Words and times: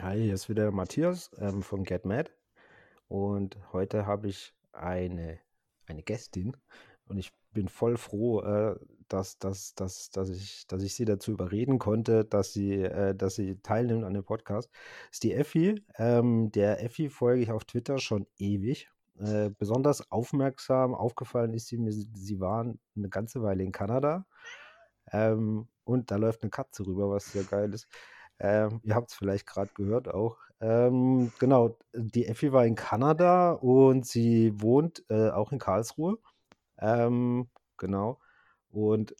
Hi, 0.00 0.20
hier 0.20 0.34
ist 0.34 0.48
wieder 0.48 0.72
Matthias 0.72 1.30
ähm, 1.38 1.62
von 1.62 1.84
Get 1.84 2.04
Mad 2.04 2.28
und 3.06 3.56
heute 3.72 4.06
habe 4.06 4.26
ich 4.26 4.52
eine, 4.72 5.38
eine 5.86 6.02
Gästin 6.02 6.56
und 7.06 7.16
ich 7.18 7.32
bin 7.52 7.68
voll 7.68 7.96
froh, 7.96 8.40
äh, 8.40 8.76
dass, 9.06 9.38
dass, 9.38 9.76
dass, 9.76 10.10
dass, 10.10 10.30
ich, 10.30 10.66
dass 10.66 10.82
ich 10.82 10.96
sie 10.96 11.04
dazu 11.04 11.30
überreden 11.30 11.78
konnte, 11.78 12.24
dass 12.24 12.52
sie, 12.52 12.82
äh, 12.82 13.14
dass 13.14 13.36
sie 13.36 13.60
teilnimmt 13.62 14.04
an 14.04 14.14
dem 14.14 14.24
Podcast. 14.24 14.68
Das 14.72 15.12
ist 15.12 15.22
die 15.22 15.32
Effi. 15.32 15.84
Ähm, 15.96 16.50
der 16.50 16.82
Effi 16.82 17.08
folge 17.08 17.42
ich 17.42 17.52
auf 17.52 17.64
Twitter 17.64 17.98
schon 17.98 18.26
ewig. 18.36 18.90
Äh, 19.20 19.50
besonders 19.56 20.10
aufmerksam 20.10 20.92
aufgefallen 20.92 21.54
ist 21.54 21.68
sie 21.68 21.78
mir, 21.78 21.92
sie 21.92 22.40
waren 22.40 22.80
eine 22.96 23.08
ganze 23.10 23.42
Weile 23.44 23.62
in 23.62 23.70
Kanada 23.70 24.26
ähm, 25.12 25.68
und 25.84 26.10
da 26.10 26.16
läuft 26.16 26.42
eine 26.42 26.50
Katze 26.50 26.84
rüber, 26.84 27.10
was 27.10 27.30
sehr 27.30 27.44
geil 27.44 27.72
ist. 27.72 27.86
Ähm, 28.38 28.80
ihr 28.82 28.94
habt 28.94 29.10
es 29.10 29.16
vielleicht 29.16 29.46
gerade 29.46 29.70
gehört 29.74 30.08
auch. 30.08 30.36
Ähm, 30.60 31.32
genau, 31.38 31.76
die 31.92 32.26
Effi 32.26 32.52
war 32.52 32.64
in 32.64 32.74
Kanada 32.74 33.52
und 33.52 34.06
sie 34.06 34.52
wohnt 34.60 35.04
äh, 35.08 35.30
auch 35.30 35.52
in 35.52 35.58
Karlsruhe. 35.58 36.18
Ähm, 36.78 37.48
genau. 37.76 38.20
Und 38.70 39.14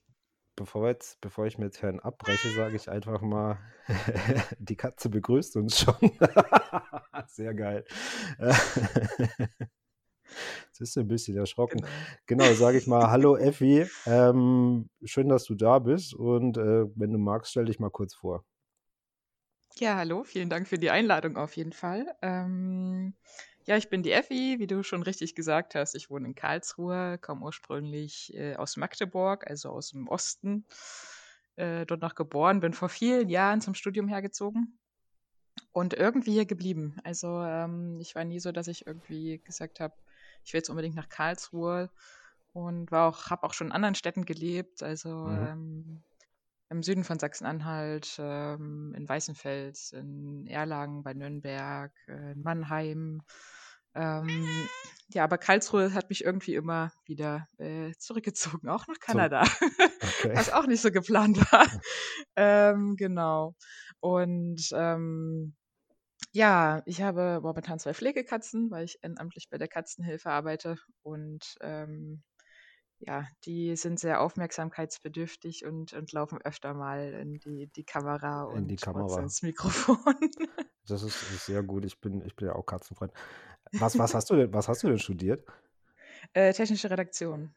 bevor, 0.56 0.88
jetzt, 0.88 1.20
bevor 1.20 1.46
ich 1.46 1.58
mir 1.58 1.66
jetzt 1.66 1.82
Herrn 1.82 2.00
abbreche, 2.00 2.50
sage 2.50 2.76
ich 2.76 2.90
einfach 2.90 3.20
mal, 3.20 3.58
die 4.58 4.76
Katze 4.76 5.08
begrüßt 5.08 5.56
uns 5.56 5.80
schon. 5.80 5.94
Sehr 7.28 7.54
geil. 7.54 7.84
Jetzt 10.66 10.80
ist 10.80 10.98
ein 10.98 11.06
bisschen 11.06 11.36
erschrocken. 11.36 11.80
Genau, 12.26 12.44
genau 12.44 12.54
sage 12.54 12.78
ich 12.78 12.86
mal, 12.86 13.08
hallo 13.10 13.36
Effi, 13.36 13.86
ähm, 14.06 14.88
schön, 15.04 15.28
dass 15.28 15.44
du 15.44 15.54
da 15.54 15.78
bist 15.78 16.14
und 16.14 16.56
äh, 16.56 16.86
wenn 16.96 17.12
du 17.12 17.18
magst, 17.18 17.52
stell 17.52 17.66
dich 17.66 17.78
mal 17.78 17.90
kurz 17.90 18.14
vor. 18.14 18.44
Ja, 19.78 19.96
hallo, 19.96 20.22
vielen 20.22 20.50
Dank 20.50 20.68
für 20.68 20.78
die 20.78 20.90
Einladung 20.90 21.36
auf 21.36 21.56
jeden 21.56 21.72
Fall. 21.72 22.14
Ähm, 22.22 23.14
ja, 23.66 23.76
ich 23.76 23.88
bin 23.88 24.04
die 24.04 24.12
Effi, 24.12 24.60
wie 24.60 24.68
du 24.68 24.84
schon 24.84 25.02
richtig 25.02 25.34
gesagt 25.34 25.74
hast. 25.74 25.96
Ich 25.96 26.10
wohne 26.10 26.28
in 26.28 26.36
Karlsruhe, 26.36 27.18
komme 27.18 27.44
ursprünglich 27.44 28.32
äh, 28.34 28.54
aus 28.54 28.76
Magdeburg, 28.76 29.50
also 29.50 29.70
aus 29.70 29.90
dem 29.90 30.06
Osten. 30.06 30.64
Äh, 31.56 31.86
dort 31.86 32.02
noch 32.02 32.14
geboren, 32.14 32.60
bin 32.60 32.72
vor 32.72 32.88
vielen 32.88 33.28
Jahren 33.28 33.60
zum 33.60 33.74
Studium 33.74 34.06
hergezogen 34.06 34.78
und 35.72 35.94
irgendwie 35.94 36.32
hier 36.32 36.46
geblieben. 36.46 36.96
Also 37.02 37.42
ähm, 37.42 37.98
ich 38.00 38.14
war 38.14 38.24
nie 38.24 38.38
so, 38.38 38.52
dass 38.52 38.68
ich 38.68 38.86
irgendwie 38.86 39.40
gesagt 39.44 39.80
habe, 39.80 39.94
ich 40.44 40.52
will 40.52 40.58
jetzt 40.58 40.70
unbedingt 40.70 40.94
nach 40.94 41.08
Karlsruhe 41.08 41.90
und 42.52 42.92
war 42.92 43.08
auch, 43.08 43.30
habe 43.30 43.42
auch 43.42 43.54
schon 43.54 43.68
in 43.68 43.72
anderen 43.72 43.96
Städten 43.96 44.24
gelebt. 44.24 44.84
Also 44.84 45.26
mhm. 45.26 45.46
ähm, 45.46 46.02
im 46.74 46.82
Süden 46.82 47.04
von 47.04 47.18
Sachsen-Anhalt, 47.18 48.16
ähm, 48.18 48.94
in 48.96 49.08
Weißenfels, 49.08 49.92
in 49.92 50.46
Erlangen, 50.46 51.02
bei 51.02 51.14
Nürnberg, 51.14 51.92
äh, 52.08 52.32
in 52.32 52.42
Mannheim. 52.42 53.22
Ähm, 53.94 54.68
ja, 55.08 55.22
aber 55.22 55.38
Karlsruhe 55.38 55.94
hat 55.94 56.08
mich 56.08 56.24
irgendwie 56.24 56.56
immer 56.56 56.92
wieder 57.04 57.46
äh, 57.58 57.92
zurückgezogen, 57.98 58.68
auch 58.68 58.88
nach 58.88 58.98
Kanada, 58.98 59.42
okay. 60.20 60.32
was 60.34 60.52
auch 60.52 60.66
nicht 60.66 60.82
so 60.82 60.90
geplant 60.90 61.38
war. 61.52 61.66
ähm, 62.36 62.96
genau. 62.96 63.54
Und 64.00 64.68
ähm, 64.72 65.54
ja, 66.32 66.82
ich 66.86 67.02
habe 67.02 67.40
momentan 67.40 67.78
zwei 67.78 67.94
Pflegekatzen, 67.94 68.70
weil 68.72 68.84
ich 68.84 68.98
ehrenamtlich 69.02 69.48
bei 69.48 69.58
der 69.58 69.68
Katzenhilfe 69.68 70.30
arbeite 70.30 70.76
und 71.02 71.54
ähm, 71.60 72.24
ja, 73.06 73.26
die 73.44 73.76
sind 73.76 74.00
sehr 74.00 74.20
aufmerksamkeitsbedürftig 74.20 75.64
und, 75.66 75.92
und 75.92 76.12
laufen 76.12 76.40
öfter 76.42 76.74
mal 76.74 77.12
in 77.12 77.38
die, 77.38 77.66
die 77.66 77.84
Kamera 77.84 78.50
in 78.50 78.62
und 78.62 78.68
die 78.68 78.76
Kamera. 78.76 79.20
ins 79.20 79.42
Mikrofon. 79.42 79.98
Das 80.86 81.02
ist, 81.02 81.22
ist, 81.32 81.46
sehr 81.46 81.62
gut. 81.62 81.86
Ich 81.86 81.98
bin, 81.98 82.22
ich 82.26 82.36
bin 82.36 82.46
ja 82.46 82.54
auch 82.54 82.66
Katzenfreund. 82.66 83.10
Was, 83.72 83.98
was, 83.98 84.12
hast, 84.12 84.28
du 84.28 84.36
denn, 84.36 84.52
was 84.52 84.68
hast 84.68 84.82
du 84.82 84.88
denn 84.88 84.98
studiert? 84.98 85.42
Äh, 86.34 86.52
technische 86.52 86.90
Redaktion. 86.90 87.54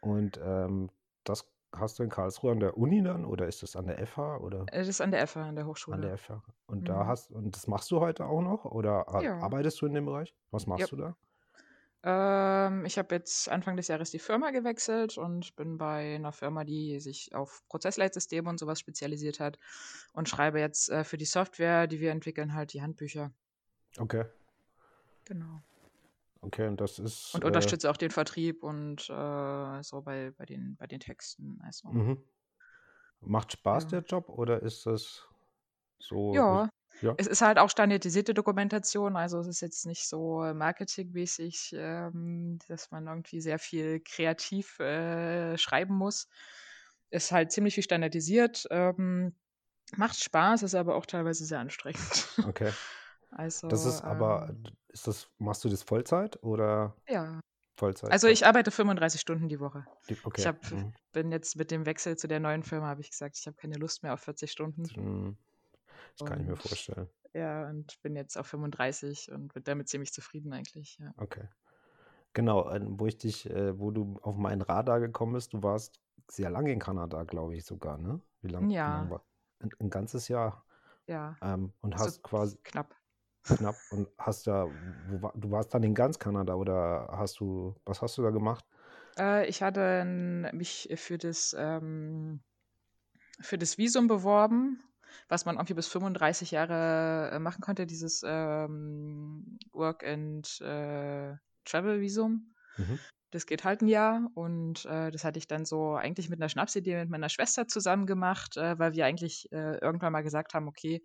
Und 0.00 0.38
ähm, 0.40 0.88
das 1.24 1.50
hast 1.72 1.98
du 1.98 2.04
in 2.04 2.10
Karlsruhe 2.10 2.52
an 2.52 2.60
der 2.60 2.76
Uni 2.76 3.02
dann 3.02 3.24
oder 3.24 3.48
ist 3.48 3.64
das 3.64 3.74
an 3.74 3.88
der 3.88 4.06
FH? 4.06 4.36
Oder? 4.36 4.66
Äh, 4.70 4.78
das 4.78 4.86
ist 4.86 5.00
an 5.00 5.10
der 5.10 5.26
FH, 5.26 5.48
an 5.48 5.56
der 5.56 5.66
Hochschule. 5.66 5.96
An 5.96 6.02
der 6.02 6.16
FH. 6.16 6.44
Und 6.66 6.82
mhm. 6.82 6.84
da 6.84 7.06
hast 7.06 7.32
und 7.32 7.56
das 7.56 7.66
machst 7.66 7.90
du 7.90 7.98
heute 7.98 8.26
auch 8.26 8.40
noch? 8.40 8.64
Oder 8.64 9.04
ja. 9.20 9.38
arbeitest 9.38 9.80
du 9.80 9.86
in 9.86 9.94
dem 9.94 10.06
Bereich? 10.06 10.32
Was 10.52 10.68
machst 10.68 10.82
ja. 10.82 10.86
du 10.86 10.96
da? 10.96 11.16
Ähm, 12.02 12.86
ich 12.86 12.96
habe 12.98 13.14
jetzt 13.14 13.48
Anfang 13.48 13.76
des 13.76 13.88
Jahres 13.88 14.10
die 14.10 14.18
Firma 14.18 14.50
gewechselt 14.50 15.18
und 15.18 15.54
bin 15.56 15.76
bei 15.76 16.14
einer 16.14 16.32
Firma, 16.32 16.64
die 16.64 16.98
sich 16.98 17.34
auf 17.34 17.62
Prozessleitsysteme 17.68 18.48
und 18.48 18.58
sowas 18.58 18.80
spezialisiert 18.80 19.38
hat 19.38 19.58
und 20.14 20.28
schreibe 20.28 20.60
jetzt 20.60 20.88
äh, 20.88 21.04
für 21.04 21.18
die 21.18 21.26
Software, 21.26 21.86
die 21.86 22.00
wir 22.00 22.10
entwickeln, 22.10 22.54
halt 22.54 22.72
die 22.72 22.80
Handbücher. 22.80 23.32
Okay. 23.98 24.24
Genau. 25.26 25.62
Okay, 26.42 26.66
und 26.66 26.80
das 26.80 26.98
ist. 26.98 27.34
Und 27.34 27.44
äh, 27.44 27.46
unterstütze 27.46 27.90
auch 27.90 27.98
den 27.98 28.10
Vertrieb 28.10 28.62
und 28.62 29.10
äh, 29.10 29.82
so 29.82 30.00
bei, 30.00 30.32
bei, 30.38 30.46
den, 30.46 30.76
bei 30.76 30.86
den 30.86 31.00
Texten. 31.00 31.60
Also. 31.62 31.88
Mhm. 31.88 32.22
Macht 33.20 33.52
Spaß 33.52 33.84
ja. 33.84 33.88
der 33.90 34.02
Job 34.02 34.30
oder 34.30 34.62
ist 34.62 34.86
das 34.86 35.26
so? 35.98 36.34
Ja, 36.34 36.70
ja. 37.02 37.14
Es 37.16 37.26
ist 37.26 37.42
halt 37.42 37.58
auch 37.58 37.70
standardisierte 37.70 38.34
Dokumentation, 38.34 39.16
also 39.16 39.38
es 39.40 39.46
ist 39.46 39.60
jetzt 39.60 39.86
nicht 39.86 40.08
so 40.08 40.40
marketingmäßig, 40.54 41.74
ähm, 41.76 42.58
dass 42.68 42.90
man 42.90 43.06
irgendwie 43.06 43.40
sehr 43.40 43.58
viel 43.58 44.00
kreativ 44.00 44.78
äh, 44.80 45.56
schreiben 45.58 45.94
muss. 45.94 46.28
Ist 47.10 47.32
halt 47.32 47.52
ziemlich 47.52 47.74
viel 47.74 47.84
standardisiert. 47.84 48.66
Ähm, 48.70 49.34
macht 49.96 50.22
Spaß, 50.22 50.62
ist 50.62 50.74
aber 50.74 50.94
auch 50.94 51.06
teilweise 51.06 51.44
sehr 51.44 51.58
anstrengend. 51.58 52.28
Okay. 52.46 52.72
Also, 53.32 53.68
das 53.68 53.84
ist 53.84 54.02
aber, 54.02 54.48
ähm, 54.50 54.64
ist 54.88 55.06
das, 55.06 55.28
machst 55.38 55.62
du 55.62 55.68
das 55.68 55.82
Vollzeit 55.82 56.42
oder? 56.42 56.96
Ja. 57.08 57.40
Vollzeit. 57.76 58.10
Also 58.10 58.26
ich 58.26 58.44
arbeite 58.44 58.70
35 58.70 59.20
Stunden 59.20 59.48
die 59.48 59.60
Woche. 59.60 59.86
Okay. 60.24 60.40
Ich 60.40 60.46
hab, 60.46 60.70
mhm. 60.70 60.92
bin 61.12 61.30
jetzt 61.30 61.56
mit 61.56 61.70
dem 61.70 61.86
Wechsel 61.86 62.16
zu 62.16 62.26
der 62.26 62.40
neuen 62.40 62.62
Firma, 62.62 62.88
habe 62.88 63.00
ich 63.00 63.10
gesagt, 63.10 63.38
ich 63.38 63.46
habe 63.46 63.56
keine 63.56 63.76
Lust 63.76 64.02
mehr 64.02 64.14
auf 64.14 64.20
40 64.20 64.50
Stunden. 64.50 64.82
Mhm. 64.96 65.36
Das 66.18 66.28
kann 66.28 66.40
ich 66.40 66.46
mir 66.46 66.56
vorstellen. 66.56 67.08
Ja, 67.32 67.68
und 67.68 68.00
bin 68.02 68.16
jetzt 68.16 68.36
auf 68.36 68.46
35 68.48 69.30
und 69.30 69.54
bin 69.54 69.62
damit 69.64 69.88
ziemlich 69.88 70.12
zufrieden 70.12 70.52
eigentlich. 70.52 70.98
Ja. 70.98 71.12
Okay. 71.16 71.48
Genau, 72.32 72.70
wo 72.98 73.06
ich 73.06 73.18
dich, 73.18 73.48
äh, 73.50 73.78
wo 73.78 73.90
du 73.90 74.18
auf 74.22 74.36
meinen 74.36 74.62
Radar 74.62 75.00
gekommen 75.00 75.32
bist, 75.32 75.52
du 75.52 75.62
warst 75.62 76.00
sehr 76.28 76.50
lange 76.50 76.72
in 76.72 76.78
Kanada, 76.78 77.24
glaube 77.24 77.56
ich 77.56 77.64
sogar, 77.64 77.98
ne? 77.98 78.20
Wie 78.40 78.48
lange? 78.48 78.72
Ja. 78.72 79.00
Lang 79.00 79.10
war, 79.10 79.24
ein, 79.58 79.70
ein, 79.80 79.90
ganzes 79.90 80.28
Jahr. 80.28 80.64
Ja. 81.06 81.36
Ähm, 81.42 81.72
und 81.80 81.96
hast 81.96 82.16
so 82.16 82.20
quasi. 82.22 82.56
Knapp. 82.62 82.94
Knapp. 83.42 83.76
Und 83.90 84.08
hast 84.18 84.46
da, 84.46 84.68
wo, 85.08 85.30
du 85.34 85.50
warst 85.50 85.74
dann 85.74 85.82
in 85.82 85.94
ganz 85.94 86.18
Kanada 86.18 86.54
oder 86.54 87.08
hast 87.12 87.40
du, 87.40 87.74
was 87.84 88.00
hast 88.02 88.16
du 88.18 88.22
da 88.22 88.30
gemacht? 88.30 88.64
Äh, 89.18 89.48
ich 89.48 89.62
hatte 89.62 90.04
mich 90.52 90.88
für 90.96 91.18
das, 91.18 91.54
ähm, 91.58 92.42
für 93.40 93.58
das 93.58 93.78
Visum 93.78 94.06
beworben 94.06 94.82
was 95.28 95.44
man 95.44 95.56
irgendwie 95.56 95.74
bis 95.74 95.88
35 95.88 96.50
Jahre 96.50 97.30
äh, 97.32 97.38
machen 97.38 97.60
konnte, 97.60 97.86
dieses 97.86 98.22
ähm, 98.26 99.58
Work 99.72 100.04
and 100.04 100.60
äh, 100.60 101.34
Travel 101.64 102.00
Visum. 102.00 102.54
Mhm. 102.76 102.98
Das 103.32 103.46
geht 103.46 103.62
halt 103.62 103.82
ein 103.82 103.88
Jahr 103.88 104.28
und 104.34 104.84
äh, 104.86 105.10
das 105.12 105.24
hatte 105.24 105.38
ich 105.38 105.46
dann 105.46 105.64
so 105.64 105.94
eigentlich 105.94 106.28
mit 106.30 106.40
einer 106.40 106.48
Schnapsidee 106.48 106.98
mit 106.98 107.10
meiner 107.10 107.28
Schwester 107.28 107.68
zusammen 107.68 108.06
gemacht, 108.06 108.56
äh, 108.56 108.78
weil 108.78 108.92
wir 108.92 109.06
eigentlich 109.06 109.50
äh, 109.52 109.78
irgendwann 109.78 110.12
mal 110.12 110.22
gesagt 110.22 110.54
haben, 110.54 110.66
okay, 110.66 111.02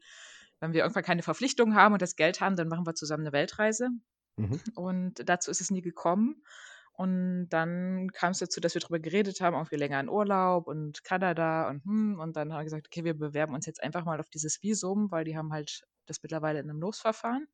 wenn 0.59 0.73
wir 0.73 0.81
irgendwann 0.81 1.03
keine 1.03 1.21
Verpflichtungen 1.21 1.75
haben 1.75 1.94
und 1.94 2.01
das 2.01 2.15
Geld 2.15 2.41
haben, 2.41 2.55
dann 2.55 2.67
machen 2.67 2.88
wir 2.88 2.95
zusammen 2.95 3.23
eine 3.23 3.33
Weltreise. 3.33 3.89
Mhm. 4.38 4.59
Und 4.75 5.29
dazu 5.29 5.51
ist 5.51 5.61
es 5.61 5.69
nie 5.69 5.81
gekommen. 5.81 6.44
Und 6.97 7.50
dann 7.50 8.09
kam 8.13 8.31
es 8.31 8.39
dazu, 8.39 8.61
dass 8.61 8.73
wir 8.73 8.79
darüber 8.81 9.00
geredet 9.00 9.41
haben, 9.41 9.56
auch 9.56 9.69
wir 9.69 9.78
länger 9.78 10.00
in 10.00 10.09
Urlaub 10.09 10.67
und 10.67 11.03
Kanada 11.03 11.69
und 11.69 11.83
hm, 11.83 12.19
und 12.19 12.38
dann 12.38 12.53
haben 12.53 12.59
wir 12.59 12.63
gesagt, 12.63 12.88
okay, 12.88 13.03
wir 13.03 13.17
bewerben 13.17 13.53
uns 13.53 13.66
jetzt 13.66 13.83
einfach 13.83 14.06
mal 14.06 14.19
auf 14.19 14.29
dieses 14.29 14.63
Visum, 14.63 15.11
weil 15.11 15.25
die 15.25 15.35
haben 15.35 15.51
halt 15.51 15.83
das 16.06 16.23
mittlerweile 16.23 16.59
in 16.59 16.69
einem 16.69 16.79
Losverfahren. 16.79 17.47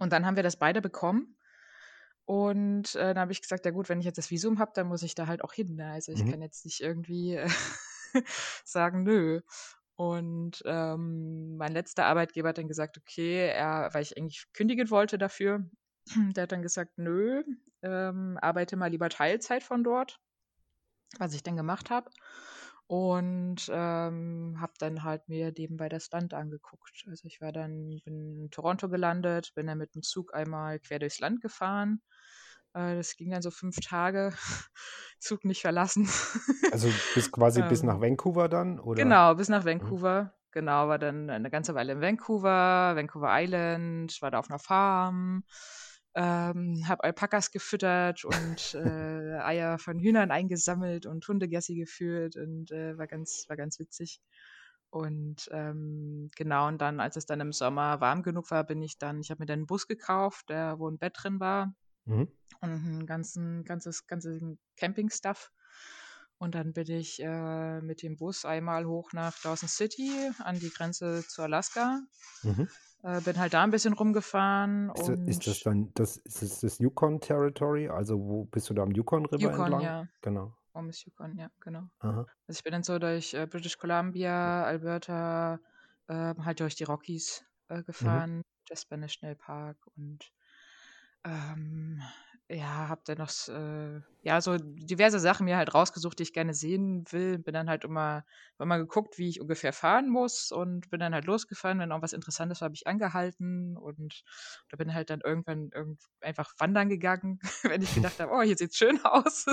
Und 0.00 0.12
dann 0.12 0.26
haben 0.26 0.36
wir 0.36 0.42
das 0.42 0.56
beide 0.56 0.80
bekommen. 0.80 1.36
Und 2.24 2.94
äh, 2.94 3.14
dann 3.14 3.18
habe 3.18 3.32
ich 3.32 3.42
gesagt, 3.42 3.64
ja 3.64 3.70
gut, 3.70 3.88
wenn 3.88 4.00
ich 4.00 4.06
jetzt 4.06 4.18
das 4.18 4.30
Visum 4.30 4.58
habe, 4.58 4.72
dann 4.74 4.86
muss 4.88 5.02
ich 5.02 5.14
da 5.14 5.26
halt 5.26 5.42
auch 5.42 5.52
hin. 5.52 5.74
Ne? 5.76 5.90
Also 5.90 6.12
ich 6.12 6.24
mhm. 6.24 6.30
kann 6.30 6.42
jetzt 6.42 6.64
nicht 6.64 6.80
irgendwie 6.80 7.34
äh, 7.36 7.48
sagen, 8.64 9.02
nö. 9.02 9.40
Und 9.96 10.62
ähm, 10.64 11.56
mein 11.56 11.72
letzter 11.72 12.06
Arbeitgeber 12.06 12.50
hat 12.50 12.58
dann 12.58 12.68
gesagt, 12.68 12.98
okay, 12.98 13.48
er, 13.48 13.90
weil 13.92 14.02
ich 14.02 14.16
eigentlich 14.16 14.46
kündigen 14.52 14.90
wollte 14.90 15.18
dafür, 15.18 15.68
der 16.36 16.42
hat 16.42 16.52
dann 16.52 16.62
gesagt, 16.62 16.92
nö, 16.96 17.42
ähm, 17.82 18.38
arbeite 18.40 18.76
mal 18.76 18.90
lieber 18.90 19.08
Teilzeit 19.08 19.62
von 19.62 19.84
dort, 19.84 20.20
was 21.18 21.34
ich 21.34 21.42
dann 21.42 21.56
gemacht 21.56 21.90
habe. 21.90 22.10
Und 22.86 23.70
ähm, 23.72 24.56
habe 24.60 24.72
dann 24.78 25.04
halt 25.04 25.28
mir 25.28 25.52
nebenbei 25.56 25.88
das 25.88 26.10
Land 26.10 26.34
angeguckt. 26.34 27.04
Also 27.08 27.28
ich 27.28 27.40
war 27.40 27.52
dann, 27.52 28.00
bin 28.04 28.40
in 28.42 28.50
Toronto 28.50 28.88
gelandet, 28.88 29.52
bin 29.54 29.68
dann 29.68 29.78
mit 29.78 29.94
dem 29.94 30.02
Zug 30.02 30.34
einmal 30.34 30.80
quer 30.80 30.98
durchs 30.98 31.20
Land 31.20 31.40
gefahren. 31.40 32.02
Äh, 32.74 32.96
das 32.96 33.16
ging 33.16 33.30
dann 33.30 33.42
so 33.42 33.50
fünf 33.50 33.76
Tage. 33.76 34.32
Zug 35.20 35.44
nicht 35.44 35.60
verlassen. 35.60 36.08
Also 36.72 36.88
bis 37.14 37.30
quasi 37.30 37.62
bis 37.68 37.82
nach 37.82 37.96
ähm, 37.96 38.02
Vancouver 38.02 38.48
dann? 38.48 38.80
Oder? 38.80 39.02
Genau, 39.02 39.34
bis 39.34 39.48
nach 39.48 39.62
mhm. 39.62 39.68
Vancouver. 39.68 40.34
genau, 40.50 40.88
war 40.88 40.98
dann 40.98 41.30
eine 41.30 41.50
ganze 41.50 41.74
Weile 41.74 41.92
in 41.92 42.00
Vancouver, 42.00 42.96
Vancouver 42.96 43.28
Island, 43.30 44.20
war 44.20 44.30
da 44.30 44.38
auf 44.38 44.50
einer 44.50 44.58
Farm, 44.58 45.44
ähm, 46.14 46.88
habe 46.88 47.04
Alpakas 47.04 47.50
gefüttert 47.50 48.24
und 48.24 48.74
äh, 48.74 49.38
Eier 49.38 49.78
von 49.78 49.98
Hühnern 49.98 50.30
eingesammelt 50.30 51.06
und 51.06 51.26
Hundegassi 51.26 51.74
geführt 51.76 52.36
und 52.36 52.70
äh, 52.72 52.98
war 52.98 53.06
ganz, 53.06 53.44
war 53.48 53.56
ganz 53.56 53.78
witzig. 53.78 54.20
Und 54.90 55.48
ähm, 55.52 56.30
genau, 56.36 56.66
und 56.66 56.80
dann, 56.80 56.98
als 56.98 57.16
es 57.16 57.26
dann 57.26 57.40
im 57.40 57.52
Sommer 57.52 58.00
warm 58.00 58.22
genug 58.24 58.50
war, 58.50 58.64
bin 58.64 58.82
ich 58.82 58.98
dann, 58.98 59.20
ich 59.20 59.30
habe 59.30 59.42
mir 59.42 59.46
dann 59.46 59.60
einen 59.60 59.66
Bus 59.66 59.86
gekauft, 59.86 60.48
der, 60.48 60.78
wo 60.80 60.88
ein 60.88 60.98
Bett 60.98 61.14
drin 61.16 61.38
war 61.38 61.74
Mhm. 62.06 62.28
und 62.60 62.70
ein 62.70 63.06
ganzen, 63.06 63.64
ganzes, 63.64 64.06
ganzes 64.08 64.42
Camping-Stuff. 64.76 65.52
Und 66.38 66.54
dann 66.54 66.72
bin 66.72 66.90
ich 66.90 67.22
äh, 67.22 67.80
mit 67.82 68.02
dem 68.02 68.16
Bus 68.16 68.44
einmal 68.44 68.86
hoch 68.86 69.12
nach 69.12 69.38
Dawson 69.42 69.68
City 69.68 70.30
an 70.38 70.58
die 70.58 70.70
Grenze 70.70 71.22
zu 71.28 71.42
Alaska. 71.42 72.00
Mhm. 72.42 72.68
Äh, 73.02 73.20
bin 73.22 73.38
halt 73.38 73.54
da 73.54 73.62
ein 73.62 73.70
bisschen 73.70 73.94
rumgefahren 73.94 74.90
Ist, 74.90 75.00
das- 75.00 75.08
und 75.08 75.28
ist 75.28 75.46
das 75.46 75.60
dann 75.60 75.90
das, 75.94 76.16
ist 76.18 76.42
das, 76.42 76.60
das 76.60 76.78
Yukon 76.78 77.20
Territory? 77.20 77.88
Also 77.88 78.18
wo 78.20 78.44
bist 78.44 78.68
du 78.68 78.74
da 78.74 78.82
am 78.82 78.92
Yukon 78.92 79.24
River 79.26 79.40
Yukon, 79.40 79.60
entlang? 79.66 79.82
ja. 79.82 80.08
Genau. 80.20 80.54
Um 80.72 80.86
das 80.86 81.04
Yukon, 81.04 81.36
ja, 81.36 81.50
genau. 81.60 81.88
Aha. 82.00 82.26
Also 82.46 82.58
ich 82.58 82.62
bin 82.62 82.72
dann 82.72 82.82
so 82.82 82.98
durch 82.98 83.34
äh, 83.34 83.46
British 83.46 83.78
Columbia, 83.78 84.62
Alberta, 84.64 85.58
äh, 86.08 86.34
halt 86.44 86.60
durch 86.60 86.74
die 86.76 86.84
Rockies 86.84 87.42
Mhm. 87.70 87.76
äh, 87.76 87.82
gefahren, 87.84 88.42
Jasper 88.68 88.96
National 88.98 89.34
Park 89.36 89.78
und 89.96 90.30
ähm, 91.24 92.02
ja, 92.52 92.88
hab 92.88 93.04
dann 93.04 93.18
noch 93.18 93.30
äh, 93.48 94.00
ja 94.22 94.40
so 94.40 94.56
diverse 94.58 95.20
Sachen 95.20 95.44
mir 95.44 95.56
halt 95.56 95.72
rausgesucht, 95.72 96.18
die 96.18 96.24
ich 96.24 96.32
gerne 96.32 96.52
sehen 96.52 97.04
will. 97.10 97.38
Bin 97.38 97.54
dann 97.54 97.70
halt 97.70 97.84
immer, 97.84 98.24
immer 98.58 98.78
geguckt, 98.78 99.18
wie 99.18 99.28
ich 99.28 99.40
ungefähr 99.40 99.72
fahren 99.72 100.08
muss 100.08 100.50
und 100.50 100.90
bin 100.90 100.98
dann 100.98 101.14
halt 101.14 101.26
losgefahren. 101.26 101.78
Wenn 101.78 101.90
irgendwas 101.90 102.12
Interessantes 102.12 102.60
war, 102.60 102.66
habe 102.66 102.74
ich 102.74 102.86
angehalten 102.88 103.76
und 103.76 104.24
da 104.68 104.76
bin 104.76 104.92
halt 104.92 105.10
dann 105.10 105.20
irgendwann 105.20 105.70
irgend 105.72 106.00
einfach 106.20 106.52
wandern 106.58 106.88
gegangen, 106.88 107.38
wenn 107.62 107.82
ich 107.82 107.94
gedacht 107.94 108.18
habe, 108.20 108.32
oh, 108.32 108.42
hier 108.42 108.56
sieht's 108.56 108.76
schön 108.76 108.98
aus. 109.04 109.46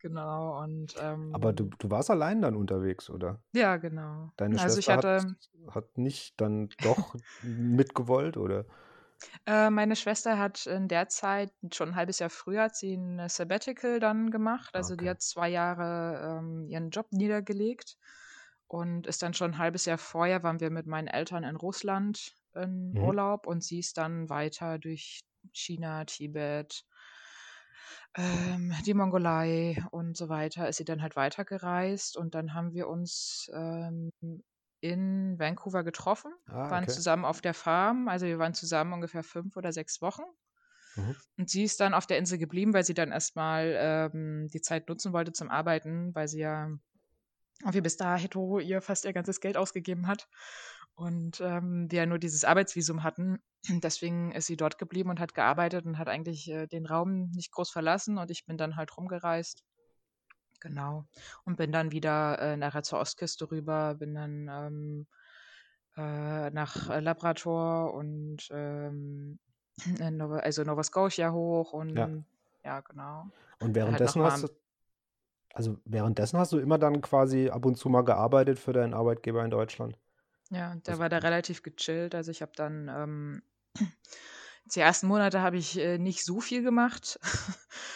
genau 0.00 0.60
und 0.60 0.96
Aber 0.96 1.52
du, 1.52 1.64
ähm, 1.64 1.70
du 1.78 1.90
warst 1.90 2.10
allein 2.10 2.42
dann 2.42 2.56
unterwegs, 2.56 3.10
oder? 3.10 3.40
ja, 3.52 3.76
genau. 3.76 4.32
Deine 4.38 4.58
Also 4.58 4.78
ich 4.78 4.86
Schwester 4.86 4.96
hat, 4.96 5.04
hatte, 5.04 5.36
hat 5.70 5.98
nicht 5.98 6.40
dann 6.40 6.68
doch 6.80 7.14
mitgewollt, 7.42 8.36
oder? 8.36 8.66
Äh, 9.46 9.70
meine 9.70 9.96
Schwester 9.96 10.38
hat 10.38 10.66
in 10.66 10.88
der 10.88 11.08
Zeit 11.08 11.52
schon 11.72 11.90
ein 11.90 11.96
halbes 11.96 12.18
Jahr 12.18 12.30
früher 12.30 12.64
hat 12.64 12.76
sie 12.76 12.94
ein 12.94 13.28
Sabbatical 13.28 14.00
dann 14.00 14.30
gemacht. 14.30 14.74
Ah, 14.76 14.86
Also 14.86 14.96
die 14.96 15.08
okay. 15.08 15.10
hat 15.10 15.22
zwei 15.22 15.48
Jahre 15.48 16.38
ähm, 16.40 16.68
ihren 16.68 16.90
Job 16.90 17.08
niedergelegt 17.12 17.96
und 18.68 19.06
ist 19.06 19.22
dann 19.22 19.34
schon 19.34 19.52
ein 19.52 19.58
halbes 19.58 19.84
Jahr 19.86 19.98
vorher 19.98 20.42
waren 20.42 20.60
wir 20.60 20.70
mit 20.70 20.86
meinen 20.86 21.08
Eltern 21.08 21.44
in 21.44 21.56
Russland 21.56 22.36
in 22.54 22.94
Mhm. 22.94 22.98
Urlaub 22.98 23.46
und 23.46 23.62
sie 23.64 23.78
ist 23.80 23.96
dann 23.98 24.28
weiter 24.28 24.78
durch 24.78 25.20
China, 25.52 26.04
Tibet, 26.04 26.84
ähm, 28.16 28.74
die 28.86 28.94
Mongolei 28.94 29.82
und 29.90 30.16
so 30.16 30.28
weiter, 30.28 30.68
ist 30.68 30.76
sie 30.76 30.84
dann 30.84 31.02
halt 31.02 31.16
weitergereist 31.16 32.16
und 32.16 32.34
dann 32.34 32.54
haben 32.54 32.72
wir 32.72 32.88
uns 32.88 33.50
ähm, 33.54 34.10
in 34.82 35.38
Vancouver 35.38 35.84
getroffen, 35.84 36.32
Ah, 36.46 36.70
waren 36.70 36.84
okay. 36.84 36.92
zusammen 36.92 37.24
auf 37.24 37.40
der 37.40 37.54
Farm, 37.54 38.08
also 38.08 38.26
wir 38.26 38.38
waren 38.38 38.52
zusammen 38.52 38.92
ungefähr 38.92 39.22
fünf 39.22 39.56
oder 39.56 39.72
sechs 39.72 40.02
Wochen. 40.02 40.22
Mhm. 40.96 41.16
Und 41.38 41.48
sie 41.48 41.62
ist 41.62 41.80
dann 41.80 41.94
auf 41.94 42.06
der 42.06 42.18
Insel 42.18 42.36
geblieben, 42.38 42.74
weil 42.74 42.84
sie 42.84 42.94
dann 42.94 43.12
erstmal 43.12 43.74
ähm, 43.78 44.48
die 44.52 44.60
Zeit 44.60 44.88
nutzen 44.88 45.12
wollte 45.12 45.32
zum 45.32 45.50
Arbeiten, 45.50 46.14
weil 46.14 46.28
sie 46.28 46.40
ja 46.40 46.68
irgendwie 47.60 47.80
bis 47.80 47.96
dato 47.96 48.58
ihr 48.58 48.82
fast 48.82 49.04
ihr 49.04 49.12
ganzes 49.12 49.40
Geld 49.40 49.56
ausgegeben 49.56 50.06
hat. 50.08 50.28
Und 50.94 51.40
ähm, 51.40 51.90
wir 51.90 52.00
ja 52.00 52.06
nur 52.06 52.18
dieses 52.18 52.44
Arbeitsvisum 52.44 53.02
hatten. 53.02 53.38
Deswegen 53.82 54.32
ist 54.32 54.46
sie 54.46 54.56
dort 54.56 54.78
geblieben 54.78 55.10
und 55.10 55.20
hat 55.20 55.32
gearbeitet 55.34 55.86
und 55.86 55.96
hat 55.96 56.08
eigentlich 56.08 56.50
äh, 56.50 56.66
den 56.66 56.86
Raum 56.86 57.30
nicht 57.30 57.52
groß 57.52 57.70
verlassen. 57.70 58.18
Und 58.18 58.30
ich 58.30 58.44
bin 58.44 58.58
dann 58.58 58.76
halt 58.76 58.96
rumgereist. 58.96 59.62
Genau. 60.62 61.04
Und 61.44 61.56
bin 61.56 61.72
dann 61.72 61.90
wieder 61.90 62.38
äh, 62.38 62.56
nachher 62.56 62.84
zur 62.84 63.00
Ostküste 63.00 63.50
rüber, 63.50 63.96
bin 63.96 64.14
dann 64.14 64.48
ähm, 64.48 65.06
äh, 65.96 66.50
nach 66.50 66.88
äh, 66.88 67.00
Labrador 67.00 67.92
und 67.94 68.48
ähm, 68.52 69.40
Nova, 69.98 70.36
also 70.38 70.62
Nova 70.62 70.84
Scotia 70.84 71.32
hoch 71.32 71.72
Ja. 71.72 72.04
und 72.06 72.24
ja, 72.64 72.80
genau. 72.80 73.26
Und 73.58 73.60
halt 73.60 73.74
währenddessen 73.74 74.20
nochmal 74.20 74.32
hast 74.32 74.44
du, 74.44 74.48
also 75.54 75.78
währenddessen 75.84 76.38
hast 76.38 76.52
du 76.52 76.58
immer 76.58 76.78
dann 76.78 77.00
quasi 77.00 77.50
ab 77.50 77.66
und 77.66 77.76
zu 77.76 77.88
mal 77.88 78.02
gearbeitet 78.02 78.58
für 78.58 78.72
deinen 78.72 78.94
Arbeitgeber 78.94 79.44
in 79.44 79.50
Deutschland. 79.50 79.98
Ja, 80.50 80.74
der 80.76 80.92
Also, 80.92 81.00
war 81.00 81.08
da 81.08 81.18
relativ 81.18 81.62
gechillt. 81.62 82.14
Also 82.14 82.30
ich 82.30 82.40
habe 82.42 82.52
dann 82.54 82.88
ähm, 82.88 83.42
die 84.64 84.80
ersten 84.80 85.06
Monate 85.06 85.40
habe 85.40 85.56
ich 85.56 85.78
äh, 85.78 85.98
nicht 85.98 86.24
so 86.24 86.40
viel 86.40 86.62
gemacht. 86.62 87.18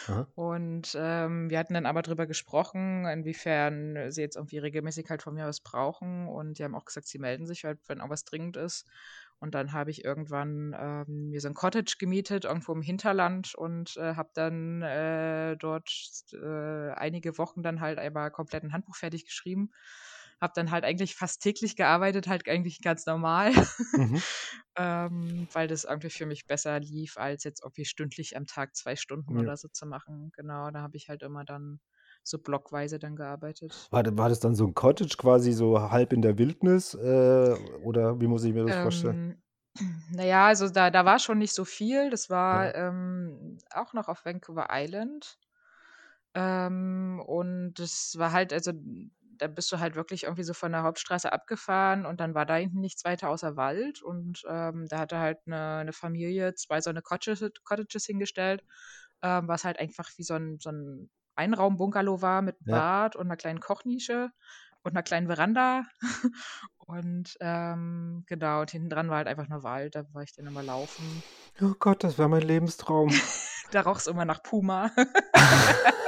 aha. 0.07 0.27
Und 0.35 0.95
ähm, 0.99 1.49
wir 1.49 1.59
hatten 1.59 1.73
dann 1.73 1.85
aber 1.85 2.01
drüber 2.01 2.27
gesprochen, 2.27 3.05
inwiefern 3.05 4.11
sie 4.11 4.21
jetzt 4.21 4.35
irgendwie 4.35 4.57
regelmäßig 4.57 5.09
halt 5.09 5.23
von 5.23 5.33
mir 5.33 5.45
was 5.45 5.61
brauchen. 5.61 6.27
Und 6.27 6.59
die 6.59 6.63
haben 6.63 6.75
auch 6.75 6.85
gesagt, 6.85 7.07
sie 7.07 7.19
melden 7.19 7.47
sich 7.47 7.63
halt, 7.63 7.79
wenn 7.87 8.01
auch 8.01 8.09
was 8.09 8.25
dringend 8.25 8.57
ist. 8.57 8.85
Und 9.39 9.53
dann 9.53 9.71
habe 9.71 9.91
ich 9.91 10.03
irgendwann 10.03 10.75
ähm, 10.77 11.29
mir 11.29 11.41
so 11.41 11.47
ein 11.47 11.53
Cottage 11.53 11.97
gemietet, 11.99 12.45
irgendwo 12.45 12.73
im 12.73 12.81
Hinterland 12.81 13.53
und 13.53 13.95
äh, 13.97 14.15
habe 14.15 14.31
dann 14.33 14.81
äh, 14.81 15.55
dort 15.57 15.91
äh, 16.33 16.91
einige 16.91 17.37
Wochen 17.37 17.61
dann 17.61 17.79
halt 17.79 17.99
einmal 17.99 18.31
komplett 18.31 18.63
ein 18.63 18.73
Handbuch 18.73 18.95
fertig 18.95 19.25
geschrieben. 19.25 19.71
Habe 20.41 20.53
dann 20.55 20.71
halt 20.71 20.83
eigentlich 20.85 21.15
fast 21.15 21.41
täglich 21.41 21.75
gearbeitet, 21.75 22.27
halt 22.27 22.47
eigentlich 22.47 22.81
ganz 22.81 23.05
normal, 23.05 23.51
Mhm. 23.95 24.23
ähm, 24.75 25.47
weil 25.53 25.67
das 25.67 25.83
irgendwie 25.85 26.09
für 26.09 26.25
mich 26.25 26.47
besser 26.47 26.79
lief, 26.79 27.17
als 27.17 27.43
jetzt 27.43 27.61
irgendwie 27.63 27.85
stündlich 27.85 28.37
am 28.37 28.45
Tag 28.45 28.75
zwei 28.75 28.95
Stunden 28.95 29.35
Ja. 29.35 29.41
oder 29.41 29.57
so 29.57 29.67
zu 29.69 29.85
machen. 29.87 30.31
Genau, 30.35 30.71
da 30.71 30.81
habe 30.81 30.97
ich 30.97 31.09
halt 31.09 31.23
immer 31.23 31.45
dann 31.45 31.79
so 32.23 32.39
blockweise 32.39 32.99
dann 32.99 33.15
gearbeitet. 33.15 33.91
War, 33.91 34.03
war 34.17 34.29
das 34.29 34.39
dann 34.39 34.55
so 34.55 34.65
ein 34.65 34.73
Cottage 34.73 35.17
quasi 35.17 35.51
so 35.51 35.79
halb 35.91 36.13
in 36.13 36.21
der 36.21 36.37
Wildnis? 36.37 36.93
Äh, 36.93 37.55
oder 37.81 38.19
wie 38.21 38.27
muss 38.27 38.43
ich 38.43 38.53
mir 38.53 38.63
das 38.63 38.77
vorstellen? 38.77 39.17
Ähm, 39.17 39.41
naja, 40.11 40.47
also 40.47 40.69
da, 40.69 40.89
da 40.91 41.05
war 41.05 41.19
schon 41.19 41.37
nicht 41.39 41.53
so 41.53 41.65
viel. 41.65 42.09
Das 42.09 42.29
war 42.29 42.73
Ja. 42.73 42.73
ähm, 42.75 43.57
auch 43.71 43.93
noch 43.93 44.07
auf 44.07 44.25
Vancouver 44.25 44.67
Island. 44.71 45.37
Ähm, 46.35 47.21
und 47.25 47.75
das 47.75 48.15
war 48.17 48.31
halt, 48.31 48.53
also 48.53 48.73
da 49.37 49.47
bist 49.47 49.71
du 49.71 49.79
halt 49.79 49.95
wirklich 49.95 50.23
irgendwie 50.23 50.43
so 50.43 50.53
von 50.53 50.71
der 50.71 50.83
Hauptstraße 50.83 51.31
abgefahren 51.31 52.05
und 52.05 52.19
dann 52.19 52.35
war 52.35 52.45
da 52.45 52.55
hinten 52.55 52.79
nichts 52.81 53.05
weiter 53.05 53.29
außer 53.29 53.55
Wald. 53.57 54.01
Und 54.01 54.43
ähm, 54.49 54.87
da 54.87 54.99
hatte 54.99 55.19
halt 55.19 55.39
eine, 55.47 55.77
eine 55.77 55.93
Familie 55.93 56.53
zwei 56.55 56.81
so 56.81 56.89
eine 56.89 57.01
Cottages, 57.01 57.51
Cottages 57.63 58.05
hingestellt, 58.05 58.63
ähm, 59.21 59.47
was 59.47 59.63
halt 59.63 59.79
einfach 59.79 60.09
wie 60.17 60.23
so 60.23 60.35
ein, 60.35 60.59
so 60.59 60.69
ein 60.71 61.09
Einraumbungalow 61.35 62.21
war 62.21 62.41
mit 62.41 62.57
Ja. 62.65 62.81
Bad 62.81 63.15
und 63.15 63.27
einer 63.27 63.37
kleinen 63.37 63.59
Kochnische 63.59 64.29
und 64.83 64.91
einer 64.91 65.03
kleinen 65.03 65.27
Veranda. 65.27 65.83
Und 66.79 67.35
ähm, 67.41 68.23
genau, 68.27 68.61
und 68.61 68.71
hinten 68.71 68.89
dran 68.89 69.09
war 69.09 69.17
halt 69.17 69.27
einfach 69.27 69.49
nur 69.49 69.61
Wald, 69.63 69.95
da 69.95 70.05
war 70.13 70.23
ich 70.23 70.31
dann 70.33 70.47
immer 70.47 70.63
laufen. 70.63 71.25
Oh 71.61 71.73
Gott, 71.79 72.03
das 72.03 72.17
wäre 72.17 72.29
mein 72.29 72.41
Lebenstraum. 72.41 73.09
Da 73.71 73.81
roch 73.81 73.97
es 73.97 74.07
immer 74.07 74.25
nach 74.25 74.41
Puma. 74.43 74.91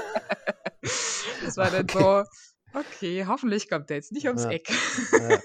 Das 1.41 1.57
war 1.57 1.71
dann 1.71 1.87
Okay. 1.87 1.89
so, 1.89 2.23
okay, 2.73 3.25
hoffentlich 3.25 3.69
kommt 3.69 3.89
der 3.89 3.97
jetzt 3.97 4.11
nicht 4.11 4.27
ums 4.27 4.43
Ja. 4.43 4.51
Eck. 4.51 4.69
Ja. 5.11 5.39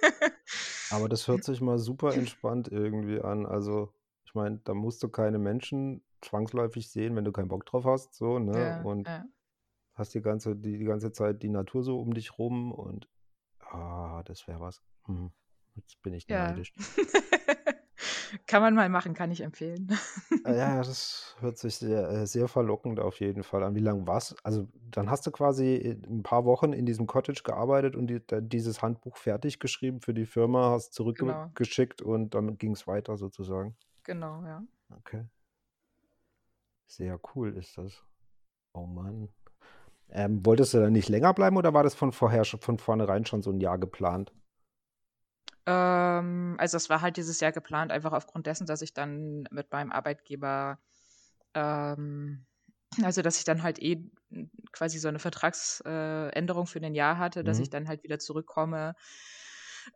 Aber 0.90 1.09
das 1.09 1.26
hört 1.28 1.45
sich 1.45 1.61
mal 1.61 1.78
super 1.78 2.14
entspannt 2.14 2.69
irgendwie 2.69 3.21
an. 3.21 3.47
Also, 3.47 3.93
ich 4.25 4.35
meine, 4.35 4.61
da 4.64 4.75
musst 4.75 5.02
du 5.02 5.09
keine 5.09 5.38
Menschen 5.38 6.02
zwangsläufig 6.21 6.88
sehen, 6.90 7.16
wenn 7.16 7.25
du 7.25 7.33
keinen 7.33 7.49
Bock 7.49 7.66
drauf 7.66 7.85
hast, 7.85 8.14
so, 8.14 8.38
ne? 8.38 8.59
Ja, 8.59 8.83
Und 8.83 9.09
hast 9.95 10.14
die 10.14 10.23
ganze, 10.23 10.57
die, 10.57 10.78
die 10.78 10.85
ganze 10.85 11.12
Zeit 11.12 11.43
die 11.43 11.49
Natur 11.49 11.83
so 11.83 12.00
um 12.00 12.14
dich 12.14 12.38
rum 12.38 12.73
und 12.73 13.09
ah, 13.61 14.23
das 14.25 14.47
wäre 14.47 14.61
was. 14.61 14.83
Hm. 15.07 15.31
Jetzt 15.76 16.00
bin 16.02 16.14
ich 16.14 16.28
neidisch. 16.28 16.73
Kann 18.47 18.62
man 18.62 18.75
mal 18.75 18.88
machen, 18.88 19.14
kann 19.14 19.31
ich 19.31 19.41
empfehlen. 19.41 19.88
Äh, 20.45 20.57
Ja, 20.59 20.79
das 20.83 21.37
hört 21.41 21.59
sich 21.59 21.76
sehr, 21.76 22.09
äh, 22.11 22.26
sehr 22.26 22.49
verlockend 22.49 23.00
auf 23.00 23.21
jeden 23.21 23.43
Fall 23.43 23.62
an. 23.62 23.75
Wie 23.75 23.81
lange 23.81 24.07
war's? 24.07 24.35
Also, 24.43 24.69
dann 24.91 25.11
hast 25.11 25.26
du 25.26 25.31
quasi 25.31 25.76
in- 25.76 26.05
ein 26.19 26.23
paar 26.23 26.45
Wochen 26.45 26.73
in 26.73 26.87
diesem 26.87 27.07
Cottage 27.07 27.43
gearbeitet 27.45 27.97
und 27.97 28.07
die, 28.09 28.21
dieses 28.43 28.83
Handbuch 28.83 29.17
fertig 29.17 29.59
geschrieben 29.59 30.00
für 30.00 30.14
die 30.14 30.26
Firma, 30.26 30.71
hast 30.71 30.95
Genau, 31.14 31.50
zurückgeschickt 31.53 32.03
und 32.03 32.35
dann 32.35 32.59
ging 32.59 32.73
es 32.73 32.87
weiter 32.87 33.17
sozusagen. 33.17 33.76
genau, 34.05 34.43
ja. 34.45 34.62
Okay. 34.99 35.25
Sehr 36.87 37.19
cool 37.35 37.57
ist 37.57 37.76
das. 37.79 38.03
Oh 38.75 38.87
Mann. 38.87 39.29
Ähm, 40.11 40.45
wolltest 40.47 40.75
du 40.75 40.81
dann 40.81 40.93
nicht 40.93 41.09
länger 41.09 41.35
bleiben 41.35 41.57
oder 41.57 41.75
war 41.75 41.83
das 41.85 41.95
von 41.95 42.12
vorher 42.12 42.45
schon, 42.45 42.61
von 42.61 42.79
vornherein 42.79 43.26
schon 43.26 43.43
so 43.43 43.50
ein 43.50 43.61
Jahr 43.61 43.79
geplant? 43.79 44.33
Ähm, 45.66 46.56
also 46.59 46.76
es 46.76 46.90
war 46.90 47.00
halt 47.00 47.16
dieses 47.16 47.40
Jahr 47.40 47.52
geplant, 47.52 47.92
einfach 47.92 48.12
aufgrund 48.12 48.47
dessen, 48.47 48.66
dass 48.66 48.83
ich 48.83 48.94
dann 48.94 49.44
mit 49.50 49.73
meinem 49.73 49.92
Arbeitgeber, 49.92 50.78
ähm, 51.54 52.47
also 53.02 53.23
dass 53.23 53.38
ich 53.38 53.44
dann 53.44 53.62
halt 53.62 53.80
eh 53.80 54.11
quasi 54.73 54.99
so 54.99 55.09
eine 55.09 55.18
Vertragsänderung 55.18 56.66
für 56.66 56.80
ein 56.80 56.94
Jahr 56.94 57.18
hatte, 57.18 57.44
dass 57.44 57.59
ich 57.61 57.68
Mhm. 57.68 57.71
dann 57.71 57.88
halt 57.88 58.04
wieder 58.04 58.18
zurückkomme. 58.18 58.94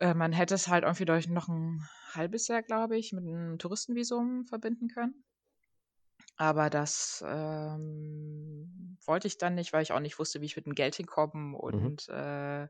Äh, 0.00 0.14
man 0.14 0.32
hätte 0.32 0.54
es 0.54 0.66
halt 0.68 0.84
irgendwie 0.84 1.04
durch 1.04 1.28
noch 1.28 1.48
ein 1.48 1.88
halbes 2.12 2.48
Jahr, 2.48 2.62
glaube 2.62 2.96
ich, 2.96 3.12
mit 3.12 3.25
einem 3.26 3.58
Touristenvisum 3.58 4.44
verbinden 4.46 4.88
können. 4.88 5.25
Aber 6.37 6.70
das 6.70 7.25
ähm, 7.26 8.96
wollte 9.04 9.26
ich 9.26 9.38
dann 9.38 9.54
nicht, 9.54 9.72
weil 9.72 9.82
ich 9.82 9.92
auch 9.92 10.00
nicht 10.00 10.18
wusste, 10.18 10.40
wie 10.40 10.44
ich 10.46 10.56
mit 10.56 10.66
dem 10.66 10.75
Geld 10.75 10.94
hinkomme. 10.94 11.56
Mhm. 11.70 11.98
Und 11.98 12.08
äh, 12.08 12.68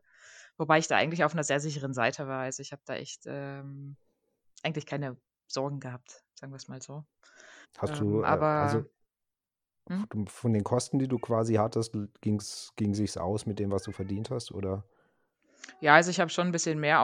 wobei 0.59 0.79
ich 0.79 0.88
da 0.88 0.97
eigentlich 0.97 1.25
auf 1.25 1.33
einer 1.35 1.45
sehr 1.45 1.61
sicheren 1.61 1.95
Seite 1.95 2.29
war. 2.29 2.43
Also 2.43 2.62
ich 2.62 2.73
habe 2.73 2.83
da 2.87 2.95
echt 2.95 3.23
ähm, 3.27 3.97
eigentlich 4.62 4.87
keine 4.87 5.17
Sorgen 5.49 5.81
gehabt, 5.81 6.25
sagen 6.35 6.53
wir 6.53 6.57
es 6.57 6.69
mal 6.69 6.83
so. 6.83 7.05
Hast 7.79 7.99
Ähm, 7.99 8.00
du, 8.00 8.23
äh, 8.23 8.45
also 8.59 8.85
aber 8.85 8.87
hm? 9.88 10.05
von 10.27 10.53
den 10.53 10.65
Kosten, 10.65 10.99
die 10.99 11.09
du 11.09 11.19
quasi 11.19 11.55
hattest, 11.55 11.97
ging's, 12.21 12.73
ging 12.77 12.95
sich's 12.95 13.17
aus 13.17 13.47
mit 13.47 13.59
dem, 13.59 13.71
was 13.71 13.83
du 13.85 13.93
verdient 13.93 14.31
hast, 14.31 14.53
oder? 14.53 14.85
ja, 15.81 15.95
also 15.95 16.11
ich 16.11 16.21
habe 16.21 16.31
schon 16.31 16.49
ein 16.49 16.53
bisschen 16.53 16.79
mehr 16.81 17.03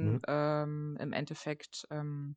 Mhm. 0.00 0.20
ausgegeben. 0.20 0.20
Ähm, 0.26 0.96
Im 1.00 1.12
Endeffekt, 1.12 1.86
ähm, 1.90 2.36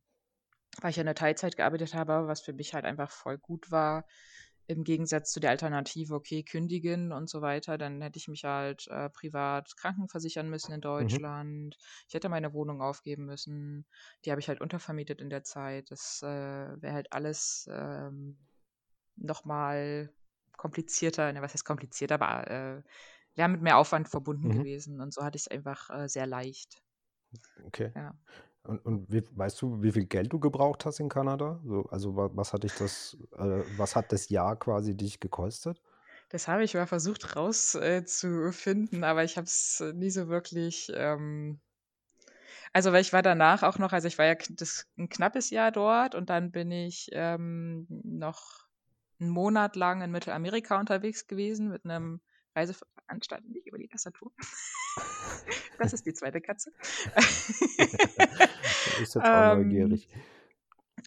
weil 0.80 0.90
ich 0.90 0.96
ja 0.96 1.02
in 1.02 1.06
der 1.06 1.14
Teilzeit 1.14 1.56
gearbeitet 1.56 1.94
habe, 1.94 2.26
was 2.28 2.42
für 2.42 2.52
mich 2.52 2.74
halt 2.74 2.84
einfach 2.84 3.10
voll 3.10 3.38
gut 3.38 3.70
war. 3.70 4.06
Im 4.70 4.84
Gegensatz 4.84 5.32
zu 5.32 5.40
der 5.40 5.50
Alternative, 5.50 6.14
okay, 6.14 6.44
kündigen 6.44 7.12
und 7.12 7.28
so 7.28 7.42
weiter, 7.42 7.76
dann 7.76 8.00
hätte 8.02 8.18
ich 8.18 8.28
mich 8.28 8.44
halt 8.44 8.86
äh, 8.88 9.10
privat 9.10 9.76
krankenversichern 9.76 10.48
müssen 10.48 10.72
in 10.72 10.80
Mhm. 10.98 11.18
Deutschland. 11.20 11.76
Ich 12.06 12.14
hätte 12.14 12.28
meine 12.28 12.52
Wohnung 12.52 12.80
aufgeben 12.80 13.24
müssen. 13.26 13.84
Die 14.24 14.30
habe 14.30 14.40
ich 14.40 14.48
halt 14.48 14.60
untervermietet 14.60 15.20
in 15.20 15.28
der 15.28 15.42
Zeit. 15.42 15.90
Das 15.90 16.22
äh, 16.22 16.26
wäre 16.26 16.92
halt 16.94 17.12
alles 17.12 17.68
ähm, 17.72 18.38
nochmal 19.16 20.12
komplizierter. 20.56 21.32
Ne, 21.32 21.42
was 21.42 21.54
heißt 21.54 21.64
komplizierter, 21.64 22.16
aber 22.20 22.50
äh, 22.50 22.82
wäre 23.34 23.48
mit 23.48 23.62
mehr 23.62 23.76
Aufwand 23.78 24.08
verbunden 24.08 24.50
Mhm. 24.50 24.52
gewesen. 24.52 25.00
Und 25.00 25.12
so 25.14 25.24
hatte 25.24 25.36
ich 25.36 25.42
es 25.44 25.48
einfach 25.48 25.90
äh, 25.90 26.08
sehr 26.08 26.26
leicht. 26.26 26.82
Okay. 27.66 27.92
Ja. 27.94 28.14
Und, 28.64 28.84
und 28.84 29.12
wie, 29.12 29.22
weißt 29.32 29.60
du, 29.62 29.82
wie 29.82 29.92
viel 29.92 30.06
Geld 30.06 30.32
du 30.32 30.38
gebraucht 30.38 30.84
hast 30.84 31.00
in 31.00 31.08
Kanada? 31.08 31.60
So, 31.64 31.84
also 31.90 32.16
wa- 32.16 32.30
was 32.34 32.52
hat 32.52 32.64
dich 32.64 32.74
das, 32.74 33.16
äh, 33.32 33.62
was 33.66 33.96
hat 33.96 34.12
das 34.12 34.28
Jahr 34.28 34.56
quasi 34.56 34.96
dich 34.96 35.18
gekostet? 35.20 35.80
Das 36.30 36.48
habe 36.48 36.64
ich 36.64 36.72
mal 36.74 36.86
versucht 36.86 37.36
rauszufinden, 37.36 39.04
aber 39.04 39.22
ich 39.24 39.36
habe 39.36 39.44
es 39.46 39.82
nie 39.94 40.10
so 40.10 40.28
wirklich. 40.28 40.90
Ähm 40.94 41.60
also, 42.72 42.92
weil 42.92 43.00
ich 43.02 43.12
war 43.12 43.22
danach 43.22 43.62
auch 43.62 43.78
noch, 43.78 43.92
also 43.92 44.08
ich 44.08 44.18
war 44.18 44.26
ja 44.26 44.34
das, 44.50 44.86
ein 44.98 45.08
knappes 45.08 45.50
Jahr 45.50 45.72
dort 45.72 46.14
und 46.14 46.30
dann 46.30 46.50
bin 46.50 46.70
ich 46.70 47.08
ähm, 47.12 47.86
noch 47.88 48.68
einen 49.20 49.30
Monat 49.30 49.76
lang 49.76 50.02
in 50.02 50.10
Mittelamerika 50.10 50.78
unterwegs 50.80 51.26
gewesen 51.26 51.68
mit 51.70 51.84
einem 51.84 52.20
Reiseveranstalter, 52.54 53.48
nicht 53.48 53.66
über 53.66 53.78
die 53.78 53.88
Tastatur. 53.88 54.32
Das 55.78 55.94
ist 55.94 56.04
die 56.04 56.12
zweite 56.12 56.42
Katze. 56.42 56.72
Ist 59.00 59.14
jetzt 59.14 59.16
auch 59.16 59.52
ähm, 59.54 59.62
neugierig. 59.62 60.10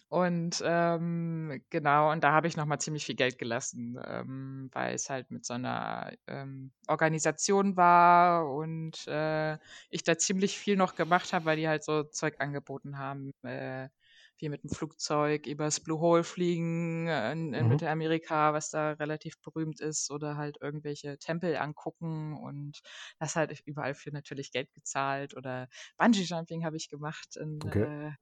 Und 0.08 0.62
ähm, 0.64 1.62
genau, 1.70 2.12
und 2.12 2.24
da 2.24 2.32
habe 2.32 2.46
ich 2.46 2.56
nochmal 2.56 2.80
ziemlich 2.80 3.04
viel 3.04 3.14
Geld 3.14 3.38
gelassen, 3.38 3.98
ähm, 4.06 4.68
weil 4.72 4.94
es 4.94 5.10
halt 5.10 5.30
mit 5.30 5.44
so 5.44 5.54
einer 5.54 6.12
ähm, 6.26 6.72
Organisation 6.88 7.76
war 7.76 8.48
und 8.52 9.06
äh, 9.06 9.58
ich 9.90 10.02
da 10.04 10.18
ziemlich 10.18 10.58
viel 10.58 10.76
noch 10.76 10.94
gemacht 10.94 11.32
habe, 11.32 11.44
weil 11.46 11.56
die 11.56 11.68
halt 11.68 11.84
so 11.84 12.04
Zeug 12.04 12.36
angeboten 12.40 12.98
haben, 12.98 13.32
äh, 13.42 13.88
wie 14.38 14.48
mit 14.48 14.64
dem 14.64 14.70
Flugzeug 14.70 15.46
übers 15.46 15.80
Blue 15.80 16.00
Hole 16.00 16.24
fliegen 16.24 17.06
äh, 17.08 17.32
in, 17.32 17.54
in 17.54 17.66
Mhm. 17.66 17.68
Mittelamerika, 17.68 18.52
was 18.52 18.70
da 18.70 18.92
relativ 18.92 19.40
berühmt 19.42 19.80
ist, 19.80 20.10
oder 20.10 20.36
halt 20.36 20.58
irgendwelche 20.60 21.18
Tempel 21.18 21.56
angucken 21.56 22.36
und 22.36 22.80
das 23.18 23.36
halt 23.36 23.60
überall 23.64 23.94
für 23.94 24.10
natürlich 24.10 24.50
Geld 24.52 24.72
gezahlt 24.74 25.36
oder 25.36 25.68
Bungee 25.96 26.22
Jumping 26.24 26.64
habe 26.64 26.76
ich 26.76 26.88
gemacht 26.88 27.36
in, 27.36 27.66
Okay. 27.66 27.84
äh, 27.84 28.12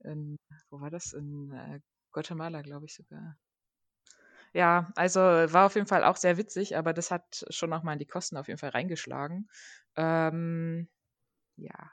in, 0.00 0.36
wo 0.70 0.80
war 0.80 0.90
das? 0.90 1.12
In 1.12 1.52
äh, 1.52 1.80
Guatemala, 2.12 2.62
glaube 2.62 2.86
ich 2.86 2.94
sogar. 2.94 3.36
Ja, 4.52 4.92
also 4.96 5.20
war 5.20 5.66
auf 5.66 5.74
jeden 5.74 5.86
Fall 5.86 6.04
auch 6.04 6.16
sehr 6.16 6.36
witzig, 6.36 6.76
aber 6.76 6.92
das 6.92 7.10
hat 7.10 7.44
schon 7.50 7.72
auch 7.72 7.82
mal 7.82 7.94
in 7.94 7.98
die 7.98 8.06
Kosten 8.06 8.36
auf 8.36 8.46
jeden 8.48 8.58
Fall 8.58 8.70
reingeschlagen. 8.70 9.48
Ähm, 9.96 10.88
ja. 11.56 11.92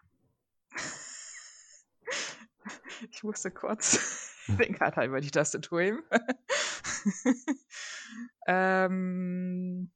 Ich 3.11 3.23
musste 3.23 3.51
kurz 3.51 3.99
den 4.59 4.75
Kater 4.75 5.05
über 5.05 5.21
die 5.21 5.31
Tastatur 5.31 5.81
heben. 5.81 6.03
ähm, 8.47 9.91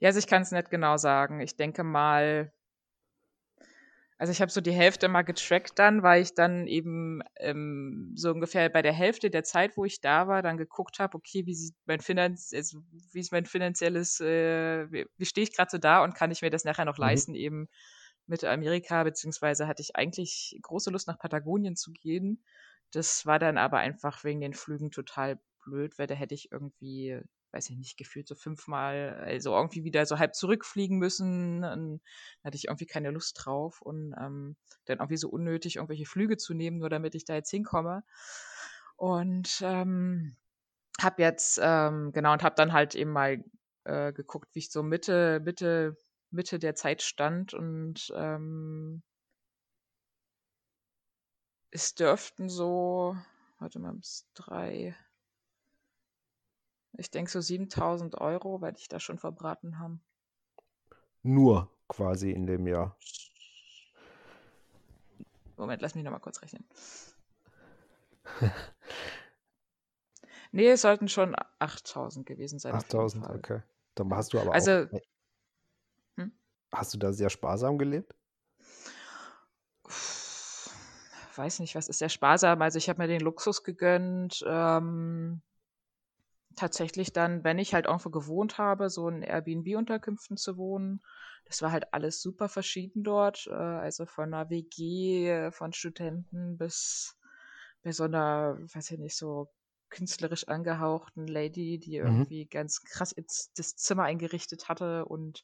ja, 0.00 0.08
also 0.08 0.18
ich 0.18 0.26
kann 0.26 0.42
es 0.42 0.52
nicht 0.52 0.70
genau 0.70 0.96
sagen. 0.96 1.40
Ich 1.40 1.56
denke 1.56 1.84
mal, 1.84 2.52
also 4.18 4.30
ich 4.32 4.40
habe 4.40 4.50
so 4.50 4.62
die 4.62 4.72
Hälfte 4.72 5.08
mal 5.08 5.22
getrackt 5.22 5.78
dann, 5.78 6.02
weil 6.02 6.22
ich 6.22 6.34
dann 6.34 6.66
eben 6.66 7.20
ähm, 7.36 8.12
so 8.14 8.30
ungefähr 8.30 8.70
bei 8.70 8.80
der 8.80 8.94
Hälfte 8.94 9.28
der 9.30 9.44
Zeit, 9.44 9.76
wo 9.76 9.84
ich 9.84 10.00
da 10.00 10.26
war, 10.26 10.40
dann 10.42 10.56
geguckt 10.56 10.98
habe, 11.00 11.16
okay, 11.18 11.44
wie 11.44 11.54
sieht 11.54 11.74
mein 11.84 12.00
Finanz, 12.00 12.52
also 12.54 12.80
wie 13.12 13.20
ist 13.20 13.32
mein 13.32 13.44
finanzielles, 13.44 14.20
äh, 14.20 14.90
wie, 14.90 15.06
wie 15.18 15.26
stehe 15.26 15.44
ich 15.44 15.54
gerade 15.54 15.70
so 15.70 15.76
da 15.78 16.02
und 16.02 16.14
kann 16.14 16.30
ich 16.30 16.40
mir 16.40 16.50
das 16.50 16.64
nachher 16.64 16.86
noch 16.86 16.96
Mhm. 16.98 16.98
leisten, 16.98 17.34
eben 17.34 17.68
mit 18.26 18.44
Amerika, 18.44 19.04
beziehungsweise 19.04 19.66
hatte 19.66 19.82
ich 19.82 19.96
eigentlich 19.96 20.58
große 20.62 20.90
Lust 20.90 21.08
nach 21.08 21.18
Patagonien 21.18 21.76
zu 21.76 21.92
gehen. 21.92 22.42
Das 22.92 23.26
war 23.26 23.38
dann 23.38 23.58
aber 23.58 23.78
einfach 23.78 24.24
wegen 24.24 24.40
den 24.40 24.54
Flügen 24.54 24.90
total 24.90 25.38
blöd, 25.64 25.98
weil 25.98 26.06
da 26.06 26.14
hätte 26.14 26.34
ich 26.34 26.52
irgendwie, 26.52 27.20
weiß 27.52 27.70
ich 27.70 27.76
nicht, 27.76 27.96
gefühlt 27.96 28.28
so 28.28 28.34
fünfmal, 28.34 29.20
also 29.24 29.54
irgendwie 29.54 29.84
wieder 29.84 30.06
so 30.06 30.18
halb 30.18 30.34
zurückfliegen 30.34 30.98
müssen. 30.98 31.64
Und 31.64 32.00
da 32.42 32.48
hatte 32.48 32.56
ich 32.56 32.66
irgendwie 32.66 32.86
keine 32.86 33.10
Lust 33.10 33.36
drauf 33.44 33.82
und 33.82 34.14
ähm, 34.18 34.56
dann 34.86 34.98
irgendwie 34.98 35.16
so 35.16 35.28
unnötig 35.28 35.76
irgendwelche 35.76 36.06
Flüge 36.06 36.36
zu 36.36 36.54
nehmen, 36.54 36.78
nur 36.78 36.90
damit 36.90 37.14
ich 37.14 37.24
da 37.24 37.34
jetzt 37.34 37.50
hinkomme. 37.50 38.04
Und 38.96 39.60
ähm, 39.62 40.36
habe 41.00 41.22
jetzt, 41.22 41.60
ähm, 41.62 42.12
genau, 42.12 42.32
und 42.32 42.42
habe 42.42 42.54
dann 42.56 42.72
halt 42.72 42.94
eben 42.94 43.10
mal 43.10 43.44
äh, 43.84 44.12
geguckt, 44.12 44.48
wie 44.54 44.60
ich 44.60 44.70
so 44.70 44.82
Mitte, 44.82 45.40
Mitte, 45.44 45.96
Mitte 46.30 46.58
der 46.58 46.74
Zeit 46.74 47.02
stand 47.02 47.54
und 47.54 48.12
ähm, 48.16 49.02
es 51.70 51.94
dürften 51.94 52.48
so, 52.48 53.16
warte 53.58 53.78
mal, 53.78 53.92
bis 53.94 54.26
drei, 54.34 54.96
ich 56.98 57.10
denke 57.10 57.30
so 57.30 57.40
7000 57.40 58.20
Euro 58.20 58.60
werde 58.60 58.78
ich 58.78 58.88
da 58.88 58.98
schon 58.98 59.18
verbraten 59.18 59.78
haben. 59.78 60.00
Nur 61.22 61.70
quasi 61.88 62.30
in 62.30 62.46
dem 62.46 62.66
Jahr. 62.66 62.96
Moment, 65.56 65.80
lass 65.82 65.94
mich 65.94 66.04
nochmal 66.04 66.20
kurz 66.20 66.42
rechnen. 66.42 66.64
Nee, 70.52 70.68
es 70.70 70.82
sollten 70.82 71.08
schon 71.08 71.34
8000 71.58 72.26
gewesen 72.26 72.58
sein. 72.58 72.74
auf 72.74 72.82
jeden 72.88 72.90
8000, 72.90 73.24
Fall. 73.26 73.36
okay. 73.38 73.62
Dann 73.94 74.14
hast 74.14 74.32
du 74.32 74.40
aber 74.40 74.54
Also, 74.54 74.86
auch? 74.92 75.00
Hast 76.72 76.94
du 76.94 76.98
da 76.98 77.12
sehr 77.12 77.30
sparsam 77.30 77.78
gelebt? 77.78 78.14
weiß 81.38 81.60
nicht, 81.60 81.74
was 81.74 81.88
ist 81.88 81.98
sehr 81.98 82.08
sparsam. 82.08 82.62
Also 82.62 82.78
ich 82.78 82.88
habe 82.88 83.02
mir 83.02 83.08
den 83.08 83.20
Luxus 83.20 83.62
gegönnt, 83.62 84.42
ähm, 84.46 85.42
tatsächlich 86.56 87.12
dann, 87.12 87.44
wenn 87.44 87.58
ich 87.58 87.74
halt 87.74 87.86
irgendwo 87.86 88.10
gewohnt 88.10 88.58
habe, 88.58 88.88
so 88.88 89.08
in 89.08 89.22
Airbnb-Unterkünften 89.22 90.36
zu 90.36 90.56
wohnen. 90.56 91.02
Das 91.44 91.62
war 91.62 91.70
halt 91.70 91.92
alles 91.92 92.22
super 92.22 92.48
verschieden 92.48 93.02
dort. 93.04 93.46
Äh, 93.46 93.52
also 93.54 94.06
von 94.06 94.32
einer 94.32 94.48
WG, 94.50 95.50
von 95.52 95.72
Studenten 95.72 96.56
bis 96.56 97.18
bei 97.82 97.92
so 97.92 98.04
einer, 98.04 98.58
weiß 98.74 98.90
ich 98.90 98.98
nicht, 98.98 99.16
so 99.16 99.52
künstlerisch 99.90 100.48
angehauchten 100.48 101.28
Lady, 101.28 101.78
die 101.78 101.96
Mhm. 101.96 102.26
irgendwie 102.26 102.46
ganz 102.46 102.82
krass 102.82 103.12
ins, 103.12 103.52
das 103.54 103.76
Zimmer 103.76 104.04
eingerichtet 104.04 104.68
hatte 104.68 105.04
und 105.04 105.42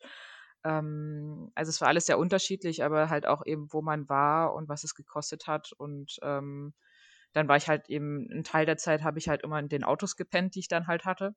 ähm, 0.64 1.50
also 1.54 1.70
es 1.70 1.80
war 1.80 1.88
alles 1.88 2.06
sehr 2.06 2.18
unterschiedlich, 2.18 2.84
aber 2.84 3.10
halt 3.10 3.26
auch 3.26 3.44
eben, 3.46 3.72
wo 3.72 3.82
man 3.82 4.08
war 4.08 4.54
und 4.54 4.68
was 4.68 4.84
es 4.84 4.94
gekostet 4.94 5.46
hat. 5.46 5.72
Und 5.72 6.18
ähm, 6.22 6.74
dann 7.32 7.48
war 7.48 7.56
ich 7.56 7.68
halt 7.68 7.88
eben, 7.90 8.28
einen 8.30 8.44
Teil 8.44 8.66
der 8.66 8.76
Zeit 8.78 9.02
habe 9.02 9.18
ich 9.18 9.28
halt 9.28 9.42
immer 9.42 9.58
in 9.58 9.68
den 9.68 9.84
Autos 9.84 10.16
gepennt, 10.16 10.54
die 10.54 10.60
ich 10.60 10.68
dann 10.68 10.86
halt 10.88 11.04
hatte. 11.04 11.34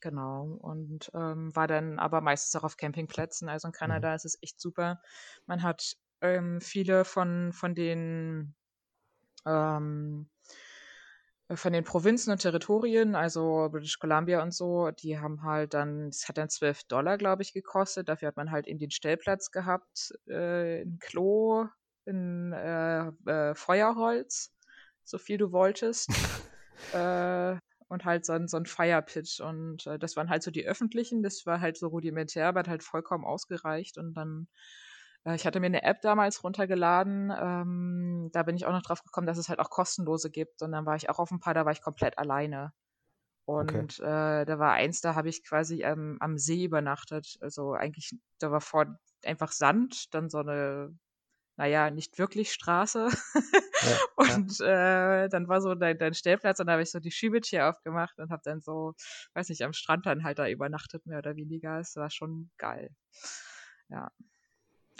Genau. 0.00 0.58
Und 0.60 1.10
ähm, 1.14 1.54
war 1.54 1.66
dann 1.66 1.98
aber 1.98 2.20
meistens 2.20 2.54
auch 2.56 2.64
auf 2.64 2.76
Campingplätzen. 2.76 3.48
Also 3.48 3.68
in 3.68 3.72
Mhm. 3.72 3.72
Kanada 3.72 4.14
ist 4.14 4.24
es 4.24 4.38
echt 4.42 4.60
super. 4.60 5.00
Man 5.46 5.62
hat 5.62 5.96
ähm, 6.20 6.60
viele 6.60 7.04
von, 7.04 7.52
von 7.52 7.74
den 7.74 8.54
ähm, 9.46 10.30
von 11.54 11.72
den 11.72 11.84
Provinzen 11.84 12.32
und 12.32 12.38
Territorien, 12.40 13.14
also 13.14 13.68
British 13.70 13.98
Columbia 13.98 14.42
und 14.42 14.54
so, 14.54 14.90
die 14.90 15.18
haben 15.18 15.42
halt 15.42 15.74
dann, 15.74 16.10
das 16.10 16.28
hat 16.28 16.38
dann 16.38 16.48
12 16.48 16.84
Dollar, 16.84 17.18
glaube 17.18 17.42
ich, 17.42 17.52
gekostet. 17.52 18.08
Dafür 18.08 18.28
hat 18.28 18.36
man 18.36 18.50
halt 18.50 18.68
eben 18.68 18.78
den 18.78 18.90
Stellplatz 18.90 19.50
gehabt, 19.50 20.12
äh, 20.26 20.82
ein 20.82 20.98
Klo, 21.00 21.66
ein 22.06 22.52
äh, 22.52 23.08
äh, 23.26 23.54
Feuerholz, 23.54 24.52
so 25.04 25.18
viel 25.18 25.38
du 25.38 25.52
wolltest. 25.52 26.08
äh, 26.94 27.56
und 27.88 28.04
halt 28.04 28.24
so 28.24 28.32
ein, 28.32 28.46
so 28.46 28.56
ein 28.56 28.66
Firepit. 28.66 29.40
Und 29.40 29.86
äh, 29.86 29.98
das 29.98 30.16
waren 30.16 30.30
halt 30.30 30.44
so 30.44 30.52
die 30.52 30.66
öffentlichen, 30.66 31.22
das 31.22 31.44
war 31.46 31.60
halt 31.60 31.76
so 31.76 31.88
rudimentär, 31.88 32.46
aber 32.46 32.60
hat 32.60 32.68
halt 32.68 32.84
vollkommen 32.84 33.24
ausgereicht. 33.24 33.98
Und 33.98 34.14
dann 34.14 34.46
Äh, 34.46 34.89
ich 35.24 35.46
hatte 35.46 35.60
mir 35.60 35.66
eine 35.66 35.82
App 35.82 36.00
damals 36.00 36.42
runtergeladen. 36.42 37.30
Ähm, 37.36 38.30
da 38.32 38.42
bin 38.42 38.56
ich 38.56 38.64
auch 38.66 38.72
noch 38.72 38.82
drauf 38.82 39.02
gekommen, 39.02 39.26
dass 39.26 39.38
es 39.38 39.48
halt 39.48 39.58
auch 39.58 39.70
kostenlose 39.70 40.30
gibt. 40.30 40.62
Und 40.62 40.72
dann 40.72 40.86
war 40.86 40.96
ich 40.96 41.10
auch 41.10 41.18
auf 41.18 41.30
ein 41.30 41.40
paar, 41.40 41.54
da 41.54 41.64
war 41.64 41.72
ich 41.72 41.82
komplett 41.82 42.18
alleine. 42.18 42.72
Und 43.44 44.00
okay. 44.00 44.40
äh, 44.40 44.44
da 44.46 44.58
war 44.58 44.72
eins, 44.72 45.00
da 45.00 45.14
habe 45.14 45.28
ich 45.28 45.44
quasi 45.44 45.82
ähm, 45.82 46.16
am 46.20 46.38
See 46.38 46.64
übernachtet. 46.64 47.36
Also 47.40 47.74
eigentlich, 47.74 48.14
da 48.38 48.50
war 48.50 48.60
vor 48.60 48.86
einfach 49.24 49.52
Sand, 49.52 50.14
dann 50.14 50.30
so 50.30 50.38
eine, 50.38 50.96
naja, 51.56 51.90
nicht 51.90 52.18
wirklich 52.18 52.52
Straße. 52.52 53.08
Ja, 53.08 53.98
und 54.16 54.58
ja. 54.60 55.24
Äh, 55.24 55.28
dann 55.28 55.48
war 55.48 55.60
so 55.60 55.74
dein, 55.74 55.98
dein 55.98 56.14
Stellplatz 56.14 56.60
und 56.60 56.66
da 56.68 56.72
habe 56.72 56.82
ich 56.82 56.90
so 56.90 57.00
die 57.00 57.10
Schiebetür 57.10 57.68
aufgemacht 57.68 58.18
und 58.18 58.30
habe 58.30 58.42
dann 58.44 58.60
so, 58.60 58.94
weiß 59.34 59.48
nicht, 59.50 59.62
am 59.62 59.72
Strand 59.72 60.06
dann 60.06 60.24
halt 60.24 60.38
da 60.38 60.48
übernachtet, 60.48 61.04
mehr 61.06 61.18
oder 61.18 61.36
weniger. 61.36 61.80
Es 61.80 61.96
war 61.96 62.10
schon 62.10 62.50
geil. 62.56 62.90
Ja. 63.88 64.10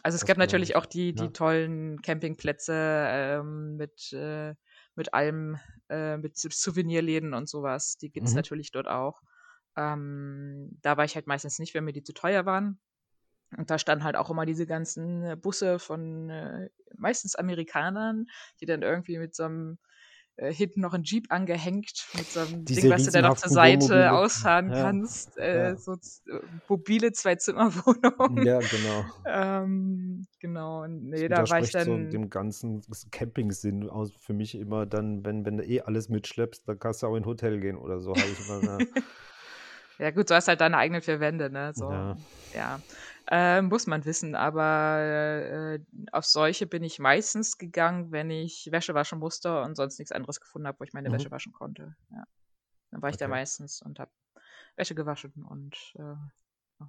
Also 0.02 0.16
es 0.16 0.21
das 0.21 0.26
gab 0.26 0.38
natürlich 0.38 0.76
auch 0.76 0.87
die, 0.87 1.14
die 1.14 1.25
ja. 1.25 1.30
tollen 1.30 2.00
Campingplätze 2.02 2.73
ähm, 2.75 3.76
mit, 3.76 4.12
äh, 4.12 4.54
mit 4.95 5.12
allem, 5.14 5.59
äh, 5.88 6.16
mit 6.16 6.37
Souvenirläden 6.37 7.35
und 7.35 7.49
sowas. 7.49 7.97
Die 7.99 8.11
gibt 8.11 8.26
es 8.26 8.33
mhm. 8.33 8.37
natürlich 8.37 8.71
dort 8.73 8.88
auch. 8.88 9.23
Ähm, 9.76 10.78
da 10.83 10.97
war 10.97 11.04
ich 11.04 11.14
halt 11.14 11.26
meistens 11.26 11.59
nicht, 11.59 11.75
wenn 11.75 11.85
mir 11.85 11.92
die 11.92 12.02
zu 12.02 12.12
teuer 12.12 12.47
waren. 12.47 12.80
Und 13.57 13.71
da 13.71 13.78
standen 13.78 14.04
halt 14.04 14.16
auch 14.16 14.30
immer 14.30 14.47
diese 14.47 14.66
ganzen 14.66 15.38
Busse 15.40 15.78
von 15.78 16.30
äh, 16.30 16.71
meistens 16.97 17.35
Amerikanern, 17.35 18.26
die 18.61 18.66
dann 18.66 18.83
irgendwie 18.83 19.19
mit 19.19 19.35
so 19.35 19.45
einem 19.45 19.78
äh, 20.40 20.54
hinten 20.54 20.80
noch 20.80 20.94
ein 20.94 21.02
Jeep 21.02 21.26
angehängt 21.28 22.06
mit 22.16 22.26
so 22.26 22.40
einem 22.40 22.64
Diese 22.64 22.80
Ding, 22.82 22.90
was 22.90 23.04
du 23.04 23.11
dann 23.11 23.25
noch 23.25 23.37
zur 23.37 23.50
Seite 23.50 24.11
ausfahren 24.12 24.70
ja. 24.70 24.82
kannst. 24.82 25.37
Äh, 25.37 25.70
ja. 25.70 25.76
So 25.76 25.92
äh, 25.92 26.40
mobile 26.66 27.12
Zwei-Zimmer-Wohnungen. 27.12 28.47
Ja, 28.47 28.59
genau. 28.61 29.04
ähm, 29.26 30.26
genau. 30.38 30.87
Nee, 30.87 31.28
da 31.28 31.49
war 31.49 31.61
ich 31.61 31.73
dann. 31.73 31.85
So 31.85 31.97
dem 31.97 32.30
ganzen 32.30 32.80
Camping-Sinn 33.11 33.90
aus 33.90 34.12
für 34.18 34.32
mich 34.32 34.54
immer 34.54 34.87
dann, 34.87 35.26
wenn, 35.26 35.44
wenn 35.44 35.59
du 35.59 35.64
eh 35.64 35.82
alles 35.82 36.09
mitschleppst, 36.09 36.66
dann 36.66 36.78
kannst 36.78 37.02
du 37.02 37.09
auch 37.09 37.16
in 37.16 37.25
ein 37.25 37.26
Hotel 37.26 37.61
gehen 37.61 37.76
oder 37.76 38.00
so. 38.00 38.14
Ich 38.14 38.49
immer, 38.49 38.78
ja, 39.99 40.11
gut, 40.11 40.30
du 40.30 40.35
hast 40.35 40.49
halt 40.49 40.62
deine 40.62 40.78
eigenen 40.78 41.02
vier 41.02 41.20
Wände, 41.20 41.50
ne? 41.50 41.73
So, 41.75 41.90
ja. 41.90 42.16
ja. 42.54 42.80
Äh, 43.32 43.62
muss 43.62 43.87
man 43.87 44.04
wissen, 44.04 44.34
aber 44.34 44.99
äh, 44.99 45.80
auf 46.10 46.26
solche 46.26 46.66
bin 46.66 46.82
ich 46.82 46.99
meistens 46.99 47.58
gegangen, 47.58 48.10
wenn 48.10 48.28
ich 48.28 48.72
Wäsche 48.72 48.92
waschen 48.92 49.20
musste 49.20 49.62
und 49.62 49.76
sonst 49.76 50.00
nichts 50.00 50.10
anderes 50.10 50.40
gefunden 50.40 50.66
habe, 50.66 50.80
wo 50.80 50.84
ich 50.84 50.92
meine 50.92 51.08
mhm. 51.08 51.14
Wäsche 51.14 51.30
waschen 51.30 51.52
konnte. 51.52 51.94
Ja. 52.10 52.25
Dann 52.90 53.02
war 53.02 53.08
ich 53.08 53.14
okay. 53.14 53.25
da 53.25 53.28
meistens 53.28 53.82
und 53.82 54.00
habe 54.00 54.10
Wäsche 54.75 54.96
gewaschen 54.96 55.44
und 55.49 55.76
äh, 55.96 56.84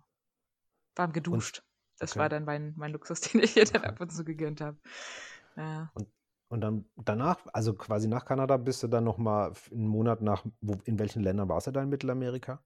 warm 0.95 1.13
geduscht. 1.13 1.59
Und, 1.59 2.01
das 2.01 2.17
war 2.17 2.27
dann 2.27 2.45
mein, 2.45 2.73
mein 2.75 2.91
Luxus, 2.91 3.21
den 3.21 3.43
ich 3.43 3.55
mir 3.55 3.65
dann 3.65 3.83
ab 3.83 4.01
und 4.01 4.11
zu 4.11 4.25
gegönnt 4.25 4.61
habe. 4.61 4.79
Ja. 5.55 5.91
Und, 5.93 6.07
und 6.47 6.61
dann 6.61 6.85
danach, 6.95 7.45
also 7.53 7.75
quasi 7.75 8.07
nach 8.07 8.25
Kanada, 8.25 8.57
bist 8.57 8.81
du 8.81 8.87
dann 8.87 9.03
nochmal 9.03 9.53
einen 9.69 9.85
Monat 9.85 10.21
nach, 10.21 10.43
wo, 10.61 10.75
in 10.85 10.97
welchen 10.97 11.21
Ländern 11.21 11.49
warst 11.49 11.67
du 11.67 11.71
da 11.71 11.83
in 11.83 11.89
Mittelamerika? 11.89 12.63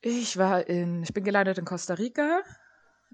Ich 0.00 0.36
war 0.36 0.66
in 0.66 1.02
ich 1.02 1.12
bin 1.12 1.24
gelandet 1.24 1.58
in 1.58 1.64
Costa 1.64 1.94
Rica, 1.94 2.42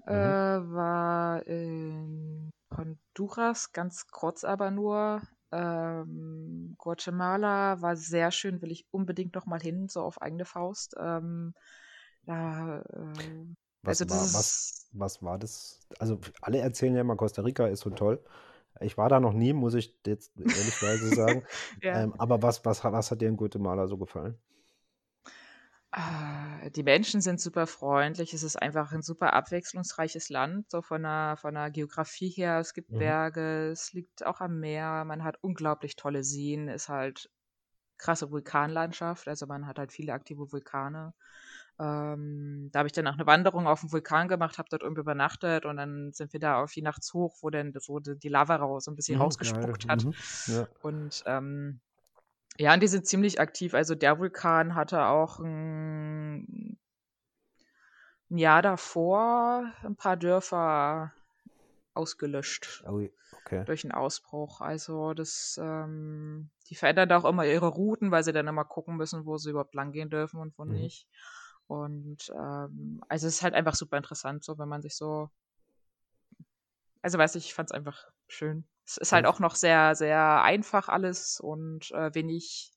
äh, 0.07 0.57
mhm. 0.59 0.73
war 0.73 1.45
in 1.47 2.51
Honduras, 2.75 3.71
ganz 3.71 4.07
kurz 4.07 4.43
aber 4.43 4.71
nur. 4.71 5.21
Ähm, 5.51 6.75
Guatemala 6.79 7.81
war 7.81 7.95
sehr 7.95 8.31
schön, 8.31 8.61
will 8.61 8.71
ich 8.71 8.85
unbedingt 8.91 9.35
noch 9.35 9.45
mal 9.45 9.61
hin, 9.61 9.87
so 9.87 10.01
auf 10.01 10.19
eigene 10.21 10.45
Faust. 10.45 10.95
Ähm, 10.99 11.53
da, 12.25 12.79
äh, 12.79 13.45
Was 13.83 14.01
also 14.01 14.09
war 14.09 14.21
was 14.21 14.89
was 14.93 15.23
war 15.23 15.39
das? 15.39 15.79
Also, 15.99 16.19
alle 16.41 16.59
erzählen 16.59 16.95
ja 16.95 17.01
immer, 17.01 17.15
Costa 17.15 17.41
Rica 17.41 17.67
ist 17.67 17.81
so 17.81 17.89
toll. 17.89 18.19
Ich 18.79 18.97
war 18.97 19.09
da 19.09 19.19
noch 19.19 19.33
nie, 19.33 19.53
muss 19.53 19.73
ich 19.75 19.95
jetzt 20.05 20.31
ehrlichweise 20.37 21.09
sagen. 21.15 21.43
Ja. 21.81 22.03
Ähm, 22.03 22.13
aber 22.17 22.41
was 22.41 22.63
was 22.65 22.83
was 22.83 23.11
hat 23.11 23.21
dir 23.21 23.29
in 23.29 23.37
Guatemala 23.37 23.87
so 23.87 23.97
gefallen? 23.97 24.37
Ah, 25.95 26.69
die 26.71 26.81
Menschen 26.81 27.21
sind 27.21 27.39
super 27.39 27.67
freundlich. 27.67 28.33
Es 28.33 28.41
ist 28.41 28.55
einfach 28.59 28.91
ein 28.93 29.03
super 29.03 29.33
abwechslungsreiches 29.33 30.29
Land, 30.29 30.71
so 30.71 30.81
von 30.81 31.03
der, 31.03 31.35
von 31.37 31.53
der 31.53 31.69
Geografie 31.69 32.29
her. 32.29 32.57
Es 32.59 32.73
gibt 32.73 32.89
Mhm. 32.89 32.97
Berge, 32.97 33.69
es 33.71 33.93
liegt 33.93 34.25
auch 34.25 34.41
am 34.41 34.59
Meer, 34.59 35.05
man 35.05 35.23
hat 35.23 35.37
unglaublich 35.41 35.95
tolle 35.95 36.23
Seen, 36.23 36.67
ist 36.67 36.89
halt 36.89 37.29
krasse 37.97 38.31
Vulkanlandschaft, 38.31 39.27
also 39.27 39.47
man 39.47 39.67
hat 39.67 39.79
halt 39.79 39.91
viele 39.93 40.13
aktive 40.13 40.51
Vulkane. 40.51 41.13
Ähm, 41.79 42.69
da 42.71 42.79
habe 42.79 42.87
ich 42.87 42.93
dann 42.93 43.07
auch 43.07 43.13
eine 43.13 43.27
Wanderung 43.27 43.67
auf 43.67 43.81
dem 43.81 43.91
Vulkan 43.91 44.27
gemacht, 44.27 44.57
habe 44.59 44.69
dort 44.69 44.83
irgendwie 44.83 45.01
übernachtet 45.01 45.65
und 45.65 45.77
dann 45.77 46.11
sind 46.13 46.33
wir 46.33 46.39
da 46.39 46.61
auf 46.63 46.71
die 46.73 46.81
Nachts 46.83 47.13
hoch, 47.13 47.37
wo 47.41 47.49
dann 47.51 47.73
so 47.79 47.99
die 47.99 48.29
Lava 48.29 48.55
raus 48.57 48.85
so 48.85 48.91
ein 48.91 48.95
bisschen 48.95 49.17
Mhm, 49.17 49.37
geil. 49.39 49.73
rausgespuckt 49.73 49.85
hat. 49.89 50.07
Mhm. 50.07 50.15
Ja. 50.47 50.67
Und 50.81 51.23
ähm, 51.27 51.81
ja, 52.59 52.73
und 52.73 52.81
die 52.83 52.87
sind 52.87 53.07
ziemlich 53.07 53.39
aktiv. 53.39 53.73
Also 53.73 53.95
der 53.95 54.19
Vulkan 54.19 54.75
hatte 54.75 55.05
auch 55.05 55.39
ein, 55.39 56.77
ein 58.29 58.37
Jahr 58.37 58.61
davor 58.61 59.71
ein 59.83 59.95
paar 59.95 60.17
Dörfer 60.17 61.13
ausgelöscht 61.93 62.83
Oh, 62.87 63.07
okay. 63.31 63.65
durch 63.65 63.83
einen 63.85 63.91
Ausbruch. 63.93 64.61
Also 64.61 65.13
das, 65.13 65.59
ähm, 65.61 66.49
die 66.69 66.75
verändern 66.75 67.11
auch 67.13 67.25
immer 67.25 67.45
ihre 67.45 67.67
Routen, 67.67 68.11
weil 68.11 68.23
sie 68.23 68.33
dann 68.33 68.47
immer 68.47 68.65
gucken 68.65 68.97
müssen, 68.97 69.25
wo 69.25 69.37
sie 69.37 69.51
überhaupt 69.51 69.75
langgehen 69.75 70.09
dürfen 70.09 70.39
und 70.39 70.57
wo 70.57 70.65
Mhm. 70.65 70.73
nicht. 70.73 71.07
Und 71.67 72.31
ähm, 72.35 73.01
also 73.07 73.27
es 73.27 73.35
ist 73.35 73.43
halt 73.43 73.53
einfach 73.53 73.75
super 73.75 73.97
interessant, 73.97 74.43
so 74.43 74.57
wenn 74.57 74.69
man 74.69 74.81
sich 74.81 74.95
so, 74.95 75.29
also 77.01 77.17
weiß 77.17 77.35
ich, 77.35 77.45
ich 77.45 77.53
fand 77.53 77.69
es 77.69 77.75
einfach 77.75 78.11
schön. 78.27 78.65
Es 78.85 78.97
ist 78.97 79.11
halt 79.13 79.25
auch 79.25 79.39
noch 79.39 79.55
sehr, 79.55 79.95
sehr 79.95 80.43
einfach 80.43 80.89
alles 80.89 81.39
und 81.39 81.91
äh, 81.91 82.13
wenig, 82.13 82.73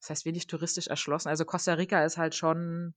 das 0.00 0.10
heißt 0.10 0.24
wenig 0.24 0.46
touristisch 0.46 0.86
erschlossen. 0.86 1.28
Also 1.28 1.44
Costa 1.44 1.74
Rica 1.74 2.04
ist 2.04 2.18
halt 2.18 2.34
schon 2.34 2.94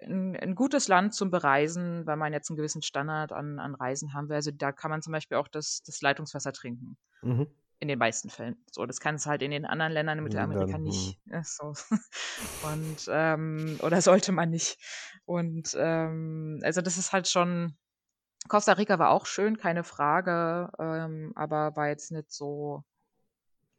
ein, 0.00 0.36
ein, 0.36 0.54
gutes 0.54 0.88
Land 0.88 1.14
zum 1.14 1.30
Bereisen, 1.30 2.06
weil 2.06 2.16
man 2.16 2.32
jetzt 2.32 2.50
einen 2.50 2.56
gewissen 2.56 2.82
Standard 2.82 3.32
an, 3.32 3.58
an 3.58 3.74
Reisen 3.74 4.12
haben 4.12 4.28
will. 4.28 4.36
Also 4.36 4.50
da 4.50 4.72
kann 4.72 4.90
man 4.90 5.02
zum 5.02 5.12
Beispiel 5.12 5.38
auch 5.38 5.48
das, 5.48 5.82
das 5.84 6.02
Leitungswasser 6.02 6.52
trinken. 6.52 6.98
Mhm. 7.22 7.46
In 7.78 7.88
den 7.88 7.98
meisten 7.98 8.30
Fällen. 8.30 8.56
So, 8.70 8.86
das 8.86 9.00
kann 9.00 9.16
es 9.16 9.26
halt 9.26 9.42
in 9.42 9.50
den 9.50 9.66
anderen 9.66 9.92
Ländern 9.92 10.18
in 10.18 10.24
Mittelamerika 10.24 10.78
nicht. 10.78 11.18
Ja, 11.26 11.42
so. 11.44 11.74
Und 12.62 13.06
ähm, 13.08 13.78
oder 13.82 14.00
sollte 14.00 14.32
man 14.32 14.50
nicht. 14.50 14.78
Und 15.24 15.76
ähm, 15.78 16.60
also 16.62 16.80
das 16.80 16.96
ist 16.96 17.12
halt 17.12 17.28
schon 17.28 17.76
Costa 18.48 18.72
Rica 18.72 18.98
war 18.98 19.10
auch 19.10 19.26
schön, 19.26 19.56
keine 19.58 19.84
Frage, 19.84 20.70
ähm, 20.78 21.32
aber 21.34 21.76
war 21.76 21.88
jetzt 21.88 22.12
nicht 22.12 22.30
so 22.30 22.84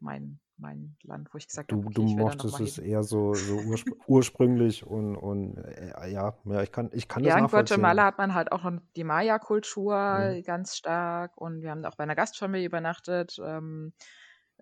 mein, 0.00 0.40
mein 0.56 0.96
Land, 1.02 1.32
wo 1.32 1.38
ich 1.38 1.48
gesagt 1.48 1.72
habe, 1.72 1.82
Du, 1.82 1.90
du 1.90 2.02
mochtest 2.02 2.60
es 2.60 2.78
eher 2.78 3.02
so, 3.02 3.32
so 3.34 3.60
urspr 3.60 3.94
ursprünglich 4.08 4.84
und, 4.86 5.16
und 5.16 5.56
äh, 5.58 6.10
ja, 6.10 6.34
ja, 6.44 6.62
ich 6.62 6.72
kann, 6.72 6.90
ich 6.92 7.08
kann 7.08 7.22
das 7.22 7.34
Ja, 7.34 7.38
in. 7.38 7.50
Guatemala 7.50 8.04
hat 8.04 8.18
man 8.18 8.34
halt 8.34 8.52
auch 8.52 8.62
noch 8.64 8.80
die 8.96 9.04
Maya-Kultur 9.04 9.94
Mhm. 9.94 10.42
ganz 10.44 10.76
stark 10.76 11.36
und 11.36 11.62
wir 11.62 11.70
haben 11.70 11.84
auch 11.84 11.96
bei 11.96 12.04
einer 12.04 12.14
Gastfamilie 12.14 12.66
übernachtet. 12.66 13.38
Ähm, 13.42 13.92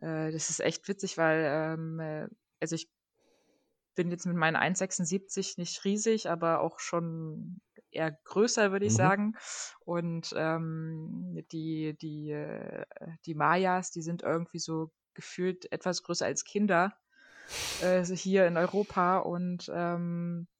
äh, 0.01 0.33
das 0.33 0.51
ist 0.51 0.61
echt 0.61 0.89
witzig, 0.89 1.19
weil, 1.19 1.45
ähm, 1.47 2.01
äh, 2.01 2.29
also 2.61 2.75
ich 2.75 2.89
bin 3.95 4.11
jetzt 4.11 4.27
mit 4.27 4.37
meinen 4.37 4.57
1,76 4.57 5.59
nicht 5.59 5.85
riesig, 5.85 6.29
aber 6.31 6.61
auch 6.61 6.79
schon 6.79 7.61
eher 7.90 8.12
größer, 8.25 8.72
würde 8.72 8.87
ich 8.87 8.94
Mhm. 8.94 8.96
sagen. 8.96 9.37
Und 9.81 10.33
ähm, 10.37 11.44
die, 11.53 11.96
die, 11.99 12.31
äh, 12.31 12.85
die 13.27 13.35
Mayas, 13.35 13.90
die 13.90 14.03
sind 14.03 14.22
irgendwie 14.22 14.59
so 14.59 14.92
gefühlt 15.14 15.70
etwas 15.72 16.03
größer 16.03 16.27
als 16.27 16.44
Kinder 16.44 16.99
äh, 17.79 18.05
hier 18.05 18.46
in 18.46 18.57
Europa. 18.57 19.18
Und 19.18 19.70
ähm, 19.75 20.49
äh, 20.55 20.56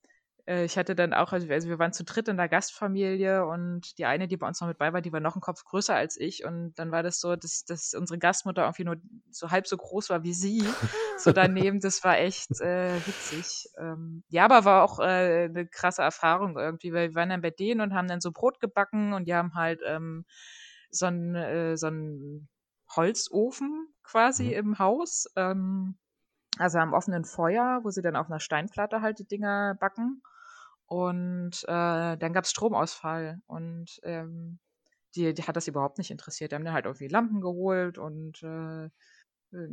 ich 0.47 0.79
hatte 0.79 0.95
dann 0.95 1.13
auch, 1.13 1.33
also, 1.33 1.49
also 1.51 1.69
wir 1.69 1.81
waren 1.81 1.93
zu 1.93 2.05
dritt 2.05 2.29
in 2.29 2.37
der 2.37 2.49
Gastfamilie 2.49 3.45
und 3.45 3.99
die 3.99 4.05
eine, 4.05 4.29
die 4.29 4.37
bei 4.37 4.47
uns 4.47 4.61
noch 4.61 4.69
mit 4.69 4.79
bei 4.79 4.93
war, 4.93 5.01
die 5.01 5.13
war 5.13 5.19
noch 5.19 5.35
einen 5.35 5.41
Kopf 5.41 5.65
größer 5.65 5.95
als 5.95 6.17
ich. 6.17 6.45
Und 6.45 6.75
dann 6.77 6.93
war 6.93 7.03
das 7.03 7.21
so, 7.21 7.35
dass, 7.35 7.65
dass 7.65 7.95
unsere 7.95 8.19
Gastmutter 8.19 8.63
irgendwie 8.63 8.85
nur 8.85 8.97
so 9.31 9.51
halb 9.51 9.67
so 9.67 9.77
groß 9.77 10.09
war 10.11 10.23
wie 10.23 10.35
sie. 10.35 10.63
so 11.19 11.33
daneben, 11.33 11.81
das 11.81 12.05
war 12.05 12.19
echt 12.19 12.61
äh, 12.61 12.95
witzig. 13.07 13.69
Ähm, 13.77 14.23
ja, 14.29 14.45
aber 14.45 14.65
war 14.65 14.85
auch 14.85 15.01
äh, 15.01 15.47
eine 15.47 15.67
krasse 15.67 16.03
Erfahrung 16.03 16.57
irgendwie, 16.57 16.93
weil 16.93 17.09
wir 17.09 17.15
waren 17.17 17.31
dann 17.31 17.43
bei 17.43 17.51
denen 17.51 17.81
und 17.81 17.93
haben 17.93 18.07
dann 18.07 18.21
so 18.21 18.31
Brot 18.31 18.61
gebacken 18.61 19.15
und 19.15 19.27
die 19.27 19.35
haben 19.35 19.55
halt 19.55 19.81
ähm, 19.85 20.25
so 20.91 21.07
einen 21.07 21.35
äh, 21.35 21.77
so 21.77 21.91
Holzofen 22.95 23.89
quasi 24.05 24.45
mhm. 24.45 24.53
im 24.53 24.79
Haus. 24.79 25.27
Ähm, 25.35 25.97
also 26.59 26.79
am 26.79 26.95
offenen 26.95 27.25
Feuer, 27.25 27.81
wo 27.83 27.91
sie 27.91 28.03
dann 28.03 28.17
auf 28.17 28.29
einer 28.29 28.41
Steinplatte 28.41 29.03
halt 29.03 29.19
die 29.19 29.27
Dinger 29.27 29.77
backen. 29.79 30.23
Und 30.87 31.65
äh, 31.65 32.17
dann 32.17 32.33
gab 32.33 32.45
es 32.45 32.51
Stromausfall 32.53 33.41
und 33.47 34.01
ähm, 34.05 34.61
die, 35.17 35.35
die 35.35 35.43
hat 35.45 35.57
das 35.57 35.69
überhaupt 35.69 35.99
nicht 35.99 36.11
interessiert. 36.13 36.53
Die 36.53 36.57
haben 36.57 36.65
dann 36.65 36.75
halt 36.75 36.87
irgendwie 36.87 37.09
Lampen 37.09 37.41
geholt 37.41 37.99
und 37.99 38.43
äh, 38.45 38.87
äh 38.87 39.69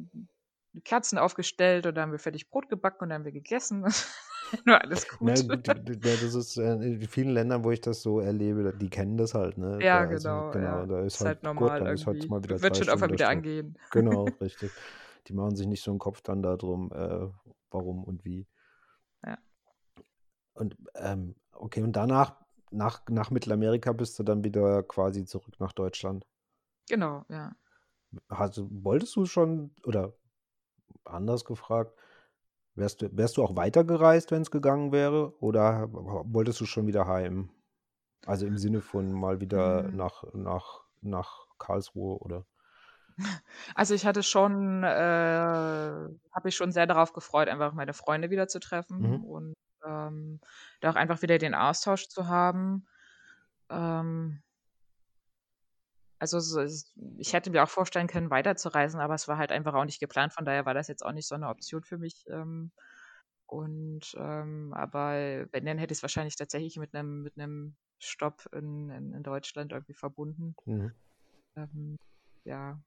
Kerzen 0.86 1.17
aufgestellt 1.19 1.86
und 1.88 1.95
dann 1.95 2.04
haben 2.06 2.12
wir 2.13 2.19
fertig 2.19 2.49
Brot 2.49 2.69
gebacken 2.69 3.04
und 3.04 3.10
dann 3.10 3.19
haben 3.19 3.26
wir 3.26 3.32
gegessen. 3.34 3.86
Nur 4.65 4.82
alles 4.82 5.08
Na 5.19 5.39
gut. 5.39 5.41
gut, 5.41 5.65
d 5.67 5.95
das 6.02 6.34
ist, 6.36 6.58
äh, 6.58 6.73
in 6.73 7.02
vielen 7.08 7.30
Ländern, 7.30 7.63
wo 7.63 7.71
ich 7.71 7.82
das 7.82 8.02
so 8.02 8.19
erlebe, 8.19 8.73
die 8.76 8.89
kennen 8.89 9.17
das 9.17 9.34
halt, 9.34 9.58
ne? 9.58 9.86
Ja, 9.86 10.06
Da 10.06 10.08
also 10.08 10.43
genau, 10.43 10.52
genau, 10.52 10.86
ja. 10.86 10.86
da 10.86 11.02
ist 11.02 11.19
Ist 11.19 11.26
halt 11.26 11.38
halt 11.43 11.43
gut, 11.56 11.80
normal 11.82 11.82
dann 11.82 11.91
ist 11.91 12.08
halt 12.08 12.28
mal 12.30 12.43
wieder 12.43 12.60
wird 12.60 12.78
2 12.78 12.78
schon 12.78 12.88
irgendwann 12.88 13.12
der 13.12 13.19
wieder 13.19 13.30
angehen. 13.30 13.78
Genau, 13.91 14.30
richtig. 14.41 14.76
Die 15.28 15.34
machen 15.34 15.56
sich 15.56 15.67
nicht 15.67 15.84
so 15.84 15.91
'n 15.91 15.99
Kopf 15.99 16.21
dann 16.21 16.43
da 16.43 16.58
drum, 16.58 16.91
äh, 16.93 17.30
warum 17.71 18.04
und 18.04 18.26
wie. 18.26 18.47
Und, 20.55 20.77
ähm, 20.95 21.35
okay, 21.51 21.81
und 21.83 21.93
danach 21.93 22.35
nach 22.71 23.03
nach 23.09 23.29
Mittelamerika 23.31 23.91
bist 23.93 24.17
du 24.19 24.23
dann 24.23 24.43
wieder 24.43 24.83
quasi 24.83 25.25
zurück 25.25 25.59
nach 25.59 25.73
Deutschland? 25.73 26.25
Genau, 26.87 27.25
ja. 27.29 27.55
Also, 28.27 28.67
wolltest 28.71 29.15
du 29.15 29.25
schon 29.25 29.71
oder 29.85 30.13
anders 31.05 31.45
gefragt, 31.45 31.95
wärst 32.75 33.01
du 33.03 33.09
wärst 33.17 33.37
du 33.37 33.43
auch 33.43 33.55
weitergereist, 33.57 34.31
wenn's 34.31 34.51
gegangen 34.51 34.91
wäre, 34.93 35.37
oder 35.41 35.89
wolltest 35.91 36.61
du 36.61 36.65
schon 36.67 36.87
wieder 36.87 37.07
heim? 37.07 37.51
Also, 38.25 38.47
im 38.47 38.57
Sinne 38.57 38.81
von 38.81 39.13
mal 39.13 39.41
wieder 39.41 39.89
Hm. 39.89 39.93
nach 39.93 40.25
nach 40.33 40.85
nach 41.01 41.47
Karlsruhe 41.59 42.19
oder 42.19 42.45
Also, 43.75 43.93
ich 43.93 44.05
hatte 44.05 44.23
schon 44.23 44.83
äh, 44.83 44.87
habe 44.87 46.09
mich 46.43 46.55
schon 46.55 46.71
sehr 46.71 46.87
darauf 46.87 47.13
gefreut, 47.13 47.47
einfach 47.49 47.73
meine 47.73 47.93
Freunde 47.93 48.29
wieder 48.29 48.47
zu 48.47 48.59
treffen 48.59 49.09
Mhm. 49.09 49.23
und, 49.23 49.53
ähm, 49.85 50.39
da 50.81 50.91
auch 50.91 50.95
einfach 50.95 51.21
wieder 51.21 51.37
den 51.37 51.55
Austausch 51.55 52.07
zu 52.09 52.27
haben. 52.27 52.87
Ähm 53.69 54.43
also, 56.21 56.61
ich 57.17 57.33
hätte 57.33 57.49
mir 57.51 57.63
auch 57.63 57.69
vorstellen 57.69 58.07
können, 58.07 58.29
weiterzureisen, 58.29 58.99
aber 58.99 59.15
es 59.15 59.27
war 59.27 59.37
halt 59.37 59.51
einfach 59.51 59.73
auch 59.73 59.85
nicht 59.85 59.99
geplant. 59.99 60.33
Von 60.33 60.45
daher 60.45 60.65
war 60.65 60.73
das 60.73 60.87
jetzt 60.87 61.05
auch 61.05 61.11
nicht 61.11 61.27
so 61.27 61.35
'ne 61.35 61.49
Option 61.49 61.83
für 61.83 61.97
mich. 61.97 62.25
Ähm, 62.29 62.71
und, 63.47 64.15
ähm 64.17 64.73
aber 64.75 65.47
wenn, 65.51 65.65
dann 65.65 65.77
hätte 65.79 65.93
ich's 65.93 66.03
wahrscheinlich 66.03 66.35
tatsächlich 66.37 66.77
mit 66.77 66.93
'nem 66.93 67.23
mit 67.23 67.37
'nem 67.37 67.75
Stopp 67.99 68.47
in 68.53 68.89
in 68.89 69.13
in 69.13 69.23
Deutschland 69.23 69.71
irgendwie 69.73 69.93
verbunden. 69.95 70.55
Mhm. 70.67 70.93
Ähm, 71.57 71.97
ja, 72.45 72.81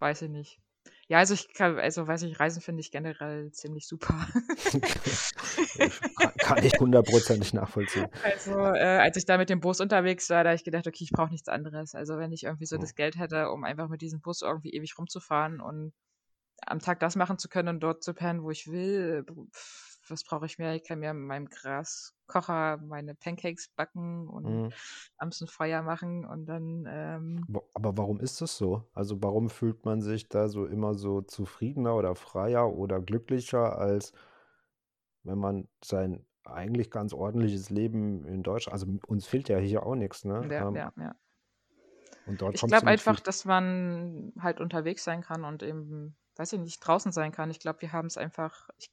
weiß 0.00 0.22
ich 0.22 0.30
nicht. 0.30 0.60
Ja, 1.08 1.18
also, 1.18 1.34
ich 1.34 1.52
kann 1.52 1.78
also, 1.78 2.06
weiß 2.06 2.22
nicht, 2.22 2.40
Reisen 2.40 2.62
finde 2.62 2.80
ich 2.80 2.90
generell 2.90 3.50
ziemlich 3.52 3.86
super. 3.86 4.26
Ich 5.78 6.00
ka 6.16 6.32
kann 6.40 6.62
ich 6.62 6.72
hundertprozentig 6.78 7.52
nachvollziehen. 7.54 8.10
Also, 8.22 8.52
äh, 8.52 8.98
als 9.00 9.16
ich 9.18 9.26
da 9.26 9.36
mit 9.36 9.50
dem 9.50 9.60
Bus 9.60 9.80
unterwegs 9.80 10.30
war, 10.30 10.44
da 10.44 10.50
habe 10.50 10.56
ich 10.56 10.64
gedacht: 10.64 10.86
„Okay, 10.86 11.04
ich 11.04 11.10
brauche 11.10 11.30
nichts 11.30 11.48
anderes.“ 11.48 11.94
Also, 11.94 12.16
wenn 12.18 12.32
ich 12.32 12.44
irgendwie 12.44 12.64
so 12.66 12.78
das 12.78 12.94
Geld 12.94 13.18
hätte, 13.18 13.50
um 13.50 13.64
einfach 13.64 13.88
mit 13.88 14.00
diesem 14.00 14.20
Bus 14.20 14.40
irgendwie 14.42 14.70
ewig 14.72 14.96
rumzufahren 14.98 15.60
und 15.60 15.92
am 16.66 16.80
Tag 16.80 17.00
das 17.00 17.16
machen 17.16 17.38
zu 17.38 17.48
können 17.48 17.68
und 17.68 17.80
dort 17.80 18.04
zu 18.04 18.14
pennen, 18.14 18.42
wo 18.42 18.50
ich 18.50 18.68
will, 18.68 19.24
b 19.24 19.32
was 20.10 20.24
brauche 20.24 20.46
ich 20.46 20.58
mehr? 20.58 20.74
Ich 20.74 20.84
kann 20.84 21.00
mir 21.00 21.10
in 21.12 21.22
meinem 21.26 21.46
Gaskocher 21.48 22.78
meine 22.78 23.14
Pancakes 23.14 23.68
backen 23.68 24.28
und 24.28 24.64
Mhm. 24.64 24.74
abends 25.18 25.40
'n 25.42 25.48
Feuer 25.48 25.82
machen 25.82 26.24
und 26.26 26.46
dann, 26.46 26.86
ähm 26.88 27.50
aber 27.74 27.96
warum 27.98 28.20
ist 28.20 28.40
das 28.40 28.56
so? 28.56 28.84
Also, 28.94 29.22
warum 29.22 29.50
fühlt 29.50 29.84
man 29.84 30.00
sich 30.00 30.28
da 30.28 30.48
so 30.48 30.66
immer 30.66 30.94
so 30.94 31.20
zufriedener 31.20 31.94
oder 31.96 32.14
freier 32.14 32.72
oder 32.72 33.00
glücklicher, 33.00 33.78
als 33.78 34.12
wenn 35.24 35.38
man 35.38 35.68
sein 35.82 36.26
eigentlich 36.44 36.90
ganz 36.90 37.12
ordentliches 37.14 37.70
Leben 37.70 38.24
in 38.26 38.42
Deutsch 38.42 38.68
also, 38.68 38.86
uns 39.06 39.26
fehlt 39.26 39.48
ja 39.48 39.58
hier 39.58 39.84
auch 39.84 39.94
nix, 39.94 40.24
ne? 40.24 40.50
Ja, 40.50 40.66
Ähm 40.70 40.74
ja, 40.74 40.92
ja. 40.96 41.14
und 42.24 42.42
dort 42.42 42.56
Ich 42.56 42.66
glaube 42.66 42.86
einfach, 42.86 43.20
dass 43.20 43.44
man 43.44 44.32
halt 44.40 44.60
unterwegs 44.60 45.04
sein 45.04 45.22
kann 45.22 45.44
und 45.44 45.62
eben, 45.62 46.16
weiß 46.36 46.52
ich 46.54 46.60
nicht, 46.60 46.80
draußen 46.80 47.12
sein 47.12 47.32
kann. 47.32 47.50
Ich 47.50 47.58
glaube, 47.60 47.82
wir 47.82 47.92
haben's 47.92 48.16
einfach 48.16 48.68
ich 48.78 48.90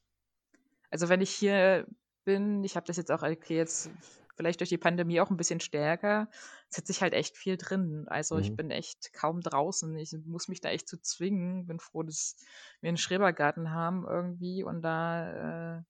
also, 0.92 1.08
wenn 1.10 1.22
ich 1.22 1.30
hier 1.32 1.86
bin 2.24 2.64
ich 2.64 2.76
habe 2.76 2.86
das 2.86 2.96
jetzt 2.98 3.10
auch 3.12 3.22
okay, 3.24 3.56
jetzt 3.58 3.90
vielleicht 4.36 4.60
durch 4.60 4.70
die 4.70 4.78
Pandemie 4.78 5.20
auch 5.20 5.30
'n 5.30 5.36
bisschen 5.38 5.60
stärker, 5.60 6.30
sitze 6.70 6.92
ich 6.92 7.02
halt 7.02 7.14
echt 7.14 7.36
viel 7.38 7.56
drin. 7.58 8.06
Also, 8.08 8.38
ich 8.38 8.54
Mhm. 8.54 8.56
bin 8.56 8.70
echt 8.72 9.12
kaum 9.14 9.40
draußen. 9.42 9.96
Ich 9.98 10.14
muss 10.26 10.48
mich 10.48 10.60
da 10.62 10.70
echt 10.70 10.88
zu 10.88 11.00
zwingen. 11.02 11.66
Bin 11.66 11.80
froh, 11.80 12.02
dass 12.04 12.36
wir 12.82 12.90
'n 12.90 12.96
Schrebergarten 12.98 13.72
haben 13.72 14.06
irgendwie 14.08 14.64
und 14.64 14.82
da 14.82 15.78
äh, 15.80 15.84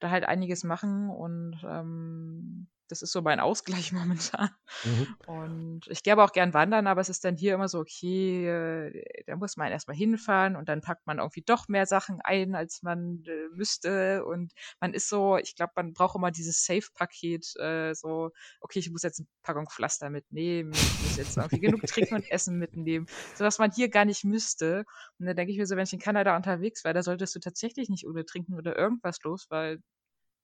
da 0.00 0.10
halt 0.10 0.24
einiges 0.26 0.64
machen 0.64 1.10
und, 1.10 1.60
ähm, 1.66 2.68
das 2.88 3.02
ist 3.02 3.12
so 3.12 3.22
mein 3.22 3.40
Ausgleich 3.40 3.92
momentan. 3.92 4.50
Mhm. 4.84 5.14
Und 5.24 5.86
ich 5.88 6.02
gehe 6.02 6.12
aber 6.12 6.24
auch 6.24 6.32
gern 6.32 6.52
wandern, 6.54 6.86
aber 6.88 7.00
es 7.00 7.08
ist 7.08 7.24
dann 7.24 7.36
hier 7.36 7.54
immer 7.54 7.68
so, 7.68 7.78
okay, 7.80 8.46
äh, 8.48 9.22
da 9.26 9.36
muss 9.36 9.56
man 9.56 9.70
erst 9.70 9.86
mal 9.88 9.94
hinfahren 9.96 10.56
und 10.56 10.68
dann 10.68 10.80
packt 10.80 11.06
man 11.06 11.18
irgendwie 11.18 11.42
doch 11.42 11.68
mehr 11.68 11.86
Sachen 11.86 12.20
ein, 12.24 12.54
als 12.56 12.82
man, 12.82 13.22
äh, 13.26 13.48
müsste. 13.54 14.24
Und 14.24 14.52
man 14.80 14.94
ist 14.94 15.08
so 15.08 15.36
ich 15.36 15.54
glaube, 15.54 15.72
man 15.76 15.92
braucht 15.94 16.16
immer 16.16 16.30
dieses 16.32 16.64
Safe-Paket, 16.64 17.54
äh, 17.60 17.94
so: 17.94 18.30
„Okay, 18.60 18.80
ich 18.80 18.90
muss 18.90 19.02
jetzt 19.02 19.20
'ne 19.20 19.26
Packung 19.42 19.68
Pflaster 19.70 20.10
mitnehmen. 20.10 20.82
Ich 20.82 20.98
muss 21.00 21.16
jetzt 21.16 21.36
irgendwie 21.36 21.60
genug 21.60 21.84
Trinken 21.86 22.14
und 22.14 22.28
Essen 22.30 22.58
mitnehmen“, 22.58 23.08
so 23.34 23.44
was 23.44 23.58
man 23.58 23.70
hier 23.72 23.88
gar 23.90 24.04
nicht 24.04 24.24
müsste. 24.24 24.84
Und 25.18 25.26
dann 25.26 25.36
denke 25.36 25.52
ich 25.52 25.58
mir 25.58 25.66
so, 25.66 25.76
wenn 25.76 25.84
ich 25.84 25.92
in 25.92 25.98
Kanada 26.00 26.36
unterwegs 26.36 26.84
wäre, 26.84 26.94
da 26.94 27.02
solltest 27.02 27.34
du 27.34 27.40
tatsächlich 27.40 27.88
nicht 27.88 28.06
ohne 28.06 28.24
Trinken 28.24 28.54
oder 28.54 28.76
irgendwas 28.76 29.18
los, 29.22 29.46
weil 29.50 29.80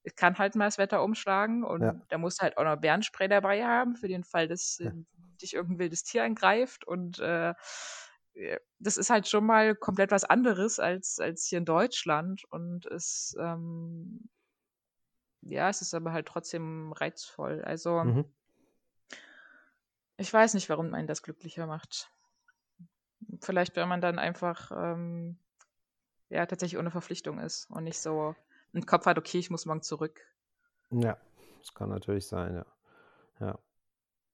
es 0.03 0.15
kann 0.15 0.37
halt 0.37 0.55
mal 0.55 0.65
das 0.65 0.77
Wetter 0.77 1.03
umschlagen 1.03 1.63
Ja. 1.77 1.93
und 1.93 2.05
da 2.09 2.17
musst 2.17 2.39
du 2.39 2.43
halt 2.43 2.57
auch 2.57 2.63
noch 2.63 2.77
Bärenspray 2.77 3.27
dabei 3.29 3.65
haben 3.65 3.95
für 3.95 4.07
den 4.07 4.23
Fall, 4.23 4.47
dass, 4.47 4.79
äh, 4.79 4.91
dich 5.41 5.53
irgend 5.55 5.73
'n 5.77 5.79
wildes 5.79 6.03
Tier 6.03 6.23
angreift 6.23 6.85
und, 6.87 7.19
äh, 7.19 7.53
äh, 8.33 8.59
das 8.79 8.97
ist 8.97 9.09
halt 9.09 9.27
schon 9.27 9.45
mal 9.45 9.75
komplett 9.75 10.11
was 10.11 10.23
anderes 10.25 10.79
als 10.79 11.19
als 11.19 11.45
hier 11.47 11.59
in 11.59 11.65
Deutschland 11.65 12.43
und 12.49 12.85
es, 12.87 13.35
ähm 13.39 14.29
ja, 15.41 15.69
es 15.69 15.81
ist 15.81 15.93
aber 15.93 16.11
halt 16.13 16.27
trotzdem 16.27 16.91
reizvoll. 16.93 17.61
Also 17.63 18.03
Mhm. 18.03 18.29
ich 20.17 20.31
weiß 20.31 20.53
nicht, 20.53 20.69
warum 20.69 20.93
einen 20.93 21.07
das 21.07 21.23
glücklicher 21.23 21.65
macht. 21.65 22.11
Vielleicht, 23.41 23.75
wenn 23.75 23.87
man 23.89 24.01
dann 24.01 24.19
einfach, 24.19 24.71
ähm, 24.71 25.39
ja, 26.29 26.45
tatsächlich 26.45 26.79
ohne 26.79 26.91
Verpflichtung 26.91 27.39
ist 27.39 27.69
und 27.71 27.83
nicht 27.85 27.99
so 27.99 28.35
im 28.73 28.85
Kopf 28.85 29.05
hat: 29.05 29.17
„Okay, 29.17 29.39
ich 29.39 29.49
muss 29.49 29.65
morgen 29.65 29.81
zurück.“ 29.83 30.21
Ja, 30.91 31.17
das 31.59 31.73
kann 31.73 31.89
natürlich 31.89 32.27
sein, 32.27 32.55
ja. 32.55 32.65
Ja. 33.39 33.59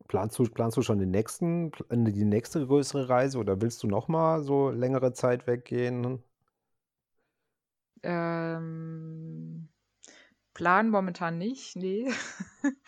Planst 0.08 0.40
du 0.40 0.46
planst 0.46 0.78
du 0.78 0.84
schon 0.84 1.00
den 1.00 1.12
nächsten 1.12 1.72
äh, 1.90 2.12
die 2.12 2.26
nächste 2.26 2.66
größere 2.68 3.10
Reise 3.10 3.40
oder 3.40 3.62
willst 3.62 3.84
du 3.84 3.88
noch 3.88 4.08
mal 4.10 4.44
so 4.44 4.70
längere 4.72 5.14
Zeit 5.14 5.48
weggehen? 5.48 6.24
Ähm, 8.04 9.70
planen 10.54 10.90
momentan 10.92 11.38
nicht, 11.38 11.76
ne. 11.78 12.12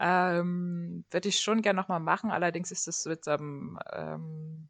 Ähm, 0.00 1.04
würde 1.12 1.28
ich 1.28 1.40
schon 1.40 1.62
gern 1.62 1.76
noch 1.76 1.88
mal 1.88 2.00
machen, 2.00 2.30
allerdings 2.30 2.72
ist 2.72 2.88
das 2.88 3.04
jetzt, 3.04 3.28
ähm 3.28 3.78
ähm 3.92 4.68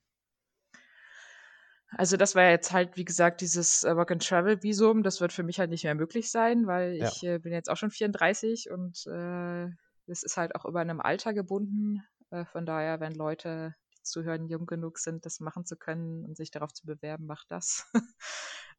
also, 1.97 2.17
das 2.17 2.35
war 2.35 2.45
jetzt 2.51 2.73
halt, 2.73 2.97
wie 2.97 3.05
gesagt, 3.05 3.41
dieses, 3.41 3.85
äh, 3.85 3.97
Work-and-Travel-Visum. 3.97 5.03
Das 5.03 5.21
wird 5.21 5.33
für 5.33 5.43
mich 5.43 5.59
halt 5.61 5.71
nicht 5.71 5.85
mehr 5.85 5.95
möglich 5.95 6.31
sein, 6.31 6.67
weil 6.67 6.95
Ja. 7.01 7.13
ich, 7.13 7.23
äh, 7.25 7.39
bin 7.39 7.53
jetzt 7.53 7.71
auch 7.71 7.77
schon 7.77 7.91
34 7.91 8.71
und, 8.71 9.07
äh, 9.07 9.69
das 10.07 10.23
ist 10.23 10.37
halt 10.37 10.55
auch 10.57 10.65
immer 10.65 10.81
an 10.81 10.89
'nem 10.89 11.01
Alter 11.01 11.33
gebunden. 11.35 12.03
Äh, 12.31 12.45
von 12.47 12.67
daher, 12.67 13.01
wenn 13.01 13.15
Leute, 13.15 13.75
die 13.97 14.03
zuhören, 14.03 14.49
jung 14.49 14.67
genug 14.67 14.99
sind, 14.99 15.27
das 15.27 15.41
machen 15.41 15.65
zu 15.67 15.77
können 15.77 16.25
und 16.25 16.37
sich 16.37 16.51
darauf 16.51 16.73
zu 16.73 16.87
bewerben, 16.87 17.27
macht 17.27 17.47
das. 17.51 17.87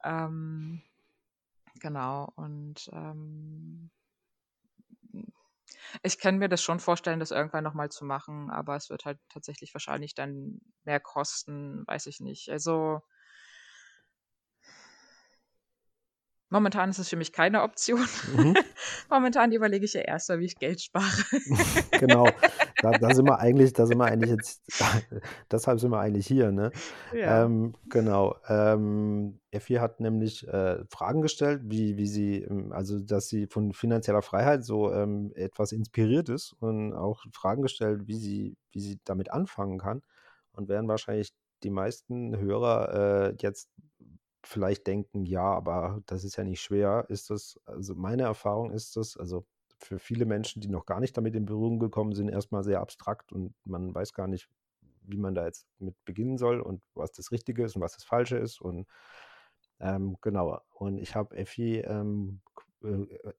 Ähm, 0.05 0.81
genau 1.81 2.29
und, 2.35 2.89
ähm 2.93 3.91
ich 6.01 6.19
kann 6.19 6.37
mir 6.37 6.49
das 6.49 6.61
schon 6.61 6.79
vorstellen, 6.79 7.19
das 7.19 7.31
irgendwann 7.31 7.63
noch 7.63 7.73
mal 7.73 7.89
zu 7.89 8.05
machen, 8.05 8.49
aber 8.49 8.75
es 8.75 8.89
wird 8.89 9.05
halt 9.05 9.19
tatsächlich 9.29 9.73
wahrscheinlich 9.73 10.15
dann 10.15 10.59
mehr 10.83 10.99
kosten, 10.99 11.83
weiß 11.87 12.07
ich 12.07 12.19
nicht. 12.19 12.49
Also 12.49 13.01
momentan 16.49 16.89
ist 16.89 16.99
es 16.99 17.09
für 17.09 17.15
mich 17.15 17.33
keine 17.33 17.63
Option. 17.63 18.07
Mhm. 18.35 18.55
Momentan 19.09 19.51
überlege 19.51 19.85
ich 19.85 19.93
ja 19.93 20.01
erst 20.01 20.29
mal, 20.29 20.39
wie 20.39 20.45
ich 20.45 20.55
Geld 20.55 20.81
spare. 20.81 21.11
Genau, 21.99 22.25
da 22.83 22.93
da 22.95 23.13
sind 23.13 23.25
wir 23.27 23.39
eigentlich 23.39 23.73
da 23.73 23.85
sind 23.87 23.97
wir 23.97 24.05
eigentlich 24.05 24.29
jetzt 24.31 24.63
deshalb 25.51 25.79
sind 25.79 25.91
wir 25.91 25.99
eigentlich 25.99 26.27
hier, 26.27 26.51
ne? 26.51 26.73
Ja. 27.11 27.45
Ähm, 27.45 27.75
genau, 27.89 28.35
ähm, 28.49 29.39
Effi 29.51 29.75
hat 29.75 29.99
nämlich, 30.01 30.47
äh, 30.47 30.83
Fragen 30.89 31.21
gestellt, 31.21 31.61
wie 31.65 31.97
wie 31.97 32.07
sie, 32.07 32.41
ähm 32.43 32.71
also, 32.73 32.99
dass 32.99 33.27
sie 33.29 33.47
von 33.47 33.73
finanzieller 33.73 34.21
Freiheit 34.21 34.65
so, 34.65 34.91
ähm, 34.93 35.31
etwas 35.35 35.71
inspiriert 35.71 36.29
ist 36.29 36.53
und 36.59 36.93
auch 36.93 37.23
Fragen 37.33 37.61
gestellt, 37.63 38.07
wie 38.07 38.15
sie 38.17 38.57
wie 38.73 38.81
sie 38.81 38.99
damit 39.05 39.31
anfangen 39.31 39.79
kann. 39.79 40.01
Und 40.53 40.69
werden 40.69 40.87
wahrscheinlich 40.89 41.31
die 41.63 41.69
meisten 41.71 42.37
Hörer, 42.37 43.29
äh, 43.31 43.35
jetzt 43.41 43.69
vielleicht 44.45 44.87
denken: 44.87 45.25
„Ja, 45.25 45.43
aber 45.53 46.01
das 46.07 46.23
ist 46.23 46.35
ja 46.37 46.43
nicht 46.43 46.61
schwer.“ 46.61 47.05
Ist 47.09 47.29
das 47.29 47.59
also, 47.65 47.95
meine 47.95 48.23
Erfahrung 48.23 48.71
ist 48.71 48.95
das 48.97 49.17
also, 49.17 49.45
für 49.85 49.99
viele 49.99 50.25
Menschen, 50.25 50.61
die 50.61 50.69
noch 50.69 50.85
gar 50.85 50.99
nicht 50.99 51.15
damit 51.17 51.35
in 51.35 51.45
Berührung 51.45 51.79
gekommen 51.79 52.13
sind, 52.13 52.29
erst 52.29 52.51
mal 52.51 52.63
sehr 52.63 52.79
abstrakt 52.79 53.31
und 53.31 53.53
man 53.65 53.93
weiß 53.93 54.13
gar 54.13 54.27
nicht, 54.27 54.49
wie 55.01 55.17
man 55.17 55.35
da 55.35 55.45
jetzt 55.45 55.67
mit 55.79 55.95
beginnen 56.05 56.37
soll 56.37 56.61
und 56.61 56.81
was 56.93 57.11
das 57.11 57.31
Richtige 57.31 57.63
ist 57.63 57.75
und 57.75 57.81
was 57.81 57.93
das 57.93 58.03
Falsche 58.03 58.37
ist 58.37 58.61
und, 58.61 58.87
ähm, 59.79 60.17
genau. 60.21 60.61
Und 60.73 60.97
ich 60.97 61.15
habe 61.15 61.35
Effi, 61.35 61.79
ähm, 61.79 62.41
äh, 62.83 62.87
äh, 62.87 63.33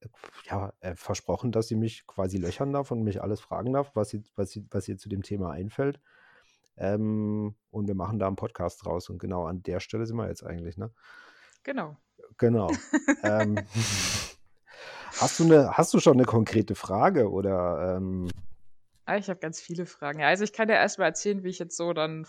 ja, 0.45 0.73
äh, 0.81 0.95
versprochen, 0.95 1.53
dass 1.53 1.69
sie 1.69 1.77
mich 1.77 2.07
quasi 2.07 2.39
löchern 2.39 2.73
darf 2.73 2.91
und 2.91 3.03
mich 3.03 3.23
alles 3.23 3.41
fragen 3.41 3.73
darf, 3.73 3.91
was, 3.95 4.11
sie, 4.11 4.23
was, 4.37 4.51
sie, 4.51 4.67
was 4.71 4.89
ihr 4.89 4.97
zu 4.97 5.09
dem 5.09 5.23
Thema 5.23 5.51
einfällt. 5.51 6.01
Ähm, 6.77 7.55
und 7.71 7.87
wir 7.87 7.95
machen 7.95 8.19
da 8.19 8.27
einen 8.27 8.37
Podcast 8.37 8.85
draus. 8.85 9.09
Und 9.09 9.19
genau 9.19 9.47
an 9.47 9.63
der 9.63 9.81
Stelle 9.81 10.07
sind 10.07 10.17
wir 10.17 10.29
jetzt 10.29 10.45
eigentlich, 10.45 10.77
ne? 10.77 10.91
Genau. 11.63 11.97
Genau. 12.39 12.71
ähm, 13.23 13.57
hast, 15.21 15.41
du 15.41 15.45
eine, 15.45 15.77
hast 15.77 15.95
du 15.95 16.01
schon 16.01 16.15
eine 16.15 16.25
konkrete 16.25 16.75
Frage 16.75 17.31
oder? 17.31 17.97
Ähm, 17.97 18.29
ah, 19.07 19.17
ich 19.17 19.29
habe 19.29 19.41
ganz 19.41 19.61
viele 19.61 19.87
Fragen. 19.87 20.21
Ja, 20.21 20.29
also 20.29 20.45
ich 20.45 20.53
kann 20.53 20.69
dir 20.69 20.75
erstmal 20.75 21.09
erzählen, 21.09 21.43
wie 21.43 21.49
ich 21.49 21.59
jetzt 21.59 21.77
so 21.77 21.93
dann 21.93 22.27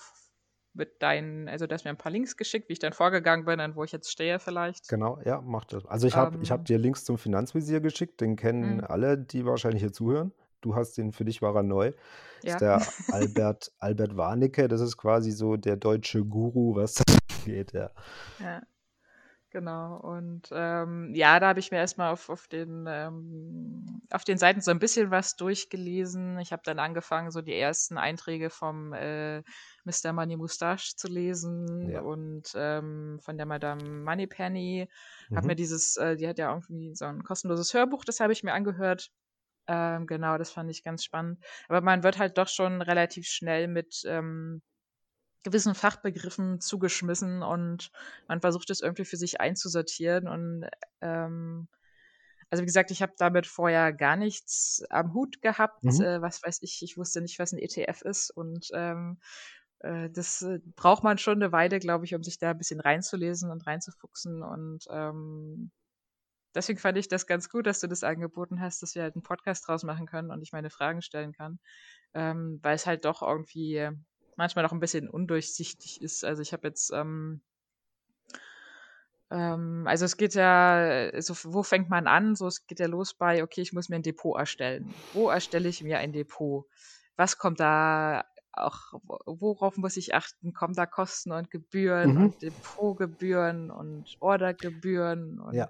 mit 0.76 1.02
deinen, 1.02 1.48
also 1.48 1.68
du 1.68 1.74
hast 1.74 1.86
mir 1.86 1.90
ein 1.90 1.98
paar 1.98 2.12
Links 2.12 2.38
geschickt, 2.38 2.70
wie 2.70 2.74
ich 2.74 2.80
dann 2.80 2.94
vorgegangen 2.94 3.46
bin 3.46 3.60
und 3.60 3.76
wo 3.76 3.84
ich 3.84 3.92
jetzt 3.92 4.12
stehe 4.12 4.40
vielleicht. 4.40 4.88
Genau, 4.90 5.20
ja, 5.24 5.42
mach 5.42 5.66
das. 5.66 5.86
Also 5.86 6.08
ich 6.08 6.16
habe 6.16 6.38
ähm, 6.38 6.44
hab 6.50 6.66
dir 6.66 6.78
Links 6.78 7.06
zum 7.06 7.18
Finanzvisier 7.18 7.80
geschickt, 7.80 8.22
den 8.22 8.36
kennen 8.36 8.78
mh. 8.78 8.88
alle, 8.88 9.18
die 9.18 9.46
wahrscheinlich 9.46 9.82
hier 9.82 9.94
zuhören. 9.94 10.34
Du 10.62 10.76
hast 10.76 10.98
den, 10.98 11.12
für 11.12 11.26
dich 11.26 11.42
war 11.42 11.56
er 11.56 11.64
neu. 11.64 11.92
Ja. 12.44 12.54
ist 12.54 12.62
der 12.62 12.82
Albert, 13.12 13.72
Albert 13.80 14.18
Warnecke, 14.18 14.68
das 14.68 14.82
ist 14.82 14.98
quasi 14.98 15.32
so 15.32 15.56
der 15.56 15.78
deutsche 15.78 16.24
Guru, 16.26 16.76
was 16.76 16.96
das 16.96 17.18
geht, 17.46 17.74
ja. 17.74 17.92
Ja. 18.40 18.62
Genau, 19.56 19.96
und 20.02 20.50
ähm, 20.52 21.16
ja, 21.16 21.40
da 21.40 21.48
habe 21.48 21.62
ich 21.62 21.72
mir 21.72 21.78
erstmal 21.78 22.12
auf, 22.12 22.28
auf, 22.28 22.46
den, 22.50 22.84
ähm, 22.90 24.02
auf 24.12 24.26
den 24.26 24.38
Seiten 24.38 24.60
so 24.60 24.70
ein 24.70 24.80
bisschen 24.80 25.12
was 25.12 25.38
durchgelesen. 25.38 26.38
Ich 26.40 26.52
habe 26.52 26.62
dann 26.66 26.78
angefangen, 26.78 27.32
so 27.32 27.42
die 27.42 27.58
ersten 27.58 27.98
Einträge 27.98 28.50
vom 28.50 28.92
äh, 28.92 29.44
Mr. 29.86 30.12
Money 30.12 30.36
Mustache 30.36 30.98
zu 30.98 31.08
lesen 31.08 31.90
ja. 31.90 32.02
und 32.02 32.52
ähm, 32.54 33.18
von 33.22 33.38
der 33.38 33.46
Madame 33.46 33.82
Moneypenny. 33.82 34.90
Mhm. 35.30 35.36
Habe 35.38 35.48
mir 35.48 35.56
dieses, 35.56 35.96
äh, 35.96 36.18
die 36.18 36.28
hat 36.28 36.38
ja 36.38 36.54
irgendwie 36.54 36.94
so 36.94 37.06
ein 37.06 37.24
kostenloses 37.24 37.74
Hörbuch, 37.74 38.04
das 38.04 38.20
habe 38.20 38.34
ich 38.34 38.44
mir 38.44 38.52
angehört. 38.52 39.10
Ähm, 39.68 40.06
genau, 40.06 40.38
das 40.38 40.52
fand 40.52 40.70
ich 40.70 40.84
ganz 40.84 41.06
spannend. 41.06 41.40
Aber 41.70 41.80
man 41.80 42.04
wird 42.04 42.18
halt 42.18 42.38
doch 42.38 42.50
schon 42.50 42.82
relativ 42.82 43.26
schnell 43.26 43.70
mit 43.70 44.04
ähm, 44.06 44.62
gewissen 45.46 45.76
Fachbegriffen 45.76 46.60
zugeschmissen 46.60 47.44
und 47.44 47.92
man 48.28 48.42
versucht 48.42 48.70
es 48.72 48.82
irgendwie 48.82 49.06
für 49.06 49.16
sich 49.16 49.40
einzusortieren. 49.40 50.28
Und 50.28 50.68
ähm, 51.02 51.68
also 52.50 52.64
wie 52.64 52.66
gesagt, 52.66 52.90
ich 52.90 53.02
habe 53.04 53.14
damit 53.18 53.46
vorher 53.46 53.94
gar 53.94 54.16
nichts 54.16 54.84
am 54.90 55.14
Hut 55.14 55.42
gehabt. 55.42 55.84
Mhm. 55.84 56.02
Äh, 56.02 56.22
was 56.22 56.44
weiß 56.44 56.60
ich, 56.64 56.82
ich 56.82 56.98
wusste 56.98 57.22
nicht, 57.22 57.38
was 57.38 57.54
ein 57.54 57.60
ETF 57.60 58.02
ist. 58.02 58.32
Und 58.32 58.70
ähm, 58.74 59.20
äh, 59.80 60.10
das 60.10 60.42
äh, 60.42 60.60
braucht 60.76 61.04
man 61.04 61.20
schon 61.20 61.42
eine 61.42 61.52
Weile, 61.52 61.78
glaube 61.80 62.06
ich, 62.06 62.16
um 62.16 62.24
sich 62.24 62.40
da 62.40 62.50
ein 62.52 62.58
bisschen 62.58 62.80
reinzulesen 62.80 63.52
und 63.52 63.68
reinzufuchsen. 63.68 64.42
Und 64.42 64.86
ähm, 64.90 65.72
deswegen 66.56 66.80
fand 66.80 66.98
ich 66.98 67.08
das 67.08 67.28
ganz 67.28 67.50
gut, 67.50 67.68
dass 67.68 67.82
du 67.82 67.88
das 67.88 68.04
angeboten 68.04 68.62
hast, 68.62 68.82
dass 68.82 68.96
wir 68.96 69.04
halt 69.04 69.14
einen 69.16 69.24
Podcast 69.24 69.68
draus 69.68 69.84
machen 69.84 70.08
können 70.08 70.32
und 70.32 70.42
ich 70.42 70.54
meine 70.54 70.72
Fragen 70.72 71.04
stellen 71.04 71.34
kann. 71.34 71.60
Ähm, 72.16 72.60
weil 72.64 72.74
es 72.74 72.88
halt 72.88 73.06
doch 73.06 73.22
irgendwie 73.22 73.92
manchmal 74.36 74.64
noch 74.64 74.72
ein 74.72 74.80
bisschen 74.80 75.10
undurchsichtig 75.10 76.02
ist. 76.02 76.24
Also 76.24 76.42
ich 76.42 76.54
habe 76.54 76.68
jetzt, 76.68 76.92
ähm, 76.92 77.42
ähm, 79.32 79.86
also 79.88 80.06
es 80.06 80.18
geht 80.18 80.36
ja, 80.36 81.10
so, 81.22 81.36
wo 81.54 81.64
fängt 81.64 81.90
man 81.90 82.08
an? 82.08 82.36
So, 82.36 82.48
es 82.48 82.68
geht 82.68 82.80
ja 82.80 82.88
los 82.88 83.14
bei, 83.14 83.44
okay, 83.44 83.62
ich 83.62 83.74
muss 83.74 83.90
mir 83.90 83.98
ein 83.98 84.04
Depot 84.04 84.38
erstellen. 84.38 84.94
Wo 85.14 85.30
erstelle 85.30 85.70
ich 85.70 85.84
mir 85.84 86.00
ein 86.00 86.14
Depot? 86.14 86.66
Was 87.16 87.38
kommt 87.38 87.60
da 87.60 88.26
auch, 88.54 88.94
worauf 89.26 89.78
muss 89.78 89.98
ich 89.98 90.14
achten? 90.14 90.54
Kommen 90.54 90.76
da 90.76 90.86
Kosten 90.86 91.32
und 91.32 91.52
Gebühren 91.52 92.16
mhm. 92.16 92.24
und 92.24 92.42
Depotgebühren 92.42 93.72
und 93.72 94.18
Ordergebühren? 94.20 95.40
Und 95.40 95.54
ja. 95.54 95.68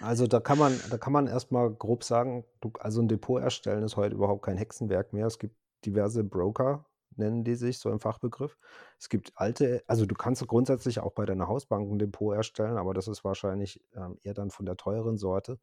Also 0.00 0.26
da 0.26 0.40
kann 0.40 0.58
man, 0.58 0.78
da 0.90 0.98
kann 0.98 1.12
man 1.12 1.26
erstmal 1.26 1.72
grob 1.72 2.04
sagen, 2.04 2.44
du, 2.60 2.72
also 2.80 3.00
ein 3.00 3.08
Depot 3.08 3.40
erstellen 3.40 3.84
ist 3.84 3.96
heute 3.96 4.14
überhaupt 4.14 4.42
kein 4.42 4.56
Hexenwerk 4.56 5.12
mehr. 5.12 5.26
Es 5.26 5.38
gibt 5.38 5.56
diverse 5.84 6.24
Broker, 6.24 6.86
nennen 7.18 7.44
die 7.44 7.54
sich 7.54 7.78
so 7.78 7.90
im 7.90 8.00
Fachbegriff. 8.00 8.56
Es 8.98 9.08
gibt 9.08 9.32
alte, 9.36 9.82
also 9.86 10.06
du 10.06 10.14
kannst 10.14 10.46
grundsätzlich 10.46 11.00
auch 11.00 11.12
bei 11.12 11.26
deiner 11.26 11.48
Hausbank 11.48 11.90
ein 11.90 11.98
Depot 11.98 12.34
erstellen, 12.34 12.76
aber 12.76 12.94
das 12.94 13.08
ist 13.08 13.24
wahrscheinlich 13.24 13.82
ähm, 13.94 14.18
eher 14.22 14.34
dann 14.34 14.50
von 14.50 14.66
der 14.66 14.76
teuren 14.76 15.16
Sorte. 15.16 15.58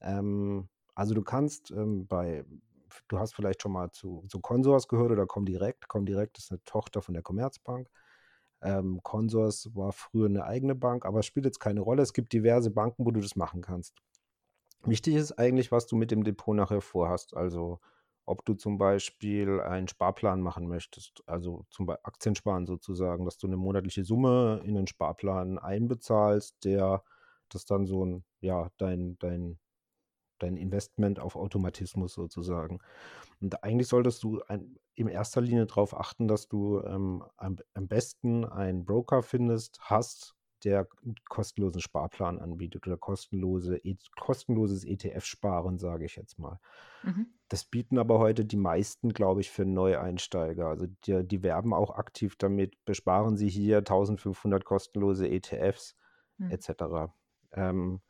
Ähm, 0.00 0.68
also 0.94 1.14
du 1.14 1.22
kannst 1.22 1.70
ähm, 1.70 2.06
bei, 2.06 2.44
du 3.08 3.18
hast 3.18 3.34
vielleicht 3.34 3.62
schon 3.62 3.72
mal 3.72 3.90
zu, 3.90 4.24
zu 4.28 4.40
Consors 4.40 4.88
gehört 4.88 5.12
oder 5.12 5.26
Comdirect. 5.26 5.88
Comdirect 5.88 6.38
ist 6.38 6.50
eine 6.50 6.62
Tochter 6.64 7.02
von 7.02 7.14
der 7.14 7.22
Commerzbank. 7.22 7.88
Ähm, 8.62 9.02
Consors 9.02 9.70
war 9.74 9.92
früher 9.92 10.26
eine 10.26 10.44
eigene 10.44 10.74
Bank, 10.74 11.04
aber 11.04 11.22
spielt 11.22 11.46
jetzt 11.46 11.58
keine 11.58 11.80
Rolle. 11.80 12.02
Es 12.02 12.12
gibt 12.12 12.32
diverse 12.32 12.70
Banken, 12.70 13.04
wo 13.04 13.10
du 13.10 13.20
das 13.20 13.36
machen 13.36 13.60
kannst. 13.60 13.96
Wichtig 14.84 15.14
ist 15.14 15.32
eigentlich, 15.38 15.72
was 15.72 15.86
du 15.86 15.96
mit 15.96 16.10
dem 16.10 16.24
Depot 16.24 16.54
nachher 16.54 16.80
vorhast. 16.80 17.36
Also 17.36 17.80
ob 18.24 18.44
du 18.44 18.54
zum 18.54 18.78
Beispiel 18.78 19.60
einen 19.60 19.88
Sparplan 19.88 20.40
machen 20.40 20.68
möchtest, 20.68 21.22
also 21.26 21.66
zum 21.70 21.86
Beispiel 21.86 22.04
Aktiensparen 22.04 22.66
sozusagen, 22.66 23.24
dass 23.24 23.38
du 23.38 23.46
eine 23.46 23.56
monatliche 23.56 24.04
Summe 24.04 24.60
in 24.64 24.74
den 24.74 24.86
Sparplan 24.86 25.58
einbezahlst, 25.58 26.64
der 26.64 27.02
das 27.48 27.64
dann 27.64 27.86
so 27.86 28.04
ein, 28.04 28.24
ja, 28.40 28.70
dein, 28.78 29.18
dein, 29.18 29.58
dein 30.38 30.56
Investment 30.56 31.20
auf 31.20 31.36
Automatismus 31.36 32.14
sozusagen. 32.14 32.80
Und 33.40 33.62
eigentlich 33.64 33.88
solltest 33.88 34.22
du 34.22 34.40
ein, 34.48 34.78
in 34.94 35.08
erster 35.08 35.40
Linie 35.40 35.66
darauf 35.66 35.98
achten, 35.98 36.28
dass 36.28 36.48
du 36.48 36.80
ähm, 36.82 37.24
am, 37.36 37.56
am 37.74 37.88
besten 37.88 38.44
einen 38.44 38.84
Broker 38.84 39.22
findest, 39.22 39.80
hast, 39.82 40.36
der 40.64 40.88
kostenlosen 41.28 41.80
Sparplan 41.80 42.38
anbietet 42.38 42.86
oder 42.86 42.96
kostenlose, 42.96 43.76
e, 43.78 43.96
kostenloses 44.18 44.84
ETF-Sparen, 44.84 45.78
sage 45.78 46.04
ich 46.04 46.16
jetzt 46.16 46.38
mal. 46.38 46.60
Mhm. 47.02 47.26
Das 47.48 47.64
bieten 47.64 47.98
aber 47.98 48.18
heute 48.18 48.44
die 48.44 48.56
meisten, 48.56 49.12
glaube 49.12 49.40
ich, 49.40 49.50
für 49.50 49.64
Neueinsteiger. 49.64 50.68
Also 50.68 50.86
die, 51.04 51.26
die, 51.26 51.42
werben 51.42 51.74
auch 51.74 51.90
aktiv 51.96 52.36
damit, 52.36 52.82
besparen 52.84 53.36
Sie 53.36 53.48
hier 53.48 53.78
1500 53.78 54.64
kostenlose 54.64 55.28
ETFs 55.28 55.96
mhm. 56.38 56.50
etc. 56.50 57.12
Ähm, 57.52 58.00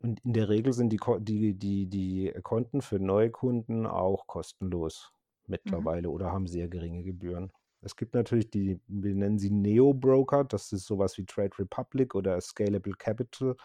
und 0.00 0.20
in 0.24 0.32
der 0.32 0.48
Regel 0.48 0.72
sind 0.72 0.90
die, 0.90 1.00
die, 1.20 1.54
die, 1.54 1.86
die 1.88 2.32
Konten 2.42 2.82
für 2.82 3.00
Neukunden 3.00 3.86
auch 3.86 4.26
kostenlos 4.26 5.12
mhm. 5.46 5.52
mittlerweile 5.52 6.08
mhm. 6.08 6.14
oder 6.14 6.32
haben 6.32 6.46
sehr 6.46 6.68
geringe 6.68 7.02
Gebühren. 7.02 7.52
Es 7.80 7.96
gibt 7.96 8.14
natürlich 8.14 8.50
die, 8.50 8.80
wir 8.86 9.14
nennen 9.14 9.38
sie 9.38 9.50
Neo-Broker, 9.50 10.44
das 10.44 10.72
ist 10.72 10.86
sowas 10.86 11.16
wie 11.16 11.26
Trade 11.26 11.56
Republic 11.58 12.14
oder 12.14 12.40
Scalable 12.40 12.94
Capital, 12.94 13.56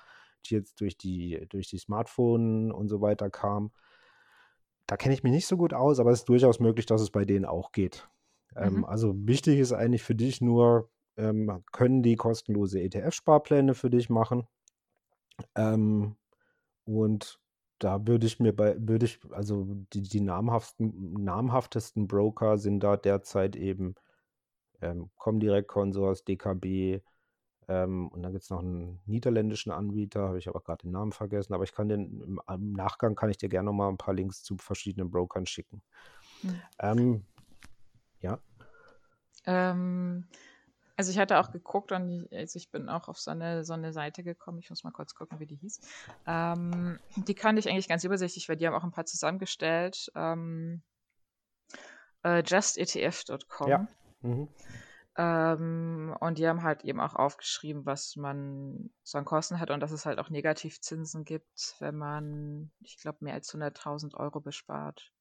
die 0.46 0.56
jetzt 0.56 0.80
durch 0.82 0.98
die, 0.98 1.46
durch 1.50 1.68
die 1.68 1.80
Smartphone 1.80 2.72
und 2.72 2.90
so 2.90 3.02
weiter 3.02 3.30
kamen. 3.30 3.72
Da 4.86 4.98
kenne 4.98 5.14
ich 5.14 5.24
mich 5.24 5.32
nicht 5.32 5.48
so 5.48 5.58
gut 5.58 5.74
aus, 5.74 6.00
aber 6.00 6.12
es 6.12 6.20
ist 6.20 6.30
durchaus 6.30 6.60
möglich, 6.60 6.86
dass 6.86 7.02
es 7.02 7.10
bei 7.10 7.26
denen 7.26 7.46
auch 7.46 7.72
geht. 7.72 8.08
Ähm, 8.56 8.78
mhm. 8.78 8.86
also 8.86 9.14
wichtig 9.16 9.60
ist 9.60 9.72
eigentlich 9.72 10.04
für 10.04 10.16
dich 10.16 10.42
nur, 10.42 10.92
ähm, 11.18 11.64
können 11.72 12.04
die 12.04 12.16
kostenlose 12.16 12.80
ETF-Sparpläne 12.82 13.74
für 13.74 13.90
dich 13.90 14.10
machen. 14.10 14.48
Ähm, 15.56 16.16
und 16.86 17.40
da 17.84 18.08
würde 18.08 18.26
ich 18.28 18.40
mir 18.40 18.56
bei, 18.56 18.76
würde 18.80 19.06
ich, 19.06 19.20
also 19.32 19.66
die, 19.94 20.02
die 20.02 20.22
namhaftesten, 20.22 21.24
namhaftesten 21.24 22.08
Broker 22.08 22.58
sind 22.58 22.80
da 22.82 22.98
derzeit 22.98 23.56
eben 23.56 23.96
ähm, 24.82 25.10
Comdirect 25.18 25.68
Consors, 25.68 26.24
DKB, 26.24 27.02
ähm, 27.68 28.10
und 28.10 28.24
dann 28.24 28.32
gibt 28.32 28.44
es 28.44 28.50
noch 28.50 28.60
einen 28.60 29.00
niederländischen 29.06 29.72
Anbieter, 29.72 30.28
habe 30.28 30.38
ich 30.38 30.48
aber 30.48 30.62
gerade 30.62 30.84
den 30.84 30.92
Namen 30.92 31.12
vergessen, 31.12 31.54
aber 31.54 31.64
ich 31.64 31.74
kann 31.74 31.88
den, 31.88 32.22
im, 32.22 32.42
im, 32.48 32.74
Nachgang 32.74 33.16
kann 33.16 33.30
ich 33.30 33.38
dir 33.38 33.50
gerne 33.50 33.68
noch 33.68 33.74
mal 33.74 33.90
ein 33.90 33.98
paar 33.98 34.14
Links 34.14 34.44
zu 34.44 34.58
verschiedenen 34.58 35.10
Brokern 35.10 35.46
schicken. 35.46 35.82
Hm. 36.42 36.62
Ähm, 36.80 37.26
ja. 38.20 38.40
Ähm, 39.46 40.26
also 40.96 41.12
ich 41.12 41.18
hatte 41.18 41.40
auch 41.40 41.52
geguckt 41.52 41.92
und 41.92 42.10
ich, 42.10 42.38
also 42.38 42.58
ich 42.58 42.70
bin 42.72 42.90
auch 42.90 43.08
auf 43.08 43.20
so 43.20 43.32
eine, 43.32 43.64
so 43.64 43.74
eine 43.74 43.94
Seite 43.94 44.24
gekommen. 44.24 44.60
Ich 44.60 44.70
muss 44.70 44.84
mal 44.84 44.92
kurz 44.92 45.16
gucken, 45.16 45.40
wie 45.40 45.48
die 45.48 45.56
hieß. 45.56 45.80
Ähm, 46.28 47.00
die 47.16 47.36
kannte 47.36 47.60
ich 47.60 47.70
eigentlich 47.70 47.88
ganz 47.88 48.04
übersichtlich, 48.04 48.48
weil 48.48 48.58
die 48.58 48.68
haben 48.68 48.76
auch 48.76 48.84
ein 48.84 48.92
paar 48.92 49.06
zusammengestellt. 49.06 50.12
Ähm, 50.16 50.84
äh, 52.24 52.44
justetf.com. 52.46 53.70
Ja. 53.70 53.88
Mhm. 54.22 54.48
Ähm, 55.16 56.16
und 56.20 56.38
die 56.38 56.48
haben 56.48 56.64
halt 56.64 56.84
eben 56.84 57.00
auch 57.00 57.16
aufgeschrieben, 57.16 57.86
was 57.86 58.16
man 58.16 58.90
so 59.04 59.18
an 59.18 59.26
Kosten 59.26 59.60
hat 59.60 59.70
und 59.70 59.80
dass 59.80 59.92
es 59.92 60.06
halt 60.06 60.18
auch 60.20 60.30
Negativzinsen 60.30 61.24
gibt, 61.24 61.76
wenn 61.80 61.96
man, 61.96 62.72
ich 62.80 62.98
glaube, 62.98 63.20
mehr 63.22 63.36
als 63.36 63.54
100.000 63.54 64.16
Euro 64.16 64.40
bespart. 64.42 65.12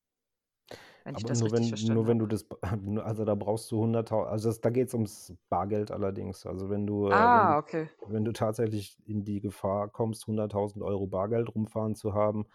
Wenn 1.05 1.15
Aber 1.15 1.29
das 1.29 1.41
nur 1.41 1.53
wenn, 1.53 1.71
nur 1.87 2.07
wenn 2.07 2.19
du 2.19 2.27
das, 2.27 2.47
also 3.05 3.25
da 3.25 3.35
brauchst 3.35 3.71
du 3.71 3.83
100.000, 3.83 4.29
also 4.31 4.49
das, 4.49 4.61
da 4.61 4.71
geht 4.71 4.89
es 4.89 4.95
ums 4.95 5.35
Bargeld 5.49 5.91
allerdings. 5.91 6.47
Also 6.47 6.71
wenn 6.71 6.87
du, 6.87 7.09
äh, 7.09 7.11
Ah, 7.11 7.23
wenn 7.33 7.59
okay. 7.59 7.89
wenn 8.05 8.25
du 8.25 8.33
tatsächlich 8.33 8.99
in 9.07 9.25
die 9.25 9.41
Gefahr 9.41 9.89
kommst, 9.89 10.27
100.000 10.27 10.83
Euro 10.85 11.07
Bargeld 11.07 11.55
rumfahren 11.55 11.95
zu 11.95 12.15
haben, 12.15 12.47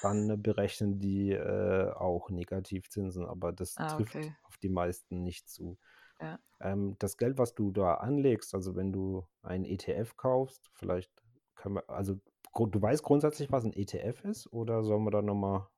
dann 0.00 0.42
berechnen 0.42 0.98
die 1.00 1.32
äh, 1.32 1.90
auch 1.92 2.30
Negativzinsen, 2.30 3.24
aber 3.26 3.52
das 3.52 3.78
Ah, 3.78 3.86
trifft 3.86 4.18
okay. 4.18 4.34
auf 4.42 4.56
die 4.58 4.68
meisten 4.70 5.22
nicht 5.22 5.48
zu. 5.48 5.78
Ja. 6.20 6.38
Ähm, 6.60 6.96
das 6.98 7.16
Geld, 7.16 7.38
was 7.38 7.54
du 7.54 7.70
da 7.70 7.94
anlegst, 7.94 8.54
also 8.54 8.74
wenn 8.76 8.92
du 8.92 9.26
einen 9.42 9.64
ETF 9.64 10.16
kaufst, 10.16 10.70
vielleicht 10.74 11.12
können 11.54 11.76
wir, 11.76 11.88
also 11.90 12.16
du 12.54 12.82
weißt 12.82 13.02
grundsätzlich, 13.02 13.52
was 13.52 13.64
ein 13.64 13.72
ETF 13.72 14.24
ist, 14.24 14.52
oder 14.52 14.82
sollen 14.84 15.04
wir 15.04 15.10
da 15.10 15.22
nochmal 15.22 15.68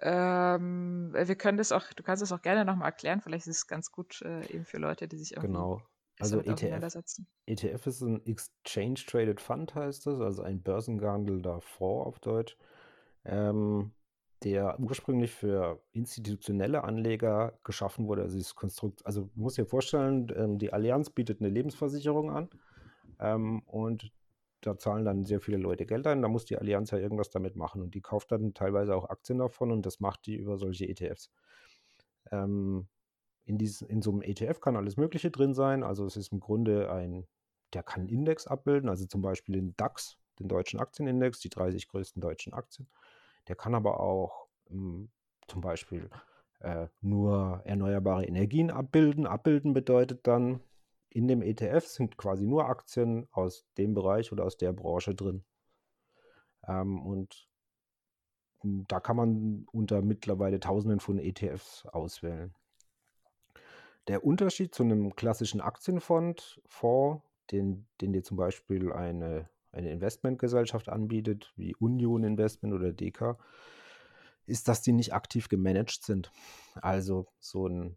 ähm, 0.00 1.12
wir 1.12 1.34
können 1.34 1.58
das 1.58 1.72
auch, 1.72 1.92
du 1.92 2.02
kannst 2.02 2.22
es 2.22 2.32
auch 2.32 2.42
gerne 2.42 2.64
nochmal 2.64 2.86
erklären. 2.88 3.20
Vielleicht 3.20 3.46
ist 3.46 3.56
es 3.56 3.66
ganz 3.66 3.90
gut 3.90 4.22
äh, 4.22 4.46
eben 4.52 4.64
für 4.64 4.78
Leute, 4.78 5.08
die 5.08 5.18
sich 5.18 5.32
irgendwie 5.32 5.48
genau. 5.48 5.82
Also 6.20 6.40
ETF, 6.40 6.96
ETF 7.46 7.86
ist 7.86 8.00
ein 8.02 8.26
Exchange 8.26 8.94
Traded 9.06 9.40
Fund, 9.40 9.74
heißt 9.74 10.06
das, 10.06 10.20
also 10.20 10.42
ein 10.42 10.62
börsengehandelter 10.62 11.60
Fonds 11.60 12.06
auf 12.06 12.18
Deutsch, 12.18 12.56
ähm, 13.24 13.92
der 14.42 14.80
ursprünglich 14.80 15.32
für 15.32 15.80
institutionelle 15.92 16.82
Anleger 16.82 17.56
geschaffen 17.62 18.08
wurde. 18.08 18.22
Also 18.22 18.36
dieses 18.36 18.56
Konstrukt, 18.56 19.06
also 19.06 19.30
du 19.34 19.40
musst 19.40 19.58
dir 19.58 19.66
vorstellen, 19.66 20.32
ähm, 20.36 20.58
die 20.58 20.72
Allianz 20.72 21.10
bietet 21.10 21.40
eine 21.40 21.50
Lebensversicherung 21.50 22.32
an 22.32 22.48
ähm, 23.20 23.62
und 23.66 24.10
da 24.60 24.76
zahlen 24.76 25.04
dann 25.04 25.24
sehr 25.24 25.40
viele 25.40 25.58
Leute 25.58 25.86
Geld 25.86 26.06
ein, 26.06 26.22
da 26.22 26.28
muss 26.28 26.44
die 26.44 26.58
Allianz 26.58 26.90
ja 26.90 26.98
irgendwas 26.98 27.30
damit 27.30 27.56
machen 27.56 27.82
und 27.82 27.94
die 27.94 28.00
kauft 28.00 28.32
dann 28.32 28.54
teilweise 28.54 28.94
auch 28.96 29.08
Aktien 29.08 29.38
davon 29.38 29.70
und 29.70 29.86
das 29.86 30.00
macht 30.00 30.26
die 30.26 30.36
über 30.36 30.58
solche 30.58 30.88
ETFs. 30.88 31.30
Ähm, 32.30 32.88
in, 33.44 33.58
dies, 33.58 33.82
in 33.82 34.02
so 34.02 34.10
einem 34.10 34.22
ETF 34.22 34.60
kann 34.60 34.76
alles 34.76 34.96
Mögliche 34.96 35.30
drin 35.30 35.54
sein, 35.54 35.82
also 35.82 36.04
es 36.04 36.16
ist 36.16 36.32
im 36.32 36.40
Grunde 36.40 36.90
ein, 36.90 37.26
der 37.72 37.82
kann 37.82 38.08
Index 38.08 38.46
abbilden, 38.46 38.88
also 38.88 39.06
zum 39.06 39.22
Beispiel 39.22 39.54
den 39.54 39.74
DAX, 39.76 40.18
den 40.38 40.48
deutschen 40.48 40.80
Aktienindex, 40.80 41.40
die 41.40 41.48
30 41.48 41.88
größten 41.88 42.20
deutschen 42.20 42.52
Aktien. 42.52 42.88
Der 43.48 43.56
kann 43.56 43.74
aber 43.74 44.00
auch 44.00 44.48
ähm, 44.70 45.10
zum 45.46 45.60
Beispiel 45.60 46.10
äh, 46.60 46.88
nur 47.00 47.62
erneuerbare 47.64 48.24
Energien 48.24 48.70
abbilden. 48.70 49.26
Abbilden 49.26 49.72
bedeutet 49.72 50.26
dann, 50.26 50.60
in 51.10 51.28
dem 51.28 51.42
ETF 51.42 51.86
sind 51.86 52.16
quasi 52.16 52.46
nur 52.46 52.66
Aktien 52.66 53.28
aus 53.32 53.66
dem 53.76 53.94
Bereich 53.94 54.32
oder 54.32 54.44
aus 54.44 54.56
der 54.56 54.72
Branche 54.72 55.14
drin. 55.14 55.44
Ähm, 56.66 57.00
und 57.04 57.48
da 58.62 59.00
kann 59.00 59.16
man 59.16 59.66
unter 59.72 60.02
mittlerweile 60.02 60.60
Tausenden 60.60 61.00
von 61.00 61.18
ETFs 61.18 61.86
auswählen. 61.86 62.54
Der 64.08 64.24
Unterschied 64.24 64.74
zu 64.74 64.82
einem 64.82 65.14
klassischen 65.16 65.60
Aktienfonds, 65.60 66.60
Fonds, 66.66 67.22
den, 67.52 67.86
den 68.00 68.12
dir 68.12 68.22
zum 68.22 68.36
Beispiel 68.36 68.92
eine, 68.92 69.48
eine 69.70 69.90
Investmentgesellschaft 69.90 70.88
anbietet, 70.88 71.52
wie 71.56 71.74
Union 71.76 72.24
Investment 72.24 72.74
oder 72.74 72.92
DK, 72.92 73.38
ist, 74.46 74.66
dass 74.68 74.82
die 74.82 74.92
nicht 74.92 75.12
aktiv 75.12 75.48
gemanagt 75.48 76.02
sind. 76.02 76.32
Also 76.74 77.26
so 77.38 77.66
ein 77.66 77.96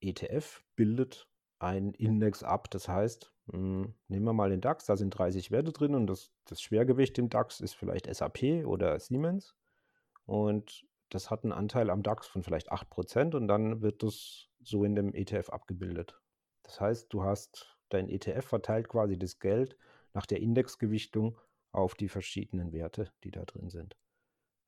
ETF 0.00 0.62
bildet 0.76 1.28
einen 1.58 1.94
Index 1.94 2.42
ab. 2.42 2.70
Das 2.70 2.88
heißt, 2.88 3.32
hm, 3.50 3.94
nehmen 4.08 4.24
wir 4.24 4.32
mal 4.32 4.50
den 4.50 4.60
DAX, 4.60 4.86
da 4.86 4.96
sind 4.96 5.10
30 5.10 5.50
Werte 5.50 5.72
drin 5.72 5.94
und 5.94 6.06
das, 6.06 6.32
das 6.46 6.60
Schwergewicht 6.60 7.18
im 7.18 7.28
DAX 7.28 7.60
ist 7.60 7.74
vielleicht 7.74 8.12
SAP 8.12 8.64
oder 8.66 8.98
Siemens. 8.98 9.54
Und 10.26 10.86
das 11.10 11.30
hat 11.30 11.44
einen 11.44 11.52
Anteil 11.52 11.90
am 11.90 12.02
DAX 12.02 12.26
von 12.26 12.42
vielleicht 12.42 12.72
8% 12.72 13.36
und 13.36 13.46
dann 13.48 13.82
wird 13.82 14.02
das 14.02 14.48
so 14.62 14.84
in 14.84 14.94
dem 14.94 15.14
ETF 15.14 15.50
abgebildet. 15.50 16.18
Das 16.62 16.80
heißt, 16.80 17.12
du 17.12 17.22
hast 17.22 17.78
dein 17.90 18.08
ETF 18.08 18.46
verteilt 18.46 18.88
quasi 18.88 19.18
das 19.18 19.38
Geld 19.38 19.76
nach 20.14 20.26
der 20.26 20.40
Indexgewichtung 20.40 21.38
auf 21.72 21.94
die 21.94 22.08
verschiedenen 22.08 22.72
Werte, 22.72 23.12
die 23.22 23.30
da 23.30 23.44
drin 23.44 23.68
sind. 23.68 23.96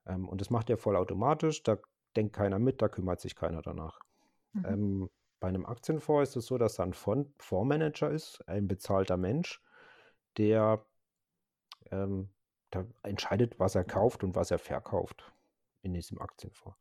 Ähm, 0.07 0.29
und 0.29 0.41
das 0.41 0.51
macht 0.51 0.71
er 0.71 0.77
vollautomatisch, 0.77 1.63
da 1.63 1.79
denkt 2.17 2.35
keiner 2.35 2.59
mit, 2.59 2.83
da 2.83 2.89
kümmert 2.89 3.21
sich 3.21 3.35
keiner 3.35 3.63
danach. 3.63 4.01
Mhm. 4.53 4.65
Ähm, 4.67 5.11
bei 5.41 5.49
einem 5.49 5.67
Aktienfonds 5.67 6.31
ist 6.31 6.37
es 6.37 6.47
so, 6.47 6.59
dass 6.59 6.77
da 6.77 6.83
ein 6.83 6.95
Fondsmanager 6.95 8.11
ist, 8.11 8.47
ein 8.49 8.69
bezahlter 8.69 9.17
Mensch, 9.17 9.63
der, 10.39 10.85
ähm, 11.91 12.31
der 12.73 12.87
entscheidet, 13.03 13.59
was 13.59 13.75
er 13.75 13.85
kauft 13.85 14.25
und 14.25 14.35
was 14.35 14.51
er 14.51 14.59
verkauft 14.59 15.33
in 15.83 15.95
diesem 15.95 16.21
Aktienfonds. 16.21 16.79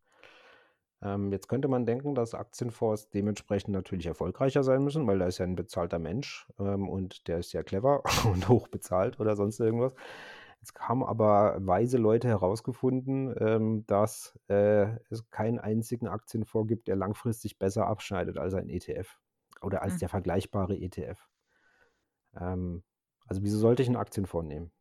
Ähm, 1.02 1.32
jetzt 1.32 1.48
könnte 1.48 1.68
man 1.68 1.86
denken, 1.86 2.16
dass 2.16 2.34
Aktienfonds 2.34 3.10
dementsprechend 3.10 3.74
natürlich 3.74 4.06
erfolgreicher 4.06 4.64
sein 4.64 4.84
müssen, 4.84 5.06
weil 5.08 5.20
da 5.20 5.28
ist 5.28 5.38
ja 5.38 5.46
ein 5.46 5.56
bezahlter 5.56 6.00
Mensch 6.00 6.48
ähm, 6.58 6.90
und 6.90 7.28
der 7.28 7.40
ist 7.40 7.54
ja 7.54 7.64
clever 7.64 8.04
und 8.26 8.48
hoch 8.50 8.68
bezahlt 8.68 9.20
oder 9.20 9.36
sonst 9.36 9.60
irgendwas. 9.60 9.94
Jetzt 10.66 10.80
haben 10.80 11.04
aber 11.04 11.58
weise 11.60 12.00
Leute 12.00 12.28
herausgefunden, 12.28 13.36
ähm, 13.40 13.86
dass 13.86 14.36
äh, 14.48 14.98
es 15.12 15.30
keinen 15.30 15.60
einzigen 15.60 16.08
Aktienfonds 16.08 16.68
gibt, 16.68 16.88
der 16.88 16.96
langfristig 16.96 17.60
besser 17.60 17.86
abschneidet 17.86 18.40
als 18.40 18.56
ein 18.56 18.68
ETF 18.68 19.20
oder 19.62 19.84
als 19.84 19.94
mhm. 19.94 20.00
der 20.00 20.10
vergleichbare 20.10 20.76
ETF. 20.76 21.30
Ähm, 22.36 22.84
also 23.28 23.44
wieso 23.44 23.60
sollte 23.60 23.84
ich 23.84 23.90
einen 23.90 23.98
Aktienfonds 23.98 24.48
nehmen, 24.48 24.72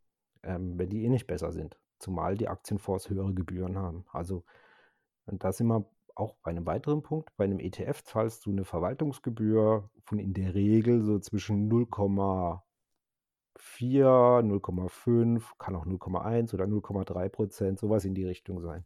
ähm, 0.42 0.79
wenn 0.79 0.88
die 0.88 1.05
eh 1.05 1.11
nicht 1.11 1.27
besser 1.27 1.53
sind? 1.53 1.79
Zumal 1.99 2.38
die 2.38 2.49
Aktienfonds 2.49 3.11
höhere 3.11 3.35
Gebühren 3.35 3.77
haben. 3.77 4.07
Also 4.11 4.42
und 5.27 5.44
da 5.44 5.53
sind 5.53 5.66
wir 5.66 5.85
auch 6.14 6.35
bei 6.42 6.51
einem 6.51 6.64
weiteren 6.64 7.03
Punkt. 7.03 7.37
Bei 7.37 7.44
einem 7.44 7.61
ETF 7.61 8.03
zahlst 8.05 8.47
du 8.47 8.53
eine 8.53 8.64
Verwaltungsgebühr 8.64 9.90
von 10.05 10.18
in 10.18 10.33
der 10.33 10.55
Regel 10.55 11.03
so 11.03 11.18
zwischen 11.18 11.68
0, 11.68 11.88
4, 11.94 12.62
0,5, 13.59 15.43
kann 15.59 15.77
auch 15.77 15.87
0,1 15.87 16.55
oder 16.55 16.64
0,3 16.64 17.29
Prozent, 17.29 17.79
sowas 17.79 18.05
in 18.05 18.14
die 18.14 18.25
Richtung 18.25 18.61
sein. 18.61 18.85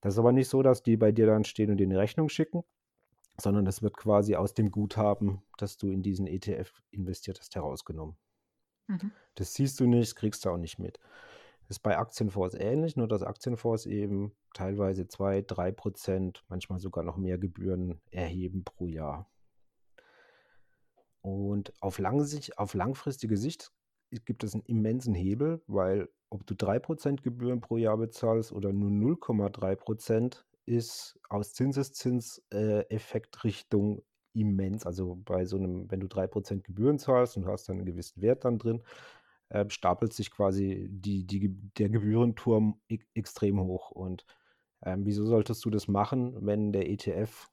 Das 0.00 0.14
ist 0.14 0.18
aber 0.18 0.32
nicht 0.32 0.48
so, 0.48 0.62
dass 0.62 0.82
die 0.82 0.96
bei 0.96 1.12
dir 1.12 1.26
dann 1.26 1.44
stehen 1.44 1.70
und 1.70 1.76
dir 1.76 1.86
eine 1.86 1.98
Rechnung 1.98 2.28
schicken, 2.28 2.64
sondern 3.38 3.64
das 3.64 3.82
wird 3.82 3.96
quasi 3.96 4.36
aus 4.36 4.54
dem 4.54 4.70
Guthaben, 4.70 5.42
das 5.58 5.76
du 5.76 5.90
in 5.90 6.02
diesen 6.02 6.26
ETF 6.26 6.82
investiert 6.90 7.38
hast, 7.38 7.54
herausgenommen. 7.54 8.16
Mhm. 8.86 9.12
Das 9.34 9.54
siehst 9.54 9.78
du 9.80 9.86
nicht, 9.86 10.16
kriegst 10.16 10.44
du 10.44 10.50
auch 10.50 10.56
nicht 10.56 10.78
mit. 10.78 10.98
Das 11.68 11.76
ist 11.76 11.82
bei 11.82 11.96
Aktienfonds 11.96 12.54
ähnlich, 12.54 12.96
nur 12.96 13.06
dass 13.06 13.22
Aktienfonds 13.22 13.86
eben 13.86 14.32
teilweise 14.54 15.06
2, 15.06 15.42
3 15.42 15.70
Prozent, 15.72 16.44
manchmal 16.48 16.80
sogar 16.80 17.04
noch 17.04 17.16
mehr 17.16 17.38
Gebühren 17.38 18.00
erheben 18.10 18.64
pro 18.64 18.86
Jahr. 18.86 19.30
Und 21.22 21.72
auf, 21.80 21.98
lang 21.98 22.26
auf 22.56 22.74
langfristige 22.74 23.36
Sicht 23.36 23.72
gibt 24.10 24.44
es 24.44 24.54
einen 24.54 24.64
immensen 24.64 25.14
Hebel, 25.14 25.62
weil 25.66 26.08
ob 26.30 26.46
du 26.46 26.54
3% 26.54 27.22
Gebühren 27.22 27.60
pro 27.60 27.76
Jahr 27.76 27.96
bezahlst 27.96 28.52
oder 28.52 28.72
nur 28.72 28.90
0,3% 28.90 30.44
ist 30.66 31.18
aus 31.28 31.52
Zinseszinseffekt 31.52 33.44
äh, 33.44 34.02
immens. 34.32 34.86
Also 34.86 35.16
bei 35.24 35.44
so 35.44 35.56
einem, 35.56 35.90
wenn 35.90 36.00
du 36.00 36.06
3% 36.06 36.62
Gebühren 36.62 36.98
zahlst 36.98 37.36
und 37.36 37.46
hast 37.46 37.68
dann 37.68 37.76
einen 37.76 37.86
gewissen 37.86 38.22
Wert 38.22 38.44
dann 38.44 38.58
drin, 38.58 38.82
äh, 39.48 39.68
stapelt 39.68 40.12
sich 40.12 40.30
quasi 40.30 40.86
die, 40.88 41.26
die, 41.26 41.48
der 41.78 41.88
Gebührenturm 41.88 42.80
e 42.88 42.98
extrem 43.14 43.60
hoch. 43.60 43.90
Und 43.90 44.24
ähm, 44.82 45.04
wieso 45.04 45.26
solltest 45.26 45.64
du 45.64 45.70
das 45.70 45.88
machen, 45.88 46.46
wenn 46.46 46.72
der 46.72 46.88
ETF 46.88 47.50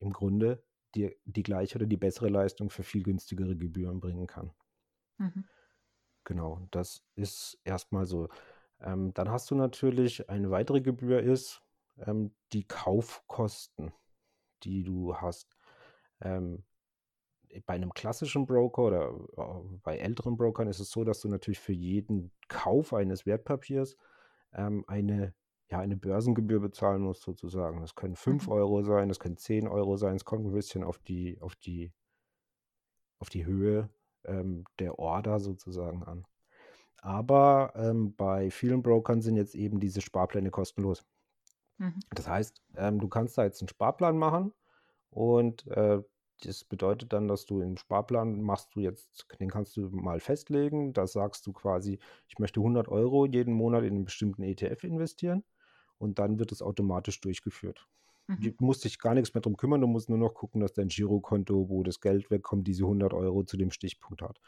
im 0.00 0.12
Grunde 0.12 0.62
dir 0.94 1.14
die 1.24 1.42
gleiche 1.42 1.76
oder 1.76 1.86
die 1.86 1.96
bessere 1.96 2.28
Leistung 2.28 2.70
für 2.70 2.82
viel 2.82 3.02
günstigere 3.02 3.56
Gebühren 3.56 4.00
bringen 4.00 4.26
kann? 4.26 4.50
Mhm. 5.18 5.44
Genau, 6.24 6.66
das 6.70 7.02
ist 7.16 7.58
erstmal 7.64 8.06
so. 8.06 8.28
Ähm, 8.80 9.12
dann 9.14 9.30
hast 9.30 9.50
du 9.50 9.54
natürlich 9.54 10.28
eine 10.28 10.50
weitere 10.50 10.80
Gebühr 10.80 11.22
ist 11.22 11.62
ähm, 11.98 12.34
die 12.52 12.64
Kaufkosten, 12.64 13.92
die 14.62 14.82
du 14.82 15.16
hast. 15.16 15.56
Ähm, 16.20 16.64
bei 17.66 17.74
einem 17.74 17.94
klassischen 17.94 18.46
Broker 18.46 18.82
oder 18.82 19.12
bei 19.84 19.98
älteren 19.98 20.36
Brokern 20.36 20.66
ist 20.66 20.80
es 20.80 20.90
so, 20.90 21.04
dass 21.04 21.20
du 21.20 21.28
natürlich 21.28 21.60
für 21.60 21.72
jeden 21.72 22.32
Kauf 22.48 22.92
eines 22.92 23.26
Wertpapiers 23.26 23.96
ähm, 24.52 24.84
eine, 24.88 25.34
ja, 25.70 25.78
eine 25.78 25.96
Börsengebühr 25.96 26.60
bezahlen 26.60 27.02
musst, 27.02 27.22
sozusagen. 27.22 27.80
Das 27.80 27.94
können 27.94 28.16
5 28.16 28.46
mhm. 28.46 28.52
Euro 28.52 28.82
sein, 28.82 29.08
das 29.08 29.20
können 29.20 29.36
10 29.36 29.68
Euro 29.68 29.96
sein, 29.96 30.16
es 30.16 30.24
kommt 30.24 30.46
ein 30.46 30.52
bisschen 30.52 30.82
auf 30.82 30.98
die, 30.98 31.40
auf 31.40 31.54
die, 31.54 31.92
auf 33.20 33.30
die 33.30 33.46
Höhe 33.46 33.88
ähm, 34.26 34.64
der 34.78 34.98
Order 34.98 35.40
sozusagen 35.40 36.02
an. 36.04 36.26
Aber 36.98 37.72
ähm, 37.76 38.14
bei 38.14 38.50
vielen 38.50 38.82
Brokern 38.82 39.20
sind 39.20 39.36
jetzt 39.36 39.54
eben 39.54 39.80
diese 39.80 40.00
Sparpläne 40.00 40.50
kostenlos. 40.50 41.04
Mhm. 41.78 42.00
Das 42.14 42.28
heißt, 42.28 42.62
ähm, 42.76 42.98
du 42.98 43.08
kannst 43.08 43.36
da 43.36 43.44
jetzt 43.44 43.60
einen 43.60 43.68
Sparplan 43.68 44.16
machen 44.16 44.52
und 45.10 45.66
äh, 45.68 46.02
das 46.42 46.64
bedeutet 46.64 47.12
dann, 47.12 47.28
dass 47.28 47.46
du 47.46 47.60
einen 47.60 47.76
Sparplan 47.76 48.40
machst 48.40 48.74
du 48.74 48.80
jetzt, 48.80 49.26
den 49.38 49.50
kannst 49.50 49.76
du 49.76 49.88
mal 49.90 50.20
festlegen. 50.20 50.92
Da 50.92 51.06
sagst 51.06 51.46
du 51.46 51.52
quasi, 51.52 51.98
ich 52.28 52.38
möchte 52.38 52.60
100 52.60 52.88
Euro 52.88 53.26
jeden 53.26 53.54
Monat 53.54 53.84
in 53.84 53.94
einen 53.94 54.04
bestimmten 54.04 54.42
ETF 54.42 54.84
investieren 54.84 55.44
und 55.98 56.18
dann 56.18 56.38
wird 56.38 56.52
es 56.52 56.62
automatisch 56.62 57.20
durchgeführt. 57.20 57.86
Mhm. 58.26 58.56
Du 58.56 58.64
musst 58.64 58.84
dich 58.84 58.98
gar 58.98 59.14
nichts 59.14 59.34
mehr 59.34 59.42
darum 59.42 59.56
kümmern, 59.56 59.80
du 59.80 59.86
musst 59.86 60.08
nur 60.08 60.18
noch 60.18 60.34
gucken, 60.34 60.60
dass 60.60 60.72
dein 60.72 60.88
Girokonto, 60.88 61.68
wo 61.68 61.82
das 61.82 62.00
Geld 62.00 62.30
wegkommt, 62.30 62.66
diese 62.66 62.84
100 62.84 63.12
Euro 63.12 63.44
zu 63.44 63.56
dem 63.56 63.70
Stichpunkt 63.70 64.22
hat. 64.22 64.40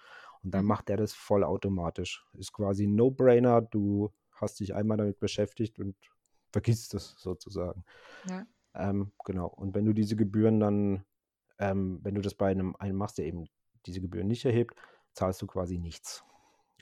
Und 0.42 0.54
dann 0.54 0.62
mhm. 0.62 0.68
macht 0.68 0.90
er 0.90 0.96
das 0.96 1.12
vollautomatisch. 1.12 2.24
Ist 2.34 2.52
quasi 2.52 2.86
ein 2.86 2.94
No-Brainer. 2.94 3.62
Du 3.62 4.12
hast 4.32 4.60
dich 4.60 4.74
einmal 4.74 4.96
damit 4.96 5.18
beschäftigt 5.18 5.78
und 5.78 5.96
vergisst 6.52 6.94
es 6.94 7.14
sozusagen. 7.18 7.84
Ja. 8.28 8.46
Ähm, 8.74 9.12
genau. 9.24 9.48
Und 9.48 9.74
wenn 9.74 9.84
du 9.84 9.92
diese 9.92 10.16
Gebühren 10.16 10.60
dann, 10.60 11.04
ähm, 11.58 12.00
wenn 12.02 12.14
du 12.14 12.20
das 12.20 12.34
bei 12.34 12.50
einem 12.50 12.76
einen 12.76 12.96
machst, 12.96 13.18
der 13.18 13.26
eben 13.26 13.46
diese 13.86 14.00
Gebühren 14.00 14.28
nicht 14.28 14.44
erhebt, 14.44 14.74
zahlst 15.12 15.40
du 15.42 15.46
quasi 15.46 15.78
nichts. 15.78 16.24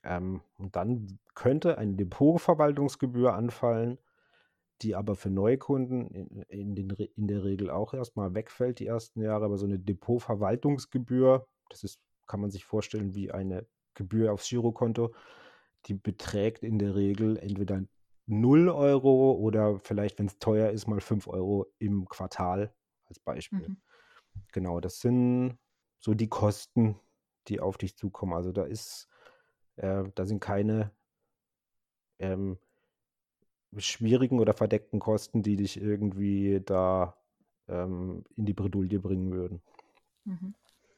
Ähm, 0.03 0.43
und 0.59 0.77
dann 0.77 1.19
könnte 1.35 1.79
eine 1.79 1.95
Depotverwaltungsgebühr 1.95 3.35
anfallen, 3.35 3.99
die 4.83 4.95
aber 4.95 5.14
für 5.14 5.31
Neukunden 5.31 6.09
in, 6.09 6.43
in, 6.43 6.75
den, 6.75 6.91
in 6.91 7.29
der 7.29 7.45
Regel 7.45 7.70
auch 7.70 7.95
erstmal 7.95 8.35
wegfällt 8.35 8.81
die 8.81 8.87
ersten 8.87 9.22
Jahre. 9.22 9.45
Aber 9.45 9.59
so 9.59 9.66
eine 9.66 9.79
Depotverwaltungsgebühr, 9.79 11.47
das 11.70 11.85
ist, 11.85 12.01
kann 12.27 12.41
man 12.41 12.51
sich 12.51 12.64
vorstellen 12.64 13.14
wie 13.14 13.31
eine 13.31 13.66
Gebühr 13.95 14.33
aufs 14.33 14.49
Girokonto, 14.49 15.14
die 15.87 15.95
beträgt 15.95 16.64
in 16.64 16.79
der 16.79 16.95
Regel 16.95 17.37
entweder 17.39 17.85
0 18.27 18.68
Euro 18.68 19.33
oder 19.33 19.79
vielleicht, 19.81 20.18
wenn 20.18 20.27
es 20.27 20.39
teuer 20.39 20.70
ist, 20.70 20.87
mal 20.87 21.01
5 21.01 21.29
Euro 21.29 21.66
im 21.79 22.09
Quartal 22.09 22.75
als 23.07 23.18
Beispiel. 23.20 23.68
Mhm. 23.68 23.77
Genau, 24.53 24.81
das 24.81 25.01
sind 25.01 25.59
so 26.01 26.14
die 26.14 26.29
Kosten, 26.29 26.99
die 27.49 27.61
auf 27.61 27.79
dich 27.79 27.97
zukommen. 27.97 28.33
Also 28.33 28.51
da 28.53 28.64
ist, 28.64 29.09
äh, 29.77 30.05
da 30.14 30.25
sind 30.25 30.41
keine 30.41 30.91
ähm, 32.18 32.59
schwierigen 33.79 34.41
oder 34.41 34.53
verdeckten 34.55 35.01
Kosten, 35.01 35.43
die 35.43 35.57
dich 35.57 35.81
irgendwie 35.81 36.61
da 36.64 37.16
ähm, 37.68 38.25
in 38.37 38.47
die 38.47 38.55
Bredouille 38.55 38.99
bringen 39.01 39.33
würden. 39.33 39.62
Mhm. 40.25 40.55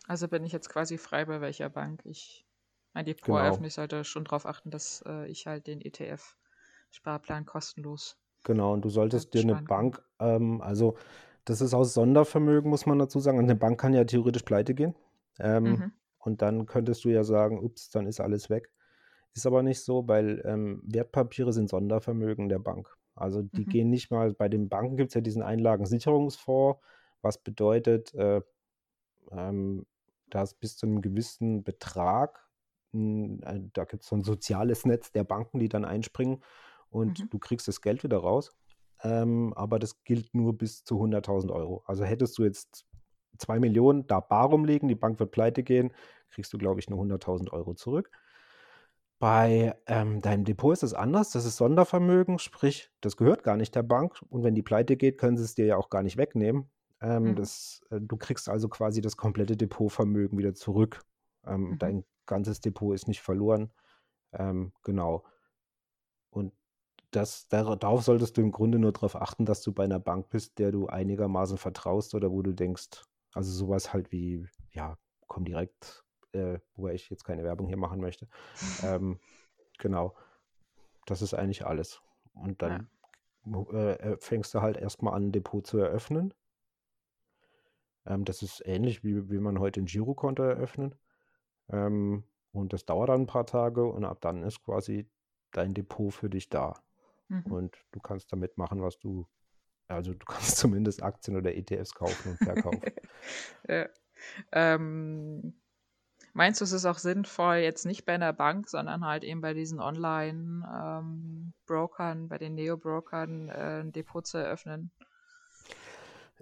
Also 0.08 0.28
bin 0.28 0.44
ich 0.44 0.52
jetzt 0.52 0.68
quasi 0.68 0.98
frei 0.98 1.24
bei 1.24 1.40
welcher 1.40 1.68
Bank 1.68 2.02
ich 2.04 2.46
mein 2.92 3.04
Depot 3.04 3.26
Genau. 3.26 3.38
eröffne. 3.40 3.66
Ich 3.68 3.74
sollte 3.74 4.04
schon 4.04 4.24
darauf 4.24 4.46
achten, 4.46 4.70
dass 4.70 5.02
äh, 5.06 5.26
ich 5.28 5.46
halt 5.46 5.66
den 5.66 5.80
ETF-Sparplan 5.80 7.44
kostenlos. 7.46 8.18
Genau, 8.44 8.72
und 8.72 8.84
du 8.84 8.88
solltest 8.88 9.34
dir 9.34 9.40
eine. 9.42 9.56
Bank, 9.56 10.02
ähm, 10.20 10.60
also 10.60 10.96
das 11.44 11.60
ist 11.60 11.74
aus 11.74 11.94
Sondervermögen, 11.94 12.70
muss 12.70 12.86
man 12.86 12.98
dazu 12.98 13.18
sagen. 13.20 13.38
Und 13.38 13.44
eine 13.44 13.56
Bank 13.56 13.80
kann 13.80 13.94
ja 13.94 14.04
theoretisch 14.04 14.42
pleite 14.42 14.74
gehen. 14.74 14.94
Ähm, 15.38 15.78
Mhm. 15.78 15.92
Und 16.18 16.42
dann 16.42 16.66
könntest 16.66 17.04
du 17.04 17.08
ja 17.08 17.22
sagen, 17.24 17.62
ups, 17.62 17.88
dann 17.90 18.06
ist 18.06 18.20
alles 18.20 18.50
weg. 18.50 18.70
Ist 19.36 19.46
aber 19.46 19.62
nicht 19.62 19.84
so, 19.84 20.08
weil 20.08 20.42
ähm, 20.46 20.82
Wertpapiere 20.86 21.52
sind 21.52 21.68
Sondervermögen 21.68 22.48
der 22.48 22.58
Bank. 22.58 22.96
Also 23.14 23.42
die 23.42 23.66
Mhm. 23.66 23.70
gehen 23.70 23.90
nicht 23.90 24.10
mal, 24.10 24.32
bei 24.34 24.48
den 24.48 24.68
Banken 24.70 24.96
gibt 24.96 25.10
es 25.10 25.14
ja 25.14 25.20
diesen 25.20 25.42
Einlagensicherungsfonds, 25.42 26.80
was 27.22 27.38
bedeutet, 27.42 28.14
äh, 28.14 28.40
ähm, 29.32 29.86
dass 30.30 30.54
bis 30.54 30.76
zu 30.76 30.86
einem 30.86 31.02
gewissen 31.02 31.64
Betrag, 31.64 32.48
äh, 32.94 33.60
da 33.72 33.84
gibt 33.84 34.02
es 34.02 34.08
so 34.08 34.16
ein 34.16 34.24
soziales 34.24 34.84
Netz 34.86 35.12
der 35.12 35.24
Banken, 35.24 35.58
die 35.58 35.68
dann 35.68 35.84
einspringen 35.84 36.42
und 36.90 37.24
Mhm. 37.24 37.28
du 37.32 37.38
kriegst 37.38 37.68
das 37.68 37.80
Geld 37.82 38.04
wieder 38.04 38.18
raus. 38.18 38.54
Ähm, 39.02 39.52
aber 39.54 39.78
das 39.78 40.02
gilt 40.04 40.34
nur 40.34 40.56
bis 40.56 40.84
zu 40.84 40.98
100.000 40.98 41.52
Euro. 41.52 41.82
Also 41.86 42.04
hättest 42.04 42.38
du 42.38 42.44
jetzt 42.44 42.86
2 43.38 43.58
Millionen 43.60 44.06
da 44.06 44.20
bar 44.20 44.46
rumliegen, 44.48 44.88
die 44.88 44.94
Bank 44.94 45.20
wird 45.20 45.32
pleite 45.32 45.62
gehen, 45.62 45.92
kriegst 46.30 46.52
du, 46.52 46.58
glaube 46.58 46.80
ich, 46.80 46.88
nur 46.88 46.98
100.000 46.98 47.52
Euro 47.52 47.74
zurück. 47.74 48.10
Bei 49.18 49.74
ähm, 49.86 50.20
deinem 50.20 50.44
Depot 50.44 50.72
ist 50.74 50.82
es 50.82 50.92
anders. 50.94 51.30
Das 51.30 51.46
ist 51.46 51.56
Sondervermögen, 51.56 52.38
sprich, 52.38 52.90
das 53.00 53.16
gehört 53.16 53.42
gar 53.44 53.56
nicht 53.56 53.74
der 53.74 53.82
Bank. 53.82 54.20
Und 54.28 54.44
wenn 54.44 54.54
die 54.54 54.62
pleite 54.62 54.96
geht, 54.96 55.18
können 55.18 55.38
sie 55.38 55.44
es 55.44 55.54
dir 55.54 55.64
ja 55.66 55.76
auch 55.78 55.88
gar 55.88 56.02
nicht 56.02 56.18
wegnehmen. 56.18 56.70
Ähm, 57.00 57.34
Mhm. 57.34 57.36
das, 57.36 57.80
äh, 57.90 57.98
du 58.00 58.16
kriegst 58.18 58.48
also 58.48 58.68
quasi 58.68 59.00
das 59.00 59.16
komplette 59.16 59.56
Depotvermögen 59.56 60.38
wieder 60.38 60.54
zurück. 60.54 61.00
Ähm, 61.46 61.76
Mhm. 61.76 61.78
Dein 61.78 62.04
ganzes 62.26 62.60
Depot 62.60 62.94
ist 62.94 63.08
nicht 63.08 63.22
verloren. 63.22 63.72
Ähm, 64.32 64.72
genau. 64.82 65.24
Und 66.30 66.52
das, 67.12 67.48
dar- 67.48 67.76
darauf 67.76 68.04
solltest 68.04 68.38
du 68.38 68.42
im 68.42 68.52
Grunde 68.52 68.78
nur 68.80 68.92
darauf 68.92 69.16
achten, 69.16 69.46
dass 69.46 69.62
du 69.62 69.72
bei 69.72 69.84
einer 69.84 70.00
Bank 70.00 70.30
bist, 70.30 70.58
der 70.60 70.72
du 70.72 70.88
einigermaßen 70.88 71.58
vertraust 71.58 72.14
oder 72.14 72.32
wo 72.32 72.42
du 72.42 72.54
denkst, 72.54 73.04
also 73.34 73.52
sowas 73.52 73.92
halt 73.94 74.12
wie, 74.12 74.46
ja, 74.72 74.98
komm 75.28 75.44
direkt, 75.46 76.05
äh, 76.32 76.58
wobei 76.74 76.94
ich 76.94 77.08
jetzt 77.10 77.24
keine 77.24 77.44
Werbung 77.44 77.66
hier 77.68 77.76
machen 77.78 78.00
möchte. 78.00 78.28
Ähm, 78.82 79.18
genau, 79.78 80.14
das 81.06 81.22
ist 81.22 81.34
eigentlich 81.34 81.66
alles. 81.66 82.02
Und 82.34 82.60
Ja. 82.62 82.68
dann 82.68 82.90
mu- 83.44 83.70
äh, 83.72 83.94
äh, 83.94 84.16
fängst 84.18 84.52
du 84.54 84.60
halt 84.60 84.76
erstmal 84.76 85.14
an, 85.14 85.28
ein 85.28 85.32
Depot 85.32 85.66
zu 85.66 85.78
eröffnen. 85.78 86.34
Ähm, 88.06 88.24
das 88.24 88.42
ist 88.42 88.62
ähnlich 88.66 89.04
wie, 89.04 89.30
wie 89.30 89.38
man 89.38 89.58
heute 89.58 89.80
ein 89.80 89.86
Girokonto 89.86 90.42
eröffnet. 90.42 90.96
Ähm, 91.70 92.24
und 92.52 92.72
das 92.72 92.84
dauert 92.86 93.08
dann 93.08 93.22
ein 93.22 93.26
paar 93.26 93.46
Tage 93.46 93.84
und 93.84 94.04
ab 94.04 94.20
dann 94.20 94.42
ist 94.42 94.62
quasi 94.62 95.08
dein 95.52 95.74
Depot 95.74 96.12
für 96.12 96.30
dich 96.30 96.48
da. 96.48 96.82
Mhm. 97.28 97.42
Und 97.50 97.84
du 97.92 98.00
kannst 98.00 98.32
damit 98.32 98.56
machen, 98.56 98.82
was 98.82 98.98
du, 98.98 99.26
also 99.88 100.12
du 100.14 100.24
kannst 100.26 100.56
zumindest 100.58 101.02
Aktien 101.02 101.36
oder 101.36 101.54
ETFs 101.54 101.94
kaufen 101.94 102.30
und 102.30 102.38
verkaufen. 102.38 102.82
Ja. 103.68 103.88
Ähm, 104.52 105.60
meinst 106.36 106.60
du, 106.60 106.64
es 106.64 106.72
ist 106.72 106.84
auch 106.84 106.98
sinnvoll, 106.98 107.56
jetzt 107.56 107.86
nicht 107.86 108.04
bei 108.04 108.14
einer 108.14 108.32
Bank, 108.32 108.68
sondern 108.68 109.04
halt 109.04 109.24
eben 109.24 109.40
bei 109.40 109.54
diesen 109.54 109.80
Online-Brokern, 109.80 112.28
bei 112.28 112.38
den 112.38 112.54
Neo-Brokern 112.54 113.48
äh, 113.48 113.80
ein 113.82 113.90
Depot 113.92 114.24
zu 114.26 114.38
eröffnen? 114.38 114.90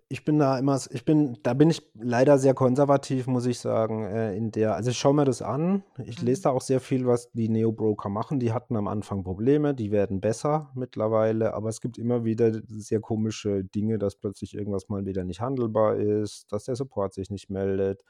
Ich 0.09 0.24
bin 0.24 0.38
da 0.38 0.59
immer, 0.59 0.78
ich 0.90 1.05
bin, 1.05 1.38
da 1.42 1.55
bin 1.55 1.70
ich 1.70 1.82
leider 1.95 2.38
sehr 2.38 2.55
konservativ, 2.55 3.26
muss 3.26 3.47
ich 3.47 3.59
sagen, 3.59 4.05
äh, 4.05 4.36
in 4.36 4.51
der, 4.51 4.74
also 4.74 4.90
ich 4.90 4.99
schaue 4.99 5.14
mir 5.14 5.24
das 5.24 5.40
an. 5.40 5.82
Ich 6.05 6.20
lese 6.20 6.40
Mhm. 6.40 6.42
da 6.42 6.51
auch 6.51 6.61
sehr 6.61 6.80
viel, 6.80 7.07
was 7.07 7.30
die 7.32 7.49
Neo-Broker 7.49 8.11
machen. 8.11 8.38
Die 8.38 8.53
hatten 8.53 8.76
am 8.76 8.86
Anfang 8.86 9.24
Probleme, 9.24 9.74
die 9.74 9.92
werden 9.92 10.20
besser 10.20 10.70
mittlerweile, 10.74 11.55
aber 11.55 11.70
es 11.70 11.80
gibt 11.80 11.97
immer 11.99 12.24
wieder 12.24 12.53
sehr 12.66 13.01
komische 13.01 13.64
Dinge, 13.64 13.99
dass 13.99 14.16
plötzlich 14.16 14.55
irgendwas 14.55 14.88
mal 14.88 15.07
wieder 15.07 15.24
nicht 15.24 15.40
handelbar 15.40 15.97
ist, 15.97 16.53
dass 16.53 16.64
der 16.64 16.76
Support 16.76 17.14
sich 17.14 17.30
nicht 17.30 17.49
meldet, 17.49 18.05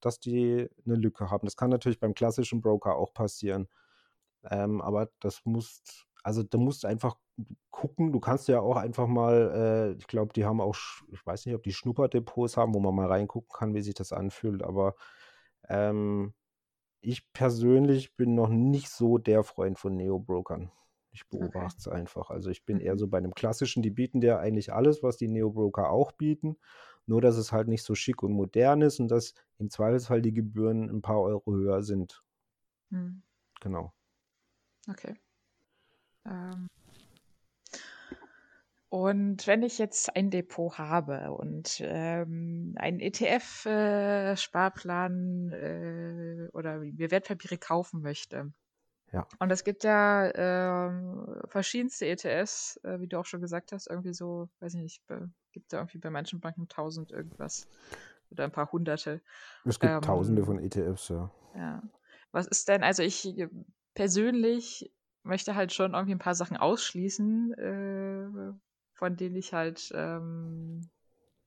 dass 0.00 0.20
die 0.20 0.68
eine 0.86 0.96
Lücke 0.96 1.30
haben. 1.30 1.46
Das 1.46 1.56
kann 1.56 1.70
natürlich 1.70 2.00
beim 2.00 2.14
klassischen 2.14 2.60
Broker 2.60 2.96
auch 2.96 3.12
passieren. 3.14 3.68
Ähm, 4.50 4.80
aber 4.80 5.10
das 5.20 5.42
musst, 5.44 6.06
also 6.22 6.42
du 6.42 6.58
musst 6.58 6.84
einfach 6.84 7.16
gucken. 7.70 8.12
Du 8.12 8.20
kannst 8.20 8.48
ja 8.48 8.60
auch 8.60 8.76
einfach 8.76 9.06
mal, 9.06 9.92
äh, 9.94 9.98
ich 9.98 10.06
glaube, 10.06 10.32
die 10.32 10.44
haben 10.44 10.60
auch, 10.60 10.76
ich 11.08 11.24
weiß 11.26 11.46
nicht, 11.46 11.54
ob 11.54 11.62
die 11.62 11.72
Schnupperdepots 11.72 12.56
haben, 12.56 12.74
wo 12.74 12.80
man 12.80 12.94
mal 12.94 13.06
reingucken 13.08 13.50
kann, 13.52 13.74
wie 13.74 13.82
sich 13.82 13.94
das 13.94 14.12
anfühlt. 14.12 14.62
Aber 14.62 14.94
ähm, 15.68 16.34
ich 17.00 17.32
persönlich 17.32 18.16
bin 18.16 18.34
noch 18.34 18.48
nicht 18.48 18.90
so 18.90 19.18
der 19.18 19.44
Freund 19.44 19.78
von 19.78 19.96
Neo-Brokern. 19.96 20.72
Ich 21.12 21.28
Okay. 21.40 21.68
beobachte 21.68 21.78
es 21.80 21.88
einfach. 21.88 22.30
Also 22.30 22.50
ich 22.50 22.64
bin 22.64 22.80
eher 22.80 22.96
Mhm. 22.96 22.98
so 22.98 23.08
bei 23.08 23.18
einem 23.18 23.34
klassischen, 23.34 23.82
die 23.82 23.90
bieten 23.90 24.20
dir 24.20 24.40
eigentlich 24.40 24.72
alles, 24.72 25.02
was 25.02 25.16
die 25.16 25.28
Neo-Broker 25.28 25.90
auch 25.90 26.12
bieten. 26.12 26.58
Nur, 27.08 27.20
dass 27.22 27.36
es 27.36 27.52
halt 27.52 27.68
nicht 27.68 27.84
so 27.84 27.94
schick 27.94 28.22
und 28.22 28.32
modern 28.32 28.82
ist 28.82 29.00
und 29.00 29.08
dass 29.08 29.32
im 29.58 29.70
Zweifelsfall 29.70 30.20
die 30.20 30.34
Gebühren 30.34 30.90
ein 30.90 31.00
paar 31.00 31.22
Euro 31.22 31.52
höher 31.52 31.82
sind. 31.82 32.22
Mhm. 32.90 33.22
Genau. 33.60 33.94
Okay. 34.88 35.14
Ähm, 36.26 36.68
und 38.90 39.46
wenn 39.46 39.62
ich 39.62 39.78
jetzt 39.78 40.14
ein 40.16 40.30
Depot 40.30 40.78
habe 40.78 41.32
und 41.32 41.80
ähm, 41.82 42.74
einen 42.76 43.00
ETF-Sparplan 43.00 45.52
äh, 45.52 46.48
oder 46.52 46.78
mir 46.78 47.10
Wertpapiere 47.10 47.58
kaufen 47.58 48.00
möchte, 48.02 48.52
Ja. 49.12 49.26
und 49.38 49.50
es 49.50 49.64
gibt 49.64 49.84
ja 49.84 50.30
ähm, 50.34 51.26
verschiedenste 51.46 52.06
ETFs, 52.06 52.78
äh, 52.82 53.00
wie 53.00 53.06
du 53.08 53.18
auch 53.18 53.24
schon 53.26 53.40
gesagt 53.40 53.72
hast, 53.72 53.86
irgendwie 53.88 54.12
so, 54.12 54.48
weiß 54.60 54.74
ich 54.74 54.82
nicht, 54.82 55.06
be- 55.06 55.30
gibt 55.52 55.72
da 55.72 55.78
irgendwie 55.78 55.98
bei 55.98 56.10
manchen 56.10 56.40
Banken 56.40 56.68
tausend 56.68 57.10
irgendwas 57.10 57.66
oder 58.30 58.44
ein 58.44 58.52
paar 58.52 58.70
hunderte. 58.70 59.20
Es 59.64 59.78
gibt 59.80 60.04
tausende 60.04 60.42
Ähm, 60.42 60.46
von 60.46 60.58
ETFs, 60.58 61.08
ja. 61.08 61.30
ja. 61.54 61.82
Was 62.32 62.46
ist 62.46 62.68
denn, 62.68 62.82
also 62.82 63.02
ich 63.02 63.26
äh, 63.38 63.48
persönlich 63.94 64.92
möchte 65.22 65.54
halt 65.54 65.72
schon 65.72 65.94
irgendwie 65.94 66.14
ein 66.14 66.18
paar 66.18 66.34
Sachen 66.34 66.56
ausschließen, 66.56 67.54
äh, 67.54 68.52
von 68.94 69.16
denen 69.16 69.36
ich 69.36 69.52
halt 69.52 69.90
ähm, 69.94 70.88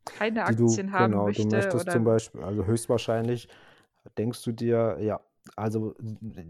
keine 0.05 0.45
Die 0.47 0.55
du, 0.55 0.65
Aktien 0.65 0.91
haben 0.91 1.11
genau, 1.11 1.25
du 1.31 1.43
möchte 1.43 1.55
möchtest 1.55 1.91
zum 1.91 2.03
oder 2.03 2.03
Beispiel, 2.03 2.43
also 2.43 2.65
höchstwahrscheinlich 2.65 3.47
denkst 4.17 4.43
du 4.43 4.51
dir, 4.51 4.97
ja, 4.99 5.19
also 5.55 5.95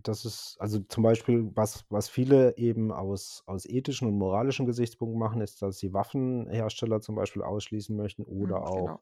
das 0.03 0.25
ist, 0.25 0.57
also 0.59 0.79
zum 0.79 1.03
Beispiel, 1.03 1.49
was, 1.55 1.85
was 1.89 2.09
viele 2.09 2.57
eben 2.57 2.91
aus, 2.91 3.43
aus 3.45 3.65
ethischen 3.65 4.07
und 4.07 4.17
moralischen 4.17 4.65
Gesichtspunkten 4.65 5.19
machen, 5.19 5.41
ist, 5.41 5.61
dass 5.61 5.79
sie 5.79 5.93
Waffenhersteller 5.93 7.01
zum 7.01 7.15
Beispiel 7.15 7.41
ausschließen 7.41 7.95
möchten 7.95 8.23
oder 8.23 8.57
hm, 8.57 8.63
auch 8.63 8.85
genau. 8.87 9.01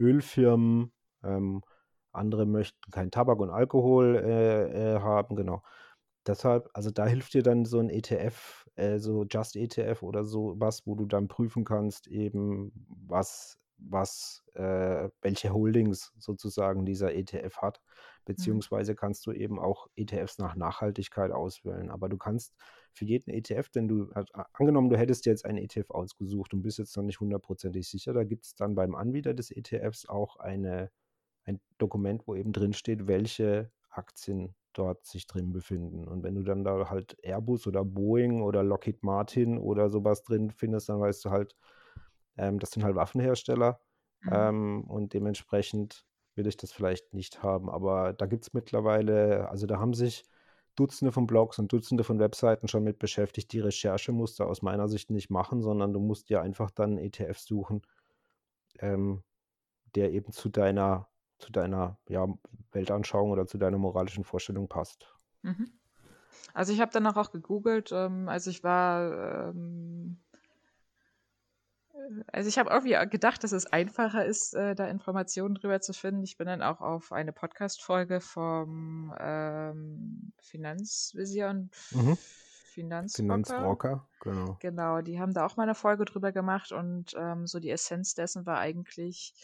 Ölfirmen. 0.00 0.92
Ähm, 1.22 1.62
andere 2.12 2.46
möchten 2.46 2.90
keinen 2.90 3.10
Tabak 3.10 3.38
und 3.38 3.50
Alkohol 3.50 4.16
äh, 4.16 4.96
äh, 4.96 5.00
haben, 5.00 5.36
genau. 5.36 5.62
Deshalb, 6.26 6.68
also 6.74 6.90
da 6.90 7.06
hilft 7.06 7.34
dir 7.34 7.42
dann 7.42 7.64
so 7.64 7.78
ein 7.78 7.90
ETF, 7.90 8.66
äh, 8.76 8.98
so 8.98 9.24
Just 9.24 9.56
ETF 9.56 10.02
oder 10.02 10.24
so 10.24 10.54
was, 10.58 10.86
wo 10.86 10.94
du 10.94 11.06
dann 11.06 11.28
prüfen 11.28 11.64
kannst, 11.64 12.08
eben 12.08 12.72
was, 13.06 13.59
was, 13.82 14.44
äh, 14.54 15.08
welche 15.22 15.52
Holdings 15.52 16.12
sozusagen 16.18 16.84
dieser 16.84 17.14
ETF 17.14 17.58
hat. 17.58 17.78
Hm. 17.78 18.24
Beziehungsweise 18.24 18.94
kannst 18.94 19.26
du 19.26 19.32
eben 19.32 19.58
auch 19.58 19.86
ETFs 19.96 20.38
nach 20.38 20.56
Nachhaltigkeit 20.56 21.30
auswählen. 21.32 21.90
Aber 21.90 22.08
du 22.08 22.18
kannst 22.18 22.54
für 22.92 23.04
jeden 23.04 23.30
ETF, 23.30 23.68
denn 23.70 23.88
du, 23.88 24.10
also, 24.12 24.32
angenommen, 24.52 24.90
du 24.90 24.98
hättest 24.98 25.26
jetzt 25.26 25.44
einen 25.44 25.58
ETF 25.58 25.90
ausgesucht 25.90 26.52
und 26.54 26.62
bist 26.62 26.78
jetzt 26.78 26.96
noch 26.96 27.04
nicht 27.04 27.20
hundertprozentig 27.20 27.88
sicher, 27.88 28.12
da 28.12 28.24
gibt 28.24 28.44
es 28.44 28.54
dann 28.54 28.74
beim 28.74 28.94
Anbieter 28.94 29.34
des 29.34 29.50
ETFs 29.50 30.08
auch 30.08 30.36
eine, 30.36 30.90
ein 31.44 31.60
Dokument, 31.78 32.26
wo 32.26 32.34
eben 32.34 32.52
drin 32.52 32.72
steht, 32.72 33.06
welche 33.06 33.70
Aktien 33.90 34.54
dort 34.72 35.04
sich 35.04 35.26
drin 35.26 35.52
befinden. 35.52 36.06
Und 36.06 36.22
wenn 36.22 36.34
du 36.34 36.42
dann 36.42 36.64
da 36.64 36.90
halt 36.90 37.16
Airbus 37.22 37.66
oder 37.66 37.84
Boeing 37.84 38.42
oder 38.42 38.62
Lockheed 38.62 39.02
Martin 39.02 39.58
oder 39.58 39.90
sowas 39.90 40.22
drin 40.22 40.50
findest, 40.50 40.88
dann 40.88 41.00
weißt 41.00 41.24
du 41.24 41.30
halt, 41.30 41.56
ähm, 42.36 42.58
das 42.58 42.70
sind 42.72 42.84
halt 42.84 42.96
Waffenhersteller 42.96 43.80
Mhm. 44.22 44.32
ähm, 44.32 44.84
und 44.84 45.14
dementsprechend 45.14 46.04
will 46.34 46.46
ich 46.46 46.56
das 46.56 46.72
vielleicht 46.72 47.14
nicht 47.14 47.42
haben. 47.42 47.70
Aber 47.70 48.12
da 48.12 48.26
gibt 48.26 48.44
es 48.44 48.52
mittlerweile, 48.52 49.48
also 49.48 49.66
da 49.66 49.78
haben 49.78 49.94
sich 49.94 50.24
Dutzende 50.76 51.12
von 51.12 51.26
Blogs 51.26 51.58
und 51.58 51.72
Dutzende 51.72 52.04
von 52.04 52.18
Webseiten 52.18 52.68
schon 52.68 52.84
mit 52.84 52.98
beschäftigt. 52.98 53.52
Die 53.52 53.60
Recherche 53.60 54.12
musst 54.12 54.38
du 54.38 54.44
aus 54.44 54.62
meiner 54.62 54.88
Sicht 54.88 55.10
nicht 55.10 55.30
machen, 55.30 55.60
sondern 55.62 55.92
du 55.92 56.00
musst 56.00 56.28
dir 56.28 56.42
einfach 56.42 56.70
dann 56.70 56.90
einen 56.90 56.98
ETF 56.98 57.38
suchen, 57.38 57.82
ähm, 58.78 59.22
der 59.94 60.12
eben 60.12 60.32
zu 60.32 60.48
deiner, 60.48 61.08
zu 61.38 61.50
deiner 61.50 61.98
ja, 62.08 62.26
Weltanschauung 62.72 63.30
oder 63.30 63.46
zu 63.46 63.58
deiner 63.58 63.78
moralischen 63.78 64.24
Vorstellung 64.24 64.68
passt. 64.68 65.12
Mhm. 65.42 65.70
Also 66.54 66.72
ich 66.72 66.80
habe 66.80 66.92
danach 66.92 67.16
auch 67.16 67.32
gegoogelt. 67.32 67.90
Ähm, 67.92 68.28
also 68.28 68.50
ich 68.50 68.62
war, 68.62 69.48
ähm, 69.50 70.18
also 72.32 72.48
ich 72.48 72.58
habe 72.58 72.70
irgendwie 72.70 72.96
gedacht, 73.10 73.44
dass 73.44 73.52
es 73.52 73.66
einfacher 73.66 74.24
ist, 74.24 74.54
äh, 74.54 74.74
da 74.74 74.88
Informationen 74.88 75.54
drüber 75.54 75.80
zu 75.80 75.92
finden. 75.92 76.22
Ich 76.22 76.36
bin 76.36 76.46
dann 76.46 76.62
auch 76.62 76.80
auf 76.80 77.12
eine 77.12 77.32
Podcast-Folge 77.32 78.20
vom 78.20 79.14
ähm, 79.18 80.32
Finanzvisier 80.40 81.48
und 81.48 81.74
Mhm. 81.92 82.16
Finanzrocker. 82.72 83.16
Finanzrocker, 83.16 84.08
genau. 84.20 84.56
Genau, 84.60 85.00
die 85.00 85.20
haben 85.20 85.32
da 85.32 85.46
auch 85.46 85.56
mal 85.56 85.64
eine 85.64 85.74
Folge 85.74 86.04
drüber 86.04 86.32
gemacht 86.32 86.72
und 86.72 87.14
ähm, 87.16 87.46
so 87.46 87.58
die 87.60 87.70
Essenz 87.70 88.14
dessen 88.14 88.46
war 88.46 88.58
eigentlich, 88.58 89.34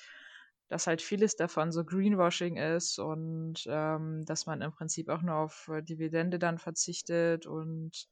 dass 0.69 0.87
halt 0.87 1.03
vieles 1.03 1.37
davon 1.37 1.73
so 1.73 1.85
Greenwashing 1.85 2.57
ist 2.57 2.99
und 2.99 3.65
ähm, 3.67 4.25
dass 4.27 4.47
man 4.47 4.63
im 4.63 4.73
Prinzip 4.73 5.09
auch 5.09 5.23
nur 5.23 5.37
auf 5.37 5.69
äh, 5.69 5.83
Dividende 5.83 6.39
dann 6.39 6.59
verzichtet 6.59 7.47
und 7.47 8.09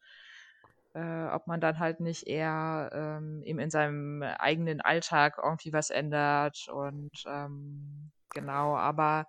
äh, 0.94 1.26
ob 1.28 1.46
man 1.46 1.60
dann 1.60 1.78
halt 1.78 2.00
nicht 2.00 2.26
eher 2.26 2.90
ähm, 2.92 3.42
eben 3.44 3.58
in 3.58 3.70
seinem 3.70 4.22
eigenen 4.22 4.80
Alltag 4.80 5.38
irgendwie 5.42 5.72
was 5.72 5.90
ändert 5.90 6.68
und 6.68 7.10
ähm, 7.26 8.10
genau, 8.30 8.76
aber 8.76 9.26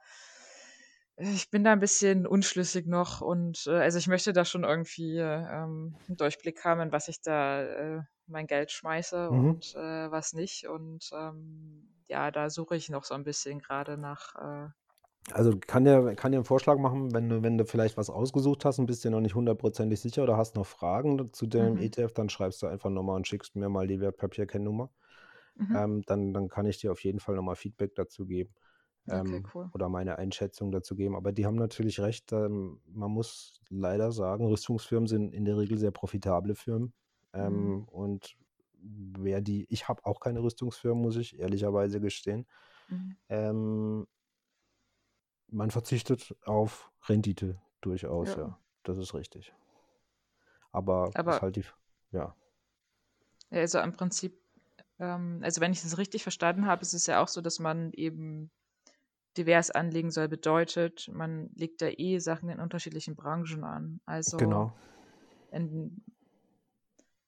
ich 1.17 1.49
bin 1.49 1.63
da 1.63 1.71
ein 1.71 1.79
bisschen 1.79 2.27
unschlüssig 2.27 2.87
noch 2.87 3.21
und 3.21 3.67
äh, 3.67 3.71
also 3.79 3.97
ich 3.97 4.07
möchte 4.07 4.33
da 4.33 4.43
schon 4.43 4.63
irgendwie 4.65 5.17
ähm, 5.17 5.97
einen 6.07 6.17
Durchblick 6.17 6.63
haben, 6.65 6.81
in 6.81 6.91
was 6.91 7.07
ich 7.07 7.21
da 7.21 7.61
äh, 7.63 8.01
mein 8.27 8.47
Geld 8.47 8.71
schmeiße 8.71 9.29
Mhm. 9.29 9.55
und 9.55 9.73
äh, 9.75 10.11
was 10.11 10.33
nicht. 10.33 10.67
Und 10.67 11.09
ähm, 11.13 11.87
ja, 12.07 12.31
da 12.31 12.49
suche 12.49 12.75
ich 12.75 12.89
noch 12.89 13.05
so 13.05 13.13
ein 13.13 13.23
bisschen 13.23 13.59
gerade 13.59 13.97
nach. 13.97 14.35
Also 15.31 15.57
kann 15.57 15.85
dir, 15.85 16.13
kann 16.15 16.31
dir 16.31 16.37
einen 16.37 16.45
Vorschlag 16.45 16.77
machen, 16.77 17.13
wenn 17.13 17.29
du, 17.29 17.41
wenn 17.41 17.57
du 17.57 17.65
vielleicht 17.65 17.97
was 17.97 18.09
ausgesucht 18.11 18.63
hast 18.63 18.77
und 18.77 18.85
bist 18.85 19.03
dir 19.03 19.09
noch 19.09 19.21
nicht 19.21 19.33
hundertprozentig 19.35 19.99
sicher 19.99 20.21
oder 20.23 20.37
hast 20.37 20.55
noch 20.55 20.67
Fragen 20.67 21.33
zu 21.33 21.47
dem 21.47 21.77
mhm, 21.77 21.79
ETF, 21.79 22.13
dann 22.13 22.29
schreibst 22.29 22.61
du 22.61 22.67
einfach 22.67 22.91
nochmal 22.91 23.15
und 23.15 23.27
schickst 23.27 23.55
mir 23.55 23.67
mal 23.69 23.87
die 23.87 23.99
Wertpapierkennnummer. 23.99 24.91
mhm. 25.55 25.75
Ähm, 25.75 26.03
dann, 26.05 26.33
dann 26.33 26.49
kann 26.49 26.65
ich 26.67 26.79
dir 26.79 26.91
auf 26.91 27.03
jeden 27.03 27.19
Fall 27.19 27.35
nochmal 27.35 27.55
Feedback 27.55 27.95
dazu 27.95 28.25
geben 28.27 28.53
Okay, 29.09 29.41
ähm, 29.41 29.45
cool. 29.53 29.69
oder 29.73 29.89
meine 29.89 30.17
Einschätzung 30.19 30.71
dazu 30.71 30.95
geben. 30.95 31.15
Aber 31.15 31.31
die 31.31 31.45
haben 31.45 31.55
natürlich 31.57 31.99
recht. 32.01 32.31
Ähm, 32.33 32.81
man 32.87 33.11
muss 33.11 33.61
leider 33.69 34.11
sagen, 34.11 34.47
Rüstungsfirmen 34.47 35.07
sind 35.07 35.33
in 35.33 35.45
der 35.45 35.57
Regel 35.57 35.77
sehr 35.79 35.91
profitable 35.91 36.55
Firmen. 36.55 36.93
Mhm. 37.39 37.73
Ähm, 37.73 37.85
Und 37.87 38.37
wer 38.81 39.41
die, 39.41 39.65
ich 39.69 39.87
habe 39.89 40.05
auch 40.05 40.19
keine 40.19 40.41
Rüstungsfirmen, 40.43 41.03
muss 41.03 41.17
ich 41.17 41.39
ehrlicherweise 41.39 42.01
gestehen. 42.01 42.47
Mhm. 42.89 43.15
Ähm, 43.29 44.07
man 45.47 45.71
verzichtet 45.71 46.35
auf 46.45 46.91
Rendite 47.07 47.61
durchaus, 47.81 48.29
Ja. 48.29 48.39
ja. 48.39 48.59
Das 48.83 48.97
ist 48.97 49.13
richtig. 49.13 49.53
Aber, 50.71 51.09
Aber- 51.15 51.35
ist 51.35 51.41
halt 51.41 51.55
die, 51.55 51.65
ja. 52.11 52.35
Also 53.49 53.79
im 53.79 53.93
Prinzip, 53.93 54.37
ähm, 54.99 55.39
also 55.43 55.61
wenn 55.61 55.71
ich 55.71 55.81
das 55.81 55.97
richtig 55.97 56.23
verstanden 56.23 56.65
habe, 56.67 56.81
ist 56.81 56.93
es 56.93 57.05
ja 57.07 57.21
auch 57.21 57.27
so, 57.27 57.41
dass 57.41 57.59
man 57.59 57.91
eben 57.93 58.51
divers 59.37 59.71
anlegen 59.71 60.11
soll, 60.11 60.27
bedeutet, 60.27 61.09
man 61.11 61.49
legt 61.55 61.81
da 61.81 61.87
eh 61.87 62.19
Sachen 62.19 62.49
in 62.49 62.59
unterschiedlichen 62.59 63.15
Branchen 63.15 63.63
an. 63.63 63.99
Also 64.05 64.37
Genau. 64.37 64.73
in, 65.51 66.03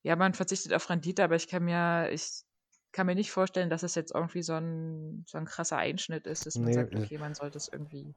ja, 0.03 0.15
man 0.15 0.33
verzichtet 0.33 0.73
auf 0.73 0.89
Rendite, 0.89 1.23
aber 1.23 1.35
ich 1.35 1.47
kann 1.47 1.65
mir, 1.65 2.09
ich 2.11 2.43
kann 2.97 3.05
mir 3.07 3.15
nicht 3.15 3.31
vorstellen, 3.31 3.69
dass 3.69 3.83
es 3.83 3.95
jetzt 3.95 4.13
irgendwie 4.15 4.41
so 4.43 4.53
ein, 4.55 5.23
so 5.27 5.37
ein 5.37 5.45
krasser 5.45 5.77
Einschnitt 5.77 6.25
ist, 6.27 6.45
dass 6.47 6.59
man 6.61 6.71
Nee, 6.71 6.73
sagt, 6.73 6.95
äh, 6.95 6.97
okay, 6.97 7.19
man 7.19 7.35
sollte 7.35 7.57
es 7.59 7.67
irgendwie. 7.69 8.15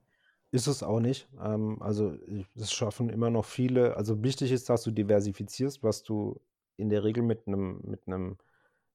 Ist 0.53 0.67
es 0.67 0.83
auch 0.83 0.99
nicht. 1.01 1.29
Ähm, 1.41 1.81
also 1.81 2.17
es 2.57 2.73
schaffen 2.73 3.09
immer 3.09 3.31
noch 3.31 3.45
viele. 3.45 3.97
Also 3.97 4.23
wichtig 4.25 4.51
ist, 4.53 4.69
dass 4.69 4.83
du 4.83 4.91
diversifizierst, 4.91 5.83
was 5.85 6.03
du 6.03 6.41
in 6.77 6.89
der 6.89 7.05
Regel 7.05 7.23
mit 7.23 7.47
einem 7.47 7.81
mit 7.85 8.07
einem 8.09 8.39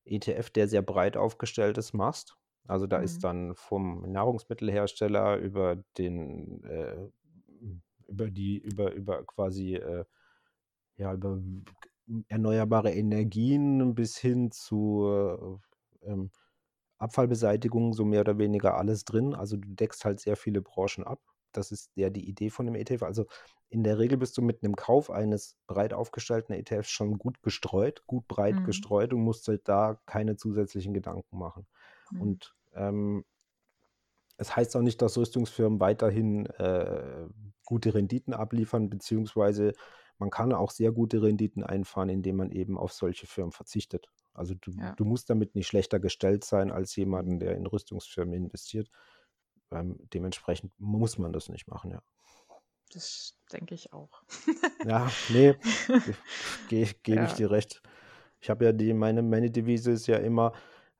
ETF, 0.05 0.49
der 0.51 0.67
sehr 0.67 0.81
breit 0.81 1.15
aufgestellt 1.17 1.77
ist, 1.77 1.93
machst. 1.93 2.38
Also 2.67 2.88
da 2.88 2.97
Mhm. 2.97 2.99
ist 2.99 3.23
dann 3.23 3.55
vom 3.55 4.01
Nahrungsmittelhersteller 4.11 5.38
über 5.38 5.77
den 5.97 6.63
äh, 6.65 7.07
über 8.07 8.29
die 8.31 8.57
über 8.57 8.91
über 8.93 9.23
quasi 9.25 9.75
äh, 9.75 10.05
ja 10.97 11.13
über 11.13 11.41
erneuerbare 12.29 12.91
Energien 12.93 13.95
bis 13.95 14.17
hin 14.17 14.51
zu 14.51 15.05
äh, 15.61 15.74
Abfallbeseitigung 17.06 17.93
so 17.93 18.06
mehr 18.06 18.22
oder 18.22 18.38
weniger 18.38 18.76
alles 18.78 19.06
drin. 19.06 19.34
Also 19.36 19.58
du 19.58 19.68
deckst 19.70 20.06
halt 20.06 20.20
sehr 20.20 20.36
viele 20.38 20.62
Branchen 20.62 21.03
ab. 21.06 21.22
Das 21.51 21.72
ist 21.72 21.91
ja 21.95 22.10
die 22.10 22.28
Idee 22.28 22.49
von 22.49 22.66
dem 22.66 22.76
ETF. 22.76 23.03
Also 23.03 23.26
in 23.70 23.84
der 23.84 23.97
Regel 23.99 24.18
bist 24.18 24.38
du 24.38 24.41
mit 24.41 24.64
einem 24.64 24.76
Kauf 24.76 25.10
eines 25.12 25.58
breit 25.68 25.93
aufgestellten 25.93 26.53
ETFs 26.53 26.89
schon 26.89 27.18
gut 27.18 27.41
gestreut, 27.43 28.06
gut 28.08 28.28
breit 28.28 28.56
Mhm. 28.56 28.64
gestreut 28.64 29.14
und 29.14 29.22
musst 29.22 29.47
halt 29.47 29.68
da 29.68 29.99
keine 30.06 30.36
zusätzlichen 30.38 30.93
Gedanken 30.93 31.38
machen. 31.38 31.68
Mhm. 32.12 32.22
Und 32.22 32.56
ähm, 32.74 33.26
es 34.38 34.56
heißt 34.56 34.76
auch 34.76 34.82
nicht, 34.82 35.01
dass 35.01 35.18
Rüstungsfirmen 35.18 35.80
weiterhin 35.80 36.45
äh, 36.47 37.28
gute 37.66 37.93
Renditen 37.93 38.34
abliefern, 38.34 38.89
beziehungsweise 38.89 39.74
man 40.18 40.30
kann 40.30 40.53
auch 40.53 40.72
sehr 40.72 40.91
gute 40.91 41.22
Renditen 41.22 41.64
einfahren, 41.64 42.10
indem 42.10 42.38
man 42.38 42.51
eben 42.51 42.78
auf 42.78 42.91
solche 42.93 43.28
Firmen 43.28 43.51
verzichtet. 43.51 44.10
Also 44.36 44.53
du, 44.55 44.71
Ja. 44.71 44.93
du 44.95 45.05
musst 45.05 45.29
damit 45.29 45.55
nicht 45.55 45.67
schlechter 45.67 45.99
gestellt 45.99 46.43
sein 46.43 46.71
als 46.71 46.95
jemanden, 46.95 47.39
der 47.39 47.55
in 47.55 47.65
Rüstungsfirmen 47.65 48.33
investiert. 48.33 48.89
Ähm, 49.71 49.97
dementsprechend 50.13 50.73
muss 50.77 51.17
man 51.17 51.33
das 51.33 51.49
nicht 51.49 51.67
machen, 51.67 51.91
ja. 51.91 52.01
Das 52.93 53.38
denke 53.51 53.75
ich 53.75 53.93
auch. 53.93 54.23
Ja, 54.83 55.09
nee, 55.29 55.55
gehe 56.67 56.83
ich, 56.83 57.03
geb 57.03 57.21
ich 57.21 57.31
Ja. 57.31 57.36
dir 57.36 57.51
recht. 57.51 57.81
Ich 58.41 58.49
habe 58.49 58.65
ja 58.65 58.71
die, 58.73 58.93
meine, 58.93 59.23
meine 59.23 59.49
Devise 59.49 59.91
ist 59.91 60.07
ja 60.07 60.17
immer, 60.17 60.53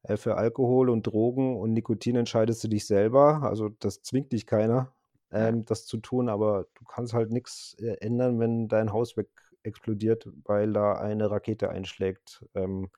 äh, 0.04 0.18
für 0.18 0.36
Alkohol 0.36 0.90
und 0.90 1.04
Drogen 1.06 1.58
und 1.58 1.74
Nikotin 1.74 2.16
entscheidest 2.16 2.64
du 2.64 2.68
dich 2.68 2.88
selber. 2.88 3.44
Also 3.44 3.70
das 3.70 4.02
zwingt 4.02 4.32
dich 4.32 4.46
keiner, 4.46 4.94
Ja. 5.32 5.50
ähm, 5.50 5.66
das 5.66 5.86
zu 5.86 5.98
tun, 5.98 6.30
aber 6.30 6.66
du 6.76 6.86
kannst 6.86 7.14
halt 7.14 7.32
nichts 7.32 7.76
äh, 7.80 7.98
ändern, 8.00 8.40
wenn 8.40 8.68
dein 8.68 8.92
Haus 8.92 9.18
weg 9.18 9.30
explodiert, 9.64 10.30
weil 10.44 10.74
da 10.74 10.94
eine 10.94 11.30
Rakete 11.32 11.70
einschlägt. 11.70 12.46
Ähm, 12.54 12.90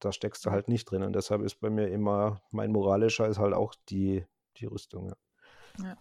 da 0.00 0.12
steckst 0.12 0.44
du 0.44 0.50
Ja. 0.50 0.54
halt 0.54 0.68
nicht 0.68 0.90
drin. 0.90 1.02
Und 1.02 1.14
deshalb 1.14 1.42
ist 1.42 1.60
bei 1.60 1.70
mir 1.70 1.88
immer, 1.88 2.42
mein 2.50 2.72
moralischer 2.72 3.28
ist 3.28 3.38
halt 3.38 3.54
auch 3.54 3.74
die, 3.88 4.24
die 4.56 4.66
Rüstung. 4.66 5.08
Ja. 5.08 5.96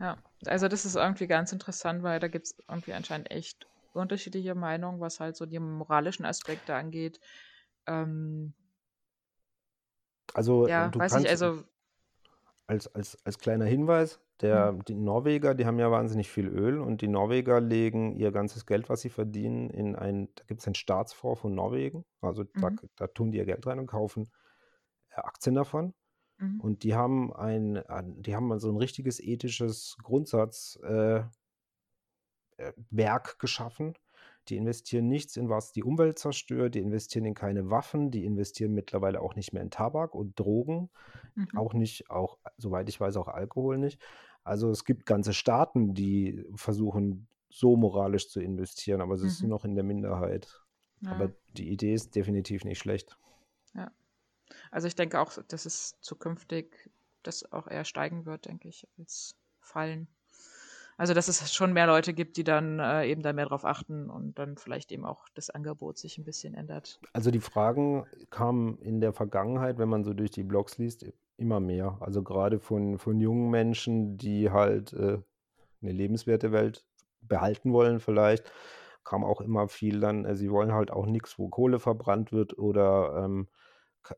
Ja, 0.00 0.16
also 0.46 0.68
das 0.68 0.84
ist 0.84 0.96
irgendwie 0.96 1.26
ganz 1.28 1.52
interessant, 1.52 2.02
weil 2.02 2.18
da 2.18 2.28
gibt 2.28 2.46
es 2.46 2.56
irgendwie 2.68 2.92
anscheinend 2.92 3.30
echt 3.30 3.66
unterschiedliche 3.92 4.54
Meinungen, 4.54 5.00
was 5.00 5.20
halt 5.20 5.36
so 5.36 5.46
die 5.46 5.60
moralischen 5.60 6.24
Aspekte 6.24 6.74
angeht. 6.74 7.20
Ähm, 7.86 8.52
Also 10.34 10.66
ja, 10.66 10.88
du 10.88 10.98
weiß 10.98 11.12
kannst 11.12 11.24
ich, 11.26 11.30
also, 11.30 11.64
als, 12.66 12.88
als, 12.94 13.18
als 13.24 13.38
kleiner 13.38 13.66
Hinweis, 13.66 14.18
der, 14.42 14.72
die 14.74 14.94
Norweger, 14.94 15.54
die 15.54 15.66
haben 15.66 15.78
ja 15.78 15.90
wahnsinnig 15.90 16.30
viel 16.30 16.48
Öl 16.48 16.80
und 16.80 17.00
die 17.02 17.08
Norweger 17.08 17.60
legen 17.60 18.12
ihr 18.16 18.32
ganzes 18.32 18.66
Geld, 18.66 18.88
was 18.88 19.00
sie 19.02 19.10
verdienen, 19.10 19.70
in 19.70 19.96
ein, 19.96 20.28
da 20.34 20.44
gibt 20.44 20.60
es 20.60 20.66
einen 20.66 20.74
Staatsfonds 20.74 21.40
von 21.40 21.54
Norwegen. 21.54 22.04
Also 22.20 22.44
da, 22.44 22.70
Mhm. 22.70 22.78
da 22.96 23.06
tun 23.08 23.30
die 23.32 23.38
ihr 23.38 23.46
Geld 23.46 23.66
rein 23.66 23.78
und 23.78 23.86
kaufen 23.86 24.30
äh, 25.10 25.20
Aktien 25.22 25.54
davon. 25.54 25.94
mhm, 26.38 26.58
Und 26.58 26.84
die 26.84 26.94
haben 26.94 27.32
ein, 27.34 27.78
ein- 27.78 28.22
die 28.22 28.36
haben 28.36 28.58
so 28.60 28.70
ein 28.70 28.76
richtiges 28.78 29.20
ethisches 29.20 29.96
Grundsatz 30.02 30.78
äh, 30.84 31.24
äh, 32.56 32.72
geschaffen. 33.38 33.94
Die 34.48 34.56
investieren 34.56 35.08
nichts 35.08 35.36
in 35.36 35.48
was 35.48 35.72
die 35.72 35.84
Umwelt 35.84 36.18
zerstört, 36.18 36.74
die 36.74 36.80
investieren 36.80 37.24
in 37.24 37.34
keine 37.34 37.70
Waffen, 37.70 38.10
die 38.10 38.24
investieren 38.24 38.72
mittlerweile 38.72 39.20
auch 39.20 39.36
nicht 39.36 39.52
mehr 39.52 39.62
in 39.62 39.70
Tabak 39.70 40.14
und 40.14 40.38
Drogen, 40.38 40.90
mhm, 41.36 41.56
auch 41.56 41.74
nicht, 41.74 42.10
auch, 42.10 42.38
soweit 42.56 42.88
ich 42.88 43.00
weiß, 43.00 43.16
auch 43.16 43.28
Alkohol 43.28 43.78
nicht. 43.78 44.02
Also 44.44 44.70
es 44.70 44.84
gibt 44.84 45.06
ganze 45.06 45.32
Staaten, 45.32 45.94
die 45.94 46.44
versuchen, 46.54 47.28
so 47.50 47.76
moralisch 47.76 48.28
zu 48.28 48.40
investieren, 48.40 49.00
aber 49.00 49.16
sie 49.18 49.28
sind 49.28 49.46
Mhm. 49.46 49.50
noch 49.50 49.64
in 49.64 49.74
der 49.74 49.84
Minderheit. 49.84 50.60
Aber 51.04 51.26
ja. 51.26 51.32
die 51.56 51.68
Idee 51.70 51.94
ist 51.94 52.14
definitiv 52.14 52.64
nicht 52.64 52.78
schlecht. 52.78 53.18
Also 54.70 54.88
ich 54.88 54.94
denke 54.94 55.20
auch, 55.20 55.32
dass 55.48 55.66
es 55.66 55.98
zukünftig 56.00 56.90
das 57.22 57.50
auch 57.52 57.68
eher 57.68 57.84
steigen 57.84 58.26
wird, 58.26 58.46
denke 58.46 58.68
ich, 58.68 58.88
als 58.98 59.36
fallen. 59.60 60.08
Also, 60.98 61.14
dass 61.14 61.28
es 61.28 61.52
schon 61.52 61.72
mehr 61.72 61.86
Leute 61.86 62.12
gibt, 62.12 62.36
die 62.36 62.44
dann 62.44 62.78
äh, 62.78 63.06
eben 63.06 63.22
da 63.22 63.32
mehr 63.32 63.46
drauf 63.46 63.64
achten 63.64 64.10
und 64.10 64.38
dann 64.38 64.56
vielleicht 64.56 64.92
eben 64.92 65.04
auch 65.04 65.28
das 65.34 65.50
Angebot 65.50 65.98
sich 65.98 66.18
ein 66.18 66.24
bisschen 66.24 66.54
ändert. 66.54 67.00
Also 67.12 67.30
die 67.30 67.40
Fragen 67.40 68.06
kamen 68.30 68.78
in 68.78 69.00
der 69.00 69.12
Vergangenheit, 69.12 69.78
wenn 69.78 69.88
man 69.88 70.04
so 70.04 70.12
durch 70.12 70.30
die 70.30 70.42
Blogs 70.42 70.78
liest, 70.78 71.06
immer 71.36 71.60
mehr. 71.60 71.96
Also 72.00 72.22
gerade 72.22 72.58
von, 72.60 72.98
von 72.98 73.20
jungen 73.20 73.50
Menschen, 73.50 74.16
die 74.18 74.50
halt 74.50 74.92
äh, 74.92 75.18
eine 75.82 75.92
lebenswerte 75.92 76.52
Welt 76.52 76.84
behalten 77.20 77.72
wollen 77.72 78.00
vielleicht, 78.00 78.50
kam 79.04 79.24
auch 79.24 79.40
immer 79.40 79.68
viel 79.68 80.00
dann, 80.00 80.24
äh, 80.24 80.36
sie 80.36 80.50
wollen 80.50 80.72
halt 80.72 80.90
auch 80.90 81.06
nichts, 81.06 81.38
wo 81.38 81.48
Kohle 81.48 81.78
verbrannt 81.80 82.32
wird 82.32 82.58
oder 82.58 83.24
ähm, 83.24 83.48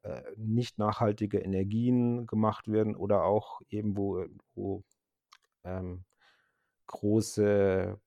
äh, 0.02 0.22
nicht 0.36 0.78
nachhaltige 0.78 1.38
Energien 1.38 2.26
gemacht 2.26 2.70
werden 2.70 2.96
oder 2.96 3.24
auch 3.24 3.60
eben 3.68 3.96
wo, 3.96 4.24
wo 4.54 4.82
ähm, 5.64 6.04
große, 6.86 7.98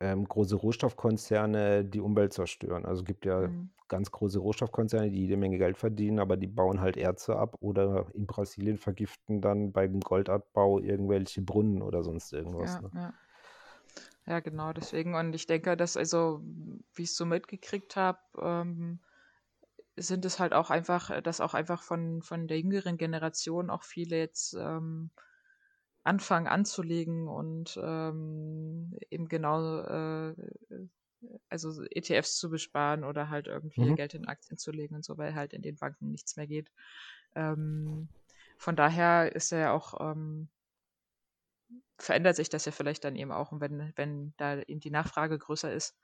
ähm, 0.00 0.24
große 0.28 0.56
Rohstoffkonzerne 0.56 1.84
die 1.84 2.00
Umwelt 2.00 2.32
zerstören. 2.32 2.84
Also 2.84 3.02
es 3.02 3.06
gibt 3.06 3.24
ja 3.26 3.48
Mhm. 3.48 3.70
ganz 3.88 4.10
große 4.10 4.38
Rohstoffkonzerne, 4.40 5.10
die 5.10 5.20
jede 5.20 5.36
Menge 5.36 5.58
Geld 5.58 5.78
verdienen, 5.78 6.18
aber 6.18 6.36
die 6.36 6.48
bauen 6.48 6.80
halt 6.80 6.96
Erze 6.96 7.36
ab 7.36 7.56
oder 7.60 8.06
in 8.14 8.26
Brasilien 8.26 8.78
vergiften 8.78 9.40
dann 9.40 9.72
beim 9.72 10.00
Goldabbau 10.00 10.80
irgendwelche 10.80 11.42
Brunnen 11.42 11.82
oder 11.82 12.02
sonst 12.02 12.32
irgendwas. 12.32 12.80
Ja, 12.80 12.80
Ne? 12.80 12.92
ja. 12.92 13.14
Ja, 14.26 14.40
genau, 14.40 14.72
deswegen. 14.72 15.14
Und 15.14 15.34
ich 15.34 15.46
denke, 15.46 15.76
dass 15.76 15.96
also, 15.96 16.40
wie 16.94 17.02
ich 17.02 17.10
es 17.10 17.16
so 17.16 17.24
mitgekriegt 17.26 17.96
habe, 17.96 18.18
ähm, 18.40 19.00
sind 19.96 20.24
es 20.24 20.38
halt 20.40 20.52
auch 20.52 20.70
einfach, 20.70 21.22
dass 21.22 21.40
auch 21.40 21.54
einfach 21.54 21.82
von, 21.82 22.22
von 22.22 22.48
der 22.48 22.60
jüngeren 22.60 22.98
Generation 22.98 23.70
auch 23.70 23.84
viele 23.84 24.18
jetzt 24.18 24.54
ähm, 24.54 25.10
anfangen 26.06 26.46
anzulegen 26.46 27.28
und 27.28 27.78
ähm, 27.82 28.96
eben 29.10 29.28
genau 29.28 29.80
äh, 29.82 30.34
also 31.48 31.82
ETFs 31.90 32.36
zu 32.36 32.50
besparen 32.50 33.04
oder 33.04 33.28
halt 33.30 33.46
irgendwie 33.48 33.86
Mhm. 33.86 33.94
Geld 33.94 34.14
in 34.14 34.26
Aktien 34.26 34.58
zu 34.58 34.70
legen 34.70 34.94
und 34.94 35.04
so, 35.04 35.18
weil 35.18 35.34
halt 35.34 35.52
in 35.52 35.62
den 35.62 35.76
Banken 35.76 36.10
nichts 36.10 36.36
mehr 36.36 36.46
geht. 36.46 36.70
Ähm, 37.34 38.08
von 38.58 38.76
daher 38.76 39.34
ist 39.34 39.52
er 39.52 39.58
ja 39.60 39.72
auch, 39.72 39.94
ähm, 40.00 40.48
verändert 41.98 42.36
sich 42.36 42.48
das 42.48 42.64
ja 42.64 42.72
vielleicht 42.72 43.04
dann 43.04 43.16
eben 43.16 43.32
auch, 43.32 43.52
wenn, 43.60 43.92
wenn 43.96 44.34
da 44.36 44.58
eben 44.60 44.80
die 44.80 44.90
Nachfrage 44.90 45.38
größer 45.38 45.72
ist. 45.72 45.96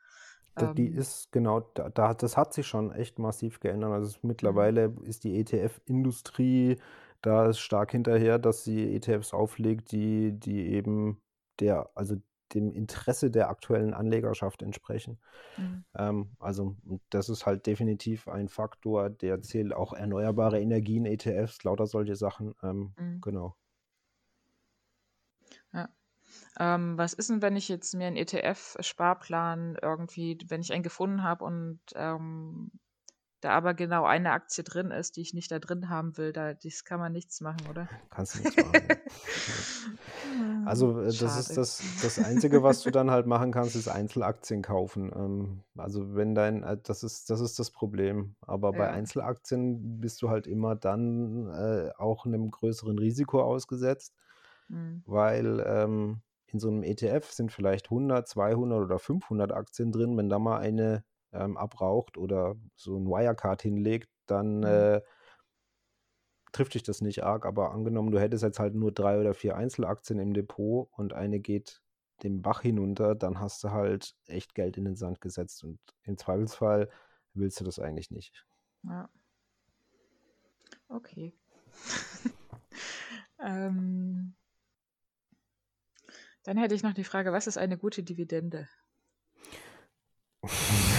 Die 0.60 0.86
Ähm, 0.86 0.86
ist 0.86 1.32
genau, 1.32 1.60
da, 1.60 1.88
da, 1.88 2.12
das 2.12 2.36
hat 2.36 2.52
sich 2.52 2.66
schon 2.66 2.92
echt 2.92 3.18
massiv 3.18 3.58
geändert. 3.60 3.90
Also 3.92 4.08
es, 4.08 4.22
mittlerweile 4.22 4.94
ist 5.04 5.24
die 5.24 5.38
ETF-Industrie 5.38 6.76
da 7.22 7.46
ist 7.48 7.60
stark 7.60 7.92
hinterher, 7.92 8.38
dass 8.38 8.64
sie 8.64 8.94
ETFs 8.94 9.32
auflegt, 9.32 9.92
die, 9.92 10.32
die 10.38 10.68
eben 10.72 11.22
der, 11.60 11.90
also 11.94 12.16
dem 12.54 12.72
Interesse 12.72 13.30
der 13.30 13.48
aktuellen 13.48 13.94
Anlegerschaft 13.94 14.62
entsprechen. 14.62 15.20
mhm. 15.56 15.84
Ähm, 15.96 16.32
also 16.38 16.76
das 17.10 17.28
ist 17.28 17.46
halt 17.46 17.66
definitiv 17.66 18.28
ein 18.28 18.48
Faktor, 18.48 19.10
der 19.10 19.42
zählt 19.42 19.72
auch 19.74 19.92
erneuerbare 19.94 20.60
Energien, 20.60 21.06
ETFs, 21.06 21.64
lauter 21.64 21.86
solche 21.86 22.16
Sachen. 22.16 22.54
Ähm, 22.62 22.94
Mhm. 22.96 23.20
genau. 23.22 23.56
Ja. 25.72 25.88
Ähm, 26.58 26.98
was 26.98 27.14
ist 27.14 27.30
denn, 27.30 27.42
wenn 27.42 27.56
ich 27.56 27.68
jetzt 27.68 27.94
mir 27.94 28.06
einen 28.06 28.16
ETF-Sparplan 28.16 29.76
irgendwie, 29.80 30.38
wenn 30.48 30.60
ich 30.62 30.72
einen 30.72 30.82
gefunden 30.82 31.22
habe 31.22 31.44
und 31.44 31.80
ähm, 31.94 32.72
da 33.44 33.50
aber 33.52 33.74
genau 33.74 34.04
eine 34.04 34.32
Aktie 34.32 34.64
drin 34.64 34.90
ist, 34.90 35.16
die 35.16 35.22
ich 35.22 35.34
nicht 35.34 35.50
da 35.50 35.58
drin 35.58 35.88
haben 35.88 36.16
will, 36.16 36.32
da 36.32 36.54
das 36.54 36.84
kann 36.84 37.00
man 37.00 37.12
nichts 37.12 37.40
machen, 37.40 37.66
oder? 37.66 37.88
Kannst 38.10 38.34
du 38.34 38.38
nichts 38.38 38.56
machen. 38.58 38.88
Also 40.64 41.00
äh, 41.00 41.06
das 41.06 41.14
Schade. 41.14 41.38
ist 41.38 41.56
das, 41.56 41.82
das 42.00 42.18
Einzige, 42.18 42.62
was 42.62 42.82
du 42.82 42.90
dann 42.90 43.10
halt 43.10 43.26
machen 43.26 43.50
kannst, 43.52 43.74
ist 43.76 43.88
Einzelaktien 43.88 44.62
kaufen. 44.62 45.10
Ähm, 45.14 45.62
also 45.76 46.14
wenn 46.14 46.34
dein, 46.34 46.62
äh, 46.62 46.78
das 46.82 47.02
ist, 47.02 47.30
das 47.30 47.40
ist 47.40 47.58
das 47.58 47.70
Problem. 47.70 48.36
Aber 48.42 48.72
bei 48.72 48.88
Ja. 48.88 48.92
Einzelaktien 48.92 50.00
bist 50.00 50.22
du 50.22 50.30
halt 50.30 50.46
immer 50.46 50.76
dann 50.76 51.48
äh, 51.48 51.90
auch 51.98 52.26
einem 52.26 52.50
größeren 52.50 52.98
Risiko 52.98 53.42
ausgesetzt, 53.42 54.14
Mhm. 54.68 55.02
weil 55.04 55.64
ähm, 55.66 56.22
in 56.46 56.60
so 56.60 56.68
einem 56.68 56.82
ETF 56.82 57.30
sind 57.32 57.50
vielleicht 57.52 57.90
100, 57.90 58.28
200 58.28 58.82
oder 58.82 58.98
500 58.98 59.52
Aktien 59.52 59.90
drin. 59.92 60.16
Wenn 60.16 60.28
da 60.28 60.38
mal 60.38 60.58
eine 60.58 61.04
ähm, 61.32 61.56
abraucht 61.56 62.16
oder 62.16 62.56
so 62.76 62.96
ein 62.96 63.06
Wirecard 63.06 63.62
hinlegt, 63.62 64.08
dann 64.26 64.60
Mhm. 64.60 64.64
äh, 64.64 65.02
trifft 66.52 66.74
dich 66.74 66.82
das 66.82 67.00
nicht 67.00 67.22
arg, 67.24 67.46
aber 67.46 67.72
angenommen, 67.72 68.10
du 68.10 68.20
hättest 68.20 68.42
jetzt 68.44 68.58
halt 68.58 68.74
nur 68.74 68.92
drei 68.92 69.18
oder 69.18 69.34
vier 69.34 69.56
Einzelaktien 69.56 70.18
im 70.18 70.34
Depot 70.34 70.88
und 70.92 71.12
eine 71.14 71.40
geht 71.40 71.80
den 72.22 72.42
Bach 72.42 72.60
hinunter, 72.60 73.14
dann 73.14 73.40
hast 73.40 73.64
du 73.64 73.70
halt 73.70 74.14
echt 74.26 74.54
Geld 74.54 74.76
in 74.76 74.84
den 74.84 74.96
Sand 74.96 75.20
gesetzt 75.20 75.64
und 75.64 75.80
im 76.04 76.16
Zweifelsfall 76.18 76.88
willst 77.34 77.58
du 77.60 77.64
das 77.64 77.78
eigentlich 77.78 78.10
nicht. 78.10 78.44
Ja. 78.84 79.08
Okay. 80.88 81.34
ähm, 83.42 84.34
dann 86.44 86.56
hätte 86.58 86.74
ich 86.74 86.82
noch 86.82 86.92
die 86.92 87.04
Frage, 87.04 87.32
was 87.32 87.46
ist 87.46 87.56
eine 87.56 87.78
gute 87.78 88.02
Dividende? 88.02 88.68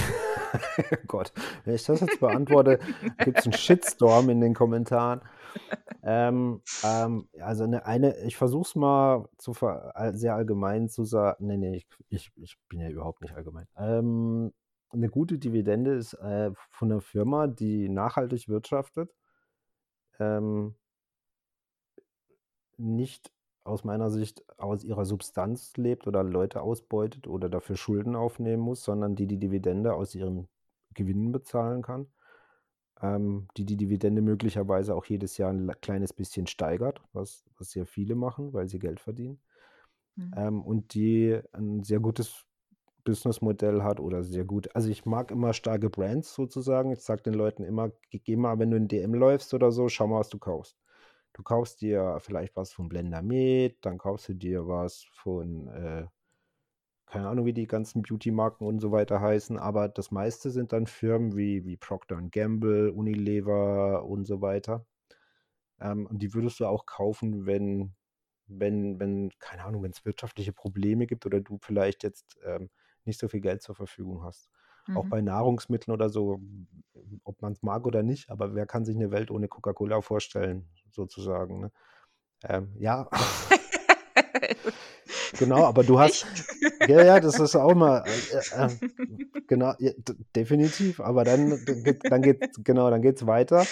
Gott, 1.07 1.31
wenn 1.65 1.75
ich 1.75 1.83
das 1.83 2.01
jetzt 2.01 2.19
beantworte, 2.19 2.79
gibt 3.19 3.39
es 3.39 3.45
einen 3.45 3.53
Shitstorm 3.53 4.29
in 4.29 4.41
den 4.41 4.53
Kommentaren. 4.53 5.21
Ähm, 6.03 6.61
ähm, 6.83 7.29
also 7.39 7.63
eine, 7.63 7.85
eine 7.85 8.17
ich 8.25 8.35
versuche 8.35 8.67
es 8.67 8.75
mal 8.75 9.29
zu 9.37 9.53
sehr 10.13 10.35
allgemein 10.35 10.89
zu 10.89 11.05
sagen. 11.05 11.47
Nee, 11.47 11.57
nee, 11.57 11.75
ich, 11.77 11.87
ich, 12.09 12.31
ich 12.35 12.57
bin 12.69 12.79
ja 12.79 12.89
überhaupt 12.89 13.21
nicht 13.21 13.35
allgemein. 13.35 13.67
Ähm, 13.77 14.53
eine 14.89 15.09
gute 15.09 15.39
Dividende 15.39 15.93
ist 15.93 16.13
äh, 16.15 16.51
von 16.69 16.91
einer 16.91 17.01
Firma, 17.01 17.47
die 17.47 17.89
nachhaltig 17.89 18.47
wirtschaftet, 18.47 19.11
ähm, 20.19 20.75
nicht 22.77 23.31
aus 23.65 23.83
meiner 23.83 24.09
Sicht 24.11 24.43
aus 24.59 24.83
ihrer 24.83 25.05
Substanz 25.05 25.73
lebt 25.77 26.07
oder 26.07 26.23
Leute 26.23 26.61
ausbeutet 26.61 27.27
oder 27.27 27.49
dafür 27.49 27.77
Schulden 27.77 28.15
aufnehmen 28.15 28.61
muss, 28.63 28.83
sondern 28.83 29.15
die 29.15 29.27
die 29.27 29.39
Dividende 29.39 29.93
aus 29.93 30.15
ihren 30.15 30.47
Gewinnen 30.93 31.31
bezahlen 31.31 31.81
kann, 31.81 32.07
ähm, 33.01 33.47
die 33.57 33.65
die 33.65 33.77
Dividende 33.77 34.21
möglicherweise 34.21 34.95
auch 34.95 35.05
jedes 35.05 35.37
Jahr 35.37 35.51
ein 35.51 35.67
le- 35.67 35.75
kleines 35.81 36.13
bisschen 36.13 36.47
steigert, 36.47 37.01
was, 37.13 37.45
was 37.57 37.71
sehr 37.71 37.85
viele 37.85 38.15
machen, 38.15 38.53
weil 38.53 38.67
sie 38.67 38.79
Geld 38.79 38.99
verdienen, 38.99 39.39
Hm. 40.17 40.33
ähm, 40.35 40.61
und 40.63 40.93
die 40.93 41.39
ein 41.53 41.83
sehr 41.83 41.99
gutes 41.99 42.45
Businessmodell 43.05 43.83
hat 43.83 43.99
oder 43.99 44.23
sehr 44.23 44.45
gut. 44.45 44.75
Also 44.75 44.89
ich 44.89 45.05
mag 45.05 45.31
immer 45.31 45.53
starke 45.53 45.89
Brands 45.89 46.33
sozusagen. 46.35 46.91
Ich 46.91 47.01
sage 47.01 47.23
den 47.23 47.33
Leuten 47.35 47.63
immer, 47.63 47.91
geh 48.11 48.19
geh 48.19 48.35
mal, 48.37 48.59
wenn 48.59 48.71
du 48.71 48.77
in 48.77 48.87
DM 48.87 49.13
läufst 49.15 49.53
oder 49.53 49.71
so, 49.71 49.89
schau 49.89 50.07
mal, 50.07 50.19
was 50.21 50.29
du 50.29 50.39
kaufst. 50.39 50.77
Du 51.33 51.43
kaufst 51.43 51.81
dir 51.81 52.17
vielleicht 52.21 52.55
was 52.55 52.73
von 52.73 52.89
Blender 52.89 53.21
Med, 53.21 53.77
dann 53.81 53.97
kaufst 53.97 54.29
du 54.29 54.33
dir 54.35 54.67
was 54.67 55.03
von, 55.11 55.67
äh, 55.67 56.05
keine 57.05 57.27
Ahnung, 57.29 57.45
wie 57.45 57.53
die 57.53 57.67
ganzen 57.67 58.01
Beauty-Marken 58.01 58.65
und 58.65 58.79
so 58.79 58.91
weiter 58.91 59.21
heißen, 59.21 59.57
aber 59.59 59.87
das 59.89 60.11
meiste 60.11 60.51
sind 60.51 60.73
dann 60.73 60.87
Firmen 60.87 61.35
wie, 61.37 61.65
wie 61.65 61.77
Procter 61.77 62.21
Gamble, 62.31 62.91
Unilever 62.91 64.05
und 64.05 64.25
so 64.25 64.41
weiter. 64.41 64.85
Ähm, 65.79 66.07
und 66.07 66.19
die 66.21 66.33
würdest 66.33 66.59
du 66.59 66.65
auch 66.65 66.85
kaufen, 66.85 67.45
wenn, 67.45 67.93
wenn, 68.47 68.99
wenn, 68.99 69.31
keine 69.39 69.63
Ahnung, 69.65 69.83
wenn 69.83 69.91
es 69.91 70.05
wirtschaftliche 70.05 70.53
Probleme 70.53 71.07
gibt 71.07 71.25
oder 71.25 71.41
du 71.41 71.57
vielleicht 71.61 72.03
jetzt 72.03 72.37
ähm, 72.45 72.69
nicht 73.05 73.19
so 73.19 73.27
viel 73.27 73.41
Geld 73.41 73.61
zur 73.61 73.75
Verfügung 73.75 74.23
hast. 74.23 74.49
Auch 74.95 75.05
Mhm. 75.05 75.09
bei 75.09 75.21
Nahrungsmitteln 75.21 75.93
oder 75.93 76.09
so, 76.09 76.41
ob 77.23 77.41
man 77.41 77.53
es 77.53 77.63
mag 77.63 77.85
oder 77.85 78.03
nicht, 78.03 78.29
aber 78.29 78.53
wer 78.55 78.65
kann 78.65 78.85
sich 78.85 78.95
eine 78.95 79.11
Welt 79.11 79.31
ohne 79.31 79.47
Coca-Cola 79.47 80.01
vorstellen, 80.01 80.67
sozusagen. 80.91 81.61
Ne? 81.61 81.71
Ähm, 82.43 82.73
ja, 82.77 83.09
genau, 85.37 85.63
aber 85.63 85.83
du 85.83 85.99
hast, 85.99 86.25
ja, 86.87 87.03
ja, 87.03 87.19
das 87.19 87.39
ist 87.39 87.55
auch 87.55 87.75
mal, 87.75 88.03
äh, 88.05 88.65
äh, 88.65 88.69
genau, 89.47 89.73
ja, 89.79 89.91
definitiv, 90.35 90.99
aber 90.99 91.23
dann, 91.23 91.59
dann 92.09 92.21
geht, 92.21 92.41
genau, 92.63 92.89
dann 92.89 93.01
geht's 93.01 93.25
weiter. 93.25 93.65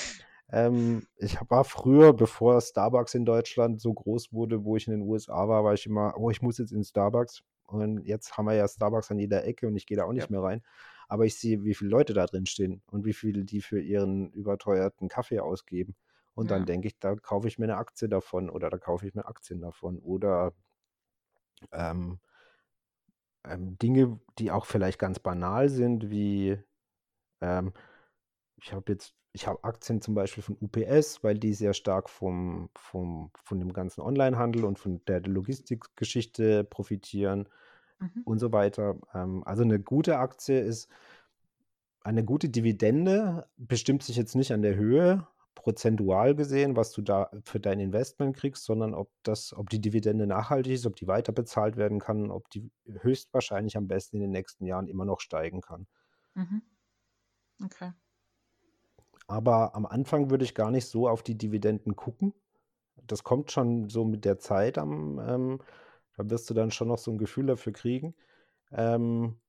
Ähm, 0.51 1.07
ich 1.17 1.37
war 1.49 1.63
früher, 1.63 2.13
bevor 2.13 2.59
Starbucks 2.59 3.15
in 3.15 3.25
Deutschland 3.25 3.79
so 3.81 3.93
groß 3.93 4.33
wurde, 4.33 4.65
wo 4.65 4.75
ich 4.75 4.87
in 4.87 4.93
den 4.93 5.07
USA 5.07 5.47
war, 5.47 5.63
war 5.63 5.73
ich 5.73 5.85
immer, 5.85 6.13
oh, 6.17 6.29
ich 6.29 6.41
muss 6.41 6.57
jetzt 6.57 6.73
in 6.73 6.83
Starbucks. 6.83 7.43
Und 7.67 8.03
jetzt 8.05 8.37
haben 8.37 8.45
wir 8.45 8.53
ja 8.55 8.67
Starbucks 8.67 9.11
an 9.11 9.19
jeder 9.19 9.45
Ecke 9.45 9.65
und 9.67 9.77
ich 9.77 9.85
gehe 9.85 9.95
da 9.95 10.03
auch 10.03 10.11
nicht 10.11 10.29
Ja. 10.29 10.31
mehr 10.31 10.43
rein. 10.43 10.61
Aber 11.11 11.25
ich 11.25 11.37
sehe, 11.39 11.63
wie 11.65 11.75
viele 11.75 11.91
Leute 11.91 12.13
da 12.13 12.25
drin 12.25 12.45
stehen 12.45 12.83
und 12.87 13.05
wie 13.05 13.13
viel 13.13 13.43
die 13.45 13.61
für 13.61 13.81
ihren 13.81 14.31
überteuerten 14.33 15.09
Kaffee 15.09 15.39
ausgeben. 15.41 15.95
Und 16.35 16.51
dann 16.51 16.61
Ja. 16.61 16.65
denke 16.65 16.87
ich, 16.87 16.99
da 16.99 17.15
kaufe 17.15 17.47
ich 17.49 17.59
mir 17.59 17.65
eine 17.65 17.77
Aktie 17.77 18.07
davon 18.09 18.49
oder 18.49 18.69
da 18.69 18.77
kaufe 18.77 19.07
ich 19.07 19.13
mir 19.15 19.25
Aktien 19.27 19.61
davon. 19.61 19.99
Oder 19.99 20.53
ähm, 21.71 22.19
ähm, 23.45 23.77
Dinge, 23.77 24.19
die 24.39 24.51
auch 24.51 24.65
vielleicht 24.65 24.99
ganz 24.99 25.19
banal 25.19 25.69
sind, 25.69 26.09
wie 26.09 26.57
ähm, 27.41 27.73
ich 28.57 28.73
habe 28.73 28.93
jetzt 28.93 29.15
ich 29.33 29.47
habe 29.47 29.63
Aktien 29.63 30.01
zum 30.01 30.15
Beispiel 30.15 30.43
von 30.43 30.57
UPS, 30.61 31.23
weil 31.23 31.39
die 31.39 31.53
sehr 31.53 31.73
stark 31.73 32.09
vom, 32.09 32.69
vom, 32.75 33.31
von 33.43 33.59
dem 33.59 33.73
ganzen 33.73 34.01
Onlinehandel 34.01 34.65
und 34.65 34.79
von 34.79 35.05
der 35.05 35.21
Logistikgeschichte 35.21 36.65
profitieren 36.65 37.49
Mhm. 38.01 38.23
und 38.25 38.39
so 38.39 38.51
weiter. 38.51 38.97
Ähm, 39.13 39.43
also 39.45 39.63
eine 39.63 39.79
gute 39.79 40.17
Aktie 40.17 40.59
ist, 40.59 40.89
eine 42.01 42.25
gute 42.25 42.49
Dividende 42.49 43.47
bestimmt 43.57 44.03
sich 44.03 44.15
jetzt 44.15 44.35
nicht 44.35 44.51
an 44.51 44.63
der 44.63 44.75
Höhe, 44.75 45.27
prozentual 45.53 46.33
gesehen, 46.33 46.75
was 46.75 46.91
du 46.91 47.03
da 47.03 47.29
für 47.43 47.59
dein 47.59 47.79
Investment 47.79 48.35
kriegst, 48.35 48.63
sondern 48.63 48.95
ob 48.95 49.11
das, 49.21 49.53
ob 49.55 49.69
die 49.69 49.79
Dividende 49.79 50.25
nachhaltig 50.25 50.73
ist, 50.73 50.87
ob 50.87 50.95
die 50.95 51.07
weiter 51.07 51.31
bezahlt 51.31 51.77
werden 51.77 51.99
kann, 51.99 52.31
ob 52.31 52.49
die 52.49 52.71
höchstwahrscheinlich 52.87 53.77
am 53.77 53.87
besten 53.87 54.17
in 54.17 54.23
den 54.23 54.31
nächsten 54.31 54.65
Jahren 54.65 54.87
immer 54.87 55.05
noch 55.05 55.19
steigen 55.19 55.61
kann. 55.61 55.85
Mhm. 56.33 56.63
Okay. 57.63 57.91
Aber 59.27 59.75
am 59.75 59.85
Anfang 59.85 60.31
würde 60.31 60.43
ich 60.43 60.55
gar 60.55 60.71
nicht 60.71 60.87
so 60.87 61.07
auf 61.07 61.21
die 61.21 61.37
Dividenden 61.37 61.95
gucken. 61.95 62.33
Das 63.07 63.23
kommt 63.23 63.51
schon 63.51 63.87
so 63.89 64.03
mit 64.03 64.25
der 64.25 64.39
Zeit 64.39 64.77
am, 64.77 65.19
ähm, 65.19 65.59
da 66.17 66.29
wirst 66.29 66.49
du 66.49 66.53
dann 66.53 66.71
schon 66.71 66.87
noch 66.89 66.97
so 66.99 67.11
ein 67.11 67.17
Gefühl 67.17 67.47
dafür 67.47 67.73
kriegen. 67.73 68.15
Ähm, 68.71 69.39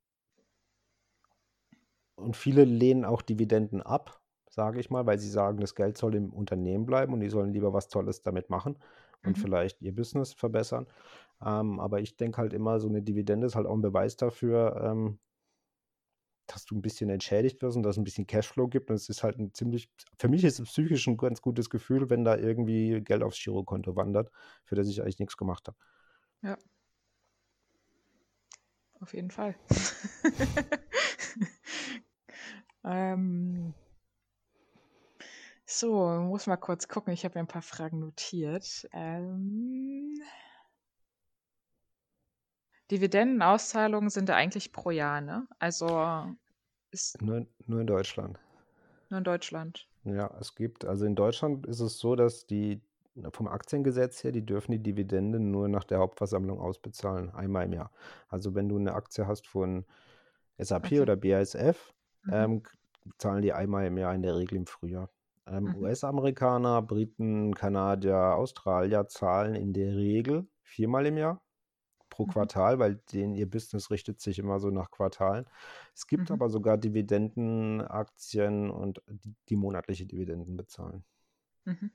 und 2.16 2.36
viele 2.36 2.64
lehnen 2.64 3.04
auch 3.04 3.22
Dividenden 3.22 3.82
ab, 3.82 4.20
sage 4.50 4.80
ich 4.80 4.90
mal, 4.90 5.06
weil 5.06 5.18
sie 5.18 5.28
sagen, 5.30 5.58
das 5.60 5.74
Geld 5.74 5.96
soll 5.96 6.14
im 6.14 6.32
Unternehmen 6.32 6.86
bleiben 6.86 7.12
und 7.12 7.20
die 7.20 7.28
sollen 7.30 7.52
lieber 7.52 7.72
was 7.72 7.88
Tolles 7.88 8.22
damit 8.22 8.50
machen 8.50 8.78
und 9.22 9.38
Mhm. 9.38 9.38
vielleicht 9.38 9.80
ihr 9.82 9.94
Business 9.94 10.32
verbessern. 10.34 10.86
Ähm, 11.44 11.80
aber 11.80 12.00
ich 12.00 12.16
denke 12.16 12.38
halt 12.38 12.52
immer, 12.52 12.80
so 12.80 12.88
eine 12.88 13.02
Dividende 13.02 13.46
ist 13.46 13.56
halt 13.56 13.66
auch 13.66 13.74
ein 13.74 13.82
Beweis 13.82 14.16
dafür, 14.16 14.80
ähm, 14.84 15.18
dass 16.46 16.64
du 16.66 16.74
ein 16.76 16.82
bisschen 16.82 17.08
entschädigt 17.08 17.62
wirst 17.62 17.76
und 17.76 17.82
dass 17.82 17.94
es 17.94 17.98
ein 17.98 18.04
bisschen 18.04 18.26
Cashflow 18.26 18.68
gibt. 18.68 18.90
Und 18.90 18.96
es 18.96 19.08
ist 19.08 19.22
halt 19.22 19.38
ein 19.38 19.54
ziemlich, 19.54 19.90
für 20.18 20.28
mich 20.28 20.44
ist 20.44 20.60
es 20.60 20.68
psychisch 20.68 21.06
ein 21.06 21.16
ganz 21.16 21.40
gutes 21.40 21.70
Gefühl, 21.70 22.10
wenn 22.10 22.24
da 22.24 22.36
irgendwie 22.36 23.00
Geld 23.02 23.22
aufs 23.22 23.42
Girokonto 23.42 23.96
wandert, 23.96 24.30
für 24.64 24.74
das 24.74 24.88
ich 24.88 25.00
eigentlich 25.00 25.18
nichts 25.20 25.36
gemacht 25.36 25.68
habe. 25.68 25.76
Ja. 26.42 26.56
Auf 29.00 29.14
jeden 29.14 29.30
Fall. 29.30 29.54
ähm, 32.84 33.74
so, 35.66 36.06
muss 36.20 36.46
mal 36.46 36.56
kurz 36.56 36.88
gucken. 36.88 37.12
Ich 37.12 37.24
habe 37.24 37.38
mir 37.38 37.44
ein 37.44 37.48
paar 37.48 37.62
Fragen 37.62 37.98
notiert. 37.98 38.88
Ähm, 38.92 40.14
Dividendenauszahlungen 42.90 44.10
sind 44.10 44.28
ja 44.28 44.36
eigentlich 44.36 44.72
pro 44.72 44.90
Jahr, 44.90 45.20
ne? 45.20 45.46
Also 45.58 46.26
ist 46.90 47.20
Nur, 47.22 47.46
nur 47.66 47.80
in 47.80 47.86
Deutschland. 47.86 48.38
nur 49.08 49.18
in 49.18 49.24
Deutschland. 49.24 49.88
Ja, 50.04 50.36
es 50.40 50.54
gibt, 50.54 50.84
also 50.84 51.06
in 51.06 51.14
Deutschland 51.14 51.66
ist 51.66 51.80
es 51.80 51.98
so, 51.98 52.16
dass 52.16 52.46
die 52.46 52.80
vom 53.32 53.48
Aktiengesetz 53.48 54.24
her, 54.24 54.32
die 54.32 54.44
dürfen 54.44 54.72
die 54.72 54.82
Dividende 54.82 55.38
nur 55.40 55.68
nach 55.68 55.84
der 55.84 55.98
Hauptversammlung 55.98 56.60
ausbezahlen, 56.60 57.30
einmal 57.30 57.66
im 57.66 57.72
Jahr. 57.74 57.92
Also 58.28 58.54
wenn 58.54 58.68
du 58.68 58.76
eine 58.78 58.94
Aktie 58.94 59.26
hast 59.26 59.46
von 59.46 59.84
SAP 60.58 60.86
Okay. 60.86 61.00
oder 61.00 61.16
BASF, 61.16 61.92
Mhm. 62.24 62.32
ähm, 62.34 62.62
zahlen 63.18 63.42
die 63.42 63.52
einmal 63.52 63.86
im 63.86 63.98
Jahr 63.98 64.14
in 64.14 64.22
der 64.22 64.36
Regel 64.36 64.56
im 64.56 64.66
Frühjahr. 64.66 65.10
Ähm, 65.46 65.64
Mhm. 65.66 65.74
US-Amerikaner, 65.74 66.82
Briten, 66.82 67.54
Kanadier, 67.54 68.36
Australier 68.36 69.08
zahlen 69.08 69.54
in 69.56 69.72
der 69.72 69.94
Regel 69.96 70.46
viermal 70.62 71.06
im 71.06 71.16
Jahr 71.18 71.42
pro 72.10 72.26
Mhm. 72.26 72.30
Quartal, 72.32 72.78
weil 72.78 72.96
denen 73.12 73.34
ihr 73.34 73.48
Business 73.50 73.90
richtet 73.90 74.20
sich 74.20 74.38
immer 74.38 74.60
so 74.60 74.70
nach 74.70 74.90
Quartalen. 74.90 75.46
Es 75.94 76.06
gibt 76.06 76.30
Mhm. 76.30 76.34
aber 76.34 76.48
sogar 76.50 76.78
Dividendenaktien 76.78 78.70
und 78.70 79.02
die, 79.08 79.34
die 79.48 79.56
monatliche 79.56 80.06
Dividenden 80.06 80.56
bezahlen. 80.56 81.04
Mhm. 81.66 81.90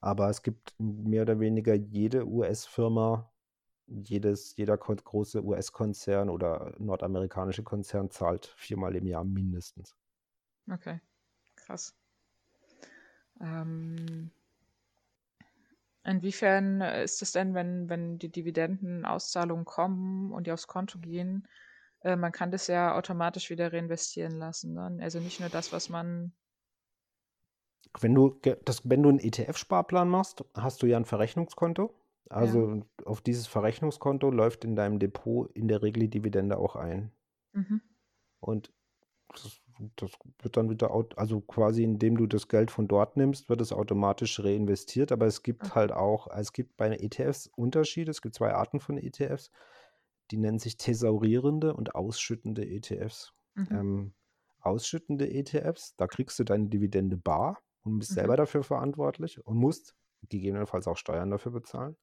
Aber 0.00 0.28
es 0.28 0.42
gibt 0.42 0.74
mehr 0.78 1.22
oder 1.22 1.40
weniger 1.40 1.74
jede 1.74 2.26
US-Firma, 2.26 3.30
jeder 3.86 4.76
große 4.76 5.42
US-Konzern 5.42 6.28
oder 6.28 6.74
nordamerikanische 6.78 7.62
Konzern 7.62 8.10
zahlt 8.10 8.46
viermal 8.56 8.94
im 8.96 9.06
Jahr 9.06 9.24
mindestens. 9.24 9.96
Okay, 10.70 11.00
krass. 11.56 11.94
Ähm, 13.40 14.30
inwiefern 16.04 16.80
äh, 16.80 17.04
ist 17.04 17.22
es 17.22 17.32
denn, 17.32 17.54
wenn, 17.54 17.88
wenn 17.88 18.18
die 18.18 18.30
Dividendenauszahlungen 18.30 19.64
kommen 19.64 20.32
und 20.32 20.46
die 20.46 20.52
aufs 20.52 20.66
Konto 20.66 20.98
gehen, 20.98 21.46
äh, 22.00 22.16
man 22.16 22.32
kann 22.32 22.50
das 22.50 22.66
ja 22.66 22.94
automatisch 22.94 23.50
wieder 23.50 23.72
reinvestieren 23.72 24.38
lassen. 24.38 24.74
Ne? 24.74 24.98
Also 25.02 25.20
nicht 25.20 25.40
nur 25.40 25.48
das, 25.48 25.72
was 25.72 25.88
man. 25.88 26.32
Wenn 28.00 28.14
du, 28.14 28.40
das, 28.64 28.88
wenn 28.88 29.02
du 29.02 29.08
einen 29.08 29.18
ETF-Sparplan 29.18 30.08
machst, 30.08 30.44
hast 30.54 30.82
du 30.82 30.86
ja 30.86 30.96
ein 30.96 31.04
Verrechnungskonto. 31.04 31.94
Also 32.30 32.82
auf 33.04 33.22
dieses 33.22 33.46
Verrechnungskonto 33.46 34.30
läuft 34.30 34.64
in 34.64 34.76
deinem 34.76 34.98
Depot 34.98 35.50
in 35.56 35.68
der 35.68 35.82
Regel 35.82 36.00
die 36.00 36.10
Dividende 36.10 36.58
auch 36.58 36.76
ein. 36.76 37.10
Mhm. 37.52 37.80
Und 38.40 38.70
das, 39.32 39.60
das 39.96 40.10
wird 40.40 40.56
dann 40.56 40.68
wieder, 40.68 40.90
also 41.16 41.40
quasi 41.40 41.82
indem 41.84 42.16
du 42.18 42.26
das 42.26 42.48
Geld 42.48 42.70
von 42.70 42.86
dort 42.86 43.16
nimmst, 43.16 43.48
wird 43.48 43.60
es 43.60 43.72
automatisch 43.72 44.40
reinvestiert. 44.40 45.10
Aber 45.10 45.26
es 45.26 45.42
gibt 45.42 45.64
Okay. 45.64 45.74
halt 45.74 45.92
auch, 45.92 46.28
es 46.28 46.52
gibt 46.52 46.76
bei 46.76 46.90
ETFs 46.90 47.46
Unterschiede. 47.56 48.10
Es 48.10 48.20
gibt 48.20 48.34
zwei 48.34 48.52
Arten 48.52 48.80
von 48.80 48.98
ETFs. 48.98 49.50
Die 50.30 50.36
nennen 50.36 50.58
sich 50.58 50.76
thesaurierende 50.76 51.74
und 51.74 51.94
ausschüttende 51.94 52.68
ETFs. 52.68 53.32
Mhm. 53.54 53.68
Ähm, 53.70 54.12
ausschüttende 54.60 55.30
ETFs, 55.30 55.96
da 55.96 56.06
kriegst 56.06 56.38
du 56.38 56.44
deine 56.44 56.68
Dividende 56.68 57.16
bar 57.16 57.62
und 57.84 57.98
bist 57.98 58.12
Mhm. 58.12 58.14
selber 58.14 58.36
dafür 58.36 58.62
verantwortlich 58.64 59.44
und 59.46 59.56
musst 59.56 59.96
gegebenenfalls 60.28 60.86
auch 60.88 60.96
Steuern 60.96 61.30
dafür 61.30 61.52
bezahlen 61.52 61.96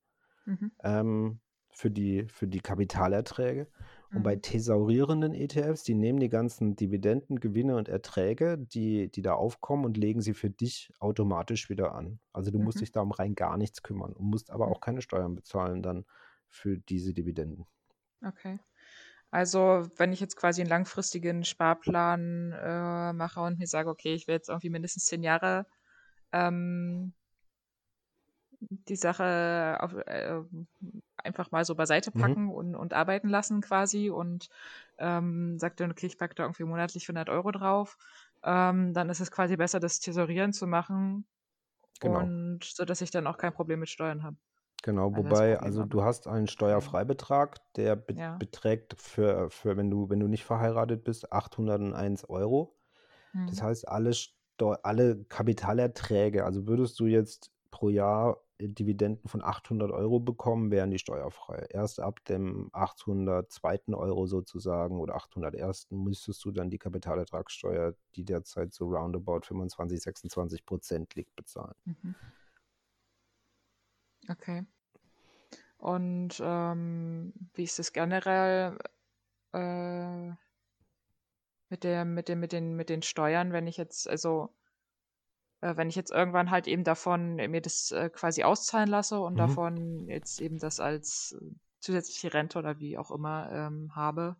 Mhm. 0.46 0.68
ähm, 0.84 1.40
für 1.72 1.92
die, 1.92 2.26
für 2.28 2.48
die 2.48 2.62
Kapitalerträge. 2.62 3.70
Und 4.14 4.24
bei 4.24 4.36
Mhm. 4.36 4.38
thesaurierenden 4.38 5.34
ETFs, 5.34 5.84
die 5.84 5.94
nehmen 5.94 6.20
die 6.22 6.30
ganzen 6.30 6.78
Dividenden, 6.78 7.40
Gewinne 7.42 7.76
und 7.76 7.90
Erträge, 7.90 8.58
die, 8.58 9.12
die 9.12 9.22
da 9.22 9.34
aufkommen 9.34 9.84
und 9.86 9.98
legen 9.98 10.22
sie 10.22 10.34
für 10.34 10.50
dich 10.50 10.94
automatisch 11.00 11.70
wieder 11.70 11.94
an. 11.96 12.20
Also 12.32 12.50
du 12.52 12.60
musst 12.60 12.80
Mhm. 12.80 12.84
dich 12.84 12.94
da 12.94 13.02
um 13.02 13.12
rein 13.12 13.36
gar 13.36 13.58
nichts 13.58 13.84
kümmern 13.84 14.14
und 14.14 14.26
musst 14.26 14.52
aber 14.52 14.70
auch 14.70 14.80
keine 14.80 15.02
Steuern 15.02 15.36
bezahlen 15.36 15.82
dann 15.84 16.06
für 16.48 16.78
diese 16.78 17.14
Dividenden. 17.14 17.68
Okay. 18.24 18.60
Also, 19.36 19.90
wenn 19.98 20.14
ich 20.14 20.22
jetzt 20.22 20.38
quasi 20.38 20.62
einen 20.62 20.70
langfristigen 20.70 21.44
Sparplan 21.44 22.54
äh, 22.54 23.12
mache 23.14 23.42
und 23.42 23.60
mir 23.60 23.68
sage, 23.68 23.90
okay, 23.90 24.14
ich 24.14 24.28
will 24.28 24.36
jetzt 24.36 24.48
irgendwie 24.50 24.70
mindestens 24.70 25.06
zehn 25.08 25.24
Jahre 25.24 25.68
ähm, 26.32 27.14
die 28.60 28.96
Sache 28.96 29.78
auf, 29.82 29.94
äh, 29.94 30.42
einfach 31.18 31.52
mal 31.52 31.66
so 31.66 31.76
beiseite 31.76 32.12
Mhm. 32.14 32.36
packen 32.36 32.50
und, 32.50 32.76
und 32.76 32.94
arbeiten 32.94 33.30
lassen 33.30 33.62
quasi 33.62 34.10
und 34.10 34.50
ähm, 34.98 35.60
sagt 35.60 35.80
dann, 35.80 35.92
okay, 35.92 36.06
ich 36.08 36.18
packe 36.18 36.36
da 36.36 36.44
irgendwie 36.44 36.64
monatlich 36.64 37.08
100 37.08 37.30
Euro 37.30 37.52
drauf, 37.52 37.98
ähm, 38.44 38.94
dann 38.94 39.10
ist 39.10 39.20
es 39.20 39.32
quasi 39.32 39.58
besser, 39.58 39.80
das 39.80 40.00
Tesorieren 40.00 40.54
zu 40.54 40.68
machen 40.68 41.28
Genau. 42.00 42.30
und 42.30 42.64
so, 42.64 42.86
dass 42.86 43.02
ich 43.02 43.12
dann 43.12 43.28
auch 43.28 43.38
kein 43.38 43.54
Problem 43.54 43.80
mit 43.82 43.90
Steuern 43.90 44.24
habe. 44.24 44.38
Genau, 44.86 45.16
Also 45.16 45.30
das 45.30 45.42
wobei, 45.42 45.58
also 45.60 45.84
du 45.84 46.04
hast 46.04 46.28
einen 46.28 46.46
Steuerfreibetrag, 46.48 47.58
der 47.74 47.96
be 47.96 48.18
Ja. 48.18 48.38
beträgt 48.38 48.94
für, 49.02 49.50
für 49.50 49.78
wenn 49.78 49.90
du, 49.90 50.10
wenn 50.12 50.20
du 50.20 50.28
nicht 50.28 50.44
verheiratet 50.46 51.04
bist, 51.04 51.32
801 51.34 52.24
Euro. 52.30 52.76
Das 53.48 53.62
Mhm. 53.62 53.64
heißt, 53.64 53.88
alle, 53.90 54.14
Steu 54.14 54.76
alle 54.84 55.24
Kapitalerträge, 55.26 56.46
also 56.46 56.68
würdest 56.68 57.00
du 57.00 57.08
jetzt 57.08 57.52
pro 57.72 57.90
Jahr 57.90 58.42
Dividenden 58.62 59.28
von 59.30 59.44
800 59.44 59.92
Euro 59.92 60.20
bekommen, 60.20 60.72
wären 60.72 60.92
die 60.92 61.00
steuerfrei. 61.00 61.68
Erst 61.72 62.00
ab 62.00 62.24
dem 62.26 62.70
802. 62.74 63.96
Euro 63.96 64.28
sozusagen 64.28 65.00
oder 65.00 65.16
801. 65.16 65.96
müsstest 65.98 66.46
du 66.46 66.52
dann 66.52 66.70
die 66.70 66.80
Kapitalertragssteuer, 66.80 67.96
die 68.16 68.26
derzeit 68.26 68.74
so 68.74 68.86
roundabout 68.88 69.42
25, 69.46 70.02
26 70.02 70.66
Prozent 70.66 71.16
liegt, 71.16 71.36
bezahlen. 71.36 71.76
Mhm. 71.86 72.16
Okay. 74.30 74.66
Und 75.78 76.42
ähm, 76.44 77.34
wie 77.54 77.64
ist 77.64 77.80
es 77.80 77.94
generell 77.94 78.78
äh, 79.54 80.32
mit 81.70 81.84
der, 81.84 82.06
mit 82.06 82.30
dem, 82.30 82.40
mit 82.40 82.52
den, 82.52 82.76
mit 82.76 82.90
den 82.90 83.02
Steuern, 83.02 83.52
wenn 83.52 83.68
ich 83.68 83.78
jetzt, 83.78 84.10
also 84.10 84.50
äh, 85.62 85.76
wenn 85.78 85.90
ich 85.90 85.96
jetzt 85.96 86.12
irgendwann 86.12 86.52
halt 86.52 86.68
eben 86.68 86.84
davon 86.84 87.36
mir 87.36 87.62
das 87.62 87.92
äh, 87.92 88.10
quasi 88.10 88.44
auszahlen 88.44 88.90
lasse 88.90 89.20
und 89.20 89.34
Mhm. 89.34 89.38
davon 89.38 90.08
jetzt 90.08 90.42
eben 90.42 90.60
das 90.60 90.80
als 90.80 91.36
zusätzliche 91.80 92.34
Rente 92.34 92.60
oder 92.60 92.80
wie 92.80 92.98
auch 92.98 93.12
immer 93.12 93.52
ähm, 93.52 93.96
habe. 93.96 94.36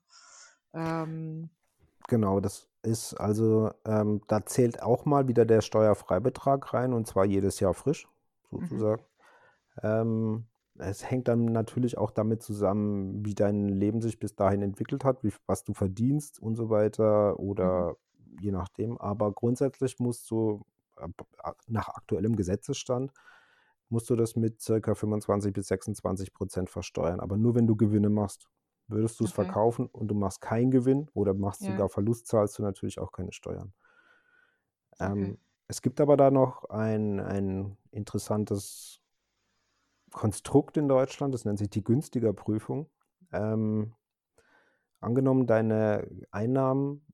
Ähm, 0.74 1.50
Genau, 2.08 2.40
das 2.40 2.68
ist 2.84 3.16
also, 3.16 3.72
ähm, 3.86 4.22
da 4.28 4.46
zählt 4.46 4.82
auch 4.82 5.06
mal 5.06 5.28
wieder 5.28 5.46
der 5.46 5.62
Steuerfreibetrag 5.62 6.74
rein 6.74 6.94
und 6.94 7.08
zwar 7.08 7.26
jedes 7.26 7.60
Jahr 7.60 7.74
frisch, 7.74 8.08
mhm. 8.52 8.62
sozusagen. 8.62 9.04
Ähm, 9.82 10.46
es 10.78 11.10
hängt 11.10 11.28
dann 11.28 11.46
natürlich 11.46 11.98
auch 11.98 12.12
damit 12.12 12.44
zusammen, 12.44 13.26
wie 13.26 13.36
dein 13.36 13.70
Leben 13.70 14.02
sich 14.02 14.20
bis 14.20 14.36
dahin 14.36 14.62
entwickelt 14.62 15.06
hat, 15.06 15.24
wie, 15.24 15.34
was 15.48 15.64
du 15.64 15.74
verdienst 15.74 16.40
und 16.40 16.56
so 16.56 16.70
weiter 16.70 17.40
Mhm. 17.62 17.90
oder 17.90 17.96
je 18.40 18.52
nachdem. 18.52 18.98
Aber 18.98 19.32
grundsätzlich 19.32 20.00
musst 20.00 20.30
du 20.32 20.66
nach 21.68 21.90
aktuellem 21.90 22.36
Gesetzesstand 22.36 23.12
musst 23.90 24.10
du 24.10 24.16
das 24.16 24.36
mit 24.36 24.64
ca. 24.66 24.96
25 24.96 25.54
bis 25.54 25.68
26 25.68 26.34
Prozent 26.34 26.70
versteuern. 26.70 27.20
Aber 27.20 27.38
nur 27.38 27.56
wenn 27.56 27.68
du 27.68 27.76
Gewinne 27.76 28.10
machst. 28.10 28.50
Würdest 28.88 29.20
du 29.20 29.24
es 29.24 29.32
Okay. 29.32 29.32
verkaufen 29.32 29.88
und 29.88 30.10
du 30.10 30.16
machst 30.16 30.42
keinen 30.42 30.70
Gewinn 30.70 31.10
oder 31.16 31.34
machst 31.34 31.64
Ja. 31.64 31.66
sogar 31.66 31.90
Verlust, 31.90 32.28
zahlst 32.28 32.60
du 32.60 32.64
natürlich 32.64 33.00
auch 33.00 33.12
keine 33.12 33.32
Steuern. 33.34 33.74
Okay. 35.02 35.32
Ähm, 35.32 35.38
es 35.68 35.82
gibt 35.82 36.00
aber 36.02 36.18
da 36.18 36.32
noch 36.32 36.66
ein, 36.66 37.20
ein 37.20 37.78
interessantes 37.92 39.02
Konstrukt 40.16 40.78
in 40.78 40.88
Deutschland, 40.88 41.34
das 41.34 41.44
nennt 41.44 41.60
sich 41.60 41.70
die 41.70 41.84
Günstigerprüfung. 41.84 42.90
Ähm, 43.34 43.94
angenommen, 45.02 45.46
deine 45.46 46.08
Einnahmen 46.32 47.06